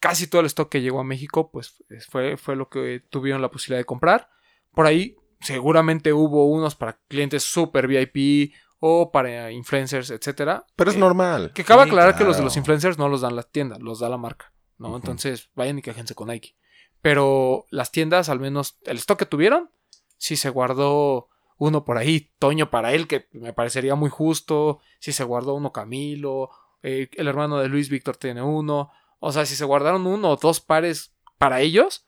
casi 0.00 0.26
todo 0.26 0.40
el 0.40 0.46
stock 0.46 0.68
que 0.68 0.80
llegó 0.80 1.00
a 1.00 1.04
México, 1.04 1.50
pues 1.50 1.82
es- 1.88 2.06
fue, 2.06 2.36
fue 2.36 2.56
lo 2.56 2.68
que 2.68 3.00
tuvieron 3.10 3.42
la 3.42 3.50
posibilidad 3.50 3.80
de 3.80 3.84
comprar. 3.86 4.30
Por 4.72 4.86
ahí 4.86 5.16
seguramente 5.40 6.12
hubo 6.12 6.46
unos 6.46 6.74
para 6.74 6.98
clientes 7.08 7.42
super 7.44 7.86
VIP 7.86 8.52
o 8.80 9.10
para 9.10 9.50
influencers, 9.50 10.10
etcétera. 10.10 10.64
Pero 10.76 10.90
es 10.90 10.96
Eh, 10.96 11.00
normal. 11.00 11.52
Que 11.54 11.64
cabe 11.64 11.84
Sí, 11.84 11.88
aclarar 11.90 12.14
que 12.16 12.24
los 12.24 12.36
de 12.36 12.40
claro. 12.40 12.44
los 12.44 12.56
influencers 12.56 12.98
no 12.98 13.08
los 13.08 13.22
dan 13.22 13.34
la 13.36 13.42
tienda, 13.42 13.76
los 13.80 13.98
da 14.00 14.08
la 14.08 14.16
marca, 14.18 14.52
¿no? 14.78 14.94
Entonces 14.94 15.50
vayan 15.54 15.78
y 15.78 15.82
quéjense 15.82 16.14
con 16.14 16.28
Nike. 16.28 16.54
Pero 17.00 17.66
las 17.70 17.90
tiendas, 17.92 18.28
al 18.28 18.40
menos 18.40 18.78
el 18.84 18.96
stock 18.98 19.18
que 19.18 19.26
tuvieron, 19.26 19.70
sí 20.16 20.36
se 20.36 20.50
guardó 20.50 21.28
uno 21.58 21.84
por 21.84 21.98
ahí, 21.98 22.30
Toño 22.38 22.70
para 22.70 22.92
él, 22.92 23.06
que 23.06 23.28
me 23.32 23.52
parecería 23.52 23.94
muy 23.94 24.10
justo. 24.10 24.78
Si 25.00 25.12
se 25.12 25.24
guardó 25.24 25.54
uno 25.54 25.72
Camilo, 25.72 26.50
eh, 26.82 27.08
el 27.12 27.28
hermano 27.28 27.58
de 27.58 27.68
Luis 27.68 27.88
Víctor 27.88 28.16
tiene 28.16 28.42
uno. 28.42 28.90
O 29.20 29.32
sea, 29.32 29.44
si 29.44 29.56
se 29.56 29.64
guardaron 29.64 30.06
uno 30.06 30.30
o 30.30 30.36
dos 30.36 30.60
pares 30.60 31.12
para 31.36 31.60
ellos, 31.60 32.06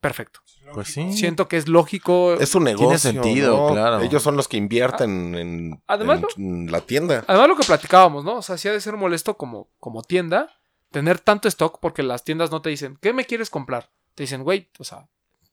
perfecto. 0.00 0.40
Pues 0.74 0.88
sí. 0.88 1.12
Siento 1.12 1.48
que 1.48 1.56
es 1.56 1.68
lógico. 1.68 2.34
Es 2.34 2.54
un 2.54 2.64
negocio. 2.64 2.98
sentido, 2.98 3.56
¿no? 3.56 3.72
claro. 3.72 4.00
Ellos 4.00 4.22
son 4.22 4.36
los 4.36 4.48
que 4.48 4.56
invierten 4.56 5.34
en, 5.34 5.82
Además, 5.86 6.20
en 6.36 6.70
la 6.70 6.80
tienda. 6.82 7.24
Además 7.26 7.48
lo 7.48 7.56
que 7.56 7.66
platicábamos, 7.66 8.24
¿no? 8.24 8.36
O 8.36 8.42
sea, 8.42 8.58
sí 8.58 8.68
ha 8.68 8.72
de 8.72 8.80
ser 8.80 8.96
molesto 8.96 9.36
como, 9.36 9.70
como 9.78 10.02
tienda 10.02 10.50
tener 10.92 11.18
tanto 11.18 11.48
stock 11.48 11.80
porque 11.80 12.04
las 12.04 12.22
tiendas 12.22 12.52
no 12.52 12.62
te 12.62 12.70
dicen, 12.70 12.96
¿qué 13.00 13.12
me 13.12 13.24
quieres 13.24 13.50
comprar? 13.50 13.90
Te 14.14 14.22
dicen, 14.24 14.44
güey, 14.44 14.70
o 14.78 14.84
sea, 14.84 15.08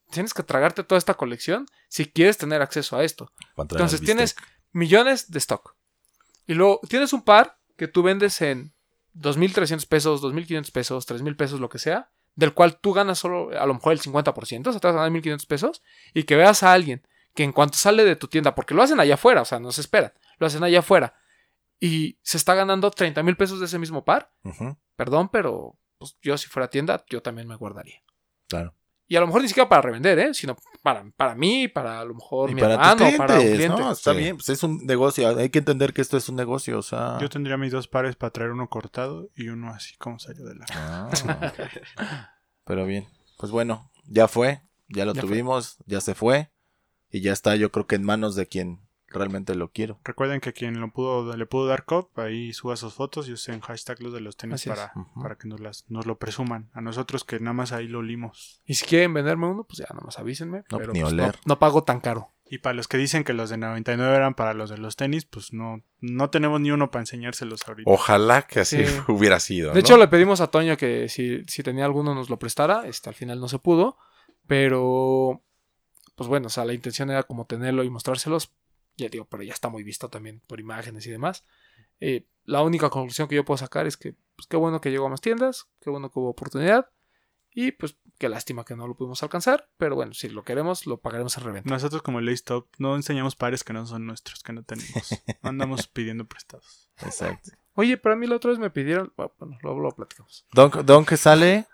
tienes 0.10 0.34
que 0.34 0.44
tragarte 0.44 0.84
toda 0.84 0.98
esta 0.98 1.14
colección 1.14 1.66
si 1.88 2.06
quieres 2.06 2.38
tener 2.38 2.62
acceso 2.62 2.98
a 2.98 3.04
esto. 3.04 3.32
Entonces 3.58 4.02
tienes 4.02 4.36
millones 4.72 5.32
de 5.32 5.40
stock. 5.40 5.76
Y 6.48 6.54
luego 6.54 6.82
tienes 6.88 7.14
un 7.14 7.24
par 7.24 7.60
que 7.78 7.88
tú 7.88 8.04
vendes 8.04 8.42
en 8.42 8.74
2.300 9.16 9.88
pesos, 9.88 10.22
2.500 10.22 10.72
pesos, 10.72 11.08
3.000 11.08 11.36
pesos, 11.36 11.60
lo 11.60 11.70
que 11.70 11.80
sea, 11.80 12.12
del 12.36 12.54
cual 12.54 12.80
tú 12.80 12.94
ganas 12.94 13.20
solo 13.20 13.50
a 13.58 13.66
lo 13.66 13.74
mejor 13.74 13.94
el 13.94 14.02
50%, 14.02 14.68
o 14.68 14.72
sea, 14.72 14.80
te 14.80 14.88
vas 14.88 14.96
a 14.96 15.00
ganar 15.00 15.12
1.500 15.12 15.48
pesos, 15.48 15.84
y 16.14 16.24
que 16.24 16.36
veas 16.36 16.64
a 16.64 16.74
alguien 16.74 17.06
que 17.34 17.44
en 17.44 17.52
cuanto 17.52 17.78
sale 17.78 18.06
de 18.06 18.16
tu 18.16 18.28
tienda, 18.28 18.56
porque 18.56 18.74
lo 18.74 18.82
hacen 18.82 19.00
allá 19.00 19.16
afuera, 19.16 19.42
o 19.42 19.46
sea, 19.46 19.60
no 19.60 19.72
se 19.72 19.82
esperan, 19.82 20.14
lo 20.38 20.48
hacen 20.48 20.64
allá 20.64 20.80
afuera, 20.80 21.16
y 21.80 22.18
se 22.24 22.38
está 22.38 22.56
ganando 22.56 22.92
30.000 22.92 23.38
pesos 23.38 23.60
de 23.60 23.66
ese 23.66 23.80
mismo 23.80 24.04
par, 24.04 24.32
perdón, 24.96 25.30
pero 25.30 25.78
pues, 25.98 26.18
yo 26.22 26.38
si 26.38 26.48
fuera 26.48 26.70
tienda, 26.70 27.04
yo 27.10 27.22
también 27.22 27.48
me 27.48 27.56
guardaría. 27.56 28.02
Claro. 28.48 28.74
Y 29.12 29.16
a 29.16 29.20
lo 29.22 29.26
mejor 29.26 29.42
ni 29.42 29.48
siquiera 29.48 29.68
para 29.68 29.82
revender, 29.82 30.20
¿eh? 30.20 30.34
Sino 30.36 30.56
para, 30.84 31.04
para 31.18 31.34
mí, 31.34 31.68
para 31.68 32.00
a 32.00 32.06
lo 32.06 32.14
mejor 32.14 32.52
Y 32.52 32.54
mi 32.56 32.62
para 32.62 32.76
hermano, 32.76 33.06
para 33.18 33.34
un 33.40 33.40
cliente. 33.42 33.68
¿no? 33.70 33.92
Está 33.92 34.14
Sí. 34.14 34.20
bien, 34.20 34.38
pues 34.38 34.50
es 34.50 34.62
un 34.64 34.86
negocio. 34.86 35.36
Hay 35.36 35.50
que 35.50 35.58
entender 35.60 35.94
que 35.94 36.02
esto 36.02 36.16
es 36.16 36.30
un 36.30 36.36
negocio, 36.36 36.78
o 36.78 36.84
sea. 36.84 37.18
Yo 37.20 37.28
tendría 37.28 37.58
mis 37.58 37.72
dos 37.72 37.88
pares 37.88 38.16
para 38.16 38.32
traer 38.32 38.52
uno 38.52 38.70
cortado 38.70 39.28
y 39.36 39.50
uno 39.50 39.70
así 39.74 39.98
como 39.98 40.20
salió 40.20 40.46
de 40.46 40.56
la 40.56 40.66
Ah, 40.76 41.10
Pero 42.66 42.86
bien. 42.86 43.08
Pues 43.38 43.52
bueno, 43.52 43.90
ya 44.06 44.28
fue. 44.28 44.62
Ya 44.90 45.06
lo 45.06 45.14
Ya 45.14 45.22
fue. 45.22 45.30
tuvimos. 45.30 45.78
Ya 45.88 46.02
se 46.02 46.14
fue. 46.14 46.52
Y 47.10 47.22
ya 47.22 47.34
está, 47.34 47.56
yo 47.56 47.72
creo 47.72 47.88
que 47.88 47.96
en 47.96 48.04
manos 48.04 48.36
de 48.36 48.48
quien 48.48 48.88
realmente 49.18 49.56
lo 49.56 49.72
quiero. 49.72 50.00
Recuerden 50.04 50.42
que 50.42 50.54
quien 50.54 50.80
lo 50.80 50.92
pudo, 50.92 51.36
le 51.36 51.46
pudo 51.46 51.66
dar 51.68 51.86
cop, 51.86 52.18
ahí 52.20 52.54
suba 52.54 52.76
sus 52.76 52.94
fotos 52.94 53.28
y 53.28 53.34
usen 53.34 53.62
hashtag 53.62 54.02
los 54.02 54.14
de 54.14 54.22
los 54.22 54.38
tenis 54.38 54.56
Así 54.56 54.70
para, 54.70 54.94
para 55.22 55.36
que 55.36 55.48
nos, 55.48 55.60
las, 55.60 55.86
nos 55.90 56.06
lo 56.06 56.18
presuman. 56.18 56.70
A 56.74 56.82
nosotros 56.82 57.24
que 57.24 57.40
nada 57.40 57.54
más 57.54 57.72
ahí 57.72 57.88
lo 57.88 58.02
limos. 58.02 58.62
Y 58.66 58.76
si 58.76 58.86
quieren 58.86 59.14
venderme 59.14 59.48
uno, 59.48 59.64
pues 59.64 59.80
ya 59.80 59.88
nomás 59.96 60.20
avísenme. 60.20 60.64
No, 60.72 60.78
pero 60.78 60.94
ni 60.94 61.02
pues, 61.02 61.14
oler. 61.14 61.36
no, 61.46 61.54
no 61.54 61.60
pago 61.60 61.84
tan 61.84 62.00
caro. 62.00 62.30
Y 62.52 62.58
para 62.58 62.74
los 62.74 62.88
que 62.88 62.98
dicen 62.98 63.24
que 63.24 63.34
los 63.34 63.52
de 63.52 63.58
99 63.58 64.16
eran 64.16 64.34
para 64.34 64.56
los 64.56 64.72
de 64.72 64.78
los 64.80 64.96
tenis, 64.96 65.26
pues 65.26 65.54
no, 65.54 65.84
no 66.02 66.32
tenemos 66.32 66.60
ni 66.60 66.72
uno 66.72 66.90
para 66.90 67.04
enseñárselos 67.04 67.68
ahorita. 67.68 67.90
Ojalá 67.92 68.42
que 68.42 68.62
así 68.62 68.84
Sí. 68.84 68.92
hubiera 69.08 69.40
sido. 69.40 69.70
De 69.70 69.76
¿no? 69.76 69.80
hecho, 69.82 69.98
le 69.98 70.08
pedimos 70.08 70.42
a 70.42 70.48
Toño 70.48 70.76
que 70.76 71.10
si, 71.10 71.44
si 71.46 71.62
tenía 71.62 71.86
alguno 71.86 72.16
nos 72.16 72.30
lo 72.32 72.40
prestara. 72.40 72.88
Este, 72.88 73.08
al 73.10 73.16
final 73.16 73.40
no 73.40 73.48
se 73.48 73.60
pudo. 73.60 73.98
Pero, 74.48 75.44
pues 76.16 76.28
bueno, 76.28 76.48
o 76.48 76.50
sea, 76.50 76.66
la 76.66 76.74
intención 76.74 77.12
era 77.12 77.22
como 77.22 77.46
tenerlo 77.46 77.84
y 77.84 77.90
mostrárselos. 77.92 78.52
Ya 79.00 79.10
digo, 79.10 79.26
pero 79.26 79.44
ya 79.44 79.54
está 79.54 79.70
muy 79.70 79.84
visto 79.84 80.10
también 80.10 80.42
por 80.48 80.60
imágenes 80.60 81.06
y 81.08 81.12
demás. 81.12 81.46
Eh, 82.00 82.26
la 82.44 82.62
única 82.62 82.90
conclusión 82.90 83.28
que 83.28 83.36
yo 83.36 83.46
puedo 83.46 83.58
sacar 83.58 83.88
es 83.88 83.98
que, 83.98 84.16
pues 84.36 84.48
qué 84.48 84.58
bueno 84.58 84.82
que 84.82 84.92
llegó 84.92 85.08
a 85.08 85.10
más 85.10 85.22
tiendas, 85.22 85.68
qué 85.82 85.90
bueno 85.90 86.12
que 86.12 86.20
hubo 86.20 86.30
oportunidad. 86.30 86.90
Y 87.52 87.72
pues 87.72 87.98
qué 88.20 88.30
lástima 88.30 88.64
que 88.64 88.76
no 88.76 88.88
lo 88.88 88.96
pudimos 88.96 89.24
alcanzar. 89.24 89.70
Pero 89.78 89.96
bueno, 89.96 90.14
si 90.14 90.30
lo 90.30 90.44
queremos, 90.44 90.86
lo 90.86 90.98
pagaremos 90.98 91.38
en 91.38 91.44
reventa. 91.44 91.70
Nosotros 91.70 92.02
como 92.02 92.22
Lace 92.22 92.44
Top 92.44 92.68
no 92.78 92.96
enseñamos 92.96 93.36
pares 93.36 93.64
que 93.64 93.74
no 93.74 93.86
son 93.88 94.06
nuestros, 94.06 94.44
que 94.44 94.54
no 94.54 94.64
tenemos. 94.64 95.10
Andamos 95.42 95.88
pidiendo 95.88 96.26
prestados. 96.26 96.90
Exacto. 97.02 97.52
Oye, 97.74 97.98
pero 97.98 98.14
a 98.14 98.18
mí 98.18 98.28
la 98.28 98.36
otra 98.36 98.52
vez 98.52 98.60
me 98.60 98.70
pidieron. 98.70 99.12
Bueno, 99.16 99.58
luego 99.64 99.80
lo 99.80 99.92
platicamos. 99.92 100.46
Donk, 100.54 100.76
Donk 100.78 101.10
que 101.10 101.18
sale. 101.18 101.66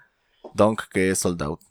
Donk 0.54 0.88
que 0.90 1.10
es 1.10 1.20
sold 1.20 1.42
out. 1.42 1.62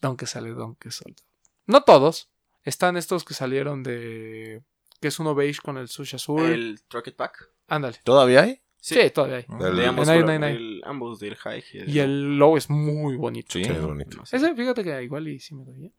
Don 0.00 0.16
que 0.16 0.26
sale, 0.26 0.50
Don 0.50 0.74
que 0.76 0.90
solda. 0.90 1.22
No 1.66 1.82
todos. 1.82 2.30
Están 2.64 2.96
estos 2.96 3.24
que 3.24 3.34
salieron 3.34 3.82
de. 3.82 4.62
Que 5.00 5.08
es 5.08 5.18
uno 5.18 5.34
beige 5.34 5.60
con 5.62 5.78
el 5.78 5.88
sushi 5.88 6.16
azul. 6.16 6.42
El 6.42 6.80
Rocket 6.90 7.16
Pack. 7.16 7.50
Ándale. 7.68 7.98
¿Todavía 8.04 8.42
hay? 8.42 8.60
Sí, 8.76 8.98
todavía 9.10 9.36
hay. 9.38 9.46
El- 9.48 9.76
De 9.76 9.86
ambos, 9.86 10.08
el- 10.08 10.82
ambos 10.84 11.20
del 11.20 11.36
high. 11.36 11.62
Y 11.72 11.98
el 11.98 12.36
logo 12.38 12.56
es 12.58 12.68
muy 12.70 13.16
bonito. 13.16 13.52
Sí. 13.52 13.62
Es 13.62 13.80
bonito. 13.82 14.22
Ese, 14.30 14.54
fíjate 14.54 14.82
que 14.84 15.02
igual 15.02 15.28
y 15.28 15.38
sí 15.38 15.54
me 15.54 15.64
doy 15.64 15.74
bien. 15.76 15.94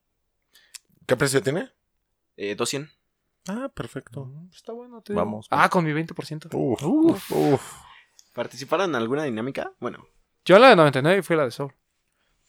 ¿Qué 1.08 1.16
precio 1.16 1.42
tiene? 1.42 1.70
Eh, 2.38 2.56
200. 2.56 2.96
Ah, 3.48 3.70
perfecto. 3.74 4.32
Está 4.54 4.72
bueno, 4.72 5.02
te 5.02 5.14
digo. 5.14 5.24
Vamos. 5.24 5.48
Ah, 5.50 5.70
con 5.70 5.84
mi 5.84 5.92
20%. 5.94 6.50
Uf, 6.54 6.84
Uf. 6.84 7.32
uf. 7.32 7.74
¿Participaron 8.34 8.90
en 8.92 8.96
alguna 8.96 9.24
dinámica? 9.24 9.74
Bueno, 9.80 10.08
Yo 10.46 10.58
la 10.58 10.70
de 10.70 10.76
99 10.76 11.22
fui 11.24 11.36
la 11.36 11.44
de 11.46 11.52
Soul. 11.52 11.74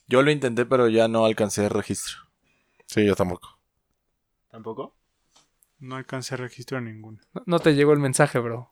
Yo 0.06 0.22
lo 0.22 0.30
intenté, 0.30 0.64
pero 0.66 0.88
ya 0.88 1.08
no 1.08 1.24
alcancé 1.24 1.64
el 1.64 1.70
registro. 1.70 2.16
Sí, 2.86 3.04
yo 3.04 3.14
tampoco. 3.16 3.58
Tampoco. 4.52 4.94
No 5.80 5.96
alcancé 5.96 6.36
registro 6.36 6.78
en 6.78 6.84
ninguno. 6.84 7.18
No, 7.32 7.42
no 7.46 7.58
te 7.58 7.74
llegó 7.74 7.92
el 7.92 7.98
mensaje, 7.98 8.38
bro. 8.38 8.70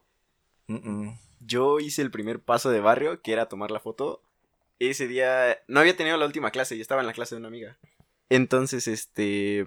Mm, 0.68 0.88
mm. 0.88 1.18
Yo 1.40 1.80
hice 1.80 2.02
el 2.02 2.12
primer 2.12 2.40
paso 2.40 2.70
de 2.70 2.80
barrio, 2.80 3.20
que 3.22 3.32
era 3.32 3.48
tomar 3.48 3.72
la 3.72 3.80
foto. 3.80 4.22
Ese 4.78 5.08
día 5.08 5.58
no 5.66 5.80
había 5.80 5.96
tenido 5.96 6.16
la 6.16 6.26
última 6.26 6.52
clase, 6.52 6.76
yo 6.76 6.82
estaba 6.82 7.00
en 7.00 7.08
la 7.08 7.12
clase 7.12 7.34
de 7.34 7.40
una 7.40 7.48
amiga. 7.48 7.78
Entonces, 8.28 8.86
este, 8.86 9.66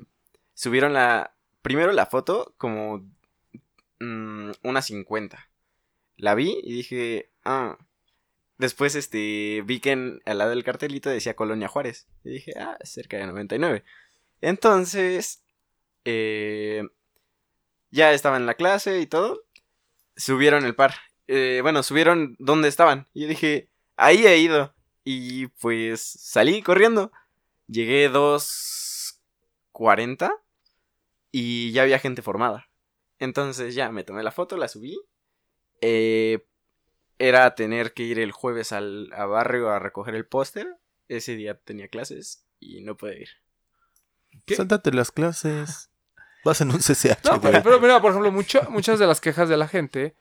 subieron 0.53 0.93
la, 0.93 1.35
primero 1.61 1.91
la 1.91 2.05
foto 2.05 2.53
como 2.57 2.99
mm, 3.99 4.51
una 4.63 4.81
50. 4.81 5.49
La 6.15 6.35
vi 6.35 6.57
y 6.63 6.73
dije, 6.73 7.31
ah. 7.43 7.77
Después, 8.59 8.95
este, 8.95 9.63
vi 9.65 9.79
que 9.79 9.91
en, 9.91 10.21
al 10.25 10.37
lado 10.37 10.51
del 10.51 10.63
cartelito 10.63 11.09
decía 11.09 11.35
Colonia 11.35 11.67
Juárez. 11.67 12.07
Y 12.23 12.29
dije, 12.29 12.53
ah, 12.57 12.77
cerca 12.83 13.17
de 13.17 13.25
99. 13.25 13.83
Entonces, 14.41 15.42
eh, 16.05 16.83
ya 17.91 18.13
estaba 18.13 18.37
en 18.37 18.45
la 18.45 18.53
clase 18.55 18.99
y 18.99 19.07
todo. 19.07 19.43
Subieron 20.15 20.65
el 20.65 20.75
par. 20.75 20.93
Eh, 21.27 21.59
bueno, 21.61 21.83
subieron 21.83 22.35
donde 22.39 22.67
estaban. 22.67 23.07
Y 23.13 23.21
yo 23.21 23.27
dije, 23.27 23.69
ahí 23.95 24.25
he 24.25 24.39
ido. 24.39 24.75
Y 25.03 25.47
pues 25.47 26.01
salí 26.01 26.61
corriendo. 26.61 27.11
Llegué 27.67 28.11
2.40 28.11 30.31
y 31.31 31.71
ya 31.71 31.83
había 31.83 31.99
gente 31.99 32.21
formada. 32.21 32.69
Entonces 33.19 33.75
ya 33.75 33.91
me 33.91 34.03
tomé 34.03 34.23
la 34.23 34.31
foto, 34.31 34.57
la 34.57 34.67
subí. 34.67 34.99
Eh, 35.81 36.45
era 37.19 37.53
tener 37.55 37.93
que 37.93 38.03
ir 38.03 38.19
el 38.19 38.31
jueves 38.31 38.71
al 38.71 39.11
a 39.13 39.25
barrio 39.25 39.69
a 39.69 39.79
recoger 39.79 40.15
el 40.15 40.25
póster. 40.25 40.77
Ese 41.07 41.35
día 41.35 41.59
tenía 41.59 41.87
clases 41.87 42.45
y 42.59 42.81
no 42.81 42.97
pude 42.97 43.21
ir. 43.21 43.29
¿Qué? 44.45 44.55
Sáltate 44.55 44.91
las 44.91 45.11
clases. 45.11 45.91
Vas 46.43 46.61
en 46.61 46.69
un 46.71 46.79
CCH, 46.79 47.23
No, 47.25 47.39
güey. 47.39 47.41
pero, 47.41 47.63
pero 47.63 47.79
mira, 47.79 48.01
por 48.01 48.11
ejemplo, 48.11 48.31
mucho- 48.31 48.67
muchas 48.69 48.99
de 48.99 49.07
las 49.07 49.21
quejas 49.21 49.47
de 49.49 49.57
la 49.57 49.67
gente 49.67 50.15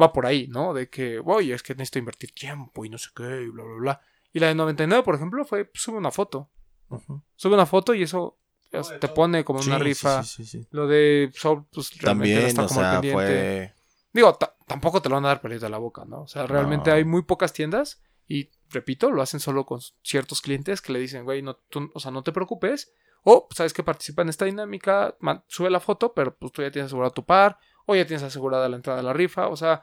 va 0.00 0.12
por 0.12 0.26
ahí, 0.26 0.48
¿no? 0.48 0.74
De 0.74 0.88
que, 0.88 1.20
oye, 1.24 1.54
es 1.54 1.62
que 1.62 1.74
necesito 1.74 1.98
invertir 1.98 2.32
tiempo 2.32 2.84
y 2.84 2.88
no 2.90 2.98
sé 2.98 3.10
qué, 3.14 3.42
y 3.44 3.48
bla, 3.48 3.64
bla, 3.64 3.74
bla. 3.78 4.00
Y 4.32 4.38
la 4.40 4.48
de 4.48 4.54
99, 4.54 5.02
por 5.02 5.14
ejemplo, 5.14 5.44
fue, 5.44 5.64
pues, 5.64 5.82
sube 5.82 5.96
una 5.98 6.10
foto. 6.10 6.50
Ujú. 6.88 7.22
Sube 7.34 7.54
una 7.54 7.66
foto 7.66 7.94
y 7.94 8.02
eso 8.02 8.38
pues, 8.70 8.92
te 9.00 9.08
pone 9.08 9.44
como 9.44 9.62
Sí, 9.62 9.70
una 9.70 9.78
rifa. 9.78 10.22
sí, 10.22 10.44
sí, 10.44 10.60
sí. 10.62 10.68
Lo 10.70 10.86
de 10.86 11.30
Soul, 11.34 11.64
pues 11.72 11.90
realmente 12.00 12.34
También, 12.34 12.46
está 12.46 12.64
o 12.64 12.68
como 12.68 12.80
al 12.80 12.86
sea, 12.86 13.00
pendiente. 13.00 13.24
fue. 13.24 13.74
Digo, 14.12 14.34
ta- 14.34 14.54
tampoco 14.66 15.00
te 15.02 15.08
lo 15.08 15.14
van 15.16 15.24
a 15.24 15.28
dar 15.28 15.40
pelito 15.40 15.64
de 15.66 15.70
la 15.70 15.78
boca, 15.78 16.04
¿no? 16.04 16.22
O 16.22 16.28
sea, 16.28 16.46
realmente 16.46 16.90
No. 16.90 16.96
hay 16.96 17.04
muy 17.04 17.22
pocas 17.22 17.52
tiendas 17.52 18.02
y, 18.28 18.50
repito, 18.70 19.10
lo 19.10 19.22
hacen 19.22 19.40
solo 19.40 19.64
con 19.66 19.80
ciertos 20.02 20.40
clientes 20.42 20.80
que 20.82 20.92
le 20.92 20.98
dicen, 20.98 21.24
güey, 21.24 21.42
no, 21.42 21.56
tú- 21.56 21.90
o 21.94 22.00
sea, 22.00 22.10
no 22.10 22.22
te 22.22 22.32
preocupes. 22.32 22.92
O, 23.28 23.48
sabes 23.50 23.72
que 23.72 23.82
participa 23.82 24.22
en 24.22 24.28
esta 24.28 24.44
dinámica, 24.44 25.16
man- 25.18 25.42
sube 25.48 25.68
la 25.68 25.80
foto, 25.80 26.14
pero 26.14 26.36
pues 26.36 26.52
tú 26.52 26.62
ya 26.62 26.70
tienes 26.70 26.86
asegurado 26.86 27.12
tu 27.12 27.24
par, 27.26 27.58
o 27.84 27.96
ya 27.96 28.06
tienes 28.06 28.22
asegurada 28.22 28.68
la 28.68 28.76
entrada 28.76 29.00
a 29.00 29.02
la 29.02 29.12
rifa. 29.12 29.48
O 29.48 29.56
sea, 29.56 29.82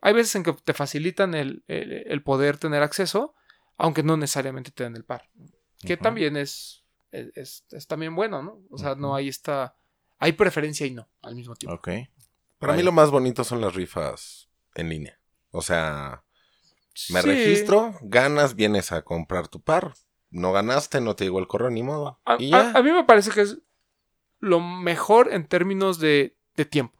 hay 0.00 0.12
veces 0.12 0.34
en 0.34 0.42
que 0.42 0.52
te 0.52 0.74
facilitan 0.74 1.34
el, 1.34 1.62
el- 1.68 1.92
el 2.06 2.22
poder 2.24 2.58
tener 2.58 2.82
acceso, 2.82 3.34
aunque 3.78 4.02
no 4.02 4.16
necesariamente 4.16 4.72
te 4.72 4.82
den 4.82 4.96
el 4.96 5.04
par. 5.04 5.30
Que 5.80 5.96
también 5.96 6.36
es, 6.36 6.82
es, 7.12 7.28
es- 7.36 7.64
es 7.70 7.86
también 7.86 8.16
bueno, 8.16 8.42
¿no? 8.42 8.60
O 8.70 8.76
sea, 8.78 8.96
no 8.96 9.14
hay 9.14 9.28
esta... 9.28 9.76
Hay 10.18 10.32
preferencia 10.32 10.84
y 10.86 10.90
no, 10.90 11.08
al 11.22 11.36
mismo 11.36 11.54
tiempo. 11.54 11.76
Ok. 11.76 11.88
Para 12.58 12.72
mí 12.74 12.82
lo 12.82 12.90
más 12.92 13.10
bonito 13.12 13.44
son 13.44 13.60
las 13.60 13.74
rifas 13.74 14.50
en 14.74 14.88
línea. 14.88 15.18
O 15.52 15.62
sea, 15.62 16.24
Me 17.10 17.22
Sí. 17.22 17.28
registro, 17.28 17.94
ganas, 18.02 18.56
vienes 18.56 18.90
a 18.92 19.02
comprar 19.02 19.46
tu 19.48 19.62
par. 19.62 19.94
No 20.30 20.52
ganaste, 20.52 21.00
no 21.00 21.16
te 21.16 21.24
llegó 21.24 21.38
el 21.40 21.46
correo, 21.48 21.70
ni 21.70 21.82
modo. 21.82 22.20
A, 22.24 22.36
y 22.38 22.52
a- 22.54 22.72
ya. 22.72 22.78
a 22.78 22.82
mí 22.82 22.92
me 22.92 23.04
parece 23.04 23.30
que 23.30 23.40
es 23.42 23.58
lo 24.38 24.60
mejor 24.60 25.32
en 25.32 25.46
términos 25.46 25.98
de, 25.98 26.36
de 26.56 26.64
tiempo. 26.64 26.98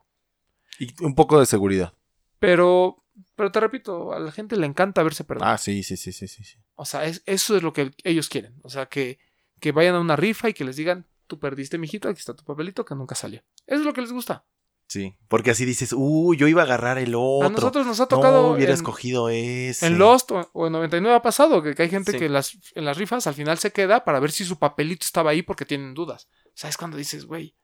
Y 0.79 0.93
un 1.05 1.15
poco 1.15 1.39
de 1.39 1.47
seguridad. 1.47 1.95
Pero, 2.39 3.05
pero 3.37 3.53
te 3.53 3.61
repito, 3.61 4.13
a 4.13 4.19
la 4.19 4.33
gente 4.33 4.57
le 4.57 4.67
encanta 4.67 5.03
verse 5.03 5.25
perder. 5.25 5.47
Ah, 5.47 5.59
sí, 5.59 5.83
sí, 5.83 5.97
sí, 5.97 6.13
sí, 6.13 6.27
sí. 6.29 6.43
sí. 6.45 6.59
O 6.75 6.85
sea, 6.85 7.05
es- 7.05 7.23
eso 7.27 7.57
es 7.57 7.63
lo 7.63 7.73
que 7.73 7.93
ellos 8.05 8.29
quieren. 8.29 8.59
O 8.63 8.71
sea, 8.71 8.87
que, 8.87 9.19
que 9.61 9.73
vayan 9.73 9.95
a 9.95 10.01
una 10.01 10.17
rifa 10.17 10.49
y 10.49 10.55
que 10.55 10.65
les 10.65 10.77
digan, 10.77 11.07
tú 11.27 11.39
perdiste, 11.39 11.79
mijito, 11.79 12.09
aquí 12.09 12.19
está 12.19 12.35
tu 12.35 12.45
papelito 12.45 12.85
que 12.85 12.95
nunca 12.95 13.15
salió. 13.15 13.43
Eso 13.67 13.81
es 13.81 13.87
lo 13.87 13.93
que 13.93 14.01
les 14.01 14.13
gusta. 14.13 14.45
Sí, 14.93 15.17
porque 15.29 15.53
así 15.53 15.65
dices, 15.65 15.93
uh, 15.97 16.35
yo 16.35 16.49
iba 16.49 16.63
a 16.63 16.65
agarrar 16.65 16.99
el 16.99 17.15
otro. 17.15 17.47
A 17.47 17.51
nosotros 17.51 17.87
nos 17.87 18.01
ha 18.01 18.07
tocado 18.07 18.43
no, 18.43 18.49
hubiera 18.55 18.73
en, 18.73 18.75
escogido 18.75 19.29
ese. 19.29 19.87
en 19.87 19.99
Lost 20.01 20.33
o, 20.33 20.51
o 20.53 20.67
en 20.67 20.73
99 20.73 21.15
ha 21.17 21.23
pasado 21.23 21.63
que, 21.63 21.77
que 21.77 21.85
hay 21.85 21.91
gente 21.91 22.11
Sí. 22.11 22.19
que 22.19 22.29
las, 22.29 22.59
en 22.75 22.85
las 22.85 22.97
rifas 22.99 23.25
al 23.29 23.35
final 23.35 23.57
se 23.59 23.71
queda 23.73 24.03
para 24.05 24.19
ver 24.19 24.33
si 24.33 24.45
su 24.45 24.59
papelito 24.59 25.05
estaba 25.05 25.31
ahí 25.31 25.43
porque 25.43 25.65
tienen 25.65 25.95
dudas. 25.95 26.29
¿Sabes 26.55 26.77
cuando 26.77 26.97
dices, 26.97 27.25
güey? 27.25 27.55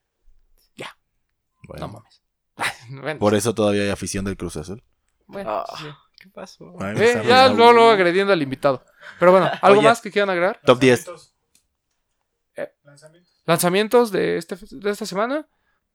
Bueno, 1.69 1.87
No 1.89 1.93
mames. 1.95 2.23
Bueno, 3.03 3.19
por 3.19 3.35
eso 3.35 3.53
todavía 3.55 3.83
hay 3.83 3.89
afición 3.91 4.25
del 4.25 4.37
Cruz 4.37 4.57
Azul. 4.57 4.85
bueno, 5.27 5.51
Ah. 5.51 5.65
sí. 5.79 5.87
¿Qué 6.23 6.29
pasó? 6.31 6.65
Eh, 6.97 7.23
ya 7.27 7.49
luego, 7.49 7.73
luego 7.73 7.91
agrediendo 7.91 8.33
al 8.33 8.41
invitado. 8.41 8.85
Pero 9.19 9.33
bueno, 9.33 9.51
¿algo 9.63 9.81
Oye. 9.81 9.89
más 9.89 10.01
que 10.01 10.13
quieran 10.13 10.31
agregar? 10.31 10.61
Top 10.65 10.79
10. 10.79 11.11
Eh. 12.55 12.73
¿Lanzamientos 13.45 14.13
de, 14.13 14.37
este, 14.39 14.57
de 14.71 14.91
esta 14.91 15.05
semana? 15.07 15.47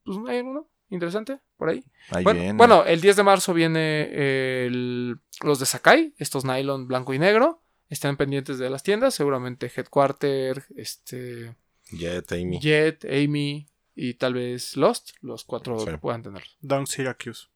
Pues 0.04 0.18
hay 0.28 0.42
uno 0.42 0.68
interesante 0.92 1.40
por 1.58 1.70
ahí. 1.70 1.84
Ahí 2.10 2.24
Bueno, 2.24 2.40
viene. 2.42 2.58
bueno, 2.58 2.86
el 2.86 3.02
10 3.02 3.16
de 3.16 3.24
marzo 3.24 3.54
viene 3.54 4.66
el- 4.66 5.18
los 5.42 5.60
de 5.60 5.66
Sakai, 5.66 6.14
estos 6.18 6.46
nylon 6.46 6.88
blanco 6.88 7.14
y 7.14 7.20
negro. 7.20 7.62
Están 7.90 8.16
pendientes 8.18 8.58
de 8.58 8.70
las 8.70 8.84
tiendas, 8.84 9.14
seguramente 9.16 9.72
Headquarter, 9.76 10.64
este, 10.76 11.56
Jet, 11.92 12.32
Amy. 12.32 12.60
Jet, 12.62 13.04
Amy 13.06 13.68
y 13.96 14.14
tal 14.14 14.34
vez 14.36 14.78
Lost, 14.78 15.12
los 15.22 15.44
cuatro 15.44 15.78
Sí. 15.80 15.90
puedan 16.00 16.24
tenerlos. 16.24 16.58
Down 16.62 16.88
Syracuse. 16.88 17.48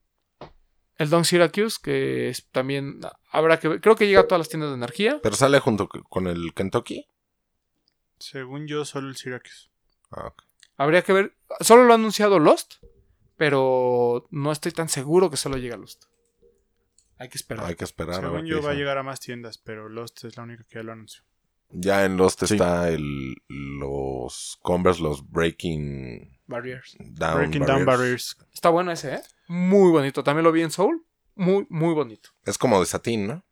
El 0.98 1.10
Don 1.10 1.24
Syracuse, 1.26 1.78
que 1.82 2.28
es 2.30 2.46
también 2.50 3.00
habrá 3.30 3.58
que 3.60 3.68
ver, 3.68 3.80
creo 3.82 3.96
que 3.96 4.06
llega 4.06 4.20
a 4.20 4.26
todas 4.26 4.40
las 4.40 4.48
tiendas 4.48 4.70
de 4.70 4.76
energía. 4.76 5.20
Pero 5.22 5.36
sale 5.36 5.58
junto 5.60 5.88
con 5.88 6.26
el 6.26 6.54
Kentucky. 6.54 7.06
Según 8.18 8.66
yo, 8.66 8.84
solo 8.84 9.08
el 9.08 9.16
Syracuse. 9.16 9.68
Ah, 10.10 10.28
ok. 10.28 10.42
Habría 10.78 11.02
que 11.02 11.12
ver, 11.12 11.34
solo 11.60 11.84
lo 11.84 11.92
ha 11.92 11.96
anunciado 11.96 12.38
Lost, 12.38 12.74
pero 13.36 14.26
no 14.30 14.52
estoy 14.52 14.72
tan 14.72 14.88
seguro 14.88 15.30
que 15.30 15.36
solo 15.36 15.56
llegue 15.56 15.74
a 15.74 15.78
Lost. 15.78 16.04
Hay 17.18 17.28
que 17.28 17.38
esperar. 17.38 17.66
Hay 17.66 17.74
que 17.76 17.84
esperar. 17.84 18.16
a 18.16 18.28
ver 18.28 18.40
Según 18.42 18.46
yo, 18.46 18.62
va 18.62 18.72
a 18.72 18.74
llegar 18.74 18.98
a 18.98 19.02
más 19.02 19.20
tiendas, 19.20 19.58
pero 19.58 19.88
Lost 19.88 20.24
es 20.24 20.36
la 20.36 20.42
única 20.42 20.64
que 20.68 20.74
ya 20.76 20.82
lo 20.82 20.92
anunció. 20.92 21.22
Ya 21.70 22.04
en 22.04 22.16
Lost 22.16 22.44
Sí. 22.44 22.54
está 22.54 22.88
el, 22.90 23.34
los 23.48 24.58
Converse, 24.62 25.02
los 25.02 25.28
Breaking 25.30 26.38
Barriers. 26.46 26.96
Down. 26.98 27.34
Breaking 27.38 27.60
Barriers. 27.60 27.66
Down 27.66 27.84
Barriers. 27.86 28.36
Está 28.52 28.68
bueno 28.68 28.92
ese, 28.92 29.14
¿eh? 29.14 29.22
Muy 29.48 29.90
bonito. 29.90 30.22
También 30.22 30.44
lo 30.44 30.52
vi 30.52 30.62
en 30.62 30.70
Soul. 30.70 31.04
Muy, 31.34 31.66
muy 31.70 31.92
bonito. 31.94 32.30
Es 32.44 32.56
como 32.58 32.78
de 32.80 32.86
satín, 32.86 33.26
¿no? 33.26 33.44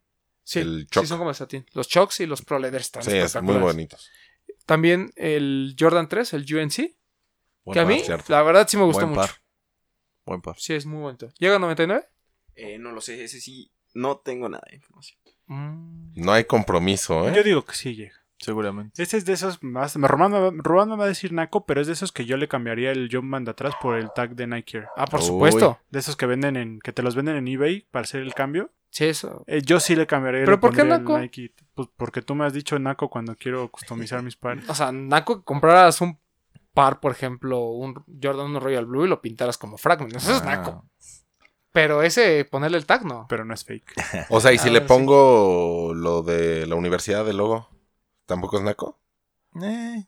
Sí, 0.43 0.61
El 0.61 0.87
sí 0.91 1.07
son 1.07 1.19
como 1.19 1.31
de 1.31 1.35
satín. 1.35 1.67
Los 1.73 1.89
Chocks 1.89 2.21
y 2.21 2.27
los 2.27 2.43
Pro 2.43 2.59
Leathers 2.59 2.85
están 2.87 3.03
Sí, 3.03 3.13
es 3.17 3.43
muy 3.43 3.57
bonitos. 3.57 4.11
También 4.67 5.11
el 5.17 5.75
Jordan 5.79 6.09
3, 6.09 6.35
el 6.35 6.43
UNC, 6.43 6.77
Buen 7.65 7.75
que 7.75 7.81
a 7.81 7.85
mí, 7.85 8.01
cierto. 8.01 8.31
la 8.33 8.43
verdad, 8.43 8.67
sí 8.69 8.77
me 8.77 8.85
gustó 8.85 9.07
Buen 9.07 9.19
mucho. 9.19 9.33
Buen 10.25 10.41
par. 10.41 10.57
Sí, 10.59 10.75
es 10.75 10.87
muy 10.87 11.01
bonito. 11.01 11.29
¿Llega 11.39 11.57
a 11.57 11.59
99? 11.59 12.05
Eh, 12.57 12.79
no 12.79 12.93
lo 12.93 13.01
sé, 13.01 13.25
ese 13.25 13.41
sí. 13.41 13.71
No 13.95 14.19
tengo 14.19 14.49
nada 14.49 14.65
de 14.69 14.77
información. 14.77 15.19
Mm. 15.47 16.13
No 16.17 16.33
hay 16.33 16.45
compromiso, 16.45 17.31
Yo 17.31 17.41
¿eh? 17.41 17.45
digo 17.45 17.65
que 17.65 17.75
sí 17.75 17.95
llega. 17.95 18.15
Seguramente. 18.39 19.03
Este 19.03 19.17
es 19.17 19.25
de 19.25 19.33
esos 19.33 19.63
más. 19.63 19.97
Me 19.97 20.09
robando 20.09 20.53
me 20.53 20.97
va 20.97 21.05
a 21.05 21.09
decir 21.09 21.33
Naco, 21.33 21.65
pero 21.65 21.81
es 21.81 21.87
de 21.87 21.93
esos 21.93 22.13
que 22.13 22.27
yo 22.27 22.37
le 22.37 22.49
cambiaría 22.49 22.91
el 22.91 23.09
Jumpman 23.11 23.45
de 23.45 23.53
atrás 23.53 23.75
por 23.81 23.97
el 23.97 24.11
tag 24.13 24.35
de 24.35 24.47
Nike 24.47 24.79
Air. 24.79 24.89
Ah, 24.97 25.07
por 25.07 25.21
Uy. 25.21 25.27
supuesto. 25.27 25.79
De 25.91 26.01
esos 26.01 26.17
que 26.17 26.27
venden 26.27 26.57
en. 26.57 26.81
que 26.81 26.93
te 26.93 27.03
los 27.03 27.15
venden 27.15 27.37
en 27.37 27.49
eBay 27.49 27.87
para 27.91 28.03
hacer 28.03 28.21
el 28.21 28.35
cambio. 28.35 28.71
Sí, 28.91 29.07
eso. 29.07 29.45
Eh, 29.47 29.63
yo 29.65 29.81
sí 29.81 29.97
le 29.97 30.07
cambiaría. 30.07 30.43
¿Pero 30.43 30.53
le 30.57 30.59
por 30.59 30.75
qué 30.75 30.85
Naco? 30.85 31.19
Nike. 31.19 31.55
Pues 31.75 31.89
porque 31.97 32.23
tú 32.23 32.35
me 32.35 32.45
has 32.45 32.53
dicho 32.53 32.79
Naco 32.79 33.09
cuando 33.09 33.35
quiero 33.35 33.71
customizar 33.71 34.23
mis 34.23 34.37
pares. 34.37 34.69
O 34.69 34.75
sea, 34.75 34.93
Naco, 34.93 35.39
que 35.39 35.45
compraras 35.45 36.01
un 36.01 36.19
par, 36.75 37.01
por 37.01 37.13
ejemplo, 37.13 37.61
un 37.71 38.05
Jordan 38.23 38.47
1 38.47 38.61
Royal 38.61 38.85
Blue 38.85 39.07
y 39.07 39.09
lo 39.09 39.23
pintaras 39.23 39.57
como 39.57 39.79
Fragment. 39.79 40.17
Eso 40.17 40.33
es 40.33 40.43
Ah, 40.43 40.45
Naco. 40.45 40.85
Pero 41.73 42.03
ese, 42.03 42.45
ponerle 42.45 42.77
el 42.79 42.87
tag, 42.87 43.05
no. 43.05 43.27
Pero 43.29 43.45
no 43.45 43.55
es 43.55 43.65
fake. 43.65 43.95
O 44.31 44.41
sea, 44.41 44.53
y 44.53 44.59
si 44.59 44.69
A 44.69 44.73
le 44.73 44.81
pongo 44.83 45.93
lo 45.95 46.23
de 46.23 46.67
la 46.67 46.75
universidad 46.77 47.25
de 47.25 47.33
logo, 47.33 47.69
¿tampoco 48.27 48.59
es 48.59 48.63
naco? 48.65 49.01
Eh, 49.63 50.05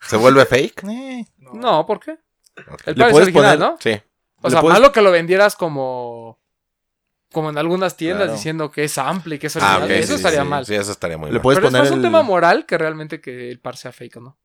¿Se 0.00 0.16
vuelve 0.16 0.44
fake? 0.46 0.84
eh. 0.84 1.26
No, 1.54 1.86
¿por 1.86 2.00
qué? 2.00 2.18
El 2.86 2.94
Le 2.94 2.94
par 2.94 3.06
es 3.08 3.12
puedes 3.12 3.26
original, 3.28 3.58
poner- 3.58 3.58
¿no? 3.58 3.76
Sí. 3.80 4.02
O 4.42 4.50
sea, 4.50 4.60
puedes- 4.60 4.78
malo 4.80 4.92
que 4.92 5.02
lo 5.02 5.10
vendieras 5.10 5.56
como. 5.56 6.38
Como 7.32 7.48
en 7.50 7.58
algunas 7.58 7.96
tiendas 7.96 8.24
Claro. 8.24 8.32
diciendo 8.32 8.70
que 8.72 8.82
es 8.84 8.98
amplio 8.98 9.36
y 9.36 9.38
que 9.38 9.46
es 9.46 9.56
Ah, 9.56 9.76
original. 9.76 9.90
eso 9.92 10.08
sí, 10.08 10.14
estaría 10.16 10.42
sí, 10.42 10.48
mal. 10.48 10.66
Sí, 10.66 10.74
eso 10.74 10.90
estaría 10.90 11.16
muy 11.16 11.28
Le 11.28 11.34
mal. 11.34 11.42
puedes 11.42 11.58
Pero 11.58 11.68
es 11.68 11.72
poner 11.72 11.84
más 11.84 11.92
un 11.96 12.02
tema 12.02 12.22
moral 12.22 12.66
que 12.66 12.76
realmente 12.76 13.20
que 13.20 13.50
el 13.50 13.60
par 13.60 13.76
sea 13.76 13.92
fake 13.92 14.16
o 14.16 14.20
no. 14.20 14.38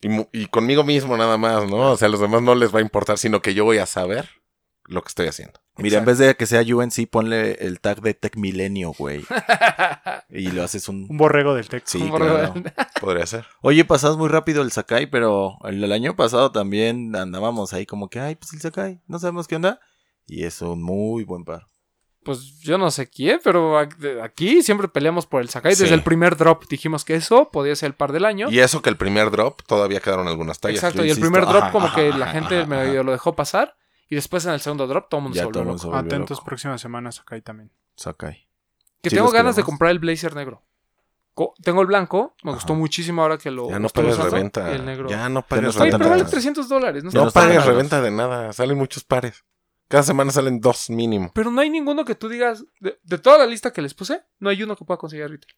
Y, 0.00 0.08
mu- 0.08 0.28
y 0.32 0.46
conmigo 0.46 0.82
mismo 0.84 1.16
nada 1.16 1.36
más, 1.36 1.68
¿no? 1.68 1.92
O 1.92 1.96
sea, 1.96 2.06
a 2.08 2.10
los 2.10 2.20
demás 2.20 2.42
no 2.42 2.54
les 2.54 2.74
va 2.74 2.78
a 2.78 2.82
importar, 2.82 3.18
sino 3.18 3.42
que 3.42 3.54
yo 3.54 3.64
voy 3.64 3.78
a 3.78 3.86
saber 3.86 4.28
lo 4.84 5.02
que 5.02 5.08
estoy 5.08 5.26
haciendo. 5.28 5.60
Mira, 5.76 5.98
en 5.98 6.04
vez 6.04 6.18
de 6.18 6.34
que 6.36 6.46
sea 6.46 6.62
UNC, 6.62 7.08
ponle 7.08 7.52
el 7.64 7.80
tag 7.80 8.00
de 8.02 8.12
Tech 8.14 8.36
Milenio, 8.36 8.92
güey. 8.92 9.24
y 10.28 10.50
lo 10.50 10.62
haces 10.62 10.88
un... 10.88 11.06
Un 11.08 11.16
borrego 11.16 11.54
del 11.54 11.68
Tech. 11.68 11.82
Sí, 11.86 11.98
claro. 12.14 12.54
Podría 13.00 13.26
ser. 13.26 13.46
Oye, 13.62 13.84
pasas 13.84 14.16
muy 14.16 14.28
rápido 14.28 14.62
el 14.62 14.72
Sakai, 14.72 15.06
pero 15.06 15.56
el, 15.64 15.82
el 15.82 15.92
año 15.92 16.16
pasado 16.16 16.50
también 16.52 17.14
andábamos 17.16 17.72
ahí 17.72 17.86
como 17.86 18.08
que, 18.10 18.20
ay, 18.20 18.34
pues 18.36 18.52
el 18.52 18.60
Sakai, 18.60 19.00
no 19.06 19.18
sabemos 19.18 19.46
qué 19.48 19.56
onda. 19.56 19.80
Y 20.26 20.44
es 20.44 20.60
un 20.62 20.82
muy 20.82 21.24
buen 21.24 21.44
par. 21.44 21.66
Pues 22.30 22.60
yo 22.60 22.78
no 22.78 22.92
sé 22.92 23.08
quién, 23.10 23.40
pero 23.42 23.76
aquí 24.22 24.62
siempre 24.62 24.86
peleamos 24.86 25.26
por 25.26 25.40
el 25.42 25.48
Sakai. 25.48 25.74
Desde 25.74 25.92
el 25.92 26.04
primer 26.04 26.36
drop 26.36 26.64
dijimos 26.68 27.04
que 27.04 27.16
eso 27.16 27.50
podía 27.50 27.74
ser 27.74 27.88
el 27.88 27.94
par 27.94 28.12
del 28.12 28.24
año. 28.24 28.48
Y 28.50 28.60
eso 28.60 28.82
que 28.82 28.88
el 28.88 28.96
primer 28.96 29.32
drop 29.32 29.62
todavía 29.66 29.98
quedaron 29.98 30.28
algunas 30.28 30.60
tallas. 30.60 30.76
Exacto, 30.76 31.00
yo 31.02 31.06
y 31.06 31.10
el 31.10 31.18
primer 31.18 31.42
drop 31.44 31.56
ajá, 31.64 31.72
como 31.72 31.86
ajá, 31.86 31.96
que 31.96 32.12
la 32.12 32.28
gente 32.28 32.58
ajá, 32.58 32.66
medio 32.68 33.02
lo 33.02 33.10
dejó 33.10 33.34
pasar. 33.34 33.76
Y 34.08 34.14
después 34.14 34.44
en 34.46 34.52
el 34.52 34.60
segundo 34.60 34.86
drop 34.86 35.08
todo 35.08 35.18
el 35.18 35.22
mundo 35.24 35.34
Ya 35.34 35.42
se 35.42 35.46
volvió 35.46 35.64
loco. 35.64 35.92
Atentos 35.92 36.38
loco. 36.38 36.44
próximas 36.44 36.80
semanas 36.80 37.20
y 37.36 37.40
también. 37.40 37.72
Sakai. 37.96 38.46
Que 39.02 39.10
Sí, 39.10 39.16
tengo 39.16 39.30
ganas 39.32 39.56
de 39.56 39.64
comprar 39.64 39.90
el 39.90 39.98
blazer 39.98 40.36
negro. 40.36 40.62
Co- 41.34 41.54
Tengo 41.64 41.80
el 41.80 41.88
blanco, 41.88 42.36
me 42.44 42.52
gustó 42.52 42.74
muchísimo 42.74 43.22
ahora 43.22 43.38
que 43.38 43.50
lo 43.50 43.70
Ya 43.70 43.78
no 43.80 43.88
pagues 43.88 44.18
reventa. 44.18 44.70
el 44.72 44.84
negro. 44.84 45.08
Ya 45.08 45.28
no 45.28 45.42
pagues 45.42 45.76
Oye, 45.76 45.90
tan 45.90 45.98
pero 45.98 46.10
vale 46.10 46.22
caros. 46.22 46.30
300 46.32 46.68
dólares. 46.68 47.02
No, 47.02 47.30
pagues 47.30 47.64
reventa 47.64 48.00
de 48.00 48.10
nada. 48.12 48.52
Salen 48.52 48.78
muchos 48.78 49.02
pares. 49.04 49.44
Cada 49.90 50.04
semana 50.04 50.30
salen 50.30 50.60
dos 50.60 50.88
mínimo. 50.88 51.32
Pero 51.34 51.50
no 51.50 51.60
hay 51.60 51.68
ninguno 51.68 52.04
que 52.04 52.14
tú 52.14 52.28
digas, 52.28 52.64
de, 52.78 53.00
de 53.02 53.18
toda 53.18 53.38
la 53.38 53.46
lista 53.46 53.72
que 53.72 53.82
les 53.82 53.92
puse, 53.92 54.22
no 54.38 54.48
hay 54.48 54.62
uno 54.62 54.76
que 54.76 54.84
pueda 54.84 54.98
conseguir 54.98 55.24
ahorita. 55.24 55.48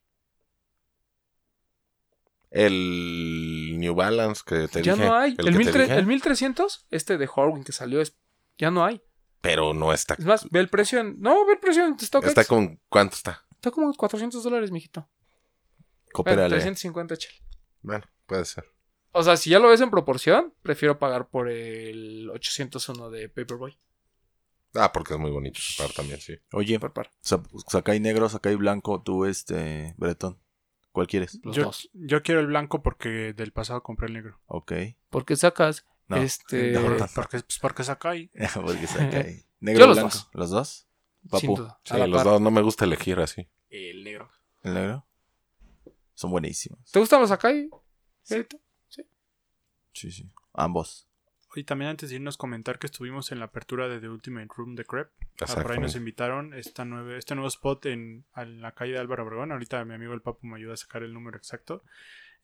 El 2.51 3.77
New 3.79 3.95
Balance 3.95 4.43
que 4.47 4.69
te 4.69 4.83
Ya 4.83 4.95
dije. 4.95 5.07
no 5.07 5.15
hay. 5.15 5.35
El, 5.37 5.49
El, 5.49 5.53
que 5.53 5.59
1300, 5.59 5.73
te 5.73 5.83
dije, 5.83 5.99
el 5.99 6.07
1300, 6.07 6.87
este 6.91 7.19
de 7.19 7.29
Horwin 7.35 7.63
que 7.63 7.73
salió, 7.73 8.01
es, 8.01 8.17
ya 8.57 8.71
no 8.71 8.87
hay. 8.87 9.03
Pero 9.43 9.75
no 9.75 9.93
está. 9.93 10.15
Es 10.15 10.25
más, 10.25 10.49
ve 10.51 10.61
el 10.61 10.71
precio 10.71 11.01
en. 11.01 11.21
No, 11.21 11.45
ve 11.45 11.53
el 11.53 11.59
precio 11.59 11.85
en 11.85 11.99
StockX. 11.99 12.29
Está 12.29 12.41
Está, 12.43 12.49
con. 12.55 12.81
¿Cuánto 12.89 13.17
está? 13.17 13.45
como 13.71 13.89
en 13.89 13.93
400 13.93 14.43
dólares, 14.43 14.71
mijito. 14.71 15.01
Bueno, 15.01 16.13
Coopérale. 16.13 16.57
350, 16.57 17.17
chale. 17.19 17.35
Bueno, 17.83 18.05
puede 18.25 18.47
ser. 18.47 18.65
O 19.13 19.23
sea, 19.23 19.37
si 19.37 19.51
ya 19.51 19.59
lo 19.59 19.69
ves 19.69 19.83
en 19.83 19.91
proporción, 19.91 20.55
prefiero 20.63 20.99
pagar 20.99 21.29
por 21.29 21.51
el 21.51 22.31
801 22.31 23.11
de 23.11 23.29
Paperboy. 23.29 23.79
Ah, 24.74 24.90
porque 24.93 25.15
es 25.15 25.20
muy 25.20 25.31
bonito 25.31 25.59
ese 25.59 25.82
par 25.82 25.93
también, 25.93 26.20
sí. 26.20 26.35
Oye, 26.53 26.78
Por 26.81 26.93
par. 26.93 27.11
Sa- 27.20 27.43
Sakai 27.69 28.01
negro, 28.01 28.28
Sakai 28.28 28.55
blanco, 28.57 29.03
tú, 29.03 29.24
este, 29.27 29.94
Bretón. 29.99 30.39
¿Cuál 30.93 31.07
quieres? 31.07 31.39
Los 31.43 31.57
Yo, 31.57 31.65
dos. 31.65 31.89
yo 31.94 32.23
quiero 32.23 32.40
el 32.40 32.47
blanco 32.49 32.82
porque 32.82 33.32
del 33.32 33.53
pasado 33.53 33.82
compré 33.82 34.09
el 34.09 34.12
negro. 34.15 34.40
Ok. 34.47 34.73
Porque 35.11 35.36
sacas 35.36 35.86
No. 36.09 36.16
este. 36.16 36.73
No, 36.73 36.89
no. 36.90 37.07
Porque, 37.15 37.40
pues 37.40 37.59
porque 37.61 37.85
saca 37.85 38.11
ahí. 38.11 38.31
Porque 38.55 38.86
Sakai. 38.86 39.44
Negro, 39.61 39.81
Yo 39.81 39.86
los 39.86 39.97
blanco. 39.97 40.11
dos. 40.15 40.28
¿Los 40.32 40.51
dos? 40.51 40.86
sin 41.23 41.31
Papu. 41.31 41.57
duda, 41.57 41.81
Sí, 41.85 41.94
a 41.94 41.99
la 41.99 42.07
los 42.09 42.16
par. 42.19 42.27
dos 42.32 42.40
no 42.40 42.51
me 42.51 42.62
gusta 42.62 42.85
elegir 42.85 43.19
así. 43.20 43.49
El 43.70 44.03
negro. 44.05 44.28
¿El 44.62 44.74
negro? 44.74 45.07
Son 46.15 46.31
buenísimos. 46.31 46.90
¿Te 46.90 46.99
gustan 46.99 47.20
los 47.20 47.28
Sakai? 47.31 47.70
Sí. 48.23 48.44
Sí, 49.93 50.11
sí. 50.11 50.31
Ambos. 50.53 51.07
Y 51.55 51.65
también 51.65 51.91
antes 51.91 52.11
de 52.11 52.16
irnos 52.16 52.37
comentar 52.37 52.79
que 52.79 52.87
estuvimos 52.87 53.31
en 53.33 53.39
la 53.39 53.47
apertura 53.47 53.89
de 53.89 54.01
The 54.01 54.09
Ultimate 54.09 54.49
Room 54.57 54.74
de 54.74 54.85
Crep. 54.85 55.11
Ah, 55.41 55.55
por 55.61 55.73
ahí 55.73 55.79
nos 55.79 55.97
invitaron 55.97 56.55
esta 56.55 56.85
nueve, 56.85 57.19
este 57.19 57.35
nuevo 57.35 57.49
spot 57.49 57.87
en, 57.87 58.24
en 58.37 58.61
la 58.62 58.73
calle 58.73 58.93
de 58.93 58.99
Álvaro 58.99 59.24
Obregón. 59.24 59.53
Ahorita 59.53 59.85
mi 59.85 59.95
amigo 59.95 60.15
el 60.15 60.23
Papu 60.23 60.47
me 60.47 60.57
ayuda 60.57 60.74
a 60.74 60.79
sacar 60.79 61.03
el 61.03 61.12
número 61.12 61.37
exacto. 61.37 61.85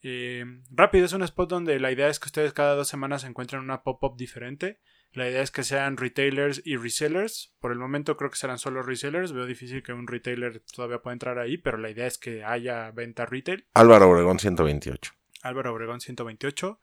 Eh, 0.02 0.44
rápido, 0.70 1.06
es 1.06 1.12
un 1.12 1.22
spot 1.22 1.50
donde 1.50 1.80
la 1.80 1.90
idea 1.90 2.08
es 2.08 2.20
que 2.20 2.26
ustedes 2.26 2.52
cada 2.52 2.74
dos 2.74 2.88
semanas 2.88 3.24
encuentren 3.24 3.62
una 3.62 3.82
pop-up 3.82 4.16
diferente. 4.16 4.78
La 5.12 5.28
idea 5.28 5.42
es 5.42 5.50
que 5.50 5.64
sean 5.64 5.96
retailers 5.96 6.60
y 6.64 6.76
resellers. 6.76 7.54
Por 7.60 7.72
el 7.72 7.78
momento 7.78 8.16
creo 8.16 8.30
que 8.30 8.36
serán 8.36 8.58
solo 8.58 8.82
resellers. 8.82 9.32
Veo 9.32 9.46
difícil 9.46 9.82
que 9.82 9.92
un 9.92 10.06
retailer 10.06 10.62
todavía 10.74 10.98
pueda 10.98 11.14
entrar 11.14 11.38
ahí, 11.38 11.56
pero 11.56 11.78
la 11.78 11.90
idea 11.90 12.06
es 12.06 12.18
que 12.18 12.44
haya 12.44 12.90
venta 12.90 13.24
retail. 13.24 13.66
Álvaro 13.74 14.10
Obregón 14.10 14.38
128. 14.38 15.12
Álvaro 15.42 15.72
Obregón 15.72 16.00
128. 16.00 16.78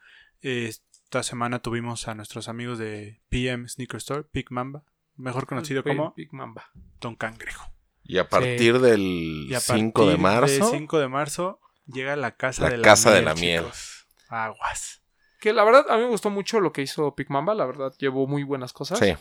Esta 1.15 1.23
semana 1.23 1.59
tuvimos 1.59 2.09
a 2.09 2.13
nuestros 2.13 2.49
amigos 2.49 2.77
de 2.77 3.21
PM 3.29 3.69
Sneaker 3.69 3.99
Store, 3.99 4.25
Big 4.33 4.47
Mamba, 4.51 4.83
mejor 5.15 5.47
conocido 5.47 5.81
Big- 5.81 5.95
como 5.95 6.13
Big 6.13 6.33
Mamba. 6.33 6.69
Don 6.99 7.15
Cangrejo. 7.15 7.71
Y 8.03 8.17
a 8.17 8.27
partir 8.27 8.79
del 8.81 8.99
Y 9.49 9.53
a 9.53 9.61
5 9.61 10.09
de 10.09 10.17
marzo, 10.17 10.69
5 10.69 10.99
de 10.99 11.07
marzo 11.07 11.61
llega 11.87 12.17
la 12.17 12.35
casa 12.35 12.63
La 12.63 12.69
de 12.71 12.77
la 12.79 12.83
Casa 12.83 13.11
de 13.11 13.21
miel. 13.21 13.25
la 13.27 13.33
Miel. 13.35 13.65
Aguas. 14.27 15.03
Que 15.39 15.53
la 15.53 15.63
verdad 15.63 15.85
a 15.89 15.95
mí 15.95 16.03
me 16.03 16.09
gustó 16.09 16.29
mucho 16.29 16.59
lo 16.59 16.73
que 16.73 16.81
hizo 16.81 17.13
Big 17.17 17.29
Mamba, 17.31 17.55
la 17.55 17.65
verdad 17.65 17.93
llevó 17.97 18.27
muy 18.27 18.43
buenas 18.43 18.73
cosas. 18.73 18.99
sí. 18.99 19.13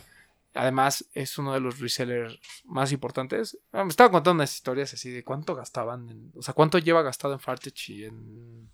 Además 0.53 1.05
es 1.13 1.37
uno 1.37 1.53
de 1.53 1.61
los 1.61 1.79
resellers 1.79 2.37
más 2.65 2.91
importantes. 2.91 3.57
Ah, 3.71 3.85
Me 3.85 3.89
estaba 3.89 4.11
contando 4.11 4.35
unas 4.41 4.53
historias 4.53 4.93
así 4.93 5.11
de 5.11 5.23
cuánto 5.23 5.55
gastaban, 5.55 6.09
en- 6.09 6.33
o 6.35 6.41
sea, 6.41 6.53
cuánto 6.53 6.77
lleva 6.77 7.03
gastado 7.03 7.33
en 7.35 7.39
Fartech 7.39 7.87
y 7.89 8.03
en 8.03 8.69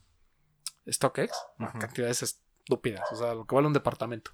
StockX. 0.91 1.31
Cantidades 1.79 2.41
estúpidas, 2.75 3.03
o 3.11 3.15
sea, 3.15 3.33
lo 3.33 3.45
que 3.45 3.55
vale 3.55 3.67
un 3.67 3.73
departamento. 3.73 4.31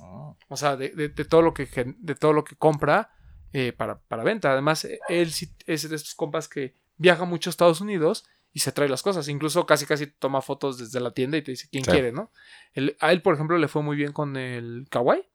Ah. 0.00 0.34
O 0.48 0.56
sea, 0.56 0.76
de, 0.76 0.90
de- 0.90 1.08
de 1.08 1.24
todo 1.24 1.42
lo 1.42 1.52
que 1.54 1.66
de 1.98 2.14
todo 2.14 2.32
lo 2.32 2.44
que 2.44 2.56
compra 2.56 3.10
eh, 3.52 3.72
para, 3.72 3.98
para 3.98 4.22
venta. 4.22 4.52
Además, 4.52 4.86
él 5.08 5.32
sí 5.32 5.50
es 5.66 5.88
de 5.88 5.96
estos 5.96 6.14
compas 6.14 6.48
que 6.48 6.74
viaja 6.98 7.24
mucho 7.24 7.48
a 7.48 7.52
Estados 7.52 7.80
Unidos 7.80 8.24
y 8.52 8.60
se 8.60 8.72
trae 8.72 8.88
las 8.88 9.02
cosas. 9.02 9.26
Incluso 9.28 9.66
casi 9.66 9.86
casi 9.86 10.06
toma 10.06 10.42
fotos 10.42 10.78
desde 10.78 11.00
la 11.00 11.10
tienda 11.12 11.36
y 11.38 11.42
te 11.42 11.52
dice 11.52 11.68
quién 11.70 11.84
Sí. 11.84 11.90
quiere, 11.90 12.12
¿no? 12.12 12.30
Él- 12.74 12.96
a 13.00 13.10
él, 13.12 13.22
por 13.22 13.34
ejemplo, 13.34 13.56
le 13.58 13.66
fue 13.68 13.82
muy 13.82 13.96
bien 13.96 14.12
con 14.12 14.36
el 14.36 14.86
Kawaii. 14.90 15.26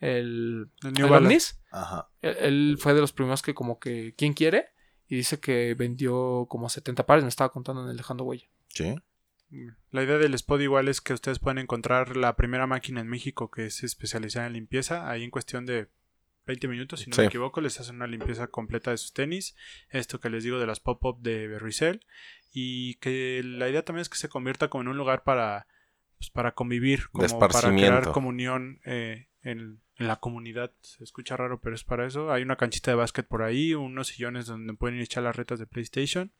El, 0.00 0.68
El 0.82 0.92
New 0.94 1.08
Balance. 1.08 1.54
Ajá. 1.70 2.08
Él, 2.22 2.36
él 2.40 2.76
fue 2.80 2.94
de 2.94 3.00
los 3.00 3.12
primeros 3.12 3.42
que 3.42 3.54
como 3.54 3.78
que 3.78 4.14
¿quién 4.16 4.32
quiere? 4.32 4.70
Y 5.08 5.16
dice 5.16 5.38
que 5.38 5.74
vendió 5.74 6.46
como 6.48 6.68
70 6.68 7.04
pares, 7.06 7.22
me 7.24 7.28
estaba 7.28 7.50
contando 7.52 7.84
en 7.84 7.90
el 7.90 7.96
Dejando 7.96 8.24
Huella. 8.24 8.46
Sí. 8.68 8.94
La 9.90 10.02
idea 10.02 10.16
del 10.18 10.34
spot 10.34 10.60
igual 10.62 10.88
es 10.88 11.00
que 11.00 11.12
ustedes 11.12 11.38
pueden 11.38 11.58
encontrar 11.58 12.16
la 12.16 12.36
primera 12.36 12.66
máquina 12.66 13.00
en 13.00 13.08
México 13.08 13.50
que 13.50 13.66
es 13.66 13.82
especializada 13.82 14.46
en 14.46 14.54
limpieza. 14.54 15.10
Ahí 15.10 15.24
en 15.24 15.30
cuestión 15.30 15.66
de 15.66 15.88
20 16.46 16.68
minutos, 16.68 17.00
si 17.00 17.10
no 17.10 17.16
Sí. 17.16 17.22
me 17.22 17.26
equivoco, 17.28 17.60
les 17.60 17.78
hacen 17.78 17.96
una 17.96 18.06
limpieza 18.06 18.46
completa 18.46 18.90
de 18.90 18.96
sus 18.96 19.12
tenis. 19.12 19.54
Esto 19.90 20.20
que 20.20 20.30
les 20.30 20.42
digo 20.42 20.58
de 20.58 20.66
las 20.66 20.80
pop-up 20.80 21.20
de 21.20 21.58
Resell. 21.58 22.00
Y 22.50 22.94
que 22.96 23.42
la 23.44 23.68
idea 23.68 23.84
también 23.84 24.02
es 24.02 24.08
que 24.08 24.16
se 24.16 24.28
convierta 24.30 24.68
como 24.68 24.82
en 24.82 24.88
un 24.88 24.96
lugar 24.96 25.22
para, 25.22 25.66
pues, 26.16 26.30
para 26.30 26.52
convivir, 26.52 27.08
como 27.10 27.38
para 27.38 27.60
crear 27.60 28.10
comunión 28.12 28.80
eh, 28.84 29.28
en, 29.42 29.81
en 29.96 30.08
la 30.08 30.16
comunidad. 30.16 30.72
Se 30.80 31.04
escucha 31.04 31.36
raro, 31.36 31.60
pero 31.60 31.74
es 31.74 31.84
para 31.84 32.06
eso. 32.06 32.32
Hay 32.32 32.42
una 32.42 32.56
canchita 32.56 32.90
de 32.90 32.96
básquet 32.96 33.26
por 33.26 33.42
ahí, 33.42 33.74
unos 33.74 34.08
sillones 34.08 34.46
donde 34.46 34.74
pueden 34.74 35.00
echar 35.00 35.22
las 35.22 35.36
retas 35.36 35.58
de 35.58 35.66
PlayStation. 35.66 36.32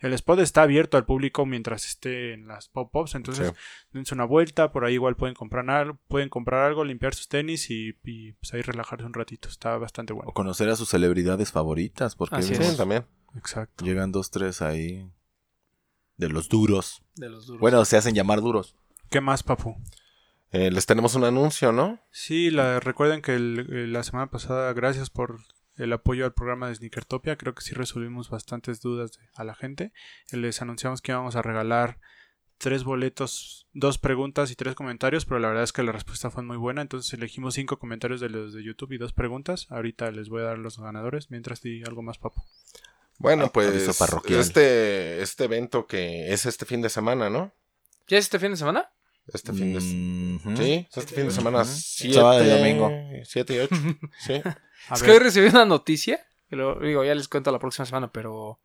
El 0.00 0.12
spot 0.14 0.40
está 0.40 0.62
abierto 0.62 0.96
al 0.96 1.04
público 1.04 1.46
mientras 1.46 1.86
esté 1.86 2.32
en 2.32 2.48
las 2.48 2.68
pop-ups, 2.68 3.14
entonces 3.14 3.48
Sí. 3.48 3.54
dense 3.92 4.12
una 4.12 4.24
vuelta, 4.24 4.72
por 4.72 4.84
ahí 4.84 4.94
igual 4.94 5.14
pueden 5.14 5.36
comprar 5.36 5.70
algo, 5.70 5.98
pueden 6.08 6.28
comprar 6.28 6.64
algo, 6.66 6.84
limpiar 6.84 7.14
sus 7.14 7.28
tenis 7.28 7.70
y, 7.70 7.96
y, 8.02 8.32
pues 8.32 8.52
ahí 8.54 8.62
relajarse 8.62 9.06
un 9.06 9.14
ratito, 9.14 9.48
está 9.48 9.76
bastante 9.78 10.12
O 10.14 10.16
bueno. 10.16 10.32
conocer 10.32 10.68
a 10.68 10.74
sus 10.74 10.88
celebridades 10.88 11.52
favoritas, 11.52 12.16
porque 12.16 12.36
Así 12.36 12.54
también. 12.76 13.04
Exacto. 13.36 13.84
llegan 13.84 14.10
dos, 14.10 14.32
tres 14.32 14.62
ahí 14.62 15.08
de 16.16 16.28
los 16.28 16.48
duros. 16.48 17.02
De 17.14 17.28
los 17.28 17.46
duros. 17.46 17.60
Bueno, 17.60 17.84
se 17.84 17.96
hacen 17.96 18.14
llamar 18.16 18.40
duros. 18.40 18.74
¿Qué 19.10 19.20
más, 19.20 19.44
Papu? 19.44 19.76
Eh, 20.52 20.70
les 20.70 20.86
tenemos 20.86 21.14
un 21.14 21.24
anuncio, 21.24 21.72
¿no? 21.72 21.98
Sí, 22.10 22.50
la, 22.50 22.78
recuerden 22.80 23.22
que 23.22 23.34
el- 23.34 23.66
eh, 23.72 23.86
la 23.86 24.02
semana 24.02 24.30
pasada, 24.30 24.72
gracias 24.74 25.08
por 25.10 25.38
el 25.76 25.92
apoyo 25.92 26.26
al 26.26 26.34
programa 26.34 26.68
de 26.68 26.74
Sneakertopia, 26.74 27.36
creo 27.36 27.54
que 27.54 27.62
sí 27.62 27.74
resolvimos 27.74 28.28
bastantes 28.28 28.80
dudas 28.82 29.12
de- 29.12 29.18
a 29.34 29.44
la 29.44 29.54
gente. 29.54 29.92
Eh, 30.30 30.36
Les 30.36 30.60
anunciamos 30.60 31.00
que 31.00 31.12
íbamos 31.12 31.36
a 31.36 31.42
regalar 31.42 31.98
tres 32.58 32.84
boletos, 32.84 33.66
dos 33.72 33.96
preguntas 33.98 34.50
y 34.50 34.54
tres 34.54 34.74
comentarios, 34.74 35.24
pero 35.24 35.40
la 35.40 35.48
verdad 35.48 35.64
es 35.64 35.72
que 35.72 35.82
la 35.82 35.90
respuesta 35.92 36.30
fue 36.30 36.42
muy 36.44 36.58
buena, 36.58 36.82
entonces 36.82 37.12
elegimos 37.14 37.54
cinco 37.54 37.78
comentarios 37.78 38.20
de 38.20 38.28
los 38.28 38.52
de 38.52 38.62
YouTube 38.62 38.92
y 38.92 38.98
dos 38.98 39.12
preguntas. 39.14 39.66
Ahorita 39.70 40.10
les 40.12 40.28
voy 40.28 40.42
a 40.42 40.44
dar 40.44 40.58
los 40.58 40.78
ganadores, 40.78 41.30
mientras 41.30 41.62
di 41.62 41.82
algo 41.82 42.02
más, 42.02 42.18
Papu. 42.18 42.42
Bueno, 43.18 43.44
Aviso 43.44 43.52
pues 43.52 43.98
parroquial. 43.98 44.40
este, 44.40 45.22
este 45.22 45.44
evento 45.44 45.86
que 45.86 46.32
es 46.32 46.44
este 46.46 46.66
fin 46.66 46.82
de 46.82 46.90
semana, 46.90 47.30
¿no? 47.30 47.52
¿Ya 48.06 48.18
es 48.18 48.26
este 48.26 48.38
fin 48.38 48.50
de 48.50 48.56
semana? 48.58 48.90
Este 49.26 49.52
fin 49.52 49.72
de 49.72 49.80
semana. 49.80 50.56
Sí, 50.56 50.88
este 50.94 51.14
fin 51.14 51.26
de 51.26 51.30
semana. 51.30 51.62
Ujú. 51.62 51.70
Siete, 51.72 52.14
Sábado 52.14 52.44
y 52.44 52.48
domingo. 52.48 52.90
7 53.24 53.54
y 53.54 53.58
8. 53.58 53.74
Sí. 54.18 54.42
Es 54.92 55.02
que 55.02 55.10
hoy 55.12 55.18
recibí 55.18 55.46
una 55.46 55.64
noticia, 55.64 56.26
que 56.48 56.56
lo 56.56 56.80
digo, 56.80 57.04
ya 57.04 57.14
les 57.14 57.28
cuento 57.28 57.52
la 57.52 57.60
próxima 57.60 57.86
semana, 57.86 58.10
pero 58.10 58.60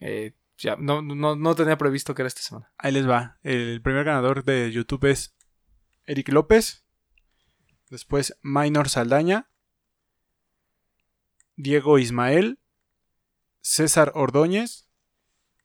eh, 0.00 0.34
ya 0.58 0.76
no, 0.76 1.02
no, 1.02 1.36
no 1.36 1.54
tenía 1.54 1.78
previsto 1.78 2.14
que 2.14 2.22
era 2.22 2.28
esta 2.28 2.42
semana. 2.42 2.72
Ahí 2.78 2.92
les 2.92 3.08
va. 3.08 3.38
El 3.42 3.80
primer 3.80 4.04
ganador 4.04 4.44
de 4.44 4.72
YouTube 4.72 5.04
es 5.04 5.36
Eric 6.04 6.28
López. 6.30 6.84
Después 7.90 8.36
Minor 8.42 8.88
Saldaña. 8.88 9.48
Diego 11.54 11.98
Ismael. 11.98 12.58
César 13.60 14.12
Ordóñez. 14.14 14.88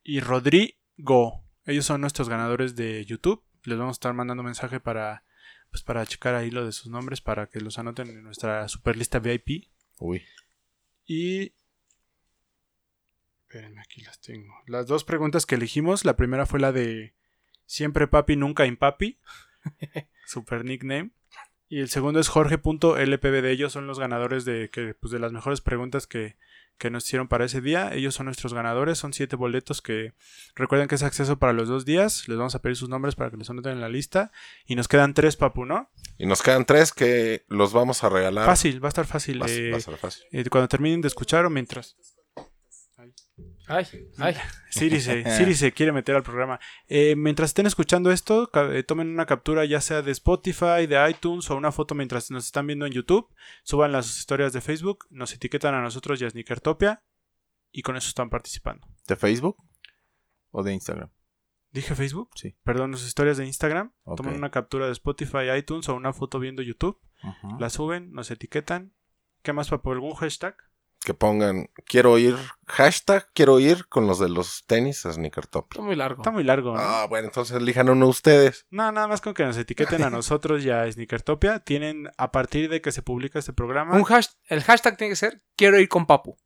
Y 0.04 0.20
Rodrigo. 0.20 1.44
Ellos 1.66 1.86
son 1.86 2.02
nuestros 2.02 2.30
ganadores 2.30 2.76
de 2.76 3.04
YouTube. 3.06 3.44
Les 3.64 3.78
vamos 3.78 3.94
a 3.94 4.00
estar 4.00 4.14
mandando 4.14 4.44
mensaje 4.44 4.80
para, 4.80 5.24
pues, 5.70 5.84
para 5.84 6.06
checar 6.06 6.36
ahí 6.36 6.52
lo 6.52 6.66
de 6.66 6.72
sus 6.72 6.88
nombres 6.88 7.22
para 7.22 7.48
que 7.48 7.62
los 7.62 7.80
anoten 7.80 8.10
en 8.10 8.24
nuestra 8.24 8.68
super 8.68 8.96
lista 8.96 9.20
VIP. 9.20 9.70
Uy. 10.00 10.24
Y. 11.06 11.54
Espérenme, 13.44 13.82
aquí 13.82 14.02
las 14.02 14.20
tengo. 14.20 14.54
Las 14.68 14.88
dos 14.88 15.04
preguntas 15.04 15.46
que 15.46 15.56
elegimos, 15.56 16.06
la 16.06 16.16
primera 16.16 16.46
fue 16.46 16.60
la 16.60 16.72
de 16.72 17.14
Siempre 17.72 18.06
papi, 18.06 18.36
nunca 18.36 18.66
impapi. 18.66 19.18
Super 20.26 20.66
nickname. 20.66 21.12
Y 21.70 21.80
el 21.80 21.88
segundo 21.88 22.20
es 22.20 22.28
Jorge.lpb 22.28 23.42
de 23.42 23.50
ellos 23.50 23.72
son 23.72 23.88
los 23.88 23.98
ganadores 23.98 24.44
de, 24.44 24.70
que, 24.70 24.94
pues, 24.94 25.12
de 25.12 25.20
las 25.20 25.32
mejores 25.32 25.62
preguntas 25.62 26.06
que, 26.06 26.36
que 26.78 26.90
nos 26.90 27.06
hicieron 27.06 27.28
para 27.28 27.46
ese 27.46 27.62
día. 27.62 27.94
Ellos 27.94 28.16
son 28.16 28.26
nuestros 28.26 28.54
ganadores, 28.54 28.98
son 28.98 29.14
siete 29.14 29.36
boletos 29.36 29.82
que 29.82 30.14
recuerden 30.56 30.88
que 30.88 30.96
es 30.96 31.04
acceso 31.04 31.38
para 31.38 31.54
los 31.54 31.68
dos 31.68 31.86
días. 31.86 32.28
Les 32.28 32.38
vamos 32.38 32.56
a 32.56 32.62
pedir 32.62 32.76
sus 32.76 32.90
nombres 32.90 33.16
para 33.16 33.30
que 33.30 33.38
los 33.38 33.50
anoten 33.50 33.74
en 33.74 33.82
la 33.82 33.90
lista. 33.90 34.32
Y 34.66 34.76
nos 34.76 34.88
quedan 34.88 35.14
tres, 35.14 35.38
papu, 35.38 35.66
¿no? 35.66 35.90
Y 36.18 36.26
nos 36.26 36.42
quedan 36.42 36.66
tres 36.66 36.92
que 36.92 37.46
los 37.48 37.74
vamos 37.74 38.04
a 38.04 38.10
regalar. 38.10 38.46
Fácil, 38.46 38.84
va 38.84 38.88
a 38.88 38.90
estar 38.90 39.06
fácil. 39.06 39.42
Va, 39.42 39.48
eh, 39.48 39.72
va 39.72 39.78
a 39.78 39.82
ser 39.82 39.98
fácil. 39.98 40.24
eh, 40.32 40.44
cuando 40.50 40.68
terminen 40.68 41.02
de 41.02 41.08
escuchar 41.08 41.46
o 41.46 41.50
mientras. 41.50 41.96
Ay, 43.68 43.86
ay. 44.18 44.36
Siri 44.70 45.00
se, 45.00 45.24
Siri 45.38 45.54
se 45.56 45.72
quiere 45.72 45.92
meter 45.92 46.16
al 46.16 46.24
programa. 46.24 46.60
Eh, 46.88 47.16
mientras 47.16 47.52
estén 47.52 47.66
escuchando 47.66 48.12
esto, 48.12 48.50
eh, 48.54 48.84
tomen 48.84 49.10
una 49.10 49.26
captura 49.26 49.66
ya 49.66 49.82
sea 49.82 50.02
de 50.02 50.12
Spotify, 50.12 50.88
de 50.88 51.10
iTunes 51.10 51.50
o 51.50 51.56
una 51.56 51.72
foto 51.72 51.96
mientras 51.96 52.32
nos 52.32 52.46
están 52.46 52.68
viendo 52.68 52.86
en 52.86 52.94
YouTube. 52.94 53.28
Suban 53.64 53.92
las 53.92 54.18
historias 54.18 54.54
de 54.54 54.62
Facebook, 54.62 55.08
nos 55.10 55.34
etiquetan 55.34 55.74
a 55.74 55.82
nosotros 55.82 56.22
y 56.22 56.26
a 56.26 56.30
Sneakertopia 56.30 57.04
y 57.72 57.82
con 57.82 57.96
eso 57.96 58.10
están 58.10 58.30
participando. 58.30 58.88
¿De 59.08 59.16
Facebook? 59.16 59.58
¿O 60.52 60.64
de 60.64 60.74
Instagram? 60.74 61.10
¿Dije 61.72 61.96
Facebook? 61.96 62.32
Sí. 62.36 62.58
Perdón, 62.64 62.92
las 62.92 63.06
historias 63.06 63.38
de 63.38 63.46
Instagram. 63.46 63.94
Ok. 64.04 64.18
Toman 64.18 64.36
una 64.36 64.52
captura 64.52 64.88
de 64.88 64.92
Spotify, 64.92 65.52
iTunes 65.58 65.88
o 65.88 65.96
una 65.96 66.12
foto 66.12 66.40
viendo 66.40 66.62
YouTube. 66.62 67.00
La 67.60 67.70
suben, 67.70 68.12
nos 68.12 68.32
etiquetan. 68.32 68.94
¿Qué 69.44 69.54
más, 69.54 69.70
papu? 69.70 69.92
¿Algún 69.92 70.16
hashtag? 70.16 70.56
Que 71.04 71.16
pongan, 71.16 71.68
quiero 71.86 72.20
ir, 72.20 72.36
hashtag, 72.68 73.28
quiero 73.34 73.60
ir 73.60 73.88
con 73.88 74.06
los 74.06 74.20
de 74.20 74.30
los 74.30 74.64
tenis 74.68 75.04
a 75.08 75.12
Sneaker 75.12 75.48
Top. 75.48 75.66
Está 75.72 75.82
muy 75.82 75.96
largo. 75.96 76.22
Está 76.22 76.30
muy 76.30 76.44
largo. 76.44 76.76
¿no? 76.76 76.80
Ah, 76.80 77.08
bueno, 77.10 77.26
entonces 77.28 77.58
elijan 77.58 77.90
uno 77.90 78.08
ustedes. 78.08 78.68
No, 78.70 78.92
nada 78.92 79.08
más 79.08 79.20
con 79.20 79.34
que 79.34 79.44
nos 79.44 79.58
etiqueten 79.58 80.04
a 80.04 80.10
nosotros 80.12 80.64
y 80.64 80.70
a 80.70 80.90
Sneakertopia. 80.92 81.60
Tienen, 81.60 82.12
a 82.18 82.32
partir 82.32 82.70
de 82.70 82.82
que 82.82 82.92
se 82.92 83.02
publica 83.02 83.40
este 83.40 83.52
programa, 83.52 83.96
Un 83.96 84.04
hash- 84.04 84.30
el 84.46 84.62
hashtag 84.62 84.96
tiene 84.98 85.12
que 85.12 85.16
ser 85.16 85.42
quiero 85.56 85.80
ir 85.80 85.90
con 85.90 86.06
Papu. 86.06 86.38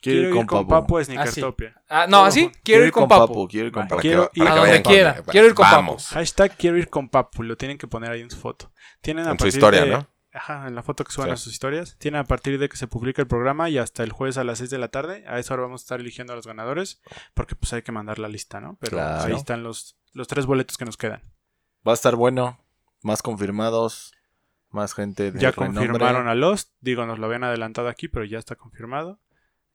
quiero 0.00 0.34
ir 0.40 0.46
con 0.46 0.66
Papu 0.66 0.96
a 0.96 1.02
Así. 1.02 1.12
Sneakertopia. 1.12 1.82
Ah, 1.90 2.06
no, 2.08 2.24
así, 2.24 2.50
quiero, 2.64 2.86
ir 2.86 2.92
con, 2.92 3.06
Papu. 3.06 3.46
Quiero 3.48 3.66
ir 3.66 3.72
con 3.72 3.86
Papu. 3.86 4.00
quiero 4.00 4.30
ir 4.32 4.44
a 4.48 4.54
que 4.54 4.58
donde 4.60 4.82
quiera. 4.82 5.22
Quiero 5.24 5.46
ir 5.46 5.52
con 5.54 5.70
vamos. 5.70 6.06
Hashtag 6.08 6.56
quiero 6.56 6.78
ir 6.78 6.88
con 6.88 7.10
Papu. 7.10 7.42
Lo 7.42 7.58
tienen 7.58 7.76
que 7.76 7.86
poner 7.86 8.10
ahí 8.12 8.22
en 8.22 8.30
su 8.30 8.38
foto. 8.38 8.72
Tienen 9.02 9.26
a 9.28 9.32
En 9.32 9.38
su 9.38 9.46
historia, 9.46 9.84
de- 9.84 9.90
¿no? 9.90 10.09
Ajá, 10.32 10.68
en 10.68 10.74
la 10.76 10.82
foto 10.82 11.02
que 11.04 11.10
suban 11.12 11.28
Sí. 11.30 11.32
a 11.32 11.36
sus 11.36 11.52
historias. 11.52 11.96
Tienen 11.98 12.20
a 12.20 12.24
partir 12.24 12.58
de 12.58 12.68
que 12.68 12.76
se 12.76 12.86
publique 12.86 13.20
el 13.20 13.26
programa 13.26 13.68
y 13.68 13.78
hasta 13.78 14.04
el 14.04 14.12
jueves 14.12 14.36
a 14.38 14.44
las 14.44 14.58
6 14.58 14.70
de 14.70 14.78
la 14.78 14.88
tarde. 14.88 15.24
A 15.26 15.38
esa 15.40 15.54
hora 15.54 15.64
vamos 15.64 15.82
a 15.82 15.84
estar 15.84 16.00
eligiendo 16.00 16.32
a 16.32 16.36
los 16.36 16.46
ganadores. 16.46 17.02
Porque 17.34 17.56
pues 17.56 17.72
hay 17.72 17.82
que 17.82 17.90
mandar 17.92 18.18
la 18.20 18.28
lista, 18.28 18.60
¿no? 18.60 18.76
Pero 18.80 18.92
Claro. 18.98 19.24
ahí 19.24 19.34
están 19.34 19.62
los, 19.64 19.98
los 20.12 20.28
tres 20.28 20.46
boletos 20.46 20.76
que 20.78 20.84
nos 20.84 20.96
quedan. 20.96 21.22
Va 21.86 21.92
a 21.92 21.94
estar 21.94 22.14
bueno. 22.14 22.64
Más 23.02 23.22
confirmados. 23.22 24.12
Más 24.68 24.94
gente 24.94 25.32
de 25.32 25.40
ya 25.40 25.50
renombre, 25.50 25.88
confirmaron 25.88 26.28
a 26.28 26.34
Lost. 26.36 26.74
Digo, 26.80 27.04
nos 27.06 27.18
lo 27.18 27.26
habían 27.26 27.42
adelantado 27.42 27.88
aquí, 27.88 28.06
pero 28.06 28.24
ya 28.24 28.38
está 28.38 28.54
confirmado. 28.54 29.20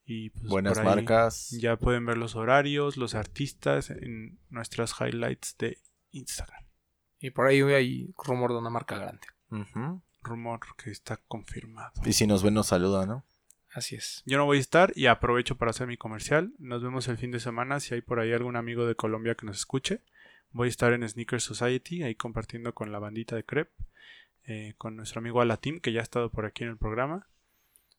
Y 0.06 0.30
pues 0.30 0.46
Buenas 0.48 0.78
por 0.78 0.88
ahí 0.88 0.96
marcas. 0.96 1.50
Ya 1.60 1.76
pueden 1.76 2.06
ver 2.06 2.16
los 2.18 2.36
horarios, 2.36 2.96
los 2.96 3.14
artistas 3.16 3.90
en 3.90 4.40
nuestras 4.50 4.94
highlights 5.02 5.58
de 5.58 5.80
Instagram. 6.12 6.64
Y 7.20 7.32
por 7.32 7.48
ahí 7.48 7.62
hay 7.64 8.14
rumor 8.24 8.52
de 8.52 8.60
una 8.60 8.70
marca 8.70 8.98
grande. 8.98 9.28
Ujú. 9.50 10.02
Rumor 10.26 10.60
que 10.78 10.92
está 10.92 11.18
confirmado. 11.28 11.92
Y 12.06 12.14
si 12.14 12.28
nos 12.28 12.44
ven, 12.44 12.54
nos 12.54 12.68
saluda, 12.68 13.06
¿no? 13.06 13.26
Así 13.74 13.96
es. 13.96 14.24
Yo 14.26 14.38
no 14.38 14.46
voy 14.46 14.58
a 14.58 14.62
estar 14.62 14.94
y 14.96 15.08
aprovecho 15.08 15.58
para 15.58 15.72
hacer 15.72 15.86
mi 15.88 15.98
comercial. 15.98 16.54
Nos 16.60 16.82
vemos 16.82 17.08
el 17.10 17.18
fin 17.18 17.32
de 17.32 17.42
semana. 17.42 17.80
Si 17.82 17.94
hay 17.94 18.02
por 18.02 18.20
ahí 18.20 18.32
algún 18.32 18.56
amigo 18.56 18.86
de 18.86 18.96
Colombia 18.96 19.36
que 19.36 19.46
nos 19.46 19.58
escuche, 19.58 20.02
voy 20.52 20.68
a 20.68 20.70
estar 20.70 20.94
en 20.94 21.08
Sneaker 21.08 21.42
Society, 21.42 22.04
ahí 22.04 22.16
compartiendo 22.16 22.74
con 22.74 22.94
la 22.94 23.00
bandita 23.00 23.36
de 23.36 23.44
Crep, 23.44 23.70
eh, 24.46 24.76
con 24.78 24.96
nuestro 24.96 25.20
amigo 25.20 25.42
Alatim, 25.42 25.82
que 25.82 25.92
ya 25.92 26.00
ha 26.00 26.04
estado 26.04 26.30
por 26.30 26.46
aquí 26.46 26.64
en 26.64 26.70
el 26.70 26.78
programa, 26.78 27.28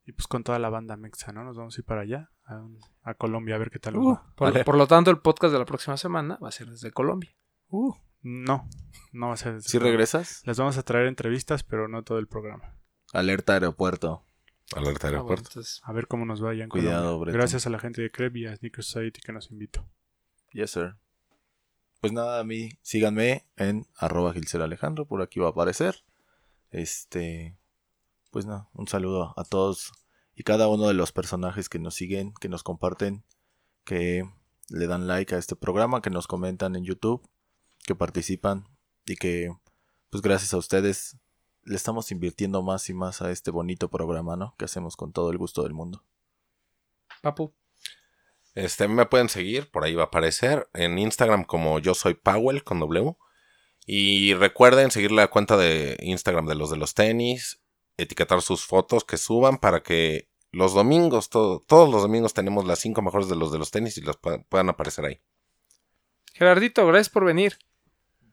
y 0.07 0.13
pues 0.13 0.27
con 0.27 0.45
toda 0.45 0.59
la 0.59 0.71
banda 0.71 0.97
mexa, 0.97 1.33
¿no? 1.33 1.45
Nos 1.45 1.59
vamos 1.59 1.77
a 1.77 1.81
ir 1.81 1.85
para 1.85 2.01
allá, 2.01 2.31
a, 2.47 2.65
a 3.03 3.15
Colombia, 3.15 3.57
a 3.57 3.59
ver 3.59 3.71
qué 3.71 3.79
tal. 3.79 3.97
Uh, 3.97 4.15
va. 4.15 4.33
por, 4.35 4.65
por 4.65 4.77
lo 4.79 4.87
tanto, 4.87 5.11
el 5.11 5.19
podcast 5.19 5.53
de 5.53 5.59
la 5.59 5.67
próxima 5.67 5.99
semana 5.99 6.39
va 6.43 6.49
a 6.49 6.53
ser 6.53 6.69
desde 6.69 6.91
Colombia. 6.93 7.37
Uh, 7.69 7.93
no, 8.27 8.69
no 9.13 9.29
va 9.29 9.35
a 9.35 9.37
ser. 9.37 9.55
desde 9.55 9.69
¿Sí 9.69 9.79
regresas? 9.79 10.43
Les 10.45 10.59
vamos 10.59 10.77
a 10.79 10.83
traer 10.83 11.07
entrevistas, 11.07 11.63
pero 11.63 11.87
no 11.87 12.03
todo 12.03 12.19
el 12.19 12.27
programa. 12.27 12.75
Alerta 13.13 13.55
aeropuerto. 13.55 14.25
Alerta 14.75 15.07
Ah, 15.07 15.11
bueno, 15.11 15.27
aeropuerto. 15.29 15.61
A 15.85 15.93
ver 15.93 16.09
cómo 16.09 16.27
nos 16.27 16.41
vaya 16.41 16.65
en 16.65 16.69
Cuidado. 16.69 17.21
Gracias 17.21 17.69
a 17.69 17.71
la 17.71 17.79
gente 17.79 18.03
de 18.03 18.11
Crep 18.11 18.35
y 18.35 18.47
a 18.47 18.57
Sneaker 18.57 18.83
Society 18.83 19.21
que 19.21 19.33
nos 19.33 19.53
invitó. 19.53 19.89
Yes, 20.51 20.73
sir. 20.73 20.97
Pues 22.01 22.13
nada, 22.13 22.41
a 22.41 22.45
mí 22.45 22.71
síganme 22.83 23.47
en 23.57 23.87
arroba 23.97 24.33
Gilser 24.33 24.61
Alejandro, 24.61 25.07
por 25.07 25.23
aquí 25.23 25.39
va 25.39 25.47
a 25.47 25.51
aparecer. 25.51 26.03
Este, 26.71 27.57
pues 28.33 28.45
nada, 28.45 28.69
un 28.73 28.89
saludo 28.89 29.35
a 29.37 29.45
todos 29.45 29.93
y 30.35 30.43
cada 30.43 30.67
uno 30.67 30.89
de 30.89 30.95
los 30.95 31.13
personajes 31.13 31.69
que 31.69 31.79
nos 31.79 31.95
siguen, 31.95 32.35
que 32.41 32.49
nos 32.49 32.65
comparten, 32.65 33.25
que 33.85 34.25
le 34.69 34.87
dan 34.89 35.07
like 35.07 35.33
a 35.35 35.39
este 35.39 35.55
programa, 35.55 36.03
que 36.03 36.11
nos 36.11 36.27
comentan 36.27 36.75
en 36.75 36.85
YouTube, 36.85 37.25
que 37.85 37.95
participan 37.95 38.67
y 39.05 39.17
que, 39.17 39.51
pues 40.11 40.23
gracias 40.23 40.55
a 40.55 40.59
ustedes, 40.59 41.17
le 41.63 41.77
estamos 41.77 42.11
invirtiendo 42.13 42.63
más 42.63 42.89
y 42.89 42.95
más 42.95 43.23
a 43.23 43.31
este 43.31 43.51
bonito 43.51 43.89
programa, 43.91 44.37
¿no? 44.37 44.55
Que 44.59 44.65
hacemos 44.67 44.97
con 44.97 45.13
todo 45.13 45.31
el 45.31 45.39
gusto 45.39 45.63
del 45.63 45.75
mundo. 45.75 46.05
Papu, 47.23 47.53
Este, 48.55 48.89
me 48.89 49.05
pueden 49.07 49.29
seguir, 49.29 49.71
por 49.71 49.85
ahí 49.85 49.95
va 49.95 50.05
a 50.05 50.07
aparecer, 50.07 50.69
en 50.75 50.99
Instagram 50.99 51.45
como 51.45 51.79
yo 51.79 51.95
soy 51.95 52.15
Powell 52.15 52.65
con 52.65 52.81
W. 52.81 53.17
Y 53.85 54.35
recuerden 54.35 54.91
seguir 54.91 55.13
la 55.13 55.29
cuenta 55.29 55.57
de 55.57 55.97
Instagram 56.01 56.47
de 56.47 56.55
los 56.57 56.71
de 56.71 56.77
los 56.77 56.95
tenis, 56.95 57.61
etiquetar 57.97 58.43
sus 58.43 58.65
fotos 58.67 59.05
que 59.05 59.17
suban 59.17 59.59
para 59.59 59.83
que 59.83 60.29
los 60.51 60.75
domingos, 60.75 61.29
todo- 61.31 61.61
todos 61.61 61.89
los 61.91 62.03
domingos 62.03 62.33
tenemos 62.35 62.65
las 62.67 62.79
cinco 62.81 63.03
mejores 63.03 63.29
de 63.29 63.37
los 63.37 63.53
de 63.53 63.59
los 63.59 63.71
tenis 63.71 63.97
y 63.99 64.01
los 64.01 64.17
puedan, 64.17 64.45
puedan 64.49 64.69
aparecer 64.71 65.05
ahí. 65.05 65.21
Gerardito, 66.37 66.87
gracias 66.87 67.09
por 67.09 67.25
venir. 67.25 67.57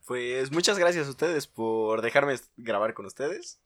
Pues 0.06 0.52
muchas 0.52 0.78
gracias 0.78 1.06
a 1.06 1.10
ustedes 1.10 1.46
por 1.46 2.02
dejarme 2.02 2.34
grabar 2.56 2.92
con 2.94 3.06
ustedes. 3.06 3.60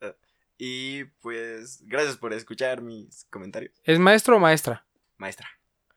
Eh, 0.00 0.14
Y 0.58 1.04
pues 1.20 1.82
gracias 1.86 2.16
por 2.16 2.32
escuchar 2.32 2.82
mis 2.82 3.24
comentarios. 3.30 3.72
¿Es 3.84 3.98
maestro 3.98 4.36
o 4.36 4.38
maestra? 4.40 4.86
Maestra, 5.16 5.48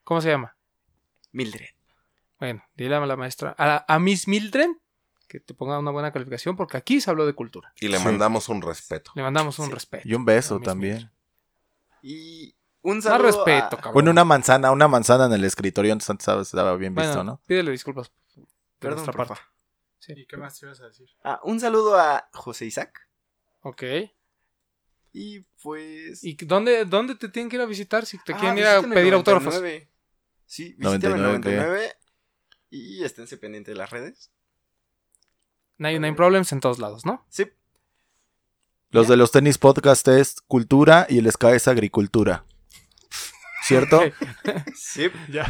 ¿Cómo 0.03 0.19
se 0.21 0.29
llama? 0.29 0.55
Mildred. 1.31 1.69
Bueno, 2.39 2.63
dile 2.75 2.95
a 2.95 3.05
la 3.05 3.15
maestra, 3.15 3.51
a, 3.57 3.65
la- 3.67 3.85
a 3.87 3.99
Miss 3.99 4.27
Mildred, 4.27 4.69
que 5.27 5.39
te 5.39 5.53
ponga 5.53 5.79
una 5.79 5.91
buena 5.91 6.11
calificación, 6.11 6.55
porque 6.57 6.77
aquí 6.77 6.99
se 6.99 7.09
habló 7.09 7.25
de 7.25 7.33
cultura. 7.33 7.73
Y 7.79 7.87
le 7.87 7.97
Sí. 7.99 8.03
mandamos 8.03 8.49
un 8.49 8.61
respeto. 8.61 9.11
Le 9.15 9.21
mandamos 9.23 9.59
un 9.59 9.67
Sí. 9.67 9.71
respeto. 9.73 10.07
Y 10.07 10.13
un 10.15 10.25
beso 10.25 10.59
también. 10.59 10.95
Mildred. 10.95 11.11
Y 12.01 12.55
un 12.83 12.95
Más 12.97 13.03
saludo. 13.05 13.27
respeto, 13.27 13.65
a- 13.65 13.69
cabrón. 13.77 13.93
Bueno, 13.93 14.11
una 14.11 14.23
manzana, 14.23 14.71
una 14.71 14.87
manzana 14.87 15.25
en 15.25 15.33
el 15.33 15.43
escritorio 15.43 15.91
antes 15.91 16.09
antes 16.09 16.27
estaba- 16.27 16.75
bien 16.77 16.93
visto, 16.95 17.09
Bueno, 17.15 17.23
¿no? 17.23 17.41
pídele 17.47 17.71
disculpas. 17.71 18.11
de 18.35 18.43
Perdón, 18.79 18.97
nuestra 19.05 19.13
porfa. 19.13 19.35
parte. 19.35 19.49
Sí. 19.99 20.13
¿Y 20.17 20.25
qué 20.25 20.35
más 20.37 20.59
te 20.59 20.65
ibas 20.65 20.81
a 20.81 20.87
decir? 20.87 21.07
Ah, 21.23 21.39
un 21.43 21.59
saludo 21.59 21.97
a 21.97 22.27
José 22.33 22.65
Isaac. 22.65 23.07
Ok. 23.61 23.83
Y 25.13 25.39
pues. 25.61 26.23
¿Y 26.23 26.33
dónde, 26.45 26.83
dónde 26.85 27.15
te 27.15 27.29
tienen 27.29 27.49
que 27.49 27.55
ir 27.55 27.61
a 27.61 27.65
visitar 27.65 28.05
si 28.05 28.17
te 28.23 28.33
Ah, 28.33 28.37
quieren 28.37 28.57
ir 28.57 28.65
a 28.65 28.81
pedir 28.81 29.07
el 29.07 29.13
autógrafos? 29.13 29.53
99. 29.53 29.89
Sí, 30.45 30.75
visítame 30.77 31.15
el 31.15 31.21
99, 31.21 31.61
99. 31.61 31.93
Y 32.71 33.03
esténse 33.05 33.37
pendientes 33.37 33.71
de 33.73 33.77
las 33.77 33.89
redes. 33.91 34.31
99 35.77 36.15
Problems 36.17 36.51
en 36.51 36.59
todos 36.59 36.79
lados, 36.79 37.05
¿no? 37.05 37.25
Sí. 37.29 37.47
Los 38.89 39.07
de 39.07 39.15
los 39.17 39.31
tenis 39.31 39.57
podcast 39.57 40.07
es 40.09 40.41
cultura 40.41 41.05
y 41.09 41.19
el 41.19 41.27
SK 41.31 41.45
es 41.55 41.67
agricultura. 41.67 42.45
¿Cierto? 43.63 44.01
Sí. 44.75 45.09
Ya. 45.29 45.45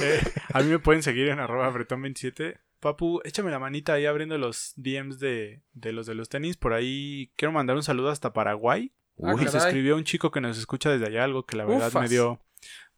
Eh, 0.00 0.20
a 0.52 0.60
mí 0.60 0.70
me 0.70 0.78
pueden 0.78 1.02
seguir 1.02 1.28
en 1.28 1.38
arroba 1.40 1.70
bretón27. 1.72 2.60
Papu, 2.80 3.20
échame 3.24 3.50
la 3.50 3.58
manita 3.58 3.94
ahí 3.94 4.04
abriendo 4.06 4.36
los 4.36 4.72
DMs 4.76 5.18
de, 5.18 5.62
de 5.72 5.92
los 5.92 6.06
de 6.06 6.14
los 6.14 6.28
tenis. 6.28 6.56
Por 6.56 6.74
ahí 6.74 7.32
quiero 7.36 7.52
mandar 7.52 7.76
un 7.76 7.82
saludo 7.82 8.10
hasta 8.10 8.32
Paraguay. 8.32 8.92
Ah, 9.22 9.32
Nos 9.32 9.44
caray. 9.52 9.56
escribió 9.68 9.96
un 9.96 10.04
chico 10.04 10.30
que 10.30 10.40
nos 10.40 10.58
escucha 10.58 10.90
desde 10.90 11.06
allá, 11.06 11.24
algo 11.24 11.46
que 11.46 11.56
la 11.56 11.64
verdad 11.64 11.88
Ufas. 11.88 12.02
me 12.02 12.08
dio, 12.08 12.40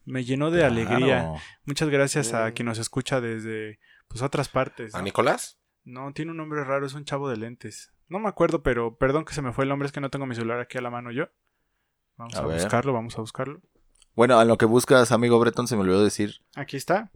me 0.03 0.23
llenó 0.25 0.51
de 0.51 0.65
alegría. 0.65 1.31
Muchas 1.63 1.89
gracias 1.89 2.33
a 2.33 2.49
Mm. 2.49 2.53
quien 2.53 2.65
nos 2.65 2.79
escucha 2.79 3.21
desde 3.21 3.79
pues 4.09 4.21
otras 4.21 4.49
partes. 4.49 4.95
¿A. 4.95 5.01
Nicolás? 5.01 5.59
No, 5.85 6.11
tiene 6.13 6.31
un 6.31 6.37
nombre 6.37 6.63
raro, 6.65 6.85
es 6.85 6.93
un 6.93 7.05
chavo 7.05 7.29
de 7.29 7.37
lentes. 7.37 7.93
No 8.09 8.19
me 8.19 8.27
acuerdo, 8.27 8.63
pero 8.63 8.97
perdón 8.97 9.23
que 9.25 9.33
se 9.33 9.41
me 9.41 9.53
fue 9.53 9.63
el 9.63 9.69
nombre, 9.69 9.85
es 9.85 9.91
que 9.93 10.01
no 10.01 10.09
tengo 10.09 10.25
mi 10.25 10.35
celular 10.35 10.59
aquí 10.59 10.77
a 10.77 10.81
la 10.81 10.89
mano 10.89 11.11
yo. 11.11 11.29
Vamos 12.17 12.35
A 12.35 12.41
buscarlo, 12.41 12.91
vamos 12.93 13.17
a 13.17 13.21
buscarlo. 13.21 13.61
Bueno, 14.17 14.37
a 14.39 14.45
lo 14.45 14.57
que 14.57 14.65
buscas, 14.65 15.11
amigo 15.13 15.39
Breton, 15.39 15.67
se 15.67 15.75
me 15.75 15.83
olvidó 15.83 16.03
decir. 16.03 16.41
Aquí 16.55 16.75
está. 16.75 17.11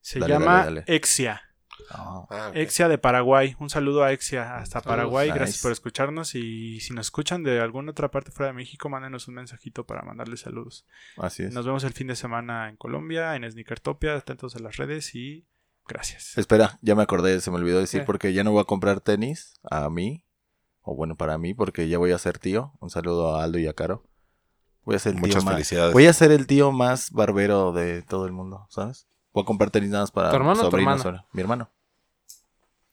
Se 0.00 0.18
Dale, 0.18 0.32
llama 0.32 0.56
dale, 0.64 0.80
dale. 0.80 0.84
Exia. 0.96 1.42
Ah, 1.90 2.24
Ah. 2.30 2.50
Exia 2.54 2.88
de 2.88 2.96
Paraguay. 2.96 3.54
Un 3.60 3.68
saludo 3.68 4.02
a 4.02 4.10
Exia 4.12 4.56
hasta 4.56 4.80
Paraguay. 4.80 5.28
Nice. 5.28 5.38
Gracias 5.38 5.62
por 5.62 5.70
escucharnos. 5.70 6.34
Y 6.34 6.80
si 6.80 6.94
nos 6.94 7.08
escuchan 7.08 7.42
de 7.42 7.60
alguna 7.60 7.90
otra 7.90 8.10
parte 8.10 8.30
fuera 8.30 8.48
de 8.52 8.56
México, 8.56 8.88
mándenos 8.88 9.28
un 9.28 9.34
mensajito 9.34 9.84
para 9.84 10.00
mandarles 10.02 10.40
saludos. 10.40 10.86
así 11.18 11.42
es. 11.42 11.52
Nos 11.52 11.66
vemos 11.66 11.84
el 11.84 11.92
fin 11.92 12.06
de 12.06 12.16
semana 12.16 12.70
en 12.70 12.76
Colombia, 12.76 13.36
en 13.36 13.48
Sneakertopia. 13.48 14.16
Atentos 14.16 14.56
a 14.56 14.58
las 14.60 14.78
redes 14.78 15.14
y 15.14 15.46
gracias. 15.86 16.38
Espera, 16.38 16.78
ya 16.80 16.94
me 16.94 17.02
acordé, 17.02 17.38
se 17.42 17.50
me 17.50 17.58
olvidó 17.58 17.78
decir 17.80 18.00
¿Qué? 18.00 18.06
porque 18.06 18.32
ya 18.32 18.42
no 18.44 18.52
voy 18.52 18.62
a 18.62 18.64
comprar 18.64 19.00
tenis 19.02 19.60
a 19.70 19.90
mí, 19.90 20.24
o 20.80 20.96
bueno, 20.96 21.16
para 21.16 21.36
mí, 21.36 21.52
porque 21.52 21.86
ya 21.88 21.98
voy 21.98 22.12
a 22.12 22.18
ser 22.18 22.38
tío. 22.38 22.72
Un 22.80 22.88
saludo 22.88 23.36
a 23.36 23.44
Aldo 23.44 23.58
y 23.58 23.66
a 23.66 23.74
Caro. 23.74 24.08
Voy 24.86 24.94
a 24.96 24.98
ser 24.98 25.12
el 25.14 25.20
Muchas 25.20 25.36
tío 25.36 25.44
más. 25.44 25.54
felicidades. 25.54 25.92
Voy 25.92 26.06
a 26.06 26.12
ser 26.14 26.30
el 26.32 26.46
tío 26.46 26.72
más 26.72 27.10
barbero 27.10 27.72
de 27.72 28.00
todo 28.02 28.24
el 28.24 28.32
mundo, 28.32 28.66
¿sabes? 28.70 29.06
Voy 29.34 29.42
a 29.42 29.44
comprar 29.44 29.70
tenis 29.70 29.90
nada 29.90 30.04
más 30.04 30.10
para 30.12 30.30
¿Tu 30.30 30.36
hermano 30.36 30.60
o 30.60 30.64
tu 30.64 30.70
sobrinos 30.70 31.04
ahora. 31.04 31.26
Mi 31.32 31.42
hermano. 31.42 31.70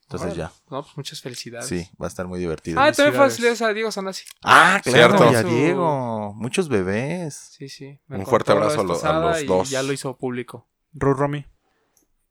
Entonces 0.02 0.36
ya, 0.36 0.52
No, 0.70 0.84
pues 0.84 0.96
muchas 0.98 1.22
felicidades. 1.22 1.68
sí, 1.68 1.88
va 2.00 2.06
a 2.06 2.10
estar 2.10 2.28
muy 2.28 2.38
divertido. 2.40 2.80
Ah, 2.80 2.92
también 2.92 3.16
Felicidades. 3.20 3.62
a 3.64 3.74
Diego 3.74 3.92
Sanasi. 3.92 4.26
Ah, 4.44 4.80
Cierto. 4.84 5.18
claro, 5.18 5.32
y 5.32 5.36
a 5.36 5.44
Diego. 5.44 6.34
Muchos 6.36 6.68
bebés. 6.70 7.34
Sí, 7.36 7.70
sí. 7.70 8.00
me 8.08 8.18
Un 8.20 8.26
fuerte 8.28 8.52
abrazo 8.52 8.82
a 8.82 8.84
lo- 8.84 9.04
a 9.04 9.20
los 9.32 9.42
y 9.42 9.46
dos. 9.48 9.70
Ya 9.72 9.82
lo 9.82 9.92
hizo 9.94 10.16
público. 10.18 10.68
Ru 10.94 11.14
Romy. 11.16 11.46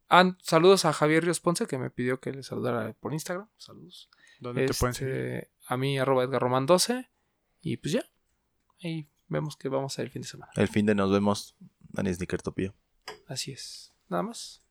Ah, 0.09 0.37
saludos 0.43 0.85
a 0.85 0.93
Javier 0.93 1.25
Ríos 1.25 1.41
Ponce 1.41 1.67
que 1.67 1.79
me 1.79 1.91
pidió 1.91 2.21
que 2.21 2.33
le 2.33 2.43
saludara 2.43 2.93
por 3.01 3.13
Instagram. 3.15 3.49
Saludos. 3.57 4.11
¿Dónde 4.39 4.67
te 4.67 4.75
pueden 4.75 4.93
Este, 4.93 5.05
seguir? 5.07 5.49
A 5.67 5.77
mí, 5.77 5.99
arroba 5.99 6.23
Edgar 6.25 6.43
Román 6.43 6.67
12. 6.67 7.09
Y 7.63 7.79
pues 7.79 7.95
ya. 7.95 8.05
Ahí 8.85 9.09
vemos 9.33 9.57
que 9.57 9.69
vamos 9.69 9.99
a 9.99 10.03
ir 10.03 10.07
el 10.07 10.13
fin 10.13 10.23
de 10.23 10.29
semana. 10.29 10.53
El 10.57 10.69
fin 10.69 10.87
de 10.87 10.95
nos 10.95 11.11
vemos. 11.11 11.57
Dani 11.81 12.13
Snickertopía. 12.15 12.75
Así 13.27 13.53
es. 13.53 13.93
Nada 14.09 14.23
más. 14.23 14.63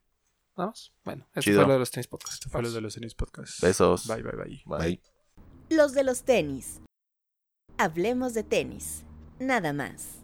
Nada 0.58 0.70
más. 0.70 0.92
Bueno, 1.04 1.28
esto 1.30 1.42
Chido. 1.42 1.60
fue 1.62 1.68
lo 1.68 1.74
de 1.74 1.80
los 1.80 1.92
tenis 1.92 2.08
podcast. 2.08 2.34
Esto 2.34 2.50
fue 2.50 2.62
los 2.62 2.74
de 2.74 2.82
los 2.82 2.94
tenis 2.94 3.16
podcast. 3.16 3.62
Besos. 3.62 4.08
Bye, 4.08 4.24
bye, 4.24 4.36
bye. 4.36 4.64
Bye. 4.66 5.02
Los 5.70 5.94
de 5.94 6.04
los 6.04 6.24
tenis. 6.24 6.82
Hablemos 7.78 8.34
de 8.34 8.44
tenis. 8.44 9.04
Nada 9.40 9.74
más. 9.74 10.21